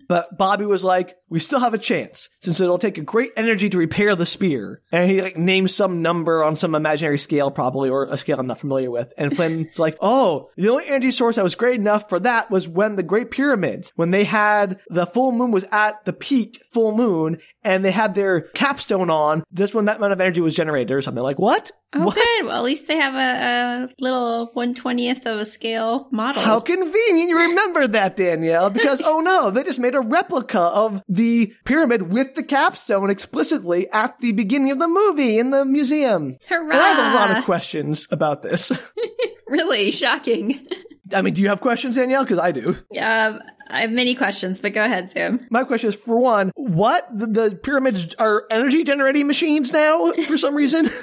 But 0.07 0.37
Bobby 0.37 0.65
was 0.65 0.83
like, 0.83 1.15
we 1.29 1.39
still 1.39 1.59
have 1.59 1.73
a 1.73 1.79
chance 1.79 2.29
since 2.41 2.59
it'll 2.59 2.77
take 2.77 2.97
a 2.97 3.01
great 3.01 3.31
energy 3.35 3.69
to 3.69 3.77
repair 3.77 4.15
the 4.15 4.25
spear. 4.25 4.81
And 4.91 5.09
he 5.09 5.21
like 5.21 5.37
names 5.37 5.73
some 5.73 6.01
number 6.01 6.43
on 6.43 6.55
some 6.55 6.75
imaginary 6.75 7.17
scale 7.17 7.51
probably 7.51 7.89
or 7.89 8.05
a 8.05 8.17
scale 8.17 8.39
I'm 8.39 8.47
not 8.47 8.59
familiar 8.59 8.91
with. 8.91 9.11
And 9.17 9.35
Flynn's 9.35 9.79
like, 9.79 9.97
oh, 10.01 10.49
the 10.55 10.69
only 10.69 10.87
energy 10.87 11.11
source 11.11 11.35
that 11.35 11.43
was 11.43 11.55
great 11.55 11.79
enough 11.79 12.09
for 12.09 12.19
that 12.19 12.51
was 12.51 12.67
when 12.67 12.95
the 12.95 13.03
Great 13.03 13.31
Pyramids, 13.31 13.91
when 13.95 14.11
they 14.11 14.23
had 14.23 14.79
the 14.89 15.05
full 15.05 15.31
moon 15.31 15.51
was 15.51 15.65
at 15.71 16.03
the 16.05 16.13
peak 16.13 16.61
full 16.71 16.95
moon 16.95 17.39
and 17.63 17.83
they 17.83 17.91
had 17.91 18.15
their 18.15 18.41
capstone 18.41 19.09
on 19.09 19.43
just 19.53 19.73
when 19.73 19.85
that 19.85 19.97
amount 19.97 20.13
of 20.13 20.21
energy 20.21 20.41
was 20.41 20.55
generated 20.55 20.91
or 20.91 21.01
something. 21.01 21.23
Like, 21.23 21.39
what? 21.39 21.71
Oh, 21.95 22.05
what? 22.05 22.15
good. 22.15 22.45
Well, 22.45 22.57
at 22.57 22.63
least 22.63 22.87
they 22.87 22.97
have 22.97 23.13
a, 23.13 23.87
a 23.87 24.03
little 24.03 24.51
120th 24.53 25.25
of 25.25 25.39
a 25.39 25.45
scale 25.45 26.09
model. 26.11 26.41
How 26.41 26.59
convenient 26.59 27.29
you 27.29 27.37
remember 27.37 27.87
that, 27.87 28.17
Danielle, 28.17 28.69
because 28.69 29.01
oh 29.03 29.21
no, 29.21 29.49
they 29.49 29.63
just 29.63 29.79
made 29.79 29.95
a 29.95 30.01
replica 30.01 30.59
of 30.59 31.01
the 31.07 31.53
pyramid 31.63 32.11
with 32.11 32.35
the 32.35 32.43
capstone 32.43 33.09
explicitly 33.09 33.89
at 33.91 34.19
the 34.19 34.33
beginning 34.33 34.71
of 34.71 34.79
the 34.79 34.89
movie 34.89 35.39
in 35.39 35.51
the 35.51 35.63
museum. 35.63 36.37
Hurrah! 36.49 36.71
And 36.71 36.81
I 36.81 36.87
have 36.89 37.13
a 37.13 37.15
lot 37.15 37.37
of 37.37 37.45
questions 37.45 38.07
about 38.11 38.41
this. 38.41 38.71
really 39.47 39.91
shocking. 39.91 40.67
I 41.13 41.21
mean, 41.21 41.33
do 41.33 41.41
you 41.41 41.49
have 41.49 41.61
questions, 41.61 41.95
Danielle? 41.95 42.23
Because 42.23 42.39
I 42.39 42.51
do. 42.51 42.75
Um, 42.99 43.39
I 43.67 43.81
have 43.81 43.91
many 43.91 44.15
questions, 44.15 44.59
but 44.59 44.73
go 44.73 44.83
ahead, 44.83 45.11
Sam. 45.11 45.47
My 45.49 45.63
question 45.63 45.89
is 45.89 45.95
for 45.95 46.19
one, 46.19 46.51
what? 46.55 47.07
The, 47.17 47.25
the 47.27 47.55
pyramids 47.55 48.13
are 48.15 48.45
energy 48.51 48.83
generating 48.83 49.27
machines 49.27 49.71
now 49.73 50.11
for 50.27 50.37
some 50.37 50.55
reason? 50.55 50.89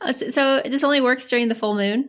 Uh, 0.00 0.12
so, 0.12 0.28
so 0.28 0.62
this 0.64 0.84
only 0.84 1.00
works 1.00 1.26
during 1.30 1.48
the 1.48 1.54
full 1.54 1.74
moon, 1.74 2.08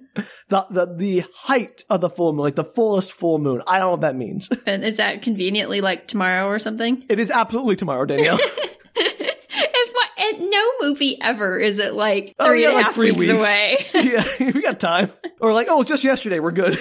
the, 0.50 0.66
the, 0.70 0.86
the 0.98 1.24
height 1.34 1.86
of 1.90 2.02
the 2.02 2.10
full 2.10 2.34
moon, 2.34 2.44
like 2.44 2.56
the 2.56 2.64
fullest 2.64 3.14
full 3.14 3.38
moon. 3.40 3.62
I 3.68 3.78
don't 3.78 3.86
know 3.88 3.92
what 3.92 4.02
that 4.02 4.16
means. 4.16 4.50
and 4.66 4.84
is 4.84 4.98
that 4.98 5.22
conveniently 5.22 5.80
like 5.82 6.08
tomorrow 6.08 6.48
or 6.48 6.60
something? 6.60 7.06
It 7.10 7.20
is 7.20 7.32
absolutely 7.32 7.78
tomorrow, 7.78 8.06
Danielle. 8.06 8.40
and 10.18 10.50
no 10.50 10.72
movie 10.82 11.18
ever 11.22 11.58
is 11.58 11.80
it 11.80 11.94
like 11.94 12.36
Oh, 12.40 12.48
three 12.48 12.64
yeah, 12.64 12.70
and 12.70 12.74
a 12.74 12.78
like 12.78 12.86
half 12.88 12.98
weeks, 12.98 13.18
weeks. 13.18 13.32
away. 13.32 13.86
yeah, 13.94 14.26
we 14.52 14.62
got 14.62 14.80
time. 14.80 15.12
Or 15.40 15.54
like, 15.54 15.68
oh, 15.70 15.82
it's 15.82 15.90
just 15.90 16.04
yesterday. 16.04 16.40
We're 16.40 16.52
good. 16.52 16.80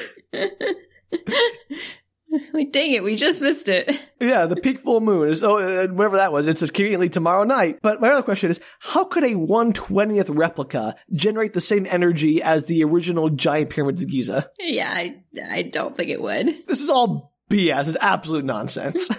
like, 2.52 2.72
dang 2.72 2.92
it, 2.92 3.02
we 3.02 3.16
just 3.16 3.40
missed 3.40 3.68
it. 3.68 3.90
Yeah, 4.20 4.46
the 4.46 4.56
peak 4.56 4.80
full 4.80 5.00
moon 5.00 5.28
is 5.28 5.42
oh 5.42 5.58
uh, 5.58 5.86
whatever 5.88 6.16
that 6.16 6.32
was. 6.32 6.48
It's 6.48 6.60
conveniently 6.60 7.10
tomorrow 7.10 7.44
night. 7.44 7.80
But 7.82 8.00
my 8.00 8.08
other 8.08 8.22
question 8.22 8.50
is, 8.50 8.58
how 8.80 9.04
could 9.04 9.22
a 9.22 9.34
one 9.34 9.74
twentieth 9.74 10.30
replica 10.30 10.96
generate 11.12 11.52
the 11.52 11.60
same 11.60 11.86
energy 11.90 12.40
as 12.42 12.64
the 12.64 12.84
original 12.84 13.28
giant 13.28 13.68
pyramids 13.68 14.00
of 14.00 14.08
Giza? 14.08 14.48
Yeah, 14.58 14.90
I, 14.90 15.22
I 15.50 15.62
don't 15.62 15.94
think 15.94 16.08
it 16.08 16.22
would. 16.22 16.46
This 16.66 16.80
is 16.80 16.88
all 16.88 17.34
BS. 17.50 17.88
It's 17.88 17.98
absolute 18.00 18.46
nonsense. 18.46 19.10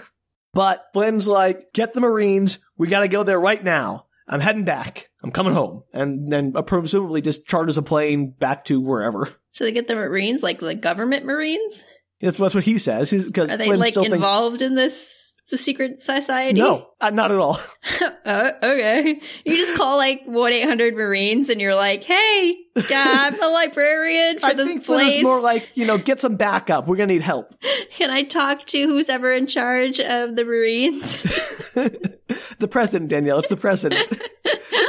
but 0.52 0.86
Flynn's 0.92 1.28
like, 1.28 1.72
get 1.72 1.92
the 1.92 2.00
Marines. 2.00 2.58
We 2.76 2.88
got 2.88 3.00
to 3.00 3.08
go 3.08 3.22
there 3.22 3.38
right 3.38 3.62
now. 3.62 4.06
I'm 4.26 4.40
heading 4.40 4.64
back. 4.64 5.08
I'm 5.22 5.30
coming 5.30 5.54
home, 5.54 5.84
and 5.92 6.32
then 6.32 6.52
presumably 6.66 7.20
just 7.20 7.46
charters 7.46 7.78
a 7.78 7.82
plane 7.82 8.30
back 8.30 8.64
to 8.66 8.80
wherever. 8.80 9.32
So 9.52 9.64
they 9.64 9.72
get 9.72 9.86
the 9.86 9.94
Marines, 9.94 10.42
like 10.42 10.58
the 10.60 10.74
government 10.74 11.24
Marines? 11.24 11.82
That's, 12.20 12.36
that's 12.36 12.54
what 12.54 12.64
he 12.64 12.78
says. 12.78 13.10
Because 13.10 13.50
Are 13.50 13.56
they 13.56 13.66
Flynn 13.66 13.80
like 13.80 13.92
still 13.92 14.04
thinks 14.04 14.16
involved 14.16 14.62
in 14.62 14.74
this 14.74 15.12
the 15.50 15.56
secret 15.56 16.02
society? 16.02 16.58
no, 16.58 16.88
uh, 17.00 17.10
not 17.10 17.30
at 17.30 17.38
all. 17.38 17.60
oh, 18.26 18.50
okay. 18.62 19.20
You 19.44 19.56
just 19.56 19.76
call 19.76 19.96
like 19.96 20.22
one 20.24 20.52
eight 20.52 20.64
hundred 20.64 20.94
Marines, 20.94 21.48
and 21.50 21.60
you're 21.60 21.74
like, 21.74 22.02
"Hey, 22.02 22.56
yeah, 22.90 23.30
I'm 23.30 23.40
a 23.40 23.46
librarian 23.46 24.40
for 24.40 24.46
I 24.46 24.54
this 24.54 24.66
think 24.66 24.84
Flynn 24.84 25.00
place. 25.00 25.16
is 25.16 25.22
more 25.22 25.40
like 25.40 25.68
you 25.74 25.84
know, 25.84 25.98
get 25.98 26.20
some 26.20 26.36
backup. 26.36 26.88
We're 26.88 26.96
gonna 26.96 27.12
need 27.12 27.22
help. 27.22 27.54
Can 27.92 28.10
I 28.10 28.24
talk 28.24 28.64
to 28.66 28.82
who's 28.86 29.08
ever 29.08 29.32
in 29.32 29.46
charge 29.46 30.00
of 30.00 30.34
the 30.36 30.44
Marines?" 30.44 31.22
the 32.58 32.68
president, 32.68 33.10
Danielle. 33.10 33.38
It's 33.38 33.48
the 33.48 33.56
president. 33.56 34.10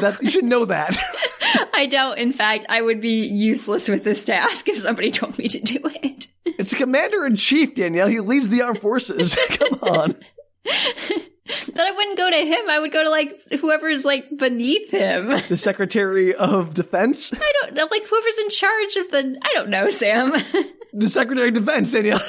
that, 0.01 0.17
you 0.21 0.29
should 0.29 0.45
know 0.45 0.65
that. 0.65 0.97
I 1.73 1.85
don't. 1.85 2.17
In 2.17 2.33
fact, 2.33 2.65
I 2.69 2.81
would 2.81 3.01
be 3.01 3.27
useless 3.27 3.87
with 3.87 4.03
this 4.03 4.25
task 4.25 4.67
if 4.67 4.79
somebody 4.79 5.11
told 5.11 5.37
me 5.37 5.47
to 5.49 5.59
do 5.59 5.79
it. 6.01 6.16
It's 6.67 6.73
commander 6.73 7.25
in 7.25 7.37
chief, 7.37 7.75
Danielle. 7.75 8.09
He 8.09 8.19
leads 8.19 8.49
the 8.49 8.61
armed 8.61 8.81
forces. 8.81 9.37
Come 9.51 9.79
on. 9.81 10.15
But 11.67 11.79
I 11.79 11.91
wouldn't 11.91 12.17
go 12.17 12.29
to 12.29 12.35
him. 12.35 12.69
I 12.69 12.77
would 12.77 12.91
go 12.91 13.05
to 13.05 13.09
like 13.09 13.33
whoever's 13.61 14.03
like 14.03 14.25
beneath 14.35 14.91
him. 14.91 15.29
The 15.47 15.55
secretary 15.55 16.35
of 16.35 16.73
defense. 16.73 17.31
I 17.41 17.53
don't 17.61 17.73
know, 17.73 17.87
like 17.89 18.05
whoever's 18.05 18.39
in 18.39 18.49
charge 18.49 18.95
of 18.97 19.11
the. 19.11 19.39
I 19.41 19.53
don't 19.53 19.69
know, 19.69 19.89
Sam. 19.89 20.33
The 20.91 21.07
secretary 21.07 21.47
of 21.47 21.53
defense, 21.53 21.93
Danielle. 21.93 22.19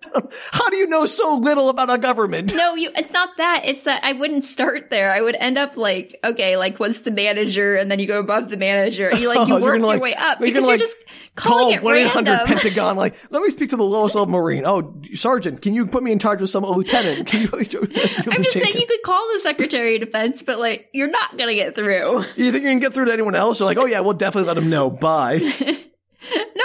How 0.52 0.70
do 0.70 0.76
you 0.76 0.86
know 0.86 1.06
so 1.06 1.36
little 1.36 1.68
about 1.70 1.90
our 1.90 1.98
government? 1.98 2.54
No, 2.54 2.76
you. 2.76 2.90
It's 2.94 3.12
not 3.12 3.36
that. 3.38 3.62
It's 3.64 3.82
that 3.82 4.04
I 4.04 4.12
wouldn't 4.12 4.44
start 4.44 4.90
there. 4.90 5.12
I 5.12 5.20
would 5.20 5.34
end 5.34 5.58
up 5.58 5.76
like, 5.76 6.20
okay, 6.22 6.56
like 6.56 6.78
what's 6.78 7.00
the 7.00 7.10
manager, 7.10 7.74
and 7.74 7.90
then 7.90 7.98
you 7.98 8.06
go 8.06 8.20
above 8.20 8.48
the 8.48 8.56
manager. 8.56 9.08
And 9.08 9.18
you 9.20 9.26
like 9.28 9.48
you 9.48 9.56
Oh, 9.56 9.60
work 9.60 9.78
your 9.78 9.86
like- 9.86 10.00
way 10.00 10.14
up 10.14 10.38
you're 10.38 10.48
because 10.50 10.64
you're 10.66 10.74
like, 10.74 10.80
just 10.80 10.96
calling 11.34 11.64
Call 11.64 11.72
it 11.78 11.82
one 11.82 11.96
eight 11.96 12.06
hundred. 12.06 12.38
Pentagon. 12.46 12.96
Like, 12.96 13.16
let 13.30 13.42
me 13.42 13.50
speak 13.50 13.70
to 13.70 13.76
the 13.76 13.82
lowest 13.82 14.14
level 14.14 14.28
Marine. 14.30 14.64
Oh, 14.64 14.94
Sergeant, 15.14 15.62
can 15.62 15.74
you 15.74 15.86
put 15.86 16.04
me 16.04 16.12
in 16.12 16.20
charge 16.20 16.40
with 16.40 16.50
some 16.50 16.64
lieutenant? 16.64 17.26
Can 17.26 17.42
you? 17.42 17.48
I'm 17.52 17.64
just 18.42 18.52
saying 18.52 18.74
you 18.76 18.86
could 18.86 19.02
call 19.04 19.28
the 19.32 19.40
Secretary 19.40 19.96
of 19.96 20.00
Defense, 20.02 20.44
but 20.44 20.60
like 20.60 20.88
you're 20.92 21.10
not 21.10 21.36
gonna 21.36 21.54
get 21.54 21.74
through. 21.74 22.24
You 22.36 22.52
think 22.52 22.62
you 22.62 22.70
can 22.70 22.78
get 22.78 22.94
through 22.94 23.06
to 23.06 23.12
anyone 23.12 23.34
else? 23.34 23.58
You're 23.58 23.66
like, 23.66 23.78
oh 23.78 23.86
yeah, 23.86 23.98
we'll 24.00 24.14
definitely 24.14 24.46
let 24.46 24.54
them 24.54 24.70
know. 24.70 24.90
Bye. 24.90 25.84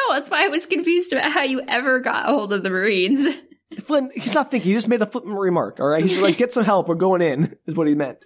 No, 0.07 0.15
that's 0.15 0.29
why 0.29 0.45
I 0.45 0.49
was 0.49 0.65
confused 0.65 1.13
about 1.13 1.31
how 1.31 1.43
you 1.43 1.61
ever 1.67 1.99
got 1.99 2.29
a 2.29 2.33
hold 2.33 2.53
of 2.53 2.63
the 2.63 2.69
Marines. 2.69 3.35
Flynn, 3.81 4.11
he's 4.13 4.35
not 4.35 4.51
thinking. 4.51 4.69
He 4.69 4.75
just 4.75 4.87
made 4.87 5.01
a 5.01 5.05
flippant 5.05 5.37
remark. 5.37 5.79
All 5.79 5.87
right, 5.87 6.03
he's 6.03 6.17
like, 6.19 6.37
get 6.37 6.53
some 6.53 6.63
help. 6.63 6.87
We're 6.87 6.95
going 6.95 7.21
in. 7.21 7.57
Is 7.65 7.75
what 7.75 7.87
he 7.87 7.95
meant. 7.95 8.19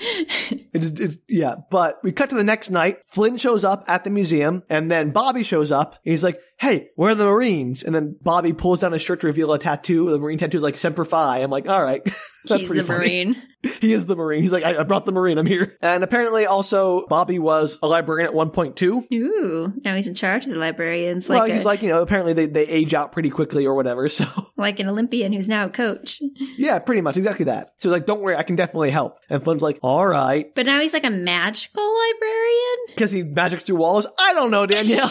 It's, 0.00 1.00
it's 1.00 1.16
yeah, 1.26 1.56
but 1.70 1.98
we 2.04 2.12
cut 2.12 2.30
to 2.30 2.36
the 2.36 2.44
next 2.44 2.70
night. 2.70 2.98
Flynn 3.08 3.36
shows 3.36 3.64
up 3.64 3.84
at 3.88 4.04
the 4.04 4.10
museum, 4.10 4.62
and 4.68 4.90
then 4.90 5.10
Bobby 5.10 5.42
shows 5.42 5.72
up. 5.72 5.98
He's 6.04 6.22
like, 6.22 6.40
"Hey, 6.58 6.88
where 6.96 7.10
are 7.10 7.14
the 7.14 7.24
Marines?" 7.26 7.82
And 7.82 7.94
then 7.94 8.16
Bobby 8.20 8.52
pulls 8.52 8.80
down 8.80 8.92
his 8.92 9.02
shirt 9.02 9.20
to 9.20 9.26
reveal 9.26 9.52
a 9.52 9.58
tattoo. 9.58 10.10
The 10.10 10.18
Marine 10.18 10.38
tattoo 10.38 10.56
is 10.58 10.62
like 10.62 10.78
Semper 10.78 11.04
Fi. 11.04 11.38
I'm 11.38 11.50
like, 11.50 11.68
"All 11.68 11.82
right, 11.82 12.02
that's 12.44 12.60
He's 12.62 12.68
the 12.68 12.84
funny." 12.84 12.98
Marine. 12.98 13.42
He 13.80 13.92
is 13.92 14.06
the 14.06 14.14
Marine. 14.14 14.42
He's 14.42 14.52
like, 14.52 14.62
I, 14.62 14.78
I 14.78 14.82
brought 14.84 15.04
the 15.04 15.10
Marine. 15.10 15.36
I'm 15.36 15.44
here. 15.44 15.76
And 15.82 16.04
apparently, 16.04 16.46
also 16.46 17.06
Bobby 17.08 17.40
was 17.40 17.76
a 17.82 17.88
librarian 17.88 18.28
at 18.28 18.34
1.2. 18.34 19.12
Ooh, 19.12 19.72
now 19.84 19.96
he's 19.96 20.06
in 20.06 20.14
charge 20.14 20.46
of 20.46 20.52
the 20.52 20.58
librarians, 20.58 21.28
well, 21.28 21.40
like 21.40 21.52
he's 21.52 21.64
a, 21.64 21.66
like, 21.66 21.82
you 21.82 21.88
know, 21.88 22.00
apparently 22.00 22.34
they, 22.34 22.46
they 22.46 22.68
age 22.68 22.94
out 22.94 23.10
pretty 23.10 23.30
quickly 23.30 23.66
or 23.66 23.74
whatever. 23.74 24.08
So, 24.18 24.26
like 24.56 24.78
an 24.78 24.88
Olympian 24.88 25.32
who's 25.32 25.48
now 25.48 25.66
a 25.66 25.70
coach. 25.70 26.20
yeah, 26.56 26.78
pretty 26.78 27.02
much 27.02 27.16
exactly 27.16 27.46
that. 27.46 27.74
So 27.80 27.88
he's 27.88 27.92
like, 27.92 28.06
don't 28.06 28.20
worry, 28.20 28.36
I 28.36 28.44
can 28.44 28.54
definitely 28.54 28.90
help. 28.90 29.18
And 29.28 29.42
Flynn's 29.42 29.62
like, 29.62 29.80
all 29.82 30.06
right. 30.06 30.52
But 30.54 30.66
now 30.66 30.80
he's 30.80 30.92
like 30.92 31.04
a 31.04 31.10
magical 31.10 31.82
librarian. 31.82 32.76
Because 32.88 33.10
he 33.10 33.22
magics 33.24 33.64
through 33.64 33.76
walls. 33.76 34.06
I 34.20 34.34
don't 34.34 34.50
know, 34.52 34.66
Danielle. 34.66 35.10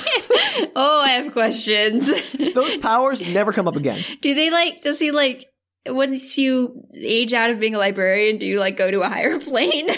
oh, 0.75 1.01
I 1.01 1.09
have 1.21 1.33
questions. 1.33 2.11
Those 2.55 2.77
powers 2.77 3.21
never 3.21 3.53
come 3.53 3.67
up 3.67 3.75
again. 3.75 4.03
do 4.21 4.33
they 4.35 4.49
like? 4.49 4.81
Does 4.81 4.99
he 4.99 5.11
like? 5.11 5.45
Once 5.89 6.37
you 6.37 6.83
age 6.93 7.33
out 7.33 7.49
of 7.49 7.59
being 7.61 7.73
a 7.73 7.77
librarian, 7.77 8.37
do 8.37 8.45
you 8.45 8.59
like 8.59 8.75
go 8.77 8.91
to 8.91 9.01
a 9.01 9.07
higher 9.09 9.39
plane? 9.41 9.89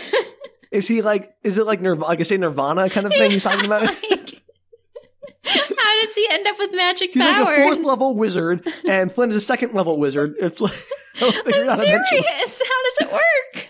Is 0.72 0.88
he 0.88 1.02
like, 1.02 1.34
is 1.44 1.58
it 1.58 1.66
like 1.66 1.82
Nirvana, 1.82 2.08
like 2.10 2.20
I 2.20 2.24
say 2.24 2.38
Nirvana 2.38 2.90
kind 2.92 3.08
of 3.08 3.12
thing 3.14 3.32
you're 3.32 3.40
talking 3.40 3.66
about? 3.66 3.82
Like, 3.82 4.42
how 5.44 6.06
does 6.06 6.16
he 6.16 6.28
end 6.30 6.46
up 6.48 6.60
with 6.60 6.72
magic 6.76 7.10
He's 7.12 7.24
powers? 7.24 7.46
like 7.46 7.58
a 7.58 7.64
fourth 7.64 7.86
level 7.86 8.16
wizard, 8.16 8.68
and 8.88 9.12
Flynn 9.12 9.30
is 9.30 9.36
a 9.36 9.42
second 9.42 9.74
level 9.74 9.98
wizard. 9.98 10.36
It's 10.40 10.62
like, 10.62 10.74
they'll 11.20 11.32
figure 11.32 11.64
it 11.64 11.70
I'm 11.72 11.80
serious. 11.80 12.62
How 12.62 12.84
does 12.84 12.98
it 13.02 13.12
work? 13.12 13.66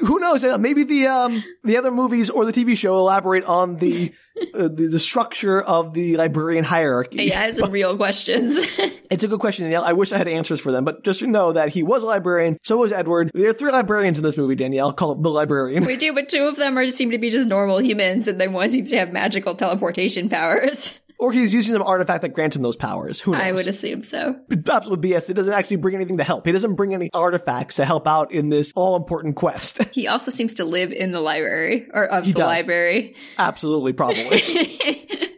Who 0.00 0.18
knows? 0.18 0.44
Uh, 0.44 0.58
maybe 0.58 0.84
the 0.84 1.06
um 1.06 1.42
the 1.64 1.76
other 1.76 1.90
movies 1.90 2.30
or 2.30 2.44
the 2.44 2.52
TV 2.52 2.76
show 2.76 2.96
elaborate 2.96 3.44
on 3.44 3.76
the 3.76 4.12
uh, 4.54 4.68
the, 4.68 4.88
the 4.88 4.98
structure 4.98 5.60
of 5.60 5.94
the 5.94 6.16
librarian 6.16 6.64
hierarchy. 6.64 7.24
Yeah, 7.24 7.40
I 7.40 7.46
have 7.46 7.56
some 7.56 7.70
real 7.70 7.96
questions. 7.96 8.58
It's 9.10 9.24
a 9.24 9.28
good 9.28 9.40
question, 9.40 9.64
Danielle. 9.64 9.84
I 9.84 9.94
wish 9.94 10.12
I 10.12 10.18
had 10.18 10.28
answers 10.28 10.60
for 10.60 10.70
them, 10.70 10.84
but 10.84 11.02
just 11.02 11.20
to 11.20 11.26
know 11.26 11.52
that 11.52 11.70
he 11.70 11.82
was 11.82 12.02
a 12.02 12.06
librarian, 12.06 12.58
so 12.62 12.76
was 12.76 12.92
Edward. 12.92 13.30
There 13.32 13.48
are 13.48 13.54
three 13.54 13.72
librarians 13.72 14.18
in 14.18 14.22
this 14.22 14.36
movie, 14.36 14.54
Danielle, 14.54 14.92
called 14.92 15.22
the 15.22 15.30
librarian. 15.30 15.86
we 15.86 15.96
do, 15.96 16.12
but 16.12 16.28
two 16.28 16.42
of 16.42 16.56
them 16.56 16.76
are 16.76 16.86
seem 16.90 17.10
to 17.12 17.18
be 17.18 17.30
just 17.30 17.48
normal 17.48 17.80
humans, 17.80 18.28
and 18.28 18.38
then 18.38 18.52
one 18.52 18.70
seems 18.70 18.90
to 18.90 18.98
have 18.98 19.10
magical 19.10 19.54
teleportation 19.54 20.28
powers. 20.28 20.92
Or 21.20 21.32
he's 21.32 21.52
using 21.52 21.72
some 21.72 21.82
artifact 21.82 22.22
that 22.22 22.28
grants 22.32 22.54
him 22.54 22.62
those 22.62 22.76
powers. 22.76 23.20
Who 23.20 23.32
knows? 23.32 23.40
I 23.42 23.50
would 23.50 23.66
assume 23.66 24.04
so. 24.04 24.36
Absolute 24.68 25.00
BS. 25.00 25.28
It 25.28 25.34
doesn't 25.34 25.52
actually 25.52 25.76
bring 25.78 25.96
anything 25.96 26.18
to 26.18 26.24
help. 26.24 26.46
He 26.46 26.52
doesn't 26.52 26.76
bring 26.76 26.94
any 26.94 27.10
artifacts 27.12 27.74
to 27.76 27.84
help 27.84 28.06
out 28.06 28.30
in 28.30 28.50
this 28.50 28.72
all 28.76 28.94
important 28.94 29.34
quest. 29.34 29.82
He 29.92 30.06
also 30.06 30.30
seems 30.30 30.54
to 30.54 30.64
live 30.64 30.92
in 30.92 31.10
the 31.10 31.20
library 31.20 31.88
or 31.92 32.04
of 32.04 32.24
He 32.24 32.32
the 32.32 32.38
does. 32.38 32.46
library. 32.46 33.16
Absolutely, 33.36 33.94
probably. 33.94 34.22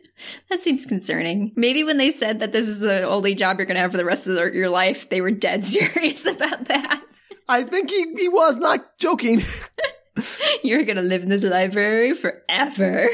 that 0.51 0.63
seems 0.63 0.85
concerning. 0.85 1.53
Maybe 1.57 1.83
when 1.83 1.97
they 1.97 2.13
said 2.13 2.41
that 2.41 2.53
this 2.53 2.69
is 2.69 2.81
the 2.81 3.05
only 3.09 3.35
job 3.35 3.57
you're 3.59 3.65
going 3.67 3.77
to 3.77 3.81
have 3.81 3.93
for 3.93 3.97
the 3.97 4.05
rest 4.05 4.27
of 4.27 4.35
the- 4.35 4.51
your 4.53 4.69
life, 4.69 5.09
they 5.09 5.23
were 5.23 5.31
dead 5.31 5.65
serious 5.65 6.27
about 6.27 6.67
that. 6.67 7.03
I 7.49 7.63
think 7.63 7.91
he, 7.91 8.05
he 8.19 8.29
was 8.29 8.59
not 8.59 8.99
joking. 8.99 9.43
You're 10.63 10.85
going 10.85 10.97
to 10.97 11.03
live 11.03 11.23
in 11.23 11.29
this 11.29 11.45
library 11.45 12.13
forever. 12.15 13.09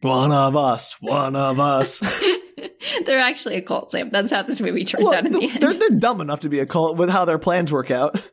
One 0.00 0.32
of 0.32 0.56
us. 0.56 0.96
One 1.00 1.36
of 1.36 1.58
us. 1.60 2.00
They're 3.06 3.18
actually 3.20 3.56
a 3.56 3.62
cult, 3.62 3.90
Sam. 3.90 4.10
That's 4.10 4.30
how 4.30 4.42
this 4.42 4.60
movie 4.60 4.84
turns 4.84 5.04
Well, 5.04 5.14
out 5.14 5.24
in 5.26 5.32
the 5.32 5.46
they're, 5.58 5.70
end. 5.70 5.80
they're 5.80 5.90
dumb 5.90 6.20
enough 6.20 6.40
to 6.40 6.48
be 6.48 6.58
a 6.60 6.66
cult 6.66 6.96
with 6.96 7.08
how 7.08 7.24
their 7.24 7.38
plans 7.38 7.72
work 7.72 7.90
out. 7.90 8.20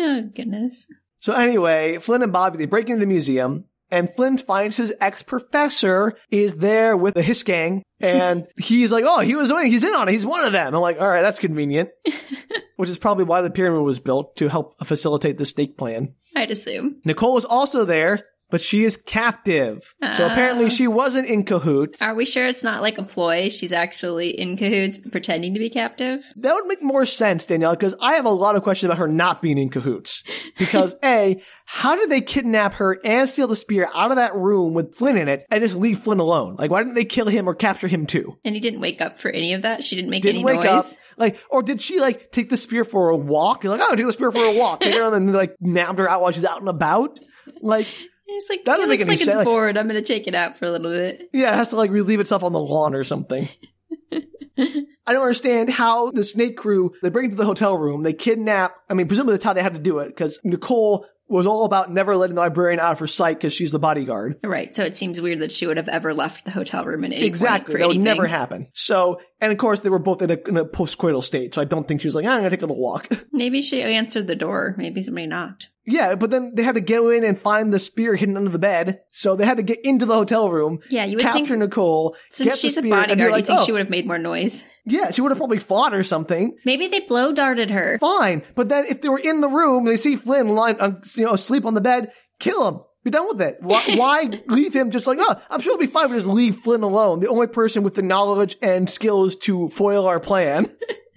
Oh, 0.00 0.22
goodness. 0.32 0.86
So 1.18 1.32
anyway, 1.32 1.98
Flynn 1.98 2.22
and 2.22 2.32
Bobby, 2.32 2.56
they 2.56 2.66
break 2.66 2.88
into 2.88 3.00
the 3.00 3.06
museum 3.06 3.64
and 3.90 4.14
Flynn 4.14 4.38
finds 4.38 4.76
his 4.76 4.92
ex-professor 5.00 6.16
is 6.30 6.56
there 6.56 6.96
with 6.96 7.14
the 7.14 7.22
Hiss 7.22 7.42
gang 7.42 7.82
and 8.00 8.46
he's 8.56 8.92
like, 8.92 9.04
oh, 9.06 9.20
he 9.20 9.34
was, 9.34 9.48
doing, 9.48 9.70
he's 9.70 9.84
in 9.84 9.94
on 9.94 10.08
it. 10.08 10.12
He's 10.12 10.26
one 10.26 10.44
of 10.44 10.52
them. 10.52 10.74
I'm 10.74 10.80
like, 10.80 11.00
all 11.00 11.08
right, 11.08 11.22
that's 11.22 11.38
convenient. 11.38 11.90
Which 12.76 12.88
is 12.88 12.98
probably 12.98 13.24
why 13.24 13.42
the 13.42 13.50
pyramid 13.50 13.82
was 13.82 13.98
built 13.98 14.36
to 14.36 14.48
help 14.48 14.84
facilitate 14.86 15.36
the 15.36 15.44
snake 15.44 15.76
plan. 15.76 16.14
I'd 16.36 16.50
assume. 16.52 17.00
Nicole 17.04 17.36
is 17.36 17.44
also 17.44 17.84
there, 17.84 18.24
but 18.50 18.60
she 18.60 18.84
is 18.84 18.96
captive. 18.96 19.94
So 20.16 20.26
apparently 20.26 20.70
she 20.70 20.86
wasn't 20.88 21.28
in 21.28 21.44
cahoots. 21.44 22.00
Are 22.02 22.14
we 22.14 22.24
sure 22.24 22.46
it's 22.46 22.62
not 22.62 22.82
like 22.82 22.98
a 22.98 23.02
ploy? 23.02 23.48
She's 23.48 23.72
actually 23.72 24.38
in 24.38 24.56
cahoots 24.56 24.98
pretending 25.10 25.54
to 25.54 25.60
be 25.60 25.70
captive? 25.70 26.24
That 26.36 26.54
would 26.54 26.66
make 26.66 26.82
more 26.82 27.04
sense, 27.04 27.44
Danielle, 27.44 27.72
because 27.72 27.94
I 28.00 28.14
have 28.14 28.24
a 28.24 28.30
lot 28.30 28.56
of 28.56 28.62
questions 28.62 28.88
about 28.88 28.98
her 28.98 29.08
not 29.08 29.42
being 29.42 29.58
in 29.58 29.68
cahoots. 29.70 30.22
Because 30.58 30.94
A, 31.04 31.40
how 31.66 31.96
did 31.96 32.10
they 32.10 32.20
kidnap 32.20 32.74
her 32.74 32.98
and 33.04 33.28
steal 33.28 33.48
the 33.48 33.56
spear 33.56 33.88
out 33.94 34.10
of 34.10 34.16
that 34.16 34.34
room 34.34 34.74
with 34.74 34.94
Flynn 34.94 35.16
in 35.16 35.28
it 35.28 35.46
and 35.50 35.62
just 35.62 35.74
leave 35.74 35.98
Flynn 36.00 36.20
alone? 36.20 36.56
Like, 36.58 36.70
why 36.70 36.82
didn't 36.82 36.94
they 36.94 37.04
kill 37.04 37.28
him 37.28 37.48
or 37.48 37.54
capture 37.54 37.88
him 37.88 38.06
too? 38.06 38.38
And 38.44 38.54
he 38.54 38.60
didn't 38.60 38.80
wake 38.80 39.00
up 39.00 39.20
for 39.20 39.30
any 39.30 39.52
of 39.54 39.62
that? 39.62 39.84
She 39.84 39.96
didn't 39.96 40.10
make 40.10 40.22
Didn't 40.22 40.36
any 40.36 40.44
wake 40.44 40.60
noise? 40.60 40.66
up. 40.66 40.86
Like, 41.16 41.38
or 41.50 41.62
did 41.62 41.80
she 41.82 42.00
like 42.00 42.30
take 42.30 42.48
the 42.48 42.56
spear 42.56 42.84
for 42.84 43.10
a 43.10 43.16
walk? 43.16 43.64
You're 43.64 43.76
like, 43.76 43.86
oh, 43.88 43.94
take 43.96 44.06
the 44.06 44.12
spear 44.12 44.30
for 44.30 44.42
a 44.44 44.56
walk. 44.56 44.84
And 44.84 44.94
then 44.94 45.32
like 45.32 45.56
nabbed 45.60 45.98
her 45.98 46.08
out 46.08 46.22
while 46.22 46.30
she's 46.30 46.44
out 46.44 46.60
and 46.60 46.68
about. 46.68 47.18
Like, 47.60 47.86
It's 48.30 48.48
like, 48.50 48.64
That 48.64 48.76
doesn't 48.76 48.84
it 48.84 48.88
make 48.88 49.00
looks 49.00 49.08
any 49.08 49.10
like 49.12 49.18
sense. 49.18 49.28
it's 49.28 49.36
Like- 49.36 49.44
bored. 49.46 49.76
I'm 49.78 49.88
going 49.88 50.02
to 50.02 50.06
take 50.06 50.26
it 50.26 50.34
out 50.34 50.58
for 50.58 50.66
a 50.66 50.70
little 50.70 50.90
bit. 50.90 51.30
yeah, 51.32 51.52
it 51.54 51.56
has 51.56 51.70
to 51.70 51.76
like 51.76 51.90
relieve 51.90 52.20
itself 52.20 52.42
on 52.44 52.52
the 52.52 52.60
lawn 52.60 52.94
or 52.94 53.02
something. 53.04 53.48
I 54.58 55.12
don't 55.12 55.22
understand 55.22 55.70
how 55.70 56.10
the 56.10 56.24
snake 56.24 56.56
crew, 56.56 56.92
they 57.02 57.08
bring 57.10 57.26
it 57.26 57.30
to 57.30 57.36
the 57.36 57.44
hotel 57.44 57.76
room, 57.76 58.02
they 58.02 58.12
kidnap, 58.12 58.74
I 58.90 58.94
mean, 58.94 59.06
presumably 59.08 59.34
that's 59.34 59.44
how 59.44 59.52
they 59.54 59.62
had 59.62 59.72
to 59.74 59.78
do 59.80 60.00
it, 60.00 60.08
because 60.08 60.38
Nicole 60.44 61.06
was 61.28 61.46
all 61.46 61.64
about 61.64 61.92
never 61.92 62.16
letting 62.16 62.34
the 62.34 62.40
librarian 62.40 62.80
out 62.80 62.92
of 62.92 62.98
her 62.98 63.06
sight 63.06 63.36
because 63.38 63.52
she's 63.52 63.70
the 63.70 63.78
bodyguard. 63.78 64.36
Right. 64.42 64.74
So 64.74 64.82
it 64.84 64.96
seems 64.96 65.20
weird 65.20 65.40
that 65.40 65.52
she 65.52 65.66
would 65.66 65.76
have 65.76 65.88
ever 65.88 66.12
left 66.14 66.44
the 66.46 66.50
hotel 66.50 66.84
room 66.86 67.04
in 67.04 67.12
any 67.12 67.24
Exactly. 67.26 67.74
That 67.76 67.86
would 67.86 67.96
anything. 67.96 68.04
never 68.04 68.26
happen. 68.26 68.68
So, 68.74 69.20
and 69.40 69.52
of 69.52 69.58
course, 69.58 69.80
they 69.80 69.90
were 69.90 69.98
both 69.98 70.22
in 70.22 70.30
a, 70.30 70.38
in 70.48 70.56
a 70.56 70.64
post-coital 70.64 71.22
state, 71.22 71.54
so 71.54 71.60
I 71.62 71.66
don't 71.66 71.86
think 71.86 72.00
she 72.00 72.06
was 72.08 72.14
like, 72.14 72.24
"Ah, 72.26 72.30
I'm 72.32 72.38
gonna 72.38 72.50
take 72.50 72.62
a 72.62 72.66
little 72.66 72.80
walk. 72.80 73.08
Maybe 73.32 73.60
she 73.62 73.82
answered 73.82 74.26
the 74.26 74.36
door. 74.36 74.74
Maybe 74.78 75.02
somebody 75.02 75.26
knocked. 75.26 75.68
Yeah, 75.88 76.14
but 76.14 76.30
then 76.30 76.52
they 76.54 76.62
had 76.62 76.74
to 76.74 76.80
go 76.80 77.10
in 77.10 77.24
and 77.24 77.40
find 77.40 77.72
the 77.72 77.78
spear 77.78 78.14
hidden 78.14 78.36
under 78.36 78.50
the 78.50 78.58
bed, 78.58 79.00
so 79.10 79.34
they 79.36 79.46
had 79.46 79.56
to 79.56 79.62
get 79.62 79.84
into 79.84 80.06
the 80.06 80.14
hotel 80.14 80.50
room, 80.50 80.80
Yeah, 80.90 81.04
you 81.04 81.16
would 81.16 81.22
capture 81.22 81.46
think 81.46 81.58
Nicole, 81.60 82.10
get 82.10 82.36
since 82.36 82.50
the 82.50 82.56
she's 82.56 82.76
a 82.76 82.80
spear, 82.80 82.94
and 82.94 83.08
bodyguard, 83.08 83.32
like, 83.32 83.42
you 83.42 83.46
think 83.46 83.60
oh, 83.60 83.64
she 83.64 83.72
would 83.72 83.80
have 83.80 83.90
made 83.90 84.06
more 84.06 84.18
noise. 84.18 84.62
Yeah, 84.84 85.10
she 85.10 85.20
would 85.20 85.30
have 85.30 85.38
probably 85.38 85.58
fought 85.58 85.94
or 85.94 86.02
something. 86.02 86.56
Maybe 86.64 86.88
they 86.88 87.00
blow 87.00 87.32
darted 87.32 87.70
her. 87.70 87.98
Fine, 87.98 88.42
but 88.54 88.68
then 88.68 88.86
if 88.86 89.00
they 89.00 89.08
were 89.08 89.18
in 89.18 89.40
the 89.40 89.48
room, 89.48 89.84
they 89.84 89.96
see 89.96 90.16
Flynn 90.16 90.48
lying, 90.48 90.78
uh, 90.80 91.00
you 91.14 91.24
know, 91.24 91.32
asleep 91.32 91.64
on 91.64 91.74
the 91.74 91.80
bed, 91.80 92.12
kill 92.38 92.68
him. 92.68 92.80
Be 93.04 93.10
done 93.10 93.28
with 93.28 93.40
it. 93.40 93.58
Why, 93.60 93.84
why 93.96 94.30
leave 94.46 94.74
him 94.74 94.90
just 94.90 95.06
like, 95.06 95.18
oh, 95.20 95.40
I'm 95.48 95.60
sure 95.60 95.72
it'll 95.72 95.80
be 95.80 95.86
fine 95.86 96.06
if 96.06 96.10
we 96.10 96.16
just 96.16 96.26
leave 96.26 96.58
Flynn 96.58 96.82
alone. 96.82 97.20
The 97.20 97.28
only 97.28 97.46
person 97.46 97.82
with 97.82 97.94
the 97.94 98.02
knowledge 98.02 98.56
and 98.60 98.90
skills 98.90 99.36
to 99.36 99.68
foil 99.68 100.06
our 100.06 100.20
plan. 100.20 100.70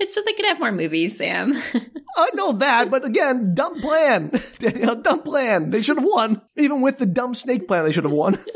It's 0.00 0.14
so 0.14 0.22
they 0.24 0.32
could 0.32 0.46
have 0.46 0.60
more 0.60 0.72
movies, 0.72 1.16
Sam. 1.16 1.54
I 2.16 2.30
know 2.34 2.52
that, 2.52 2.90
but 2.90 3.04
again, 3.04 3.54
dumb 3.54 3.80
plan. 3.80 4.30
Danielle, 4.58 4.96
dumb 4.96 5.22
plan. 5.22 5.70
They 5.70 5.82
should 5.82 5.98
have 5.98 6.08
won. 6.08 6.42
Even 6.56 6.80
with 6.80 6.98
the 6.98 7.06
dumb 7.06 7.34
snake 7.34 7.68
plan, 7.68 7.84
they 7.84 7.92
should 7.92 8.04
have 8.04 8.12
won. 8.12 8.38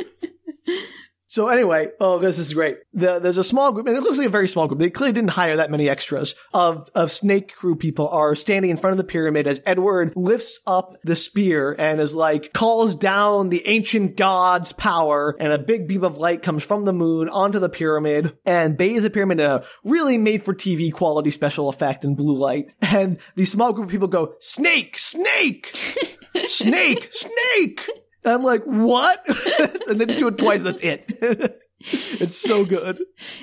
So 1.33 1.49
anyway, 1.49 1.89
oh, 1.99 2.19
this 2.19 2.39
is 2.39 2.53
great. 2.53 2.81
The, 2.93 3.19
there's 3.19 3.39
a 3.39 3.43
small 3.43 3.73
group, 3.73 3.87
and 3.87 3.97
it 3.97 4.03
looks 4.03 4.19
like 4.19 4.27
a 4.27 4.31
very 4.31 4.47
small 4.47 4.69
group. 4.69 4.79
They 4.79 4.91
clearly 4.91 5.15
didn't 5.15 5.31
hire 5.31 5.57
that 5.57 5.71
many 5.71 5.89
extras 5.89 6.35
of, 6.53 6.91
of 6.95 7.11
snake 7.11 7.55
crew 7.55 7.75
people 7.75 8.07
are 8.11 8.35
standing 8.35 8.71
in 8.71 8.77
front 8.77 8.93
of 8.93 8.99
the 8.99 9.11
pyramid 9.11 9.47
as 9.47 9.63
Edward 9.65 10.13
lifts 10.15 10.61
up 10.67 10.99
the 11.05 11.17
spear 11.17 11.75
and 11.79 12.03
is 12.03 12.13
like, 12.13 12.53
calls 12.53 12.95
down 12.95 13.49
the 13.49 13.67
ancient 13.67 14.19
god's 14.19 14.75
power 14.75 15.35
and 15.41 15.55
a 15.55 15.59
big 15.59 15.89
beam 15.89 16.05
of 16.05 16.19
light 16.19 16.43
comes 16.43 16.65
from 16.65 16.85
the 16.85 16.93
moon 16.93 17.31
onto 17.31 17.59
the 17.59 17.71
pyramid 17.71 18.37
and 18.45 18.77
bathes 18.77 19.05
the 19.05 19.09
pyramid 19.09 19.41
in 19.41 19.47
a 19.47 19.65
really 19.85 20.19
made 20.19 20.43
for 20.43 20.53
TV 20.53 20.93
quality 20.93 21.31
special 21.31 21.71
effect 21.71 22.05
in 22.05 22.15
blue 22.15 22.37
light. 22.37 22.75
And 22.83 23.19
the 23.37 23.47
small 23.47 23.73
group 23.73 23.87
of 23.87 23.91
people 23.91 24.09
go, 24.09 24.35
snake, 24.39 24.99
snake, 24.99 25.75
snake, 26.47 27.09
snake. 27.11 27.89
And 28.24 28.35
I'm 28.35 28.43
like, 28.43 28.62
what? 28.65 29.24
and 29.89 30.01
then 30.01 30.09
just 30.09 30.19
do 30.19 30.28
it 30.28 30.39
twice. 30.39 30.62
That's 30.62 30.81
it. 30.81 31.12
it's 31.81 32.36
so 32.36 32.65
good. 32.65 33.01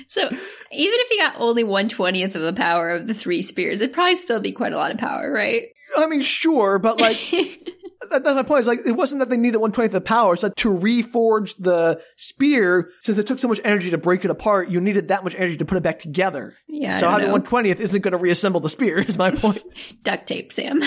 So 0.08 0.26
even 0.26 0.38
if 0.72 1.10
you 1.10 1.18
got 1.18 1.34
only 1.38 1.64
one 1.64 1.88
twentieth 1.88 2.34
of 2.34 2.42
the 2.42 2.52
power 2.52 2.90
of 2.90 3.06
the 3.06 3.14
three 3.14 3.42
spears, 3.42 3.80
it'd 3.80 3.94
probably 3.94 4.16
still 4.16 4.40
be 4.40 4.52
quite 4.52 4.72
a 4.72 4.76
lot 4.76 4.90
of 4.90 4.98
power, 4.98 5.30
right? 5.30 5.64
I 5.96 6.06
mean, 6.06 6.20
sure, 6.20 6.78
but 6.78 7.00
like, 7.00 7.16
that, 8.10 8.22
that's 8.22 8.34
my 8.34 8.42
point. 8.42 8.60
It's 8.60 8.68
like, 8.68 8.86
it 8.86 8.92
wasn't 8.92 9.18
that 9.18 9.28
they 9.28 9.36
needed 9.36 9.58
one 9.58 9.72
twentieth 9.72 9.94
of 9.94 10.02
the 10.02 10.06
power. 10.06 10.34
It's 10.34 10.42
like 10.42 10.54
to 10.56 10.70
reforge 10.70 11.54
the 11.58 12.00
spear, 12.16 12.90
since 13.00 13.18
it 13.18 13.26
took 13.26 13.40
so 13.40 13.48
much 13.48 13.60
energy 13.64 13.90
to 13.90 13.98
break 13.98 14.24
it 14.24 14.30
apart, 14.30 14.70
you 14.70 14.80
needed 14.80 15.08
that 15.08 15.24
much 15.24 15.34
energy 15.34 15.56
to 15.58 15.64
put 15.64 15.76
it 15.76 15.82
back 15.82 15.98
together. 15.98 16.54
Yeah, 16.68 16.98
so 16.98 17.10
having 17.10 17.32
one 17.32 17.42
twentieth 17.42 17.80
isn't 17.80 18.00
going 18.00 18.12
to 18.12 18.18
reassemble 18.18 18.60
the 18.60 18.68
spear. 18.68 18.98
Is 18.98 19.18
my 19.18 19.30
point. 19.30 19.62
Duct 20.02 20.26
tape, 20.26 20.52
Sam. 20.52 20.82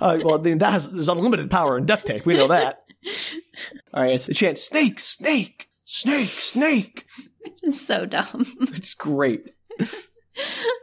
uh, 0.00 0.18
well, 0.22 0.38
then 0.38 0.58
that 0.58 0.72
has 0.72 0.88
there's 0.88 1.08
unlimited 1.08 1.50
power 1.50 1.78
in 1.78 1.86
duct 1.86 2.06
tape. 2.06 2.26
We 2.26 2.34
know 2.34 2.48
that. 2.48 2.81
All 3.94 4.02
right, 4.02 4.14
it's 4.14 4.26
the 4.26 4.34
chant: 4.34 4.58
snake, 4.58 5.00
snake, 5.00 5.68
snake, 5.84 6.28
snake. 6.28 7.06
It's 7.62 7.86
so 7.86 8.06
dumb. 8.06 8.46
It's 8.74 8.94
great. 8.94 9.50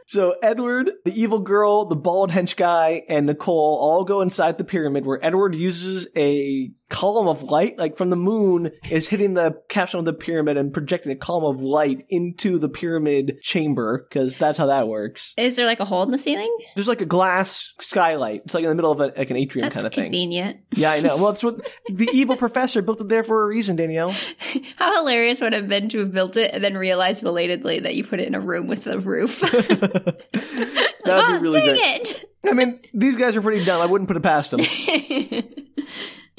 So 0.06 0.34
Edward, 0.42 0.90
the 1.04 1.18
evil 1.18 1.38
girl, 1.38 1.84
the 1.84 1.96
bald 1.96 2.32
hench 2.32 2.56
guy, 2.56 3.04
and 3.08 3.26
Nicole 3.26 3.78
all 3.80 4.04
go 4.04 4.20
inside 4.20 4.58
the 4.58 4.64
pyramid 4.64 5.06
where 5.06 5.24
Edward 5.24 5.54
uses 5.54 6.08
a 6.16 6.72
column 6.90 7.28
of 7.28 7.42
light, 7.42 7.78
like 7.78 7.96
from 7.96 8.10
the 8.10 8.16
moon, 8.16 8.72
is 8.90 9.08
hitting 9.08 9.34
the 9.34 9.62
capstone 9.68 10.00
of 10.00 10.04
the 10.04 10.12
pyramid 10.12 10.56
and 10.58 10.72
projecting 10.74 11.12
a 11.12 11.16
column 11.16 11.44
of 11.44 11.62
light 11.62 12.04
into 12.10 12.58
the 12.58 12.68
pyramid 12.68 13.38
chamber, 13.40 14.06
because 14.06 14.36
that's 14.36 14.58
how 14.58 14.66
that 14.66 14.88
works. 14.88 15.32
Is 15.38 15.56
there 15.56 15.64
like 15.64 15.80
a 15.80 15.84
hole 15.84 16.02
in 16.02 16.10
the 16.10 16.18
ceiling? 16.18 16.54
There's 16.74 16.88
like 16.88 17.00
a 17.00 17.06
glass 17.06 17.72
skylight. 17.80 18.42
It's 18.44 18.54
like 18.54 18.64
in 18.64 18.68
the 18.68 18.74
middle 18.74 18.92
of 18.92 19.00
a, 19.00 19.12
like 19.16 19.30
an 19.30 19.36
atrium 19.36 19.64
That's 19.64 19.74
kind 19.74 19.86
of 19.86 19.94
thing. 19.94 20.04
convenient. 20.04 20.60
Yeah, 20.72 20.90
I 20.90 21.00
know. 21.00 21.16
Well, 21.16 21.32
that's 21.32 21.42
what 21.42 21.66
the 21.88 22.08
evil 22.12 22.36
professor 22.36 22.82
built 22.82 23.00
it 23.00 23.08
there 23.08 23.22
for 23.22 23.44
a 23.44 23.46
reason, 23.46 23.76
Danielle. 23.76 24.14
How 24.76 24.96
hilarious 24.96 25.40
would 25.40 25.52
it 25.54 25.60
have 25.60 25.68
been 25.68 25.88
to 25.90 26.00
have 26.00 26.12
built 26.12 26.36
it 26.36 26.52
and 26.52 26.62
then 26.62 26.76
realized 26.76 27.22
belatedly 27.22 27.80
that 27.80 27.94
you 27.94 28.04
put 28.04 28.20
it 28.20 28.26
in 28.26 28.34
a 28.34 28.40
room 28.40 28.66
with 28.66 28.86
a 28.86 28.98
roof? 28.98 29.42
That 31.04 31.16
would 31.16 31.24
oh, 31.36 31.38
be 31.38 31.42
really 31.42 31.60
dang 31.60 32.02
good. 32.02 32.26
I 32.50 32.52
mean, 32.54 32.80
these 32.94 33.16
guys 33.16 33.36
are 33.36 33.42
pretty 33.42 33.64
dumb. 33.64 33.80
I 33.80 33.86
wouldn't 33.86 34.08
put 34.08 34.16
it 34.16 34.22
past 34.22 34.50
them. 34.50 34.60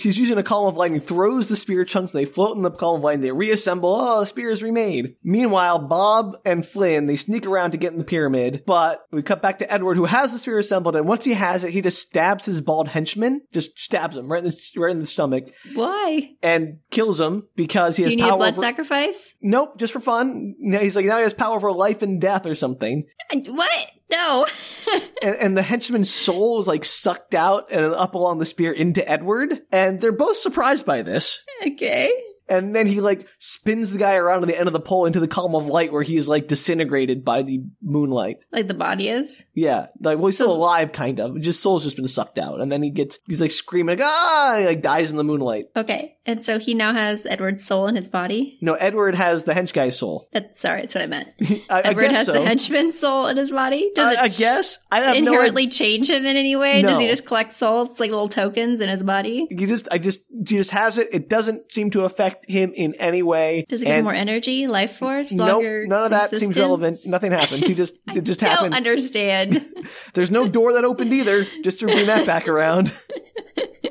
She's 0.01 0.17
using 0.17 0.37
a 0.37 0.43
column 0.43 0.67
of 0.69 0.77
lightning, 0.77 0.99
throws 0.99 1.47
the 1.47 1.55
spear 1.55 1.85
chunks, 1.85 2.13
and 2.13 2.19
they 2.19 2.25
float 2.25 2.55
in 2.57 2.63
the 2.63 2.71
column 2.71 2.97
of 2.99 3.03
lightning, 3.03 3.21
they 3.21 3.31
reassemble, 3.31 3.95
oh, 3.95 4.19
the 4.21 4.25
spear 4.25 4.49
is 4.49 4.63
remade. 4.63 5.15
Meanwhile, 5.23 5.87
Bob 5.87 6.37
and 6.43 6.65
Flynn, 6.65 7.05
they 7.05 7.15
sneak 7.15 7.45
around 7.45 7.71
to 7.71 7.77
get 7.77 7.93
in 7.93 7.99
the 7.99 8.03
pyramid, 8.03 8.63
but 8.65 9.05
we 9.11 9.21
cut 9.21 9.41
back 9.41 9.59
to 9.59 9.71
Edward, 9.71 9.95
who 9.97 10.05
has 10.05 10.31
the 10.31 10.39
spear 10.39 10.57
assembled, 10.57 10.95
and 10.95 11.07
once 11.07 11.23
he 11.23 11.33
has 11.33 11.63
it, 11.63 11.71
he 11.71 11.81
just 11.81 11.99
stabs 11.99 12.45
his 12.45 12.61
bald 12.61 12.87
henchman, 12.87 13.41
just 13.53 13.77
stabs 13.79 14.17
him 14.17 14.31
right 14.31 14.43
in 14.43 14.49
the, 14.49 14.57
right 14.77 14.91
in 14.91 14.99
the 14.99 15.05
stomach, 15.07 15.45
Why? 15.73 16.31
and 16.41 16.79
kills 16.89 17.19
him 17.19 17.47
because 17.55 17.95
he 17.95 18.01
Do 18.03 18.05
has 18.05 18.13
you 18.13 18.17
need 18.17 18.23
a 18.23 18.27
power 18.29 18.37
blood 18.37 18.53
over- 18.53 18.61
sacrifice? 18.63 19.35
Nope, 19.41 19.77
just 19.77 19.93
for 19.93 19.99
fun. 19.99 20.55
He's 20.79 20.95
like, 20.95 21.05
now 21.05 21.17
he 21.17 21.23
has 21.23 21.33
power 21.33 21.55
over 21.55 21.71
life 21.71 22.01
and 22.01 22.19
death 22.19 22.45
or 22.45 22.55
something. 22.55 23.05
What? 23.47 23.87
No. 24.11 24.45
and, 25.21 25.35
and 25.35 25.57
the 25.57 25.61
henchman's 25.63 26.09
soul 26.11 26.59
is 26.59 26.67
like 26.67 26.83
sucked 26.85 27.33
out 27.33 27.71
and 27.71 27.93
up 27.93 28.13
along 28.15 28.39
the 28.39 28.45
spear 28.45 28.71
into 28.71 29.07
Edward, 29.09 29.61
and 29.71 29.99
they're 30.01 30.11
both 30.11 30.37
surprised 30.37 30.85
by 30.85 31.01
this. 31.01 31.43
okay. 31.65 32.11
And 32.49 32.75
then 32.75 32.85
he 32.85 32.99
like 32.99 33.27
spins 33.39 33.91
the 33.91 33.97
guy 33.97 34.15
around 34.15 34.41
to 34.41 34.45
the 34.47 34.57
end 34.57 34.67
of 34.67 34.73
the 34.73 34.79
pole 34.81 35.05
into 35.05 35.21
the 35.21 35.27
column 35.29 35.55
of 35.55 35.67
light 35.67 35.93
where 35.93 36.03
he 36.03 36.17
is 36.17 36.27
like 36.27 36.49
disintegrated 36.49 37.23
by 37.23 37.43
the 37.43 37.61
moonlight. 37.81 38.37
Like 38.51 38.67
the 38.67 38.73
body 38.73 39.07
is? 39.07 39.45
Yeah, 39.53 39.85
like 40.01 40.17
well, 40.17 40.25
he's 40.27 40.35
still 40.35 40.47
So- 40.47 40.53
alive, 40.55 40.91
kind 40.91 41.21
of. 41.21 41.39
Just 41.39 41.61
soul's 41.61 41.83
just 41.85 41.95
been 41.95 42.09
sucked 42.09 42.37
out, 42.37 42.59
and 42.59 42.69
then 42.69 42.83
he 42.83 42.89
gets 42.89 43.19
he's 43.25 43.39
like 43.39 43.51
screaming 43.51 43.99
like 43.99 44.05
ah, 44.05 44.51
and 44.55 44.61
he 44.63 44.67
like 44.67 44.81
dies 44.81 45.11
in 45.11 45.17
the 45.17 45.23
moonlight. 45.23 45.67
Okay. 45.77 46.17
And 46.23 46.45
so 46.45 46.59
he 46.59 46.75
now 46.75 46.93
has 46.93 47.25
Edward's 47.25 47.65
soul 47.65 47.87
in 47.87 47.95
his 47.95 48.07
body? 48.07 48.59
No, 48.61 48.75
Edward 48.75 49.15
has 49.15 49.43
the 49.43 49.53
hench 49.53 49.73
guy's 49.73 49.97
soul. 49.97 50.29
That's 50.31 50.59
sorry, 50.59 50.81
that's 50.81 50.93
what 50.93 51.03
I 51.03 51.07
meant. 51.07 51.29
I, 51.41 51.63
I 51.69 51.81
Edward 51.81 52.01
guess 52.03 52.15
has 52.15 52.25
so. 52.27 52.33
the 52.33 52.43
henchman's 52.43 52.99
soul 52.99 53.25
in 53.25 53.37
his 53.37 53.49
body? 53.49 53.91
Does 53.95 54.07
I, 54.07 54.13
it 54.13 54.19
I 54.19 54.27
guess 54.27 54.77
I 54.91 55.01
have 55.01 55.15
no 55.15 55.33
inherently 55.33 55.67
change 55.67 56.11
him 56.11 56.23
in 56.25 56.37
any 56.37 56.55
way? 56.55 56.83
Does 56.83 56.99
he 56.99 57.07
just 57.07 57.25
collect 57.25 57.55
souls 57.55 57.99
like 57.99 58.11
little 58.11 58.29
tokens 58.29 58.81
in 58.81 58.89
his 58.89 59.01
body? 59.01 59.47
You 59.49 59.65
just, 59.65 59.87
I 59.91 59.97
just, 59.97 60.21
he 60.29 60.57
just 60.57 60.71
has 60.71 60.99
it. 60.99 61.09
It 61.11 61.27
doesn't 61.27 61.71
seem 61.71 61.89
to 61.91 62.01
affect 62.03 62.47
him 62.47 62.71
in 62.75 62.93
any 62.95 63.23
way. 63.23 63.65
Does 63.67 63.81
it 63.81 63.85
give 63.85 63.95
him 63.95 64.03
more 64.03 64.13
energy, 64.13 64.67
life 64.67 64.97
force, 64.97 65.31
Nope, 65.31 65.63
none 65.87 66.03
of 66.03 66.11
that 66.11 66.37
seems 66.37 66.57
relevant. 66.57 66.99
Nothing 67.03 67.31
happens. 67.31 67.65
He 67.65 67.73
just, 67.73 67.95
it 68.07 68.25
just 68.25 68.41
Don't 68.41 68.49
happened. 68.49 68.75
understand. 68.75 69.67
There's 70.13 70.29
no 70.29 70.47
door 70.47 70.73
that 70.73 70.85
opened 70.85 71.13
either. 71.13 71.47
Just 71.63 71.79
to 71.79 71.87
bring 71.87 72.05
that 72.05 72.27
back 72.27 72.47
around. 72.47 72.93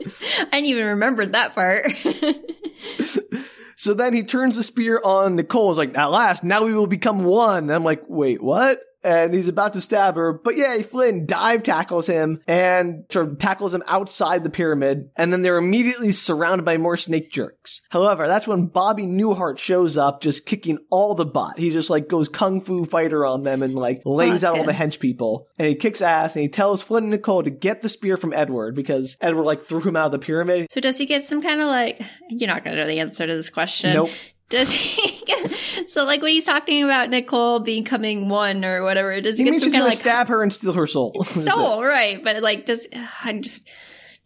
I 0.07 0.49
didn't 0.53 0.67
even 0.67 0.87
remember 0.87 1.27
that 1.27 1.55
part. 1.55 1.93
So 3.81 3.95
then 3.95 4.13
he 4.13 4.25
turns 4.25 4.57
the 4.57 4.63
spear 4.63 5.01
on 5.03 5.37
Nicole. 5.37 5.71
Is 5.71 5.79
like, 5.79 5.97
at 5.97 6.11
last, 6.11 6.45
now 6.45 6.65
we 6.65 6.75
will 6.75 6.87
become 6.87 7.25
one. 7.25 7.65
And 7.65 7.73
I'm 7.73 7.83
like, 7.83 8.03
wait, 8.09 8.43
what? 8.43 8.79
And 9.03 9.35
he's 9.35 9.49
about 9.49 9.73
to 9.75 9.81
stab 9.81 10.17
her. 10.17 10.33
But 10.33 10.57
yeah, 10.57 10.81
Flynn 10.83 11.27
dive 11.27 11.63
tackles 11.63 12.07
him 12.07 12.43
and 12.47 13.05
sort 13.11 13.29
of 13.29 13.39
tackles 13.39 13.75
him 13.75 13.83
outside 13.87 14.45
the 14.45 14.51
pyramid. 14.51 15.11
And 15.17 15.33
then 15.33 15.43
they're 15.43 15.59
immediately 15.59 16.13
surrounded 16.13 16.65
by 16.65 16.77
more 16.77 16.97
snake 16.97 17.31
jerks. 17.31 17.81
However, 17.91 18.27
that's 18.27 18.47
when 18.47 18.67
Bobby 18.67 19.05
Newhart 19.05 19.59
shows 19.59 19.97
up, 19.97 20.21
just 20.21 20.47
kicking 20.47 20.79
all 20.91 21.15
the 21.15 21.25
butt. 21.25 21.59
He 21.59 21.71
just 21.71 21.91
like 21.91 22.09
goes 22.09 22.29
kung 22.29 22.61
fu 22.63 22.85
fighter 22.85 23.25
on 23.25 23.43
them 23.43 23.63
and 23.63 23.75
like 23.75 24.03
lays 24.05 24.45
Oh, 24.45 24.49
out 24.49 24.59
all 24.59 24.65
the 24.65 24.73
hench 24.73 25.01
people. 25.01 25.47
And 25.59 25.69
he 25.69 25.75
kicks 25.75 26.03
ass 26.03 26.37
and 26.37 26.43
he 26.43 26.49
tells 26.49 26.83
Flynn 26.83 27.05
and 27.05 27.11
Nicole 27.11 27.43
to 27.43 27.51
get 27.51 27.83
the 27.83 27.89
spear 27.89 28.17
from 28.17 28.33
Edward 28.33 28.75
because 28.75 29.17
Edward 29.21 29.45
like 29.45 29.63
threw 29.63 29.81
him 29.81 29.97
out 29.97 30.07
of 30.07 30.13
the 30.13 30.19
pyramid. 30.19 30.67
So 30.71 30.81
does 30.81 30.99
he 30.99 31.07
get 31.07 31.25
some 31.27 31.43
kind 31.43 31.61
of 31.61 31.67
like? 31.69 32.01
You're 32.29 32.49
not 32.49 32.65
going 32.65 32.77
to 32.77 32.83
know 32.83 32.89
the 32.89 33.01
answer 33.01 33.27
to 33.27 33.35
this 33.35 33.51
question. 33.51 33.95
Nope. 33.95 34.11
Does 34.51 34.71
he 34.71 35.25
get 35.27 35.53
so 35.89 36.05
like 36.05 36.21
when 36.21 36.33
he's 36.33 36.45
talking 36.45 36.85
about 36.85 37.09
Nicole 37.09 37.61
becoming 37.61 38.29
one 38.29 38.65
or 38.65 38.83
whatever? 38.83 39.19
Does 39.21 39.39
he, 39.39 39.45
He 39.45 39.51
get 39.51 39.63
some 39.63 39.69
he's 39.69 39.73
kind 39.73 39.83
gonna 39.83 39.85
of 39.85 39.91
like 39.93 39.99
stab 39.99 40.29
her 40.29 40.43
and 40.43 40.53
steal 40.53 40.73
her 40.75 40.87
soul. 40.87 41.25
Soul, 41.25 41.83
right? 41.83 42.23
But 42.23 42.43
like, 42.43 42.67
does 42.67 42.87
I 43.25 43.33
just 43.35 43.63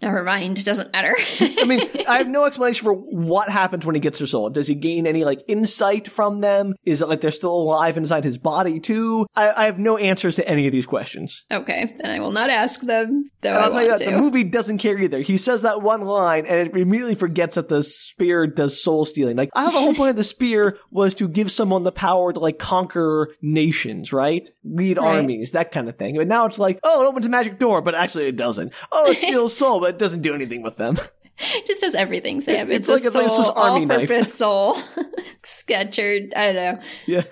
never 0.02 0.22
mind? 0.22 0.64
Doesn't 0.64 0.92
matter. 0.92 1.14
I 1.40 1.64
mean, 1.64 1.80
I 2.08 2.18
have 2.18 2.28
no 2.28 2.44
explanation 2.44 2.84
for 2.84 2.92
what 2.94 3.48
happens 3.48 3.84
when 3.86 3.94
he 3.94 4.00
gets 4.00 4.18
their 4.18 4.26
soul. 4.26 4.50
Does 4.50 4.66
he 4.66 4.74
gain 4.74 5.06
any 5.06 5.24
like 5.24 5.42
insight 5.48 6.10
from 6.10 6.40
them? 6.40 6.74
Is 6.84 7.00
it 7.02 7.08
like 7.08 7.20
they're 7.20 7.30
still 7.30 7.52
alive 7.54 7.96
inside 7.96 8.24
his 8.24 8.38
body 8.38 8.80
too? 8.80 9.26
I, 9.34 9.50
I 9.52 9.64
have 9.66 9.78
no 9.78 9.96
answers 9.96 10.36
to 10.36 10.48
any 10.48 10.66
of 10.66 10.72
these 10.72 10.86
questions. 10.86 11.44
okay, 11.50 11.94
then 12.00 12.10
I 12.10 12.20
will 12.20 12.32
not 12.32 12.50
ask 12.50 12.80
them. 12.80 13.30
Though 13.40 13.50
And 13.50 13.58
I'll 13.58 13.70
tell 13.70 13.82
you 13.82 13.88
that 13.88 13.98
to. 13.98 14.04
the 14.06 14.16
movie 14.18 14.44
doesn't 14.44 14.78
care 14.78 14.98
either. 14.98 15.20
He 15.20 15.36
says 15.36 15.62
that 15.62 15.82
one 15.82 16.02
line 16.02 16.46
and 16.46 16.68
it 16.68 16.76
immediately 16.76 17.14
forgets 17.14 17.54
that 17.56 17.68
the 17.68 17.82
spear 17.82 18.46
does 18.46 18.82
soul 18.82 19.04
stealing. 19.04 19.36
Like, 19.36 19.50
I 19.54 19.64
thought 19.64 19.72
the 19.72 19.80
whole 19.80 19.94
point 19.94 20.10
of 20.10 20.16
the 20.16 20.24
spear 20.24 20.78
was 20.90 21.14
to 21.14 21.28
give 21.28 21.50
someone 21.50 21.82
the 21.84 21.92
power 21.92 22.32
to 22.32 22.38
like 22.38 22.58
conquer 22.58 23.34
nations, 23.42 24.12
right? 24.12 24.48
Lead 24.64 24.98
Right. 24.98 25.16
armies, 25.18 25.52
that 25.52 25.72
kind 25.72 25.88
of 25.88 25.96
thing. 25.98 26.16
But 26.16 26.28
now 26.28 26.46
it's 26.46 26.58
like, 26.58 26.78
oh, 26.82 27.02
it 27.02 27.06
opens 27.06 27.26
a 27.26 27.28
magic 27.28 27.58
door, 27.58 27.82
but 27.82 27.94
actually 27.94 28.26
it 28.26 28.36
doesn't. 28.36 28.72
Oh, 28.92 29.10
it 29.10 29.16
steals 29.16 29.56
soul, 29.56 29.80
it 29.86 29.98
doesn't 29.98 30.22
do 30.22 30.34
anything 30.34 30.62
with 30.62 30.76
them. 30.76 30.98
It 31.36 31.66
just 31.66 31.80
does 31.80 31.96
everything, 31.96 32.40
Sam. 32.42 32.70
It's 32.70 32.88
It's, 32.88 32.88
like- 32.88 33.04
it's 33.04 33.14
like 33.16 33.26
a 33.26 33.28
soul, 33.28 33.42
Swiss 33.42 33.48
Army 33.56 33.86
knife. 33.86 34.32
soul 34.34 34.78
sketcher. 35.42 36.16
I 36.36 36.52
don't 36.52 36.54
know. 36.54 36.78
Yeah, 37.06 37.22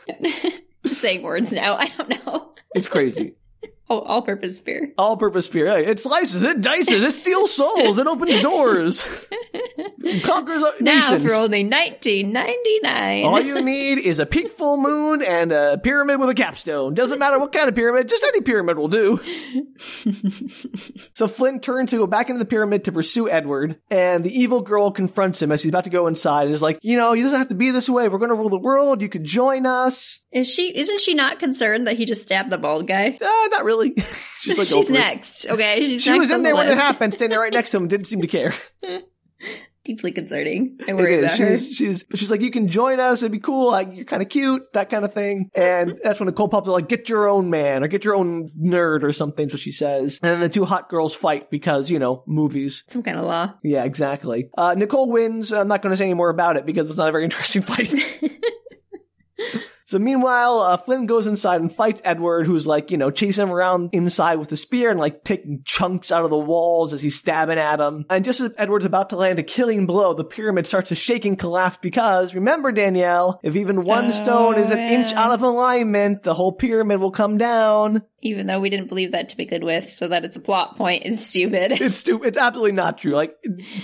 Just 0.85 1.01
saying 1.01 1.23
words 1.23 1.53
now. 1.53 1.77
I 1.77 1.87
don't 1.87 2.09
know. 2.27 2.53
it's 2.75 2.89
crazy. 2.89 3.35
Oh, 3.93 4.01
all-purpose 4.01 4.57
spear. 4.59 4.93
All 4.97 5.17
purpose 5.19 5.45
spear. 5.47 5.67
Hey, 5.69 5.85
It 5.87 6.01
slices, 6.01 6.43
it 6.43 6.61
dices, 6.63 7.03
it 7.03 7.13
steals 7.13 7.53
souls, 7.53 7.99
it 7.99 8.07
opens 8.07 8.41
doors. 8.43 9.05
Conquers 10.25 10.63
Now 10.81 11.11
nations. 11.11 11.25
for 11.31 11.35
only 11.35 11.63
nineteen 11.63 12.33
ninety 12.33 12.79
nine. 12.83 13.25
All 13.25 13.41
you 13.41 13.61
need 13.61 13.99
is 13.99 14.19
a 14.19 14.27
peak 14.27 14.51
full 14.53 14.77
moon 14.77 15.23
and 15.23 15.53
a 15.53 15.79
pyramid 15.79 16.19
with 16.21 16.29
a 16.31 16.35
capstone. 16.35 16.95
Doesn't 16.95 17.19
matter 17.19 17.39
what 17.39 17.53
kind 17.53 17.69
of 17.69 17.75
pyramid, 17.75 18.09
just 18.09 18.25
any 18.25 18.41
pyramid 18.41 18.79
will 18.79 18.89
do. 18.89 19.21
so 21.15 21.29
Flynn 21.29 21.61
turns 21.61 21.91
to 21.91 21.97
go 21.99 22.07
back 22.07 22.29
into 22.31 22.39
the 22.39 22.45
pyramid 22.45 22.85
to 22.85 22.93
pursue 22.93 23.29
Edward, 23.29 23.79
and 23.91 24.25
the 24.25 24.35
evil 24.37 24.61
girl 24.61 24.91
confronts 24.91 25.41
him 25.43 25.53
as 25.53 25.63
he's 25.63 25.71
about 25.71 25.85
to 25.85 25.91
go 25.91 26.07
inside 26.07 26.47
and 26.47 26.55
is 26.55 26.63
like, 26.63 26.79
You 26.83 26.97
know, 26.97 27.13
he 27.13 27.23
doesn't 27.23 27.39
have 27.39 27.49
to 27.49 27.55
be 27.55 27.71
this 27.71 27.89
way. 27.89 28.09
We're 28.09 28.19
going 28.19 28.31
to 28.31 28.37
rule 28.37 28.49
the 28.51 28.59
world. 28.59 29.03
You 29.03 29.09
could 29.09 29.25
join 29.25 29.67
us. 29.67 30.21
Is 30.33 30.49
she? 30.49 30.77
Isn't 30.77 31.01
she 31.01 31.15
not 31.15 31.39
concerned 31.39 31.87
that 31.87 31.97
he 31.97 32.07
just 32.07 32.23
stabbed 32.23 32.51
the 32.51 32.59
bald 32.59 32.87
guy? 32.89 33.19
Uh, 33.21 33.49
not 33.51 33.65
really. 33.65 33.82
She's 34.41 34.59
like, 34.59 34.69
She's 34.69 34.73
over 34.77 34.91
it. 34.93 34.99
next. 34.99 35.47
Okay, 35.47 35.87
she's 35.87 36.03
She 36.03 36.11
next 36.11 36.21
was 36.21 36.31
in 36.31 36.43
there 36.43 36.53
the 36.53 36.57
when 36.59 36.69
it 36.69 36.77
happened, 36.79 37.15
standing 37.15 37.39
right 37.39 37.53
next 37.53 37.71
to 37.71 37.77
him, 37.77 37.87
didn't 37.89 38.07
seem 38.07 38.21
to 38.23 38.27
care. 38.27 38.55
Deeply 39.85 40.13
concerning. 40.13 40.79
I 40.87 40.93
worry 40.95 41.19
about 41.19 41.37
her. 41.39 41.59
She's, 41.59 41.75
she's, 41.77 42.05
she's 42.15 42.31
like, 42.31 42.41
you 42.41 42.53
can 42.53 42.69
join 42.69 43.01
us. 43.01 43.21
It'd 43.23 43.33
be 43.33 43.41
cool. 43.41 43.73
Like, 43.73 43.89
you're 43.93 44.05
kind 44.05 44.23
of 44.23 44.29
cute, 44.29 44.73
that 44.75 44.91
kind 44.91 45.05
of 45.05 45.13
thing. 45.13 45.51
And 45.57 45.99
that's 46.05 46.21
when 46.21 46.27
the 46.27 46.31
Nicole 46.33 46.49
pops 46.49 46.69
up, 46.69 46.73
like, 46.73 46.89
get 46.89 47.09
your 47.09 47.27
own 47.29 47.51
man 47.51 47.83
or 47.83 47.89
get 47.89 48.05
your 48.05 48.15
own 48.15 48.51
nerd 48.57 49.03
or 49.03 49.13
something. 49.13 49.49
What 49.49 49.59
she 49.59 49.73
says. 49.73 50.21
And 50.23 50.31
then 50.31 50.39
the 50.41 50.49
two 50.49 50.65
hot 50.65 50.89
girls 50.89 51.17
fight 51.17 51.51
because, 51.51 51.91
you 51.91 51.99
know, 51.99 52.23
movies. 52.29 52.85
Some 52.89 53.03
kind 53.03 53.19
of 53.19 53.25
law. 53.25 53.55
Yeah, 53.65 53.83
exactly. 53.83 54.51
Uh, 54.57 54.75
Nicole 54.79 55.11
wins. 55.11 55.53
I'm 55.53 55.67
not 55.67 55.83
going 55.83 55.91
to 55.93 55.97
say 55.97 56.05
any 56.05 56.15
more 56.15 56.31
about 56.31 56.57
it 56.57 56.65
because 56.65 56.89
it's 56.89 56.99
not 56.99 57.09
a 57.09 57.13
very 57.13 57.25
interesting 57.25 57.63
fight. 57.63 57.93
So 59.93 59.99
meanwhile, 59.99 60.61
uh, 60.61 60.79
Flynn 60.79 61.05
goes 61.05 61.27
inside 61.27 61.61
and 61.61 61.71
fights 61.71 62.01
Edward, 62.03 62.47
who's 62.47 62.67
like, 62.67 62.91
you 62.91 62.97
know, 62.97 63.11
chasing 63.11 63.43
him 63.43 63.53
around 63.53 63.91
inside 63.93 64.37
with 64.37 64.49
the 64.49 64.57
spear 64.57 64.91
and 64.91 64.99
like 64.99 65.23
taking 65.23 65.61
chunks 65.67 66.11
out 66.11 66.25
of 66.25 66.31
the 66.31 66.39
walls 66.39 66.95
as 66.95 67.03
he's 67.03 67.17
stabbing 67.17 67.59
at 67.59 67.79
him. 67.79 68.07
And 68.09 68.25
just 68.25 68.41
as 68.41 68.55
Edward's 68.57 68.87
about 68.87 69.11
to 69.11 69.17
land 69.17 69.39
a 69.39 69.43
killing 69.43 69.85
blow, 69.85 70.15
the 70.15 70.25
pyramid 70.25 70.67
starts 70.67 70.89
to 70.89 70.95
shake 70.95 71.27
and 71.27 71.39
collapse 71.39 71.77
because 71.83 72.35
remember, 72.35 72.73
Danielle, 72.73 73.39
if 73.43 73.55
even 73.55 73.85
one 73.85 74.07
Oh, 74.07 74.11
stone 74.11 74.59
is 74.59 74.71
an 74.71 74.79
inch 74.79 75.13
out 75.13 75.33
of 75.33 75.43
alignment, 75.43 76.23
the 76.23 76.33
whole 76.33 76.53
pyramid 76.53 76.99
will 76.99 77.11
come 77.11 77.37
down. 77.37 78.03
Even 78.23 78.47
though 78.47 78.61
we 78.61 78.71
didn't 78.71 78.89
believe 78.89 79.13
that 79.13 79.29
to 79.29 79.37
begin 79.37 79.63
with, 79.63 79.93
so 79.93 80.09
that 80.09 80.25
it's 80.25 80.37
a 80.37 80.41
plot 80.41 80.79
point 80.79 81.05
is 81.05 81.27
stupid. 81.27 81.73
It's 81.73 81.99
stupid. 81.99 82.29
It's 82.29 82.39
absolutely 82.39 82.73
not 82.73 82.97
true. 82.97 83.13
Like 83.13 83.35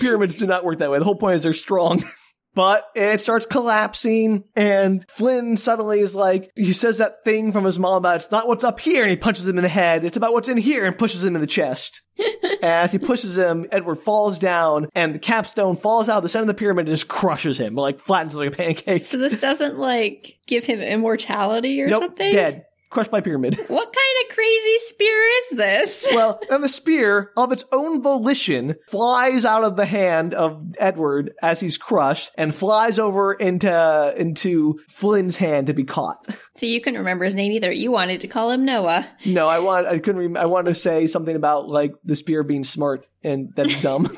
pyramids 0.01 0.37
do 0.37 0.47
not 0.47 0.65
work 0.65 0.79
that 0.79 0.91
way. 0.91 1.01
The 1.01 1.05
whole 1.05 1.17
point 1.17 1.37
is 1.37 1.43
they're 1.43 1.53
strong. 1.53 2.03
But 2.59 2.91
it 2.97 3.21
starts 3.21 3.47
collapsing, 3.47 4.43
and 4.57 5.09
Flynn 5.09 5.57
suddenly 5.57 6.01
is 6.01 6.17
like, 6.17 6.51
he 6.57 6.73
says 6.73 6.99
that 6.99 7.25
thing 7.25 7.53
from 7.53 7.63
his 7.63 7.79
mom 7.79 7.99
about 7.99 8.17
it's 8.17 8.33
not 8.33 8.49
what's 8.49 8.65
up 8.65 8.81
here, 8.81 9.05
and 9.05 9.11
he 9.13 9.17
punches 9.17 9.47
him 9.47 9.59
in 9.59 9.63
the 9.63 9.69
head. 9.69 10.05
It's 10.05 10.17
about 10.17 10.33
what's 10.33 10.49
in 10.49 10.57
here, 10.57 10.85
and 10.85 10.99
pushes 10.99 11.23
him 11.23 11.37
in 11.37 11.41
the 11.41 11.47
chest. 11.47 12.03
As 12.63 12.91
he 12.91 12.99
pushes 12.99 13.39
him, 13.39 13.67
Edward 13.71 14.01
falls 14.01 14.41
down, 14.41 14.89
and 14.97 15.15
the 15.15 15.21
capstone 15.21 15.77
falls 15.77 16.09
out 16.09 16.17
of 16.17 16.23
the 16.25 16.29
center 16.29 16.43
of 16.43 16.49
the 16.49 16.55
pyramid 16.55 16.89
and 16.89 16.93
just 16.97 17.07
crushes 17.07 17.59
him, 17.59 17.77
like 17.77 18.01
flattens 18.01 18.35
him 18.35 18.41
like 18.41 18.53
a 18.53 18.57
pancake. 18.57 19.05
so 19.05 19.19
this 19.19 19.41
doesn't 19.41 19.79
like 19.79 20.39
give 20.49 20.65
him 20.65 20.81
immortality 20.81 21.81
or 21.81 21.87
nope, 21.87 22.03
something. 22.03 22.33
dead. 22.33 22.65
Crushed 22.91 23.11
by 23.11 23.21
pyramid. 23.21 23.59
What 23.69 23.93
kind 23.93 24.31
of 24.31 24.35
crazy 24.35 24.79
spear 24.87 25.23
is 25.23 25.57
this? 25.57 26.07
well, 26.15 26.41
then 26.49 26.63
the 26.63 26.69
spear, 26.69 27.33
of 27.37 27.53
its 27.53 27.65
own 27.71 28.03
volition, 28.03 28.77
flies 28.89 29.45
out 29.45 29.63
of 29.63 29.77
the 29.77 29.85
hand 29.85 30.33
of 30.33 30.63
Edward 30.79 31.33
as 31.43 31.61
he's 31.61 31.77
crushed 31.77 32.31
and 32.37 32.55
flies 32.55 32.99
over 32.99 33.35
into 33.35 34.15
into 34.17 34.81
Flynn's 34.91 35.37
hand 35.37 35.67
to 35.67 35.75
be 35.75 35.85
caught. 35.85 36.27
so 36.57 36.67
you 36.67 36.81
couldn't 36.81 37.01
remember 37.01 37.25
his 37.25 37.35
name 37.35 37.53
either. 37.53 37.71
You 37.71 37.91
wanted 37.91 38.23
to 38.23 38.29
call 38.29 38.51
him 38.51 38.65
Noah. 38.65 39.07
No, 39.27 39.49
I 39.49 39.59
want 39.59 39.87
I 39.87 39.99
couldn't. 39.99 40.21
Rem- 40.21 40.37
I 40.37 40.47
wanted 40.47 40.71
to 40.71 40.75
say 40.75 41.07
something 41.07 41.37
about 41.37 41.69
like 41.69 41.93
the 42.05 42.17
spear 42.17 42.43
being 42.43 42.65
smart 42.65 43.07
and 43.23 43.51
that's 43.55 43.81
dumb. 43.83 44.17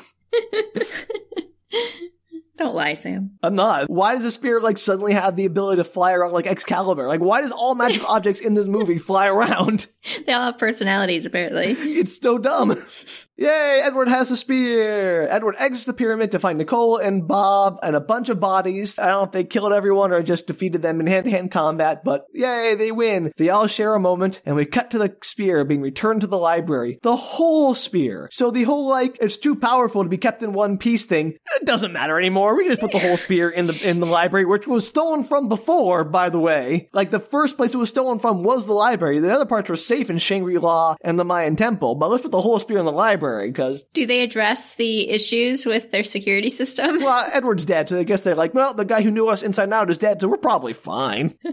Don't 2.61 2.75
lie, 2.75 2.93
Sam. 2.93 3.31
I'm 3.41 3.55
not. 3.55 3.89
Why 3.89 4.13
does 4.13 4.23
the 4.23 4.29
spear 4.29 4.61
like 4.61 4.77
suddenly 4.77 5.13
have 5.13 5.35
the 5.35 5.45
ability 5.45 5.77
to 5.77 5.83
fly 5.83 6.13
around 6.13 6.33
like 6.33 6.45
Excalibur? 6.45 7.07
Like, 7.07 7.19
why 7.19 7.41
does 7.41 7.51
all 7.51 7.73
magic 7.73 8.03
objects 8.07 8.39
in 8.39 8.53
this 8.53 8.67
movie 8.67 8.99
fly 8.99 9.25
around? 9.25 9.87
They 10.27 10.31
all 10.31 10.43
have 10.43 10.59
personalities, 10.59 11.25
apparently. 11.25 11.71
It's 11.71 12.21
so 12.21 12.37
dumb. 12.37 12.79
Yay, 13.41 13.81
Edward 13.83 14.07
has 14.07 14.29
the 14.29 14.37
spear. 14.37 15.27
Edward 15.27 15.55
exits 15.57 15.85
the 15.85 15.93
pyramid 15.93 16.29
to 16.29 16.37
find 16.37 16.59
Nicole 16.59 16.97
and 16.97 17.27
Bob 17.27 17.79
and 17.81 17.95
a 17.95 17.99
bunch 17.99 18.29
of 18.29 18.39
bodies. 18.39 18.99
I 18.99 19.07
don't 19.07 19.17
know 19.17 19.23
if 19.23 19.31
they 19.31 19.43
killed 19.45 19.73
everyone 19.73 20.11
or 20.11 20.21
just 20.21 20.45
defeated 20.45 20.83
them 20.83 20.99
in 20.99 21.07
hand-to-hand 21.07 21.49
combat, 21.49 22.03
but 22.03 22.27
yay, 22.35 22.75
they 22.75 22.91
win. 22.91 23.31
They 23.37 23.49
all 23.49 23.65
share 23.65 23.95
a 23.95 23.99
moment 23.99 24.41
and 24.45 24.55
we 24.55 24.67
cut 24.67 24.91
to 24.91 24.99
the 24.99 25.17
spear 25.23 25.65
being 25.65 25.81
returned 25.81 26.21
to 26.21 26.27
the 26.27 26.37
library. 26.37 26.99
The 27.01 27.15
whole 27.15 27.73
spear. 27.73 28.29
So 28.31 28.51
the 28.51 28.61
whole 28.61 28.87
like, 28.87 29.17
it's 29.19 29.37
too 29.37 29.55
powerful 29.55 30.03
to 30.03 30.09
be 30.09 30.19
kept 30.19 30.43
in 30.43 30.53
one 30.53 30.77
piece 30.77 31.05
thing, 31.05 31.29
it 31.59 31.65
doesn't 31.65 31.93
matter 31.93 32.19
anymore. 32.19 32.55
We 32.55 32.65
can 32.65 32.73
just 32.73 32.81
put 32.81 32.91
the 32.91 32.99
whole 32.99 33.17
spear 33.17 33.49
in 33.49 33.65
the, 33.65 33.89
in 33.89 33.99
the 33.99 34.05
library, 34.05 34.45
which 34.45 34.67
was 34.67 34.87
stolen 34.87 35.23
from 35.23 35.49
before, 35.49 36.03
by 36.03 36.29
the 36.29 36.37
way. 36.37 36.89
Like 36.93 37.09
the 37.09 37.19
first 37.19 37.57
place 37.57 37.73
it 37.73 37.77
was 37.77 37.89
stolen 37.89 38.19
from 38.19 38.43
was 38.43 38.67
the 38.67 38.73
library. 38.73 39.17
The 39.17 39.33
other 39.33 39.45
parts 39.45 39.67
were 39.67 39.77
safe 39.77 40.11
in 40.11 40.19
Shangri-La 40.19 40.97
and 41.01 41.17
the 41.17 41.25
Mayan 41.25 41.55
temple, 41.55 41.95
but 41.95 42.11
let's 42.11 42.21
put 42.21 42.31
the 42.31 42.39
whole 42.39 42.59
spear 42.59 42.77
in 42.77 42.85
the 42.85 42.91
library 42.91 43.30
because 43.47 43.83
Do 43.93 44.05
they 44.05 44.21
address 44.21 44.75
the 44.75 45.09
issues 45.09 45.65
with 45.65 45.91
their 45.91 46.03
security 46.03 46.49
system? 46.49 46.99
well, 47.01 47.29
Edward's 47.33 47.65
dead, 47.65 47.89
so 47.89 47.97
I 47.99 48.03
guess 48.03 48.21
they're 48.21 48.35
like, 48.35 48.53
well, 48.53 48.73
the 48.73 48.85
guy 48.85 49.01
who 49.01 49.11
knew 49.11 49.27
us 49.29 49.43
inside 49.43 49.63
and 49.65 49.73
out 49.73 49.89
is 49.89 49.97
dead, 49.97 50.21
so 50.21 50.27
we're 50.27 50.37
probably 50.37 50.73
fine. 50.73 51.33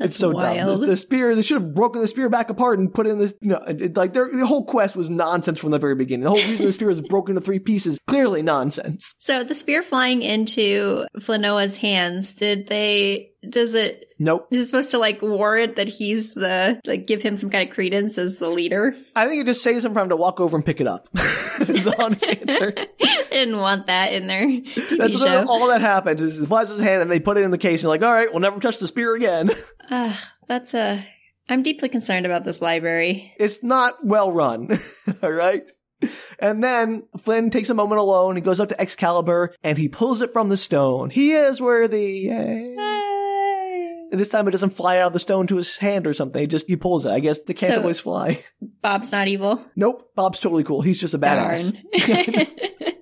it's 0.00 0.16
so 0.16 0.32
dumb. 0.32 0.40
wild. 0.42 0.80
The, 0.82 0.86
the 0.86 0.96
spear, 0.96 1.34
they 1.36 1.42
should 1.42 1.60
have 1.62 1.74
broken 1.74 2.00
the 2.00 2.08
spear 2.08 2.28
back 2.28 2.50
apart 2.50 2.78
and 2.78 2.92
put 2.92 3.06
in 3.06 3.18
this, 3.18 3.34
you 3.40 3.48
know, 3.50 3.62
it- 3.66 3.96
like 3.96 4.12
their 4.14 4.28
the 4.32 4.46
whole 4.46 4.64
quest 4.64 4.96
was 4.96 5.08
nonsense 5.10 5.58
from 5.60 5.70
the 5.70 5.78
very 5.78 5.94
beginning. 5.94 6.24
The 6.24 6.30
whole 6.30 6.38
reason 6.38 6.66
the 6.66 6.72
spear 6.72 6.88
was 6.88 7.00
broken 7.00 7.36
into 7.36 7.44
three 7.44 7.58
pieces, 7.60 7.98
clearly 8.08 8.42
nonsense. 8.42 9.14
So 9.20 9.44
the 9.44 9.54
spear 9.54 9.82
flying 9.82 10.22
into 10.22 11.06
Flanoa's 11.18 11.76
hands, 11.76 12.34
did 12.34 12.66
they 12.68 13.31
does 13.48 13.74
it 13.74 14.06
Nope. 14.18 14.46
is 14.52 14.60
it 14.60 14.66
supposed 14.66 14.90
to 14.90 14.98
like 14.98 15.20
warrant 15.20 15.76
that 15.76 15.88
he's 15.88 16.32
the 16.34 16.80
like 16.86 17.06
give 17.06 17.22
him 17.22 17.36
some 17.36 17.50
kind 17.50 17.68
of 17.68 17.74
credence 17.74 18.16
as 18.18 18.38
the 18.38 18.48
leader? 18.48 18.94
I 19.16 19.26
think 19.26 19.42
it 19.42 19.46
just 19.46 19.62
saves 19.62 19.84
him 19.84 19.90
from 19.92 19.96
having 19.96 20.10
to 20.10 20.16
walk 20.16 20.40
over 20.40 20.56
and 20.56 20.64
pick 20.64 20.80
it 20.80 20.86
up. 20.86 21.08
is 21.14 21.84
the 21.84 21.94
honest 22.00 22.24
answer. 22.24 22.72
I 23.02 23.24
didn't 23.30 23.58
want 23.58 23.86
that 23.88 24.12
in 24.12 24.26
there. 24.26 24.46
That's 24.96 25.20
show. 25.20 25.44
all 25.48 25.66
that 25.68 25.80
happens 25.80 26.22
is 26.22 26.38
he 26.38 26.46
flies 26.46 26.68
his 26.68 26.80
hand 26.80 27.02
and 27.02 27.10
they 27.10 27.20
put 27.20 27.36
it 27.36 27.42
in 27.42 27.50
the 27.50 27.58
case 27.58 27.82
and 27.82 27.88
like, 27.88 28.02
all 28.02 28.12
right, 28.12 28.30
we'll 28.30 28.40
never 28.40 28.60
touch 28.60 28.78
the 28.78 28.86
spear 28.86 29.14
again. 29.14 29.50
Ah, 29.90 30.30
that's 30.46 30.74
a 30.74 31.04
I'm 31.48 31.62
deeply 31.64 31.88
concerned 31.88 32.24
about 32.24 32.44
this 32.44 32.62
library. 32.62 33.34
It's 33.38 33.62
not 33.64 33.96
well 34.06 34.30
run. 34.32 34.78
all 35.22 35.32
right. 35.32 35.64
And 36.38 36.62
then 36.62 37.02
Flynn 37.18 37.50
takes 37.50 37.68
a 37.68 37.74
moment 37.74 38.00
alone. 38.00 38.36
He 38.36 38.42
goes 38.42 38.58
up 38.60 38.70
to 38.70 38.80
Excalibur 38.80 39.54
and 39.62 39.76
he 39.76 39.88
pulls 39.88 40.20
it 40.20 40.32
from 40.32 40.48
the 40.48 40.56
stone. 40.56 41.10
He 41.10 41.32
is 41.32 41.60
worthy. 41.60 42.28
Yay. 42.28 42.76
And 44.12 44.20
this 44.20 44.28
time 44.28 44.46
it 44.46 44.50
doesn't 44.52 44.70
fly 44.76 44.98
out 44.98 45.08
of 45.08 45.12
the 45.14 45.18
stone 45.18 45.46
to 45.48 45.56
his 45.56 45.78
hand 45.78 46.06
or 46.06 46.12
something. 46.14 46.44
It 46.44 46.48
just 46.48 46.66
he 46.68 46.76
pulls 46.76 47.06
it. 47.06 47.10
I 47.10 47.18
guess 47.18 47.40
they 47.40 47.54
can't 47.54 47.72
So- 47.72 47.80
always 47.80 47.98
fly. 47.98 48.44
Bob's 48.82 49.10
not 49.10 49.26
evil. 49.26 49.64
Nope. 49.74 50.10
Bob's 50.14 50.38
totally 50.38 50.64
cool. 50.64 50.82
He's 50.82 51.00
just 51.00 51.14
a 51.14 51.18
badass. 51.18 51.74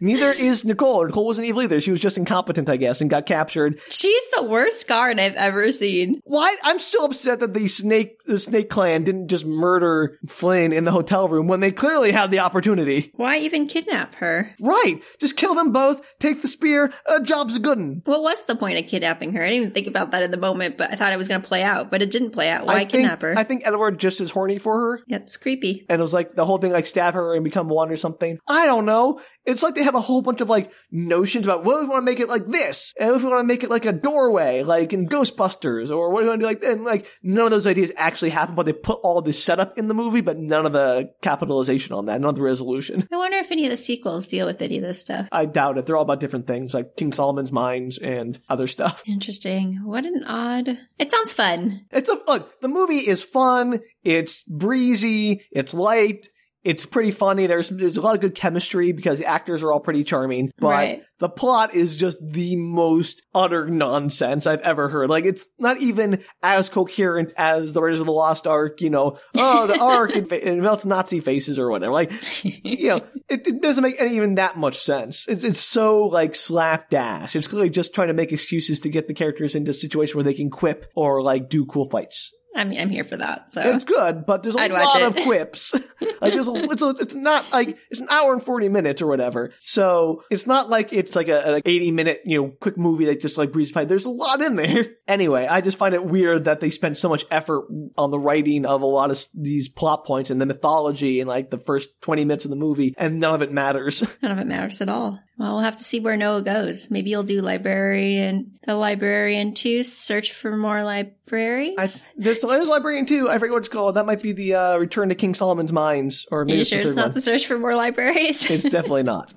Neither 0.00 0.32
is 0.32 0.64
Nicole. 0.64 1.04
Nicole 1.06 1.26
wasn't 1.26 1.46
evil 1.46 1.62
either. 1.62 1.80
She 1.80 1.90
was 1.90 2.00
just 2.00 2.18
incompetent, 2.18 2.68
I 2.68 2.76
guess, 2.76 3.00
and 3.00 3.10
got 3.10 3.26
captured. 3.26 3.80
She's 3.90 4.22
the 4.34 4.44
worst 4.44 4.86
guard 4.88 5.18
I've 5.18 5.34
ever 5.34 5.72
seen. 5.72 6.20
Why? 6.24 6.56
I'm 6.62 6.78
still 6.78 7.04
upset 7.04 7.40
that 7.40 7.54
the 7.54 7.68
snake, 7.68 8.18
the 8.26 8.38
snake 8.38 8.70
clan 8.70 9.04
didn't 9.04 9.28
just 9.28 9.46
murder 9.46 10.18
Flynn 10.28 10.72
in 10.72 10.84
the 10.84 10.90
hotel 10.92 11.28
room 11.28 11.46
when 11.48 11.60
they 11.60 11.72
clearly 11.72 12.12
had 12.12 12.30
the 12.30 12.40
opportunity. 12.40 13.12
Why 13.14 13.38
even 13.38 13.66
kidnap 13.66 14.14
her? 14.16 14.54
Right. 14.60 15.02
Just 15.20 15.36
kill 15.36 15.54
them 15.54 15.72
both, 15.72 16.00
take 16.18 16.42
the 16.42 16.48
spear, 16.48 16.92
uh, 17.06 17.20
job's 17.20 17.56
a 17.56 17.60
good 17.60 17.78
one. 17.78 18.02
What 18.04 18.22
was 18.22 18.42
the 18.44 18.56
point 18.56 18.78
of 18.78 18.86
kidnapping 18.88 19.32
her? 19.34 19.42
I 19.42 19.48
didn't 19.48 19.62
even 19.62 19.74
think 19.74 19.86
about 19.86 20.12
that 20.12 20.22
in 20.22 20.30
the 20.30 20.36
moment, 20.36 20.76
but 20.76 20.90
I 20.92 20.96
thought 20.96 21.12
it 21.12 21.16
was 21.16 21.28
going 21.28 21.42
to 21.42 21.46
play 21.48 21.62
out, 21.62 21.90
but 21.90 22.02
it 22.02 22.10
didn't 22.10 22.30
play 22.30 22.48
out. 22.48 22.66
Why 22.66 22.74
I 22.74 22.78
think, 22.78 22.90
kidnap 22.90 23.22
her? 23.22 23.34
I 23.36 23.44
think 23.44 23.62
Edward 23.66 23.98
just 23.98 24.20
is 24.20 24.30
horny 24.30 24.58
for 24.58 24.78
her. 24.78 25.00
yeah, 25.06 25.18
it's 25.18 25.36
creepy. 25.36 25.84
And 25.88 26.00
it 26.00 26.02
was 26.02 26.12
like 26.12 26.34
the 26.34 26.44
whole 26.44 26.58
thing, 26.58 26.72
like 26.72 26.86
stab 26.86 27.14
her 27.14 27.34
and 27.34 27.44
become 27.44 27.68
one 27.68 27.90
or 27.90 27.96
something. 27.96 28.38
I 28.46 28.66
don't 28.66 28.84
know. 28.86 29.20
It's 29.44 29.62
like 29.62 29.74
they 29.74 29.82
have 29.86 29.94
a 29.94 30.00
whole 30.00 30.22
bunch 30.22 30.40
of 30.40 30.48
like 30.48 30.70
notions 30.90 31.46
about 31.46 31.64
what 31.64 31.76
if 31.76 31.82
we 31.82 31.88
want 31.88 32.02
to 32.02 32.04
make 32.12 32.20
it 32.20 32.28
like 32.28 32.46
this, 32.46 32.92
and 33.00 33.14
if 33.14 33.22
we 33.22 33.30
want 33.30 33.40
to 33.40 33.46
make 33.46 33.64
it 33.64 33.70
like 33.70 33.86
a 33.86 33.92
doorway, 33.92 34.62
like 34.62 34.92
in 34.92 35.08
Ghostbusters, 35.08 35.90
or 35.90 36.10
what 36.10 36.20
do 36.20 36.26
we 36.26 36.28
want 36.30 36.40
to 36.40 36.44
do 36.44 36.48
like 36.48 36.60
that. 36.60 36.72
And 36.72 36.84
like 36.84 37.06
none 37.22 37.46
of 37.46 37.50
those 37.50 37.66
ideas 37.66 37.90
actually 37.96 38.30
happen, 38.30 38.54
but 38.54 38.66
they 38.66 38.72
put 38.72 39.00
all 39.02 39.22
this 39.22 39.42
setup 39.42 39.78
in 39.78 39.88
the 39.88 39.94
movie, 39.94 40.20
but 40.20 40.38
none 40.38 40.66
of 40.66 40.72
the 40.72 41.10
capitalization 41.22 41.94
on 41.94 42.06
that, 42.06 42.20
none 42.20 42.30
of 42.30 42.36
the 42.36 42.42
resolution. 42.42 43.08
I 43.12 43.16
wonder 43.16 43.38
if 43.38 43.50
any 43.50 43.64
of 43.64 43.70
the 43.70 43.76
sequels 43.76 44.26
deal 44.26 44.46
with 44.46 44.60
any 44.60 44.76
of 44.76 44.82
this 44.82 45.00
stuff. 45.00 45.28
I 45.32 45.46
doubt 45.46 45.78
it. 45.78 45.86
They're 45.86 45.96
all 45.96 46.02
about 46.02 46.20
different 46.20 46.46
things, 46.46 46.74
like 46.74 46.96
King 46.96 47.12
Solomon's 47.12 47.52
Mines 47.52 47.98
and 47.98 48.38
other 48.48 48.66
stuff. 48.66 49.02
Interesting. 49.06 49.80
What 49.84 50.04
an 50.04 50.24
odd. 50.26 50.78
It 50.98 51.10
sounds 51.10 51.32
fun. 51.32 51.86
It's 51.90 52.08
a 52.08 52.18
look. 52.26 52.60
The 52.60 52.68
movie 52.68 53.06
is 53.06 53.22
fun. 53.22 53.80
It's 54.04 54.42
breezy. 54.42 55.42
It's 55.50 55.72
light. 55.72 56.28
It's 56.66 56.84
pretty 56.84 57.12
funny. 57.12 57.46
There's 57.46 57.68
there's 57.68 57.96
a 57.96 58.00
lot 58.00 58.16
of 58.16 58.20
good 58.20 58.34
chemistry 58.34 58.90
because 58.90 59.20
the 59.20 59.26
actors 59.26 59.62
are 59.62 59.72
all 59.72 59.78
pretty 59.78 60.02
charming. 60.02 60.50
But 60.58 60.68
Right. 60.68 61.02
the 61.20 61.28
plot 61.28 61.76
is 61.76 61.96
just 61.96 62.18
the 62.20 62.56
most 62.56 63.22
utter 63.32 63.66
nonsense 63.68 64.48
I've 64.48 64.62
ever 64.62 64.88
heard. 64.88 65.08
Like 65.08 65.26
it's 65.26 65.44
not 65.60 65.78
even 65.78 66.24
as 66.42 66.68
coherent 66.68 67.32
as 67.36 67.72
the 67.72 67.80
Raiders 67.80 68.00
of 68.00 68.06
the 68.06 68.12
Lost 68.12 68.48
Ark. 68.48 68.80
You 68.80 68.90
know, 68.90 69.18
oh 69.36 69.68
the 69.68 69.78
Ark 69.78 70.16
it, 70.16 70.32
it 70.32 70.56
melts 70.58 70.84
Nazi 70.84 71.20
faces 71.20 71.56
or 71.56 71.70
whatever. 71.70 71.92
Like 71.92 72.10
you 72.42 72.88
know, 72.88 73.04
it, 73.28 73.46
it 73.46 73.62
doesn't 73.62 73.82
make 73.82 74.00
any 74.00 74.16
even 74.16 74.34
that 74.34 74.56
much 74.56 74.78
sense. 74.78 75.28
It, 75.28 75.44
it's 75.44 75.60
so 75.60 76.06
like 76.06 76.34
slapdash. 76.34 77.36
It's 77.36 77.46
clearly 77.46 77.70
just 77.70 77.94
trying 77.94 78.08
to 78.08 78.14
make 78.14 78.32
excuses 78.32 78.80
to 78.80 78.88
get 78.88 79.06
the 79.06 79.14
characters 79.14 79.54
into 79.54 79.70
a 79.70 79.74
situation 79.74 80.16
where 80.16 80.24
they 80.24 80.34
can 80.34 80.50
quip 80.50 80.90
or 80.96 81.22
like 81.22 81.48
do 81.48 81.64
cool 81.64 81.88
fights. 81.88 82.32
I 82.56 82.64
mean, 82.64 82.80
I'm 82.80 82.88
here 82.88 83.04
for 83.04 83.18
that. 83.18 83.52
So 83.52 83.60
It's 83.60 83.84
good, 83.84 84.24
but 84.26 84.42
there's 84.42 84.56
a 84.56 84.60
I'd 84.60 84.72
lot 84.72 85.02
of 85.02 85.16
quips. 85.16 85.74
like 86.20 86.32
there's 86.32 86.48
a, 86.48 86.54
it's 86.54 86.82
a, 86.82 86.88
it's 86.98 87.14
not 87.14 87.52
like 87.52 87.76
it's 87.90 88.00
an 88.00 88.08
hour 88.10 88.32
and 88.32 88.42
forty 88.42 88.68
minutes 88.68 89.02
or 89.02 89.06
whatever. 89.06 89.52
So 89.58 90.22
it's 90.30 90.46
not 90.46 90.70
like 90.70 90.92
it's 90.92 91.14
like 91.14 91.28
a, 91.28 91.60
eighty 91.66 91.90
minute 91.90 92.22
you 92.24 92.40
know 92.40 92.48
quick 92.60 92.78
movie 92.78 93.04
that 93.06 93.20
just 93.20 93.36
like 93.36 93.52
breezes 93.52 93.72
by. 93.72 93.84
There's 93.84 94.06
a 94.06 94.10
lot 94.10 94.40
in 94.40 94.56
there. 94.56 94.86
Anyway, 95.08 95.46
I 95.46 95.60
just 95.60 95.78
find 95.78 95.94
it 95.94 96.04
weird 96.04 96.46
that 96.46 96.58
they 96.58 96.68
spent 96.68 96.98
so 96.98 97.08
much 97.08 97.24
effort 97.30 97.66
on 97.96 98.10
the 98.10 98.18
writing 98.18 98.66
of 98.66 98.82
a 98.82 98.86
lot 98.86 99.12
of 99.12 99.24
these 99.34 99.68
plot 99.68 100.04
points 100.04 100.30
and 100.30 100.40
the 100.40 100.46
mythology 100.46 101.20
in 101.20 101.28
like 101.28 101.48
the 101.48 101.58
first 101.58 101.90
twenty 102.00 102.24
minutes 102.24 102.44
of 102.44 102.50
the 102.50 102.56
movie, 102.56 102.92
and 102.98 103.20
none 103.20 103.32
of 103.32 103.40
it 103.40 103.52
matters. 103.52 104.02
none 104.22 104.32
of 104.32 104.38
it 104.38 104.48
matters 104.48 104.80
at 104.80 104.88
all. 104.88 105.20
Well, 105.38 105.52
we'll 105.52 105.64
have 105.64 105.76
to 105.76 105.84
see 105.84 106.00
where 106.00 106.16
Noah 106.16 106.40
goes. 106.42 106.90
Maybe 106.90 107.10
you'll 107.10 107.22
do 107.22 107.42
librarian, 107.42 108.58
the 108.66 108.74
librarian 108.74 109.52
too. 109.52 109.84
Search 109.84 110.32
for 110.32 110.56
more 110.56 110.82
libraries. 110.82 111.74
I, 111.78 111.88
there's, 112.16 112.40
there's 112.40 112.68
Librarian 112.68 113.04
too. 113.04 113.28
I 113.28 113.38
forget 113.38 113.52
what 113.52 113.58
it's 113.58 113.68
called. 113.68 113.96
That 113.96 114.06
might 114.06 114.22
be 114.22 114.32
the 114.32 114.54
uh, 114.54 114.78
Return 114.78 115.10
to 115.10 115.14
King 115.14 115.34
Solomon's 115.34 115.72
Mines, 115.72 116.26
or 116.30 116.46
maybe 116.46 116.60
it's 116.62 116.70
sure 116.70 116.80
it's 116.80 116.96
not 116.96 117.08
one. 117.08 117.14
the 117.14 117.20
search 117.20 117.46
for 117.46 117.58
more 117.58 117.74
libraries? 117.74 118.48
It's 118.50 118.64
definitely 118.64 119.02
not. 119.02 119.32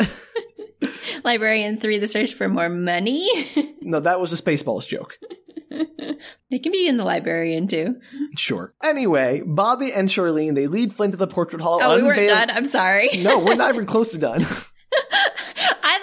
librarian 1.26 1.78
three, 1.80 2.00
the 2.00 2.08
search 2.08 2.34
for 2.34 2.48
more 2.48 2.70
money. 2.70 3.28
no, 3.82 4.00
that 4.00 4.22
was 4.22 4.32
a 4.32 4.42
Spaceballs 4.42 4.88
joke. 4.88 5.18
it 5.70 6.64
can 6.64 6.72
be 6.72 6.88
in 6.88 6.96
the 6.96 7.04
librarian 7.04 7.68
too. 7.68 7.96
Sure. 8.38 8.74
Anyway, 8.82 9.42
Bobby 9.46 9.92
and 9.92 10.08
Charlene, 10.08 10.56
they 10.56 10.68
lead 10.68 10.94
Flynn 10.94 11.12
to 11.12 11.18
the 11.18 11.28
portrait 11.28 11.62
hall. 11.62 11.80
Oh, 11.82 11.98
we 11.98 12.04
weren't 12.04 12.26
done. 12.26 12.50
I'm 12.50 12.66
sorry. 12.66 13.10
No, 13.18 13.40
we're 13.40 13.56
not 13.56 13.74
even 13.74 13.86
close 13.86 14.12
to 14.12 14.18
done. 14.18 14.46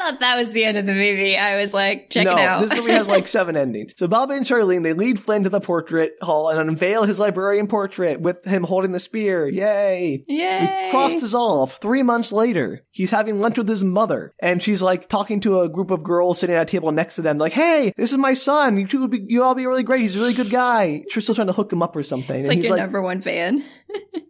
Thought 0.07 0.21
that 0.21 0.39
was 0.39 0.53
the 0.53 0.65
end 0.65 0.79
of 0.79 0.87
the 0.87 0.93
movie. 0.93 1.37
I 1.37 1.61
was 1.61 1.73
like, 1.73 2.11
check 2.11 2.25
no, 2.27 2.37
it 2.37 2.41
out. 2.41 2.61
this 2.61 2.79
movie 2.79 2.93
has 2.93 3.09
like 3.09 3.27
seven 3.27 3.57
endings. 3.57 3.93
So 3.97 4.07
Bobby 4.07 4.35
and 4.37 4.47
Charlene, 4.47 4.85
they 4.85 4.93
lead 4.93 5.19
Flynn 5.19 5.43
to 5.45 5.49
the 5.51 5.61
portrait 5.61 6.15
hall 6.23 6.49
and 6.49 6.61
unveil 6.61 7.03
his 7.05 7.19
librarian 7.19 7.67
portrait 7.67 8.21
with 8.21 8.45
him 8.45 8.63
holding 8.63 8.93
the 8.93 9.01
spear. 9.01 9.49
Yay! 9.49 10.25
Yay! 10.29 10.89
Cross 10.93 11.21
dissolve. 11.21 11.73
Three 11.83 12.05
months 12.05 12.31
later, 12.31 12.85
he's 12.93 13.11
having 13.11 13.41
lunch 13.41 13.59
with 13.59 13.69
his 13.69 13.83
mother, 13.83 14.33
and 14.39 14.63
she's 14.63 14.81
like 14.81 15.09
talking 15.09 15.41
to 15.41 15.61
a 15.63 15.69
group 15.69 15.91
of 15.91 16.05
girls 16.05 16.39
sitting 16.39 16.55
at 16.55 16.63
a 16.63 16.71
table 16.71 16.93
next 16.93 17.17
to 17.17 17.23
them, 17.23 17.39
like, 17.39 17.53
"Hey, 17.53 17.93
this 17.97 18.13
is 18.13 18.19
my 18.19 18.35
son. 18.35 18.79
You 18.79 18.87
two 18.87 19.01
would 19.01 19.11
be, 19.11 19.25
you 19.27 19.43
all 19.43 19.55
be 19.57 19.67
really 19.67 19.83
great. 19.83 20.03
He's 20.03 20.15
a 20.15 20.21
really 20.21 20.35
good 20.35 20.51
guy." 20.51 21.03
She's 21.11 21.25
still 21.25 21.35
trying 21.35 21.49
to 21.49 21.53
hook 21.53 21.73
him 21.73 21.83
up 21.83 21.97
or 21.97 22.03
something, 22.05 22.41
It's 22.43 22.49
and 22.49 22.49
like 22.49 22.57
he's 22.59 22.67
your 22.67 22.77
like, 22.77 22.83
number 22.83 23.03
one 23.03 23.23
fan. 23.23 23.65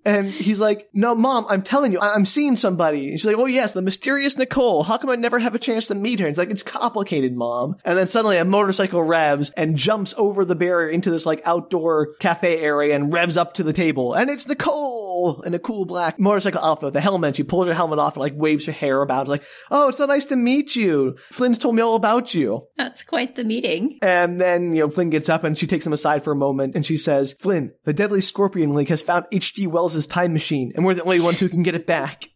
And 0.04 0.30
he's 0.30 0.60
like, 0.60 0.88
no, 0.92 1.16
mom, 1.16 1.46
I'm 1.48 1.62
telling 1.62 1.90
you, 1.90 1.98
I- 1.98 2.14
I'm 2.14 2.24
seeing 2.24 2.54
somebody. 2.54 3.08
And 3.10 3.18
she's 3.18 3.26
like, 3.26 3.36
oh 3.38 3.46
yes, 3.46 3.72
the 3.72 3.82
mysterious 3.82 4.36
Nicole. 4.38 4.84
How 4.84 4.98
come 4.98 5.10
I 5.10 5.16
never 5.16 5.40
have 5.40 5.56
a 5.56 5.58
chance 5.66 5.88
to 5.88 5.94
meet 5.94 6.20
her? 6.20 6.26
And 6.26 6.32
it's 6.32 6.38
like, 6.38 6.50
it's 6.50 6.62
complicated, 6.62 7.34
mom. 7.34 7.76
And 7.84 7.98
then 7.98 8.06
suddenly 8.06 8.38
a 8.38 8.44
motorcycle 8.44 9.02
revs 9.02 9.50
and 9.50 9.76
jumps 9.76 10.14
over 10.16 10.44
the 10.44 10.54
barrier 10.54 10.88
into 10.88 11.10
this 11.10 11.26
like 11.26 11.42
outdoor 11.44 12.14
cafe 12.20 12.58
area 12.60 12.94
and 12.94 13.12
revs 13.12 13.36
up 13.36 13.54
to 13.54 13.62
the 13.62 13.72
table. 13.72 14.14
And 14.14 14.30
it's 14.30 14.46
Nicole 14.46 15.42
in 15.42 15.54
a 15.54 15.58
cool 15.58 15.84
black 15.84 16.18
motorcycle 16.18 16.60
outfit 16.60 16.84
with 16.86 16.96
a 16.96 17.00
helmet. 17.00 17.36
She 17.36 17.42
pulls 17.42 17.66
her 17.66 17.74
helmet 17.74 17.98
off 17.98 18.14
and 18.14 18.20
like 18.20 18.34
waves 18.36 18.66
her 18.66 18.72
hair 18.72 19.02
about. 19.02 19.28
Like, 19.28 19.44
oh, 19.70 19.88
it's 19.88 19.98
so 19.98 20.06
nice 20.06 20.26
to 20.26 20.36
meet 20.36 20.76
you. 20.76 21.16
Flynn's 21.30 21.58
told 21.58 21.74
me 21.74 21.82
all 21.82 21.96
about 21.96 22.34
you. 22.34 22.66
That's 22.76 23.02
quite 23.02 23.36
the 23.36 23.44
meeting. 23.44 23.98
And 24.02 24.40
then, 24.40 24.72
you 24.74 24.80
know, 24.80 24.90
Flynn 24.90 25.10
gets 25.10 25.28
up 25.28 25.44
and 25.44 25.58
she 25.58 25.66
takes 25.66 25.86
him 25.86 25.92
aside 25.92 26.24
for 26.24 26.32
a 26.32 26.36
moment 26.36 26.74
and 26.74 26.86
she 26.86 26.96
says, 26.96 27.32
Flynn, 27.32 27.72
the 27.84 27.92
Deadly 27.92 28.20
Scorpion 28.20 28.74
League 28.74 28.88
has 28.88 29.02
found 29.02 29.26
H.G. 29.32 29.66
Wells' 29.66 30.06
time 30.06 30.32
machine 30.32 30.72
and 30.74 30.84
we're 30.84 30.94
the 30.94 31.02
only 31.02 31.20
ones 31.20 31.40
who 31.40 31.48
can 31.48 31.62
get 31.62 31.74
it 31.74 31.86
back. 31.86 32.28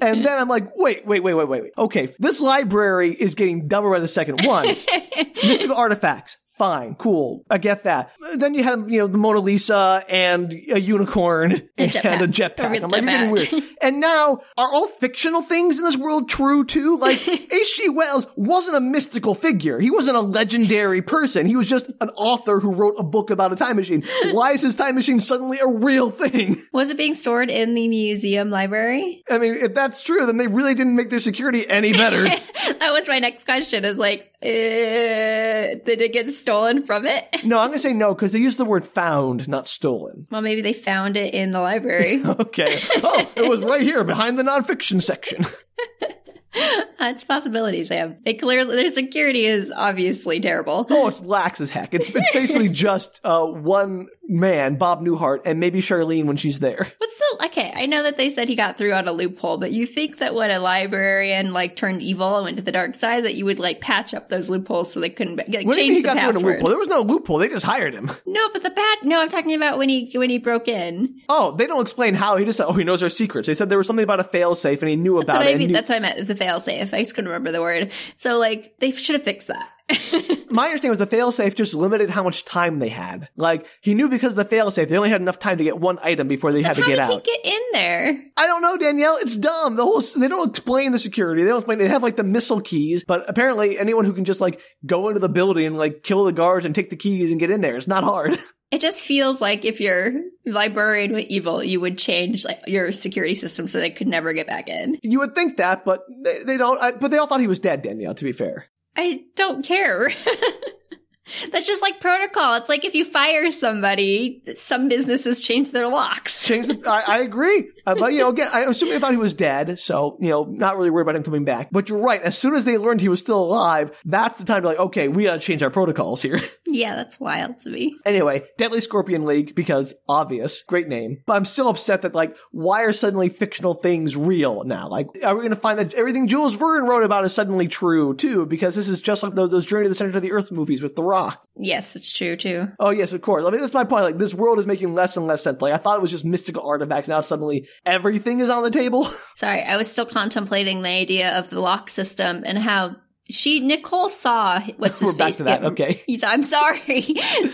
And 0.00 0.24
then 0.24 0.38
I'm 0.38 0.48
like, 0.48 0.76
wait, 0.76 1.06
wait, 1.06 1.20
wait, 1.22 1.34
wait, 1.34 1.48
wait, 1.48 1.62
wait. 1.62 1.72
Okay, 1.76 2.14
this 2.18 2.40
library 2.40 3.12
is 3.12 3.34
getting 3.34 3.68
dumber 3.68 3.90
by 3.90 4.00
the 4.00 4.08
second. 4.08 4.44
One, 4.44 4.76
mystical 5.42 5.76
artifacts. 5.76 6.36
Fine, 6.58 6.94
cool. 6.94 7.44
I 7.50 7.58
get 7.58 7.84
that. 7.84 8.12
Then 8.34 8.54
you 8.54 8.64
have, 8.64 8.88
you 8.88 9.00
know, 9.00 9.06
the 9.06 9.18
Mona 9.18 9.40
Lisa 9.40 10.02
and 10.08 10.50
a 10.52 10.80
unicorn 10.80 11.68
and 11.76 11.94
a 11.94 12.28
jetpack. 12.28 12.60
I'm 12.60 12.90
like, 12.90 13.02
you're 13.02 13.02
getting 13.02 13.30
weird. 13.30 13.64
And 13.82 14.00
now, 14.00 14.40
are 14.56 14.74
all 14.74 14.88
fictional 14.88 15.42
things 15.42 15.78
in 15.78 15.84
this 15.84 15.98
world 15.98 16.30
true 16.30 16.64
too? 16.64 16.96
Like, 16.98 17.26
H.G. 17.28 17.90
Wells 17.90 18.26
wasn't 18.36 18.76
a 18.76 18.80
mystical 18.80 19.34
figure. 19.34 19.78
He 19.78 19.90
wasn't 19.90 20.16
a 20.16 20.20
legendary 20.20 21.02
person. 21.02 21.44
He 21.44 21.56
was 21.56 21.68
just 21.68 21.90
an 22.00 22.08
author 22.10 22.58
who 22.58 22.72
wrote 22.72 22.94
a 22.98 23.02
book 23.02 23.30
about 23.30 23.52
a 23.52 23.56
time 23.56 23.76
machine. 23.76 24.02
Why 24.30 24.52
is 24.52 24.62
his 24.62 24.74
time 24.74 24.94
machine 24.94 25.20
suddenly 25.20 25.58
a 25.58 25.68
real 25.68 26.10
thing? 26.10 26.62
Was 26.72 26.88
it 26.88 26.96
being 26.96 27.14
stored 27.14 27.50
in 27.50 27.74
the 27.74 27.86
museum 27.86 28.48
library? 28.48 29.22
I 29.30 29.36
mean, 29.36 29.56
if 29.56 29.74
that's 29.74 30.02
true, 30.02 30.24
then 30.24 30.38
they 30.38 30.46
really 30.46 30.74
didn't 30.74 30.96
make 30.96 31.10
their 31.10 31.20
security 31.20 31.68
any 31.68 31.92
better. 31.92 32.24
that 32.24 32.92
was 32.92 33.06
my 33.08 33.18
next 33.18 33.44
question 33.44 33.84
is 33.84 33.98
like, 33.98 34.32
uh, 34.46 35.74
did 35.84 36.00
it 36.00 36.12
get 36.12 36.30
stolen 36.32 36.84
from 36.84 37.06
it? 37.06 37.24
no, 37.44 37.58
I'm 37.58 37.68
going 37.68 37.72
to 37.72 37.78
say 37.78 37.92
no 37.92 38.14
because 38.14 38.32
they 38.32 38.38
used 38.38 38.58
the 38.58 38.64
word 38.64 38.86
found, 38.86 39.48
not 39.48 39.68
stolen. 39.68 40.26
Well, 40.30 40.42
maybe 40.42 40.62
they 40.62 40.72
found 40.72 41.16
it 41.16 41.34
in 41.34 41.50
the 41.52 41.60
library. 41.60 42.22
Okay. 42.46 42.80
Oh, 42.96 43.28
it 43.34 43.48
was 43.48 43.62
right 43.62 43.80
here 43.82 44.04
behind 44.04 44.38
the 44.38 44.42
nonfiction 44.42 45.00
section. 45.02 45.44
That's 46.98 47.24
possibilities, 47.24 47.88
Sam. 47.88 48.16
It 48.24 48.34
clearly, 48.34 48.76
their 48.76 48.88
security 48.88 49.44
is 49.46 49.72
obviously 49.74 50.40
terrible. 50.40 50.86
Oh, 50.88 51.08
it's 51.08 51.20
lax 51.20 51.60
as 51.60 51.70
heck. 51.70 51.92
It's, 51.94 52.08
it's 52.08 52.32
basically 52.32 52.68
just 52.86 53.20
uh, 53.24 53.44
one 53.44 54.06
man, 54.28 54.76
Bob 54.76 55.04
Newhart, 55.04 55.42
and 55.44 55.60
maybe 55.60 55.80
Charlene 55.80 56.24
when 56.26 56.36
she's 56.36 56.58
there. 56.58 56.86
What's 56.98 57.18
the, 57.18 57.46
okay, 57.46 57.72
I 57.74 57.86
know 57.86 58.02
that 58.02 58.16
they 58.16 58.28
said 58.30 58.48
he 58.48 58.56
got 58.56 58.76
through 58.78 58.92
on 58.92 59.06
a 59.08 59.12
loophole, 59.12 59.58
but 59.58 59.72
you 59.72 59.86
think 59.86 60.18
that 60.18 60.34
when 60.34 60.50
a 60.50 60.58
librarian 60.58 61.52
like 61.52 61.76
turned 61.76 62.02
evil 62.02 62.36
and 62.36 62.44
went 62.44 62.56
to 62.58 62.62
the 62.62 62.72
dark 62.72 62.96
side, 62.96 63.24
that 63.24 63.34
you 63.34 63.44
would 63.44 63.58
like 63.58 63.80
patch 63.80 64.14
up 64.14 64.28
those 64.28 64.48
loopholes 64.50 64.92
so 64.92 65.00
they 65.00 65.10
couldn't 65.10 65.36
like, 65.36 65.46
What 65.48 65.52
do 65.54 65.58
you 65.60 65.66
mean 65.66 65.74
change 65.74 65.96
he 65.96 66.02
the 66.02 66.06
got 66.08 66.18
through 66.18 66.28
a 66.30 66.32
password? 66.32 66.54
loophole? 66.56 66.68
There 66.68 66.78
was 66.78 66.88
no 66.88 67.00
loophole. 67.02 67.38
They 67.38 67.48
just 67.48 67.64
hired 67.64 67.94
him. 67.94 68.10
No, 68.26 68.48
but 68.52 68.62
the 68.62 68.70
bad, 68.70 68.98
no, 69.02 69.20
I'm 69.20 69.28
talking 69.28 69.54
about 69.54 69.78
when 69.78 69.88
he, 69.88 70.10
when 70.14 70.30
he 70.30 70.38
broke 70.38 70.68
in. 70.68 71.20
Oh, 71.28 71.52
they 71.56 71.66
don't 71.66 71.80
explain 71.82 72.14
how. 72.14 72.36
He 72.36 72.44
just 72.44 72.56
said, 72.58 72.66
oh, 72.66 72.72
he 72.72 72.84
knows 72.84 73.02
our 73.02 73.08
secrets. 73.08 73.46
They 73.46 73.54
said 73.54 73.68
there 73.68 73.78
was 73.78 73.86
something 73.86 74.04
about 74.04 74.20
a 74.20 74.24
failsafe 74.24 74.80
and 74.80 74.88
he 74.90 74.96
knew 74.96 75.14
That's 75.20 75.30
about 75.30 75.46
it. 75.46 75.54
I 75.54 75.58
mean. 75.58 75.68
knew- 75.68 75.72
That's 75.74 75.88
what 75.90 75.96
I 75.96 76.00
meant. 76.00 76.26
The 76.26 76.34
failsafe. 76.34 76.92
I 76.92 77.02
just 77.02 77.14
couldn't 77.14 77.28
remember 77.30 77.52
the 77.52 77.62
word. 77.62 77.92
So 78.16 78.38
like, 78.38 78.74
they 78.80 78.90
should 78.90 79.14
have 79.14 79.22
fixed 79.24 79.48
that. 79.48 79.68
My 80.50 80.66
understanding 80.66 80.90
was 80.90 80.98
the 80.98 81.06
failsafe 81.06 81.54
just 81.54 81.74
limited 81.74 82.08
how 82.10 82.22
much 82.22 82.44
time 82.44 82.78
they 82.78 82.88
had. 82.88 83.28
Like, 83.36 83.66
he 83.82 83.94
knew 83.94 84.08
because 84.08 84.36
of 84.36 84.48
the 84.48 84.56
failsafe, 84.56 84.88
they 84.88 84.96
only 84.96 85.10
had 85.10 85.20
enough 85.20 85.38
time 85.38 85.58
to 85.58 85.64
get 85.64 85.78
one 85.78 85.98
item 86.02 86.28
before 86.28 86.52
they 86.52 86.62
had 86.62 86.76
to 86.76 86.82
How 86.82 86.88
get 86.88 86.94
did 86.94 87.00
out. 87.00 87.10
he 87.10 87.20
get 87.20 87.44
in 87.54 87.60
there? 87.72 88.24
I 88.36 88.46
don't 88.46 88.62
know, 88.62 88.76
Danielle. 88.76 89.16
It's 89.20 89.36
dumb. 89.36 89.76
The 89.76 89.84
whole 89.84 90.00
they 90.00 90.28
don't 90.28 90.50
explain 90.50 90.92
the 90.92 90.98
security. 90.98 91.42
They 91.42 91.48
don't 91.50 91.58
explain. 91.58 91.78
They 91.78 91.88
have 91.88 92.02
like 92.02 92.16
the 92.16 92.24
missile 92.24 92.60
keys, 92.60 93.04
but 93.04 93.28
apparently 93.28 93.78
anyone 93.78 94.04
who 94.04 94.12
can 94.12 94.24
just 94.24 94.40
like 94.40 94.60
go 94.84 95.08
into 95.08 95.20
the 95.20 95.28
building 95.28 95.66
and 95.66 95.76
like 95.76 96.02
kill 96.02 96.24
the 96.24 96.32
guards 96.32 96.64
and 96.64 96.74
take 96.74 96.90
the 96.90 96.96
keys 96.96 97.30
and 97.30 97.38
get 97.40 97.50
in 97.50 97.60
there, 97.60 97.76
it's 97.76 97.88
not 97.88 98.04
hard. 98.04 98.38
It 98.72 98.80
just 98.80 99.04
feels 99.04 99.40
like 99.40 99.64
if 99.64 99.80
your 99.80 100.10
librarian 100.44 101.12
were 101.12 101.20
evil, 101.20 101.62
you 101.62 101.80
would 101.80 101.98
change 101.98 102.44
like 102.44 102.58
your 102.66 102.90
security 102.90 103.36
system 103.36 103.68
so 103.68 103.78
they 103.78 103.92
could 103.92 104.08
never 104.08 104.32
get 104.32 104.48
back 104.48 104.68
in. 104.68 104.98
you 105.04 105.20
would 105.20 105.36
think 105.36 105.58
that, 105.58 105.84
but 105.84 106.02
they, 106.24 106.42
they 106.42 106.56
don't. 106.56 106.76
I, 106.82 106.90
but 106.90 107.12
they 107.12 107.18
all 107.18 107.28
thought 107.28 107.38
he 107.38 107.46
was 107.46 107.60
dead, 107.60 107.82
Danielle. 107.82 108.16
To 108.16 108.24
be 108.24 108.32
fair, 108.32 108.66
I 108.96 109.24
don't 109.34 109.64
care. 109.64 110.10
That's 111.52 111.66
just 111.66 111.82
like 111.82 112.00
protocol. 112.00 112.54
It's 112.54 112.68
like 112.68 112.84
if 112.84 112.94
you 112.94 113.04
fire 113.04 113.50
somebody, 113.50 114.42
some 114.54 114.88
businesses 114.88 115.40
change 115.40 115.70
their 115.70 115.88
locks. 115.88 116.44
change 116.44 116.68
the. 116.68 116.80
I, 116.86 117.00
I 117.00 117.18
agree, 117.18 117.68
uh, 117.86 117.94
but 117.94 118.12
you 118.12 118.20
know, 118.20 118.28
again, 118.30 118.48
I 118.52 118.62
assume 118.62 118.90
they 118.90 118.98
thought 118.98 119.12
he 119.12 119.16
was 119.16 119.34
dead, 119.34 119.78
so 119.78 120.16
you 120.20 120.30
know, 120.30 120.44
not 120.44 120.76
really 120.76 120.90
worried 120.90 121.02
about 121.02 121.16
him 121.16 121.22
coming 121.24 121.44
back. 121.44 121.68
But 121.70 121.88
you're 121.88 121.98
right. 121.98 122.22
As 122.22 122.38
soon 122.38 122.54
as 122.54 122.64
they 122.64 122.78
learned 122.78 123.00
he 123.00 123.08
was 123.08 123.20
still 123.20 123.42
alive, 123.42 123.90
that's 124.04 124.38
the 124.38 124.44
time 124.46 124.62
to 124.62 124.68
like, 124.68 124.78
okay, 124.78 125.08
we 125.08 125.24
got 125.24 125.34
to 125.34 125.40
change 125.40 125.62
our 125.62 125.70
protocols 125.70 126.22
here. 126.22 126.40
Yeah, 126.68 126.96
that's 126.96 127.18
wild 127.18 127.60
to 127.60 127.70
me. 127.70 127.96
Anyway, 128.04 128.42
Deadly 128.58 128.80
Scorpion 128.80 129.24
League, 129.24 129.54
because 129.54 129.94
obvious, 130.08 130.62
great 130.62 130.88
name. 130.88 131.22
But 131.24 131.34
I'm 131.34 131.44
still 131.44 131.68
upset 131.68 132.02
that, 132.02 132.14
like, 132.14 132.36
why 132.50 132.82
are 132.82 132.92
suddenly 132.92 133.28
fictional 133.28 133.74
things 133.74 134.14
real 134.16 134.64
now? 134.64 134.88
Like, 134.88 135.06
are 135.22 135.34
we 135.34 135.40
going 135.40 135.54
to 135.54 135.60
find 135.60 135.78
that 135.78 135.94
everything 135.94 136.26
Jules 136.26 136.54
Verne 136.56 136.84
wrote 136.84 137.04
about 137.04 137.24
is 137.24 137.32
suddenly 137.32 137.68
true, 137.68 138.14
too? 138.14 138.44
Because 138.46 138.74
this 138.74 138.88
is 138.88 139.00
just 139.00 139.22
like 139.22 139.34
those, 139.34 139.52
those 139.52 139.64
Journey 139.64 139.84
to 139.84 139.88
the 139.88 139.94
Center 139.94 140.14
of 140.14 140.22
the 140.22 140.32
Earth 140.32 140.50
movies 140.50 140.82
with 140.82 140.96
The 140.96 141.04
Rock. 141.04 141.15
Yes, 141.56 141.96
it's 141.96 142.12
true 142.12 142.36
too. 142.36 142.68
Oh, 142.78 142.90
yes, 142.90 143.12
of 143.12 143.22
course. 143.22 143.44
I 143.46 143.50
mean, 143.50 143.60
that's 143.60 143.72
my 143.74 143.84
point. 143.84 144.04
Like, 144.04 144.18
this 144.18 144.34
world 144.34 144.58
is 144.58 144.66
making 144.66 144.94
less 144.94 145.16
and 145.16 145.26
less 145.26 145.42
sense. 145.42 145.60
Like, 145.60 145.72
I 145.72 145.78
thought 145.78 145.96
it 145.96 146.02
was 146.02 146.10
just 146.10 146.24
mystical 146.24 146.68
artifacts. 146.68 147.08
Now 147.08 147.20
suddenly 147.22 147.68
everything 147.84 148.40
is 148.40 148.50
on 148.50 148.62
the 148.62 148.70
table. 148.70 149.04
Sorry, 149.34 149.62
I 149.62 149.76
was 149.76 149.90
still 149.90 150.06
contemplating 150.06 150.82
the 150.82 150.88
idea 150.90 151.38
of 151.38 151.48
the 151.50 151.60
lock 151.60 151.88
system 151.90 152.42
and 152.46 152.58
how 152.58 152.96
she 153.28 153.58
Nicole 153.60 154.08
saw 154.08 154.60
what's 154.76 155.00
his 155.00 155.12
We're 155.12 155.18
back 155.18 155.26
face 155.28 155.36
to 155.38 155.44
that. 155.44 155.62
get 155.62 155.72
Okay. 155.72 156.02
He's, 156.06 156.22
I'm 156.22 156.42
sorry. 156.42 156.80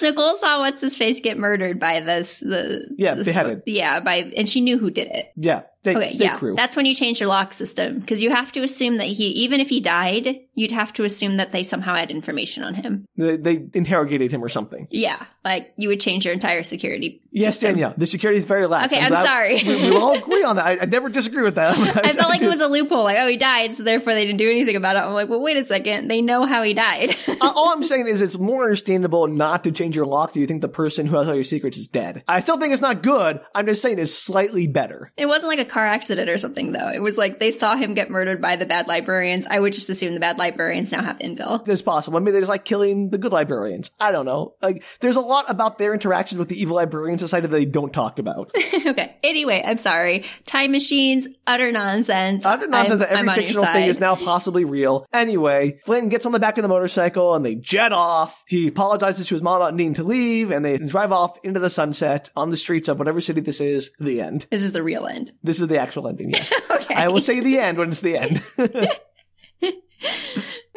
Nicole 0.02 0.36
saw 0.36 0.58
what's 0.60 0.80
his 0.82 0.96
face 0.96 1.20
get 1.20 1.38
murdered 1.38 1.78
by 1.80 2.00
this 2.00 2.40
the 2.40 2.88
Yeah, 2.98 3.14
this- 3.14 3.26
beheaded. 3.26 3.62
Yeah, 3.66 4.00
by 4.00 4.32
and 4.36 4.48
she 4.48 4.60
knew 4.60 4.78
who 4.78 4.90
did 4.90 5.08
it. 5.08 5.26
Yeah. 5.36 5.62
Okay, 5.84 6.10
yeah, 6.12 6.38
crew. 6.38 6.54
that's 6.54 6.76
when 6.76 6.86
you 6.86 6.94
change 6.94 7.18
your 7.18 7.28
lock 7.28 7.52
system 7.52 7.98
because 7.98 8.22
you 8.22 8.30
have 8.30 8.52
to 8.52 8.62
assume 8.62 8.98
that 8.98 9.06
he, 9.06 9.26
even 9.28 9.60
if 9.60 9.68
he 9.68 9.80
died, 9.80 10.40
you'd 10.54 10.70
have 10.70 10.92
to 10.94 11.04
assume 11.04 11.38
that 11.38 11.50
they 11.50 11.64
somehow 11.64 11.96
had 11.96 12.10
information 12.10 12.62
on 12.62 12.74
him. 12.74 13.04
They, 13.16 13.36
they 13.36 13.66
interrogated 13.74 14.30
him 14.30 14.44
or 14.44 14.48
something. 14.48 14.86
Yeah, 14.90 15.24
like 15.44 15.72
you 15.76 15.88
would 15.88 16.00
change 16.00 16.24
your 16.24 16.34
entire 16.34 16.62
security. 16.62 17.20
Yes, 17.34 17.54
system. 17.54 17.70
Danielle. 17.70 17.94
The 17.96 18.06
security 18.06 18.38
is 18.38 18.44
very 18.44 18.66
lax. 18.66 18.92
Okay, 18.92 19.02
I'm 19.02 19.10
glad- 19.10 19.24
sorry. 19.24 19.62
we, 19.64 19.90
we 19.90 19.96
all 19.96 20.14
agree 20.18 20.42
on 20.44 20.56
that. 20.56 20.66
I, 20.66 20.78
I 20.82 20.84
never 20.84 21.08
disagree 21.08 21.42
with 21.42 21.54
that. 21.54 21.76
I 21.96 22.12
felt 22.12 22.28
like 22.28 22.42
it 22.42 22.48
was 22.48 22.60
a 22.60 22.66
loophole. 22.68 23.04
Like, 23.04 23.16
oh, 23.18 23.26
he 23.26 23.38
died, 23.38 23.74
so 23.74 23.82
therefore 23.82 24.12
they 24.14 24.24
didn't 24.26 24.36
do 24.38 24.50
anything 24.50 24.76
about 24.76 24.96
it. 24.96 25.00
I'm 25.00 25.14
like, 25.14 25.28
well, 25.30 25.40
wait 25.40 25.56
a 25.56 25.64
second. 25.64 26.08
They 26.08 26.20
know 26.20 26.44
how 26.44 26.62
he 26.62 26.74
died. 26.74 27.16
Uh, 27.42 27.50
all 27.56 27.72
I'm 27.72 27.82
saying 27.82 28.06
is 28.06 28.20
it's 28.20 28.38
more 28.38 28.62
understandable 28.62 29.26
not 29.26 29.64
to 29.64 29.72
change 29.72 29.96
your 29.96 30.06
lock 30.06 30.30
if 30.30 30.36
you 30.36 30.46
think 30.46 30.60
the 30.62 30.68
person 30.68 31.06
who 31.06 31.16
has 31.16 31.26
all 31.26 31.34
your 31.34 31.42
secrets 31.42 31.76
is 31.76 31.88
dead. 31.88 32.22
I 32.28 32.38
still 32.38 32.56
think 32.56 32.72
it's 32.72 32.82
not 32.82 33.02
good. 33.02 33.40
I'm 33.52 33.66
just 33.66 33.82
saying 33.82 33.98
it's 33.98 34.14
slightly 34.14 34.68
better. 34.68 35.10
it 35.16 35.26
wasn't 35.26 35.48
like 35.48 35.58
a 35.58 35.64
car 35.64 35.84
accident 35.84 36.28
or 36.30 36.38
something, 36.38 36.70
though. 36.70 36.88
It 36.88 37.00
was 37.00 37.18
like 37.18 37.40
they 37.40 37.50
saw 37.50 37.74
him 37.74 37.94
get 37.94 38.10
murdered 38.10 38.40
by 38.40 38.54
the 38.54 38.66
bad 38.66 38.86
librarians. 38.86 39.46
I 39.48 39.58
would 39.58 39.72
just 39.72 39.90
assume 39.90 40.14
the 40.14 40.20
bad 40.20 40.38
librarians 40.38 40.92
now 40.92 41.02
have 41.02 41.18
intel. 41.18 41.66
It's 41.68 41.82
possible. 41.82 42.16
I 42.16 42.20
mean, 42.20 42.32
they're 42.32 42.42
just 42.42 42.48
like 42.50 42.64
killing 42.64 43.10
the 43.10 43.18
good 43.18 43.32
librarians. 43.32 43.90
I 43.98 44.12
don't 44.12 44.26
know. 44.26 44.54
Like, 44.62 44.84
there's 45.00 45.16
a 45.16 45.20
lot 45.32 45.50
about 45.50 45.78
their 45.78 45.92
interactions 45.92 46.38
with 46.38 46.48
the 46.48 46.60
evil 46.60 46.76
librarian 46.76 47.18
society 47.18 47.46
that 47.46 47.56
they 47.56 47.64
don't 47.64 47.92
talk 47.92 48.18
about. 48.18 48.50
okay. 48.86 49.16
Anyway, 49.22 49.62
I'm 49.64 49.76
sorry. 49.76 50.24
Time 50.46 50.70
machines, 50.72 51.26
utter 51.46 51.72
nonsense. 51.72 52.44
Utter 52.44 52.68
nonsense 52.68 53.00
I'm- 53.00 53.10
that 53.10 53.18
every 53.18 53.28
I'm 53.28 53.34
fictional 53.36 53.64
thing 53.66 53.86
is 53.86 53.98
now 54.00 54.14
possibly 54.16 54.64
real. 54.64 55.06
Anyway, 55.12 55.80
Flynn 55.84 56.08
gets 56.08 56.26
on 56.26 56.32
the 56.32 56.38
back 56.40 56.58
of 56.58 56.62
the 56.62 56.68
motorcycle 56.68 57.34
and 57.34 57.44
they 57.44 57.54
jet 57.54 57.92
off. 57.92 58.42
He 58.46 58.68
apologizes 58.68 59.26
to 59.28 59.34
his 59.34 59.42
mom 59.42 59.56
about 59.56 59.74
needing 59.74 59.94
to 59.94 60.04
leave 60.04 60.50
and 60.50 60.64
they 60.64 60.78
drive 60.78 61.12
off 61.12 61.38
into 61.42 61.60
the 61.60 61.70
sunset 61.70 62.30
on 62.36 62.50
the 62.50 62.56
streets 62.56 62.88
of 62.88 62.98
whatever 62.98 63.20
city 63.20 63.40
this 63.40 63.60
is. 63.60 63.90
The 63.98 64.20
end. 64.20 64.46
This 64.50 64.62
is 64.62 64.72
the 64.72 64.82
real 64.82 65.06
end. 65.06 65.32
This 65.42 65.60
is 65.60 65.68
the 65.68 65.78
actual 65.80 66.08
ending, 66.08 66.30
yes. 66.30 66.52
Okay. 66.70 66.94
I 66.94 67.08
will 67.08 67.20
say 67.20 67.40
the 67.40 67.58
end 67.58 67.78
when 67.78 67.90
it's 67.90 68.00
the 68.00 68.18
end. 68.18 68.42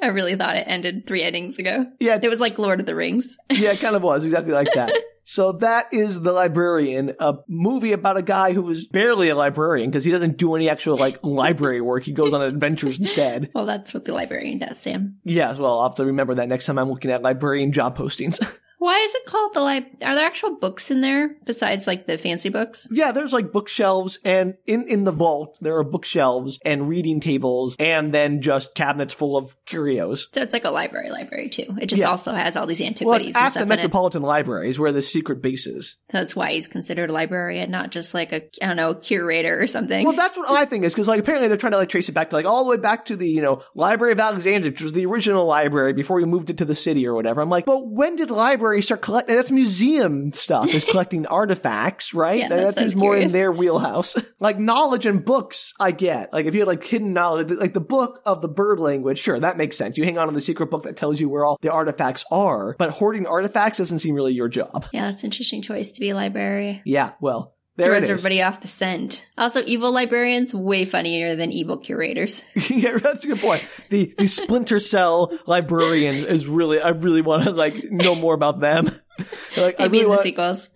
I 0.02 0.08
really 0.08 0.36
thought 0.36 0.58
it 0.58 0.66
ended 0.68 1.08
three 1.08 1.24
endings 1.24 1.58
ago. 1.58 1.86
yeah, 2.00 2.20
It 2.22 2.28
was 2.28 2.40
like 2.40 2.60
Lord 2.60 2.80
of 2.80 2.86
the 2.86 2.96
Rings. 2.96 3.38
yeah, 3.50 3.72
it 3.72 3.80
kind 3.80 3.96
of 3.96 4.02
was 4.04 4.24
exactly 4.24 4.54
like 4.54 4.74
that. 4.76 4.94
So 5.28 5.54
that 5.54 5.92
is 5.92 6.22
The 6.22 6.32
Librarian, 6.32 7.16
a 7.20 7.38
movie 7.48 7.94
about 7.94 8.16
a 8.16 8.22
guy 8.22 8.54
who 8.54 8.70
is 8.70 8.86
barely 8.86 9.30
a 9.30 9.36
librarian 9.36 9.90
because 9.90 10.04
he 10.04 10.12
doesn't 10.12 10.38
do 10.38 10.54
any 10.54 10.70
actual 10.70 10.98
like 10.98 11.18
library 11.24 11.82
work. 11.82 12.04
He 12.04 12.12
goes 12.12 12.32
on 12.32 12.44
adventures 12.44 13.00
instead. 13.00 13.50
Well, 13.56 13.66
that's 13.66 13.92
what 13.92 14.06
the 14.06 14.14
librarian 14.14 14.60
does, 14.60 14.78
Sam. 14.80 15.18
Yeah, 15.24 15.52
well. 15.58 15.80
I'll 15.80 15.90
have 15.90 15.96
to 15.98 16.06
remember 16.06 16.36
that 16.36 16.48
next 16.48 16.68
time 16.68 16.78
I'm 16.78 16.92
looking 16.92 17.10
at 17.10 17.24
librarian 17.24 17.72
job 17.72 17.98
postings. 17.98 18.40
Why 18.86 19.00
is 19.00 19.16
it 19.16 19.26
called 19.26 19.54
the 19.56 19.64
lib? 19.64 19.84
Are 20.04 20.14
there 20.14 20.26
actual 20.28 20.58
books 20.58 20.92
in 20.92 21.02
there 21.02 21.36
besides 21.44 21.88
like 21.88 22.06
the 22.06 22.20
fancy 22.20 22.50
books? 22.50 22.88
yeah, 22.92 23.12
there's 23.12 23.34
like 23.34 23.52
bookshelves 23.52 24.20
and 24.24 24.54
in, 24.68 24.84
in 24.88 25.06
the 25.06 25.12
vault, 25.12 25.58
there 25.60 25.76
are 25.78 25.84
bookshelves 25.84 26.60
and 26.64 26.88
reading 26.88 27.20
tables 27.20 27.76
and 27.80 28.14
then 28.14 28.42
just 28.44 28.76
cabinets 28.76 29.12
full 29.14 29.38
of 29.38 29.56
curios. 29.66 30.30
So 30.34 30.42
it's 30.44 30.54
like 30.54 30.66
a 30.66 30.70
library, 30.70 31.10
library 31.10 31.50
too. 31.50 31.76
It 31.82 31.88
just 31.88 32.02
Yeah. 32.02 32.10
also 32.12 32.32
has 32.32 32.56
all 32.56 32.68
these 32.68 32.80
Well, 32.80 32.90
antiquities 32.90 33.28
it's 33.30 33.38
and 33.38 33.46
at 33.46 33.52
stuff 33.54 33.62
the. 33.64 33.68
Metropolitan 33.68 34.22
Library 34.22 34.70
is 34.70 34.78
where 34.78 34.92
the 34.92 35.02
secret 35.02 35.42
base 35.42 35.66
is. 35.66 35.98
So 36.12 36.20
that's 36.20 36.36
why 36.36 36.52
he's 36.52 36.68
considered 36.68 37.10
a 37.10 37.14
librarian, 37.14 37.72
not 37.72 37.90
just 37.92 38.14
like 38.14 38.32
a 38.34 38.44
I 38.62 38.68
don't 38.68 38.76
know 38.78 38.94
curator 38.94 39.60
or 39.60 39.66
something. 39.66 40.06
Well, 40.06 40.16
that's 40.16 40.38
what 40.38 40.52
I 40.52 40.66
think 40.66 40.86
is 40.86 40.94
because 40.94 41.08
like 41.08 41.20
apparently 41.20 41.48
they're 41.48 41.58
trying 41.58 41.72
to 41.72 41.78
like 41.78 41.90
trace 41.90 42.08
it 42.08 42.12
back 42.14 42.30
to 42.30 42.36
like 42.36 42.46
all 42.46 42.64
the 42.66 42.70
way 42.70 42.78
back 42.78 43.06
to 43.06 43.16
the 43.16 43.28
you 43.28 43.42
know 43.42 43.64
Library 43.74 44.14
of 44.14 44.20
Alexandria, 44.20 44.72
which 44.72 44.82
was 44.84 44.94
the 44.94 45.06
original 45.08 45.46
library 45.46 45.94
before 45.94 46.18
we 46.18 46.26
moved 46.26 46.52
it 46.52 46.60
to 46.60 46.66
the 46.66 46.76
city 46.76 47.08
or 47.08 47.16
whatever. 47.16 47.42
I'm 47.42 47.50
like, 47.50 47.66
but 47.66 47.88
when 47.88 48.16
did 48.16 48.30
libraries 48.76 48.86
start 48.86 49.02
collecting? 49.02 49.36
That's 49.36 49.52
museum 49.52 50.34
stuff 50.34 50.74
is 50.74 50.84
collecting 50.90 51.26
artifacts, 51.28 52.14
right? 52.14 52.40
Yeah, 52.40 52.50
that, 52.50 52.78
seems 52.78 52.96
more 52.96 53.16
in 53.16 53.32
their 53.32 53.52
wheelhouse. 53.52 54.16
like 54.40 54.60
knowledge 54.60 55.06
and 55.06 55.24
books, 55.24 55.74
I 55.80 55.92
get. 55.92 56.34
Like 56.34 56.46
if 56.46 56.54
you 56.54 56.62
had 56.62 56.68
like 56.68 56.84
hidden 56.84 57.14
knowledge, 57.14 57.52
like 57.52 57.74
the 57.74 57.80
book 57.80 58.22
of 58.26 58.42
the 58.42 58.50
bird 58.50 58.80
language, 58.80 59.20
sure, 59.20 59.40
that 59.40 59.58
makes 59.58 59.78
sense. 59.78 59.98
You 59.98 60.04
hang 60.04 60.18
on 60.18 60.28
to 60.28 60.34
the 60.34 60.42
secret 60.42 60.70
book 60.70 60.84
that 60.84 60.98
tells 60.98 61.20
you 61.20 61.30
where 61.30 61.46
all 61.46 61.58
the 61.62 61.72
artifacts 61.72 62.26
are, 62.32 62.76
but 62.78 62.90
hoarding 62.92 63.26
artifacts 63.26 63.78
doesn't 63.78 64.00
seem 64.00 64.16
really 64.16 64.34
your 64.34 64.50
job. 64.50 64.88
yeah, 64.92 65.10
that's 65.10 65.24
an 65.24 65.28
interesting 65.28 65.62
choice 65.62 65.92
to 65.94 66.00
be 66.02 66.10
a 66.10 66.16
library. 66.16 66.82
Yeah, 66.86 67.12
well. 67.22 67.55
There 67.78 67.88
Throws 67.88 68.10
everybody 68.10 68.42
off 68.42 68.62
the 68.62 68.70
scent. 68.70 69.28
Also, 69.38 69.62
evil 69.66 69.92
librarians 69.92 70.56
way 70.56 70.86
funnier 70.86 71.36
than 71.36 71.52
evil 71.52 71.78
curators. 71.78 72.42
yeah, 72.70 72.98
that's 72.98 73.26
a 73.26 73.28
good 73.28 73.40
point. 73.40 73.66
The 73.90 74.14
the 74.18 74.28
Splinter 74.28 74.80
Cell 74.80 75.38
librarians 75.46 76.24
is 76.24 76.48
really 76.48 76.80
I 76.80 76.90
really 76.90 77.22
want 77.22 77.44
to 77.44 77.52
like 77.52 77.84
know 77.92 78.16
more 78.16 78.34
about 78.34 78.62
them. 78.62 78.86
like 79.58 79.80
I 79.80 79.84
Maybe 79.84 80.00
really 80.00 80.04
in 80.06 80.10
the 80.12 80.18
sequels. 80.22 80.70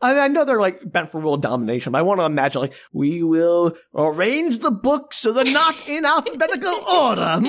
I, 0.00 0.20
I 0.20 0.28
know 0.28 0.44
they're 0.44 0.60
like 0.60 0.80
bent 0.84 1.10
for 1.10 1.20
world 1.20 1.42
domination, 1.42 1.90
but 1.90 1.98
I 1.98 2.02
want 2.02 2.20
to 2.20 2.24
imagine 2.24 2.60
like 2.60 2.74
we 2.92 3.24
will 3.24 3.76
arrange 3.92 4.60
the 4.60 4.70
books 4.70 5.16
so 5.16 5.32
they're 5.32 5.44
not 5.44 5.88
in 5.88 6.04
alphabetical 6.04 6.70
order. 6.88 7.40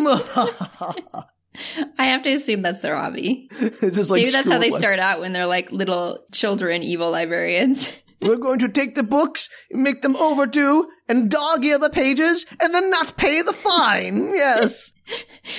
I 1.99 2.05
have 2.07 2.23
to 2.23 2.31
assume 2.31 2.63
that's 2.63 2.81
their 2.81 2.95
hobby. 2.95 3.49
it's 3.51 3.97
just 3.97 4.09
like 4.09 4.21
Maybe 4.21 4.31
that's 4.31 4.49
how 4.49 4.57
they 4.57 4.71
start 4.71 4.97
out 4.97 5.19
when 5.19 5.31
they're 5.31 5.45
like 5.45 5.71
little 5.71 6.25
children 6.31 6.81
evil 6.81 7.11
librarians. 7.11 7.87
We're 8.21 8.37
going 8.37 8.59
to 8.59 8.69
take 8.69 8.95
the 8.95 9.03
books, 9.03 9.49
make 9.71 10.01
them 10.01 10.15
overdue, 10.15 10.87
and 11.07 11.29
dog 11.29 11.65
ear 11.65 11.77
the 11.77 11.89
pages, 11.89 12.45
and 12.59 12.73
then 12.73 12.89
not 12.89 13.17
pay 13.17 13.41
the 13.41 13.53
fine. 13.53 14.33
Yes. 14.33 14.91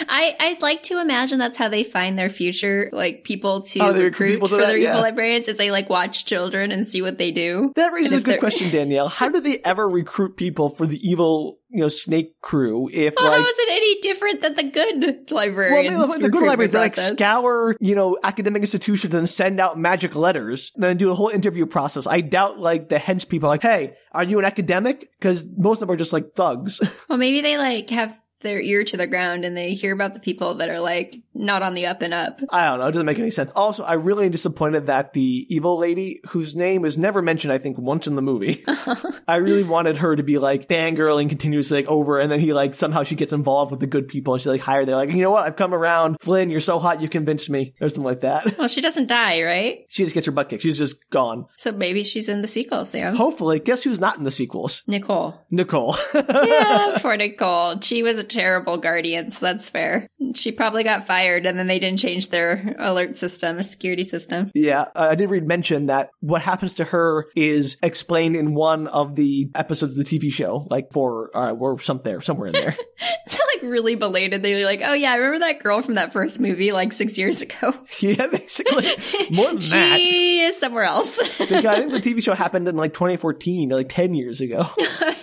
I, 0.09 0.37
I'd 0.41 0.63
like 0.63 0.83
to 0.85 1.01
imagine 1.01 1.39
that's 1.39 1.57
how 1.57 1.69
they 1.69 1.85
find 1.85 2.19
their 2.19 2.29
future, 2.29 2.91
like 2.93 3.23
people 3.25 3.63
to 3.63 3.81
Oh, 3.81 3.93
recruit 3.93 4.31
people 4.33 4.49
to 4.49 4.55
for 4.57 4.61
that, 4.61 4.67
their 4.67 4.77
yeah. 4.77 4.91
evil 4.91 5.03
librarians, 5.03 5.47
is 5.49 5.57
they 5.57 5.71
like 5.71 5.89
watch 5.89 6.25
children 6.27 6.73
and 6.73 6.89
see 6.89 7.03
what 7.03 7.19
they 7.19 7.31
do. 7.31 7.73
That 7.77 7.93
raises 7.93 8.13
a 8.13 8.17
good 8.17 8.25
they're- 8.25 8.39
question, 8.39 8.71
Danielle. 8.71 9.09
How 9.09 9.29
do 9.29 9.41
they 9.41 9.59
ever 9.65 9.89
recruit 9.89 10.37
people 10.37 10.71
for 10.71 10.87
the 10.87 10.99
evil, 11.09 11.61
you 11.71 11.81
know, 11.83 11.89
snake 11.89 12.41
crew 12.41 12.89
if 12.93 13.15
Well, 13.17 13.27
like 13.29 13.41
how 13.41 13.47
is 13.47 13.55
it 13.59 13.69
any 13.71 14.01
different 14.01 14.41
than 14.41 14.55
the 14.57 14.65
good 14.65 15.27
Well, 15.31 15.39
I 15.41 15.47
librarians? 15.47 16.09
mean, 16.09 16.21
the 16.21 16.29
good 16.31 16.43
librarians 16.43 16.73
they 16.73 16.79
like 16.81 16.95
scour, 16.95 17.77
you 17.81 17.95
know, 17.95 18.19
academic 18.25 18.63
institutions 18.63 19.15
and 19.15 19.29
send 19.29 19.61
out 19.61 19.79
magic 19.79 20.17
letters, 20.17 20.73
and 20.75 20.83
then 20.83 20.97
do 20.97 21.11
a 21.11 21.15
whole 21.15 21.29
interview 21.29 21.67
process. 21.67 22.07
I 22.09 22.21
doubt 22.21 22.59
like 22.59 22.89
the 22.89 22.97
hench 22.97 23.29
people 23.29 23.49
are 23.49 23.53
like, 23.53 23.63
hey, 23.63 23.95
are 24.13 24.25
you 24.25 24.39
an 24.41 24.45
academic? 24.45 25.09
Because 25.19 25.47
most 25.57 25.77
of 25.77 25.87
them 25.87 25.95
are 25.95 25.97
just 25.97 26.13
like 26.13 26.33
thugs. 26.33 26.81
Well, 27.09 27.19
maybe 27.19 27.41
they 27.41 27.57
like 27.57 27.89
have 27.91 28.19
their 28.47 28.61
ear 28.61 28.85
to 28.85 28.97
the 28.97 29.07
ground 29.07 29.45
and 29.45 29.57
they 29.57 29.75
hear 29.75 29.93
about 29.93 30.15
the 30.15 30.21
people 30.21 30.55
that 30.57 30.69
are 30.71 30.81
like 30.81 31.17
not 31.35 31.63
on 31.63 31.75
the 31.75 31.87
up 31.87 32.03
and 32.03 32.15
up. 32.15 32.41
I 32.51 32.67
don't 32.67 32.79
know. 32.79 32.87
It 32.87 32.93
doesn't 32.93 33.07
make 33.07 33.19
any 33.19 33.31
sense. 33.31 33.51
Also, 33.55 33.85
I 33.85 33.95
really 33.95 34.27
am 34.27 34.31
disappointed 34.33 34.87
that 34.87 35.13
the 35.13 35.47
evil 35.49 35.79
lady, 35.79 36.21
whose 36.29 36.57
name 36.57 36.85
is 36.85 36.97
never 36.97 37.21
mentioned, 37.21 37.53
I 37.53 37.59
think, 37.59 37.79
once 37.79 38.07
in 38.07 38.17
the 38.17 38.23
movie, 38.23 38.65
I 39.29 39.37
really 39.37 39.63
wanted 39.63 39.99
her 39.99 40.17
to 40.17 40.23
be 40.23 40.39
like 40.39 40.69
fangirling 40.69 41.29
continuously 41.29 41.79
like 41.83 41.89
over, 41.89 42.19
and 42.21 42.31
then 42.31 42.41
he 42.41 42.53
like 42.53 42.75
somehow 42.75 43.03
she 43.03 43.15
gets 43.15 43.33
involved 43.33 43.71
with 43.71 43.81
the 43.81 43.87
good 43.87 44.09
people 44.09 44.35
and 44.35 44.43
she 44.43 44.49
like 44.49 44.63
hired. 44.63 44.89
They're 44.89 44.97
like, 44.97 45.11
you 45.11 45.21
know 45.21 45.31
what? 45.31 45.47
I've 45.47 45.57
come 45.57 45.75
around. 45.75 46.17
Flynn, 46.21 46.51
you're 46.51 46.61
so 46.61 46.79
hot, 46.79 47.01
you 47.03 47.09
convinced 47.09 47.51
me, 47.51 47.75
or 47.81 47.89
something 47.89 48.05
like 48.05 48.21
that. 48.21 48.57
Well, 48.59 48.69
she 48.69 48.81
doesn't 48.81 49.09
die, 49.09 49.43
right? 49.43 49.85
she 49.89 50.05
just 50.05 50.15
gets 50.15 50.27
her 50.27 50.33
butt 50.33 50.49
kicked. 50.49 50.63
She's 50.63 50.79
just 50.79 51.09
gone. 51.11 51.47
So 51.59 51.73
maybe 51.73 52.05
she's 52.05 52.29
in 52.29 52.41
the 52.43 52.49
sequel, 52.49 52.85
Sam. 52.85 53.15
Hopefully, 53.15 53.61
guess 53.61 53.83
who's 53.83 54.01
not 54.01 54.17
in 54.19 54.25
the 54.25 54.31
sequels? 54.31 54.83
Nicole. 54.87 55.45
Nicole. 55.51 55.97
Yeah, 56.47 56.99
poor 57.01 57.17
Nicole. 57.17 57.81
She 57.81 58.03
was 58.03 58.19
a 58.19 58.25
terrible 58.37 58.77
guardians. 58.77 59.39
that's 59.39 59.69
fair. 59.69 60.09
She 60.35 60.53
probably 60.53 60.85
got 60.85 61.07
fired 61.07 61.47
and 61.47 61.59
then 61.59 61.67
they 61.67 61.79
didn't 61.79 61.99
change 61.99 62.29
their 62.29 62.75
alert 62.79 63.17
system, 63.17 63.59
a 63.59 63.63
security 63.63 64.05
system. 64.05 64.51
Yeah, 64.55 64.87
I 64.95 65.15
did 65.15 65.31
read 65.31 65.47
mention 65.47 65.87
that 65.87 66.11
what 66.21 66.43
happens 66.43 66.75
to 66.75 66.85
her 66.85 67.27
is 67.35 67.79
explained 67.83 68.37
in 68.37 68.55
one 68.55 68.89
of 68.89 69.15
the 69.15 69.51
episodes 69.55 69.97
of 69.97 69.99
the 69.99 70.05
TV 70.05 70.31
show, 70.31 70.67
like 70.71 70.93
for 70.93 71.31
uh, 71.35 71.53
or 71.53 71.79
some 71.79 72.01
there, 72.05 72.21
somewhere 72.21 72.49
in 72.49 72.53
there. 72.53 72.77
It's 73.27 73.37
like 73.57 73.71
really 73.71 73.95
belated. 73.95 74.43
They're 74.43 74.65
like, 74.65 74.81
oh 74.85 74.93
yeah, 74.93 75.13
I 75.13 75.17
remember 75.17 75.47
that 75.47 75.63
girl 75.63 75.83
from 75.83 75.95
that 75.95 76.13
first 76.13 76.41
movie 76.41 76.73
like 76.73 76.93
six 76.93 77.19
years 77.19 77.43
ago. 77.43 77.75
yeah, 78.01 78.27
basically 78.27 78.97
more 79.31 79.47
than 79.49 79.57
that. 79.71 79.99
she 79.99 80.41
is 80.41 80.57
somewhere 80.59 80.85
else. 80.85 81.19
Because 81.39 81.65
I 81.65 81.81
think 81.81 81.93
the 81.93 82.01
TV 82.01 82.23
show 82.23 82.35
happened 82.35 82.69
in 82.69 82.77
like 82.77 82.95
2014, 82.95 83.69
like 83.71 83.89
10 83.89 84.15
years 84.15 84.41
ago. 84.41 84.67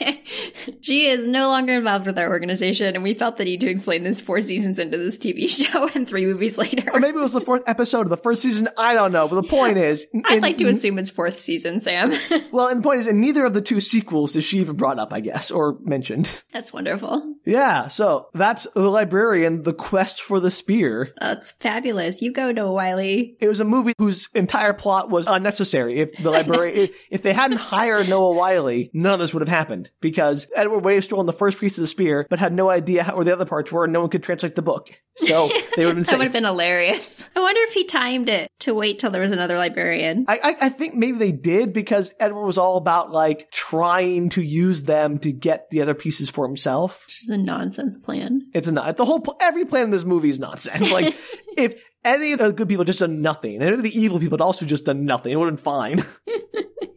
she 0.81 1.07
is 1.07 1.27
no 1.27 1.47
longer 1.49 1.73
involved 1.73 2.05
with 2.05 2.17
our 2.17 2.29
organization, 2.29 2.95
and 2.95 3.03
we 3.03 3.13
felt 3.13 3.37
the 3.37 3.45
need 3.45 3.61
to 3.61 3.69
explain 3.69 4.03
this 4.03 4.21
four 4.21 4.41
seasons 4.41 4.79
into 4.79 4.97
this 4.97 5.17
TV 5.17 5.49
show 5.49 5.89
and 5.93 6.07
three 6.07 6.25
movies 6.25 6.57
later. 6.57 6.89
Or 6.91 6.99
maybe 6.99 7.17
it 7.17 7.21
was 7.21 7.33
the 7.33 7.41
fourth 7.41 7.63
episode 7.67 8.01
of 8.01 8.09
the 8.09 8.17
first 8.17 8.41
season. 8.41 8.69
I 8.77 8.93
don't 8.93 9.11
know. 9.11 9.27
But 9.27 9.41
the 9.41 9.47
point 9.47 9.77
is, 9.77 10.07
I'd 10.25 10.41
like 10.41 10.57
to 10.57 10.67
assume 10.67 10.99
it's 10.99 11.11
fourth 11.11 11.37
season, 11.39 11.81
Sam. 11.81 12.13
well, 12.51 12.67
and 12.67 12.79
the 12.79 12.83
point 12.83 12.99
is, 12.99 13.07
in 13.07 13.19
neither 13.19 13.45
of 13.45 13.53
the 13.53 13.61
two 13.61 13.79
sequels 13.79 14.35
is 14.35 14.43
she 14.43 14.59
even 14.59 14.75
brought 14.75 14.99
up, 14.99 15.13
I 15.13 15.19
guess, 15.19 15.51
or 15.51 15.77
mentioned. 15.81 16.43
That's 16.53 16.73
wonderful. 16.73 17.35
Yeah, 17.45 17.87
so 17.87 18.22
that's 18.33 18.67
the 18.73 18.89
librarian, 18.89 19.63
the 19.63 19.73
quest 19.73 20.21
for 20.21 20.39
the 20.39 20.51
spear. 20.51 21.13
That's 21.19 21.51
fabulous. 21.59 22.21
You 22.21 22.31
go, 22.31 22.51
Noah 22.51 22.73
Wyle. 22.73 22.99
It 22.99 23.47
was 23.47 23.59
a 23.59 23.65
movie 23.65 23.93
whose 23.97 24.29
entire 24.33 24.73
plot 24.73 25.09
was 25.09 25.27
unnecessary. 25.27 25.99
If 25.99 26.15
the 26.17 26.31
library, 26.31 26.73
if, 26.73 26.91
if 27.11 27.21
they 27.21 27.33
hadn't 27.33 27.57
hired 27.57 28.09
Noah 28.09 28.33
Wyle, 28.33 28.83
none 28.93 29.13
of 29.13 29.19
this 29.19 29.33
would 29.33 29.41
have 29.41 29.49
happened 29.49 29.89
because 30.01 30.47
Edward 30.55 30.85
Wilde 30.85 31.03
stole 31.03 31.23
the 31.23 31.33
first 31.33 31.59
piece 31.59 31.77
of 31.77 31.81
the 31.81 31.87
spear, 31.87 32.27
but 32.29 32.39
had 32.39 32.53
no 32.53 32.69
idea 32.69 33.03
how, 33.03 33.15
where 33.15 33.25
the 33.25 33.33
other 33.33 33.45
parts 33.45 33.71
were, 33.71 33.85
and 33.85 33.93
no 33.93 34.01
one 34.01 34.09
could 34.09 34.23
translate 34.23 34.55
the 34.55 34.61
book. 34.61 34.89
So 35.15 35.49
they 35.75 35.85
would 35.85 35.95
have 35.95 35.95
been 35.95 36.03
That 36.03 36.17
would 36.17 36.25
have 36.25 36.33
been 36.33 36.43
hilarious. 36.43 37.27
I 37.35 37.39
wonder 37.39 37.61
if 37.63 37.73
he 37.73 37.85
timed 37.85 38.29
it 38.29 38.49
to 38.61 38.73
wait 38.73 38.99
till 38.99 39.11
there 39.11 39.21
was 39.21 39.31
another 39.31 39.57
librarian. 39.57 40.25
I, 40.27 40.37
I, 40.37 40.55
I 40.61 40.69
think 40.69 40.95
maybe 40.95 41.17
they 41.17 41.31
did 41.31 41.73
because 41.73 42.13
Edward 42.19 42.45
was 42.45 42.57
all 42.57 42.77
about 42.77 43.11
like 43.11 43.51
trying 43.51 44.29
to 44.29 44.41
use 44.41 44.83
them 44.83 45.19
to 45.19 45.31
get 45.31 45.69
the 45.69 45.81
other 45.81 45.93
pieces 45.93 46.29
for 46.29 46.47
himself. 46.47 47.03
Which 47.07 47.23
is 47.23 47.29
a 47.29 47.37
nonsense 47.37 47.97
plan. 47.97 48.12
It's 48.53 48.67
not 48.67 48.97
the 48.97 49.05
whole 49.05 49.19
pl- 49.19 49.37
every 49.41 49.65
plan 49.65 49.85
in 49.85 49.89
this 49.89 50.03
movie 50.03 50.29
is 50.29 50.39
nonsense. 50.39 50.91
Like 50.91 51.15
if 51.57 51.81
any 52.03 52.33
of 52.33 52.39
the 52.39 52.51
good 52.51 52.67
people 52.67 52.85
just 52.85 52.99
done 52.99 53.21
nothing, 53.21 53.55
and 53.55 53.63
any 53.63 53.73
of 53.73 53.83
the 53.83 53.97
evil 53.97 54.19
people 54.19 54.37
had 54.37 54.43
also 54.43 54.65
just 54.65 54.85
done 54.85 55.05
nothing, 55.05 55.31
it 55.31 55.35
would 55.35 55.49
have 55.49 55.55
been 55.55 55.63
fine. 55.63 56.05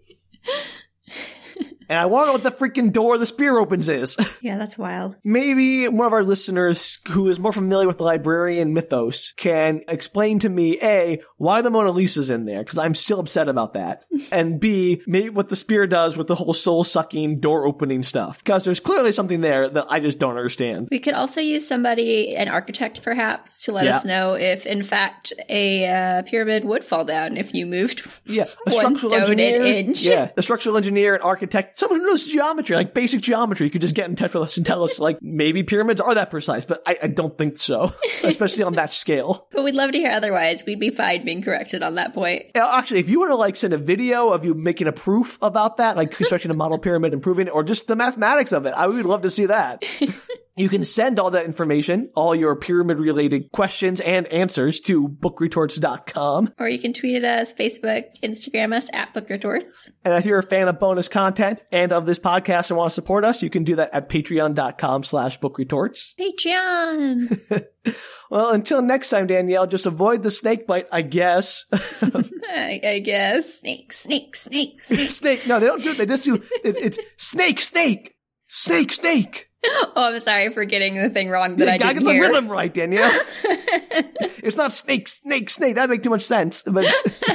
and 1.89 1.99
I 1.99 2.07
want 2.07 2.25
to 2.25 2.27
know 2.29 2.33
what 2.35 2.43
the 2.43 2.51
freaking 2.51 2.93
door 2.93 3.19
the 3.19 3.27
spear 3.27 3.59
opens 3.59 3.89
is. 3.89 4.17
Yeah, 4.43 4.59
that's 4.59 4.79
wild. 4.79 5.17
Maybe 5.25 5.89
one 5.89 6.07
of 6.07 6.13
our 6.13 6.23
listeners 6.23 6.99
who 7.09 7.29
is 7.29 7.39
more 7.41 7.53
familiar 7.53 7.87
with 7.89 7.99
the 7.99 8.05
librarian 8.05 8.75
mythos 8.75 9.33
can 9.37 9.81
explain 9.89 10.39
to 10.41 10.49
me 10.49 10.79
A, 10.83 11.21
why 11.37 11.63
the 11.63 11.71
Mona 11.71 11.91
Lisa's 11.91 12.31
in 12.31 12.45
there, 12.45 12.63
because 12.63 12.79
I'm 12.79 12.95
still 12.95 13.19
upset 13.19 13.49
about 13.49 13.73
that. 13.75 14.05
and 14.31 14.61
B, 14.61 15.03
maybe 15.07 15.31
what 15.31 15.49
the 15.49 15.57
spear 15.57 15.87
does 15.89 16.17
with 16.17 16.29
the 16.29 16.35
whole 16.37 16.53
soul 16.55 16.85
sucking 16.85 17.41
door 17.41 17.67
opening 17.67 18.03
stuff. 18.05 18.39
Because 18.39 18.65
there's 18.65 18.79
clearly 18.79 19.11
something 19.11 19.41
there 19.41 19.69
that 19.69 19.87
I 19.91 19.99
just 20.01 20.19
don't 20.21 20.37
understand. 20.37 20.89
We 20.93 21.01
could 21.01 21.15
also 21.15 21.41
use 21.41 21.67
somebody, 21.67 22.37
an 22.37 22.49
architect 22.49 23.03
perhaps, 23.03 23.65
to 23.65 23.73
let 23.73 23.85
Yeah. 23.87 23.97
us 23.97 24.05
know 24.05 24.35
if, 24.35 24.65
in 24.67 24.83
fact, 24.85 25.33
a 25.49 25.87
uh, 25.87 26.23
pyramid 26.23 26.65
would 26.65 26.85
fall 26.85 27.05
down 27.05 27.37
if 27.37 27.53
you 27.55 27.67
moved. 27.67 28.07
Yeah, 28.27 28.45
a 28.67 28.71
One 28.71 28.97
structural 28.97 29.25
stone 29.25 29.33
an 29.33 29.39
inch. 29.41 30.03
Yeah, 30.03 30.31
a 30.37 30.43
structural 30.43 30.77
engineer, 30.77 31.17
an 31.17 31.23
architect, 31.23 31.76
someone 31.77 32.01
who 32.01 32.07
knows 32.07 32.27
geometry, 32.27 32.75
like 32.75 32.95
basic 32.95 33.21
geometry, 33.21 33.71
could 33.71 33.81
just 33.83 33.95
get 33.95 34.09
in 34.09 34.17
touch 34.17 34.35
with 34.35 34.43
us 34.43 34.57
and 34.57 34.67
tell 34.67 34.83
us, 34.83 34.99
like, 34.99 35.19
maybe 35.23 35.63
pyramids 35.63 36.01
are 36.01 36.15
that 36.15 36.31
precise, 36.31 36.65
but 36.65 36.83
I, 36.87 36.97
I 37.05 37.07
don't 37.07 37.37
think 37.37 37.59
so, 37.59 37.93
especially 38.25 38.65
on 38.65 38.75
that 38.75 38.93
scale. 38.93 39.47
But 39.53 39.63
we'd 39.63 39.75
love 39.75 39.93
to 39.93 39.99
hear 39.99 40.11
otherwise. 40.11 40.65
We'd 40.67 40.81
be 40.81 40.91
fine 40.91 41.25
being 41.25 41.43
corrected 41.43 41.83
on 41.83 41.95
that 41.97 42.15
point. 42.15 42.47
Uh, 42.55 42.69
Actually, 42.77 43.01
if 43.01 43.09
you 43.09 43.21
want 43.21 43.31
to 43.31 43.37
like 43.37 43.57
send 43.57 43.75
a 43.75 43.79
video 43.79 44.31
of 44.31 44.45
you 44.45 44.55
making 44.55 44.89
a 44.89 44.93
proof 44.93 45.39
about 45.43 45.77
that, 45.77 45.97
like 45.97 46.11
constructing 46.17 46.51
a 46.51 46.55
model 46.55 46.79
pyramid, 46.79 47.13
and 47.13 47.23
proving 47.23 47.47
it, 47.47 47.51
or 47.51 47.63
just 47.63 47.87
the 47.87 47.97
mathematics 47.97 48.53
of 48.53 48.67
it, 48.67 48.75
I 48.75 48.87
would 48.87 49.05
love 49.05 49.23
to 49.23 49.31
see 49.31 49.47
that. 49.47 49.85
You 50.57 50.71
can 50.71 50.85
send 50.85 51.19
all 51.21 51.31
that 51.33 51.45
information, 51.45 52.11
all 52.15 52.35
your 52.35 52.57
pyramid 52.57 52.99
related 52.99 53.53
questions 53.53 54.01
and 54.01 54.27
answers 54.29 54.81
to 54.83 55.07
bookretorts.com. 55.07 56.55
Or 56.59 56.69
you 56.69 56.79
can 56.79 56.95
tweet 56.95 57.23
at 57.23 57.41
us, 57.43 57.53
Facebook, 57.53 58.05
Instagram 58.23 58.75
us 58.75 58.89
at 58.95 59.13
bookretorts. 59.13 59.91
And 60.03 60.15
if 60.15 60.25
you're 60.25 60.39
a 60.39 60.43
fan 60.43 60.69
of 60.69 60.81
bonus 60.81 61.09
content 61.09 61.63
and 61.71 61.93
of 61.93 62.07
this 62.07 62.19
podcast 62.19 62.71
and 62.71 62.79
want 62.79 62.91
to 62.91 62.95
support 62.95 63.25
us, 63.25 63.43
you 63.43 63.51
can 63.51 63.65
do 63.65 63.77
that 63.77 63.93
at 63.93 64.09
patreon.com 64.09 65.05
slash 65.05 65.39
bookretorts. 65.41 66.15
Patreon! 66.19 67.67
Well, 68.31 68.51
until 68.51 68.83
next 68.83 69.11
time, 69.11 69.29
Danielle, 69.29 69.69
just 69.69 69.87
avoid 69.87 70.23
the 70.23 70.31
snake 70.31 70.67
bite, 70.67 70.89
I 70.91 71.03
guess. 71.03 71.65
I, 71.73 72.81
I 72.85 72.99
guess. 72.99 73.61
Snake, 73.61 73.93
snake, 73.93 74.35
snake, 74.35 74.83
snake. 74.83 75.11
snake. 75.11 75.47
No, 75.47 75.61
they 75.61 75.67
don't 75.67 75.83
do 75.83 75.91
it. 75.91 75.99
They 75.99 76.07
just 76.07 76.25
do 76.25 76.35
it, 76.35 76.43
it's 76.65 76.99
snake, 77.17 77.61
snake, 77.61 78.17
snake, 78.49 78.93
snake. 78.93 79.49
Oh, 79.99 80.13
I'm 80.13 80.21
sorry 80.21 80.51
for 80.51 80.65
getting 80.65 81.01
the 81.01 81.09
thing 81.11 81.29
wrong 81.31 81.57
that 81.57 81.65
Yeah, 81.67 81.75
I 81.75 81.79
didn't 81.79 81.99
get 82.01 82.05
the 82.05 82.13
hear. 82.13 82.23
rhythm 82.29 82.49
right, 82.49 82.73
Danielle. 82.73 83.11
it's 83.45 84.57
not 84.57 84.73
snake, 84.73 85.09
snake, 85.09 85.49
snake. 85.51 85.75
That 85.77 85.89
make 85.89 86.03
too 86.03 86.11
much 86.11 86.23
sense. 86.23 86.63
But 86.63 86.85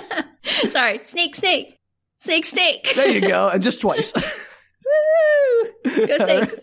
sorry. 0.70 1.00
Snake, 1.04 1.36
snake. 1.36 1.78
Snake, 2.22 2.46
snake. 2.46 2.94
there 2.96 3.10
you 3.10 3.22
go. 3.22 3.50
And 3.50 3.64
just 3.64 3.82
twice. 3.82 4.14
Woo! 4.14 5.72
Go 6.08 6.18
snakes. 6.18 6.60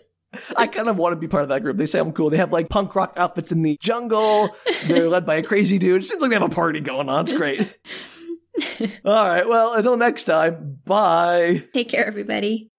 I 0.55 0.67
kind 0.67 0.87
of 0.87 0.95
want 0.97 1.13
to 1.13 1.17
be 1.17 1.27
part 1.27 1.43
of 1.43 1.49
that 1.49 1.63
group. 1.63 1.75
They 1.77 1.85
say 1.85 1.99
I'm 1.99 2.13
cool. 2.13 2.29
They 2.29 2.37
have 2.37 2.53
like 2.53 2.69
punk 2.69 2.95
rock 2.95 3.13
outfits 3.17 3.51
in 3.51 3.61
the 3.61 3.77
jungle. 3.81 4.55
They're 4.87 5.09
led 5.09 5.25
by 5.25 5.35
a 5.35 5.43
crazy 5.43 5.79
dude. 5.79 6.03
It 6.03 6.05
seems 6.05 6.21
like 6.21 6.29
they 6.29 6.35
have 6.35 6.43
a 6.43 6.49
party 6.53 6.79
going 6.79 7.09
on. 7.09 7.25
It's 7.25 7.33
great. 7.33 7.77
All 9.03 9.27
right. 9.27 9.47
Well, 9.49 9.73
until 9.73 9.97
next 9.97 10.25
time. 10.25 10.79
Bye. 10.85 11.63
Take 11.73 11.89
care, 11.89 12.05
everybody. 12.05 12.69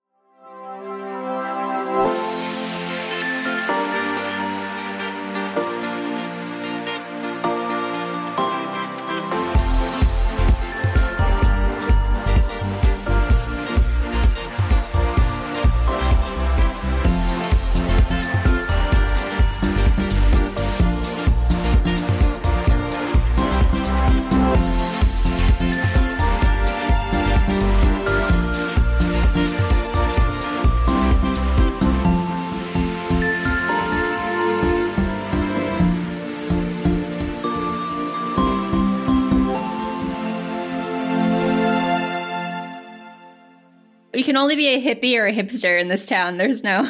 You 44.21 44.25
can 44.25 44.37
only 44.37 44.55
be 44.55 44.69
a 44.69 44.79
hippie 44.79 45.17
or 45.17 45.27
a 45.27 45.33
hipster 45.33 45.81
in 45.81 45.89
this 45.89 46.05
town. 46.05 46.37
There's 46.37 46.63
no, 46.63 46.87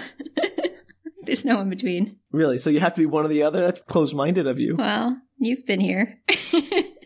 there's 1.22 1.44
no 1.44 1.60
in 1.60 1.70
between. 1.70 2.18
Really? 2.32 2.58
So 2.58 2.70
you 2.70 2.80
have 2.80 2.94
to 2.94 3.00
be 3.00 3.06
one 3.06 3.24
or 3.24 3.28
the 3.28 3.44
other? 3.44 3.60
That's 3.60 3.80
close 3.82 4.12
minded 4.12 4.48
of 4.48 4.58
you. 4.58 4.74
Well, 4.76 5.16
you've 5.38 5.64
been 5.64 5.78
here. 5.78 6.18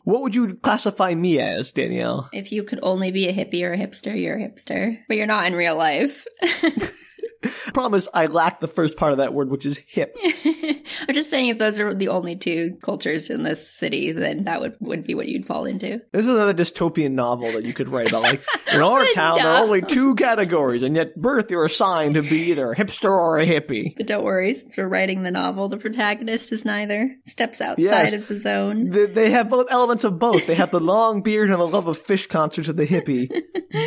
What 0.04 0.20
would 0.20 0.34
you 0.34 0.56
classify 0.56 1.14
me 1.14 1.38
as, 1.40 1.72
Danielle? 1.72 2.28
if 2.32 2.52
you 2.52 2.64
could 2.64 2.78
only 2.82 3.10
be 3.10 3.26
a 3.26 3.32
hippie 3.32 3.62
or 3.62 3.72
a 3.72 3.78
hipster, 3.78 4.14
you're 4.14 4.36
a 4.36 4.48
hipster, 4.48 4.98
but 5.08 5.16
you're 5.16 5.26
not 5.26 5.46
in 5.46 5.54
real 5.54 5.76
life. 5.76 6.26
Promise 7.74 8.08
I 8.14 8.26
lack 8.26 8.60
the 8.60 8.68
first 8.68 8.96
part 8.96 9.12
of 9.12 9.18
that 9.18 9.34
word, 9.34 9.50
which 9.50 9.66
is 9.66 9.78
hip. 9.86 10.16
I'm 10.44 11.14
just 11.14 11.30
saying 11.30 11.48
if 11.48 11.58
those 11.58 11.78
are 11.80 11.94
the 11.94 12.08
only 12.08 12.36
two 12.36 12.78
cultures 12.82 13.30
in 13.30 13.42
this 13.42 13.70
city, 13.70 14.12
then 14.12 14.44
that 14.44 14.60
would, 14.60 14.76
would 14.80 15.04
be 15.06 15.14
what 15.14 15.28
you'd 15.28 15.46
fall 15.46 15.64
into. 15.64 16.00
This 16.12 16.22
is 16.24 16.28
another 16.28 16.54
dystopian 16.54 17.12
novel 17.12 17.52
that 17.52 17.64
you 17.64 17.72
could 17.74 17.88
write 17.88 18.08
about. 18.08 18.22
Like, 18.22 18.42
in 18.72 18.80
our 18.80 19.04
town, 19.14 19.36
there 19.38 19.48
are 19.48 19.62
only 19.64 19.82
two 19.82 20.14
categories, 20.14 20.82
and 20.82 20.94
yet 20.96 21.16
birth 21.20 21.50
you're 21.50 21.64
assigned 21.64 22.14
to 22.14 22.22
be 22.22 22.50
either 22.50 22.72
a 22.72 22.76
hipster 22.76 23.10
or 23.10 23.38
a 23.38 23.46
hippie. 23.46 23.94
But 23.96 24.06
don't 24.06 24.24
worry, 24.24 24.54
since 24.54 24.76
we're 24.76 24.88
writing 24.88 25.22
the 25.22 25.30
novel, 25.30 25.68
the 25.68 25.76
protagonist 25.76 26.52
is 26.52 26.64
neither. 26.64 27.14
Steps 27.26 27.60
outside 27.60 27.82
Yes. 27.82 28.12
of 28.12 28.28
the 28.28 28.38
zone. 28.38 28.90
They, 28.90 29.06
they 29.06 29.30
have 29.30 29.48
both 29.48 29.66
elements 29.70 30.04
of 30.04 30.18
both. 30.18 30.46
They 30.46 30.54
have 30.54 30.70
the 30.70 30.80
long 30.80 31.22
beard 31.22 31.50
and 31.50 31.60
the 31.60 31.66
love 31.66 31.86
of 31.86 32.02
Phish 32.04 32.28
concerts 32.28 32.68
of 32.68 32.76
the 32.76 32.86
hippie, 32.86 33.28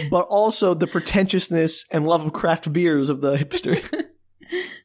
but 0.10 0.26
also 0.30 0.74
the 0.74 0.88
pretentiousness 0.88 1.86
and 1.92 2.06
love 2.06 2.26
of 2.26 2.34
craft 2.34 2.72
beers 2.72 3.10
of 3.10 3.22
the 3.22 3.38
hipster. 3.48 4.06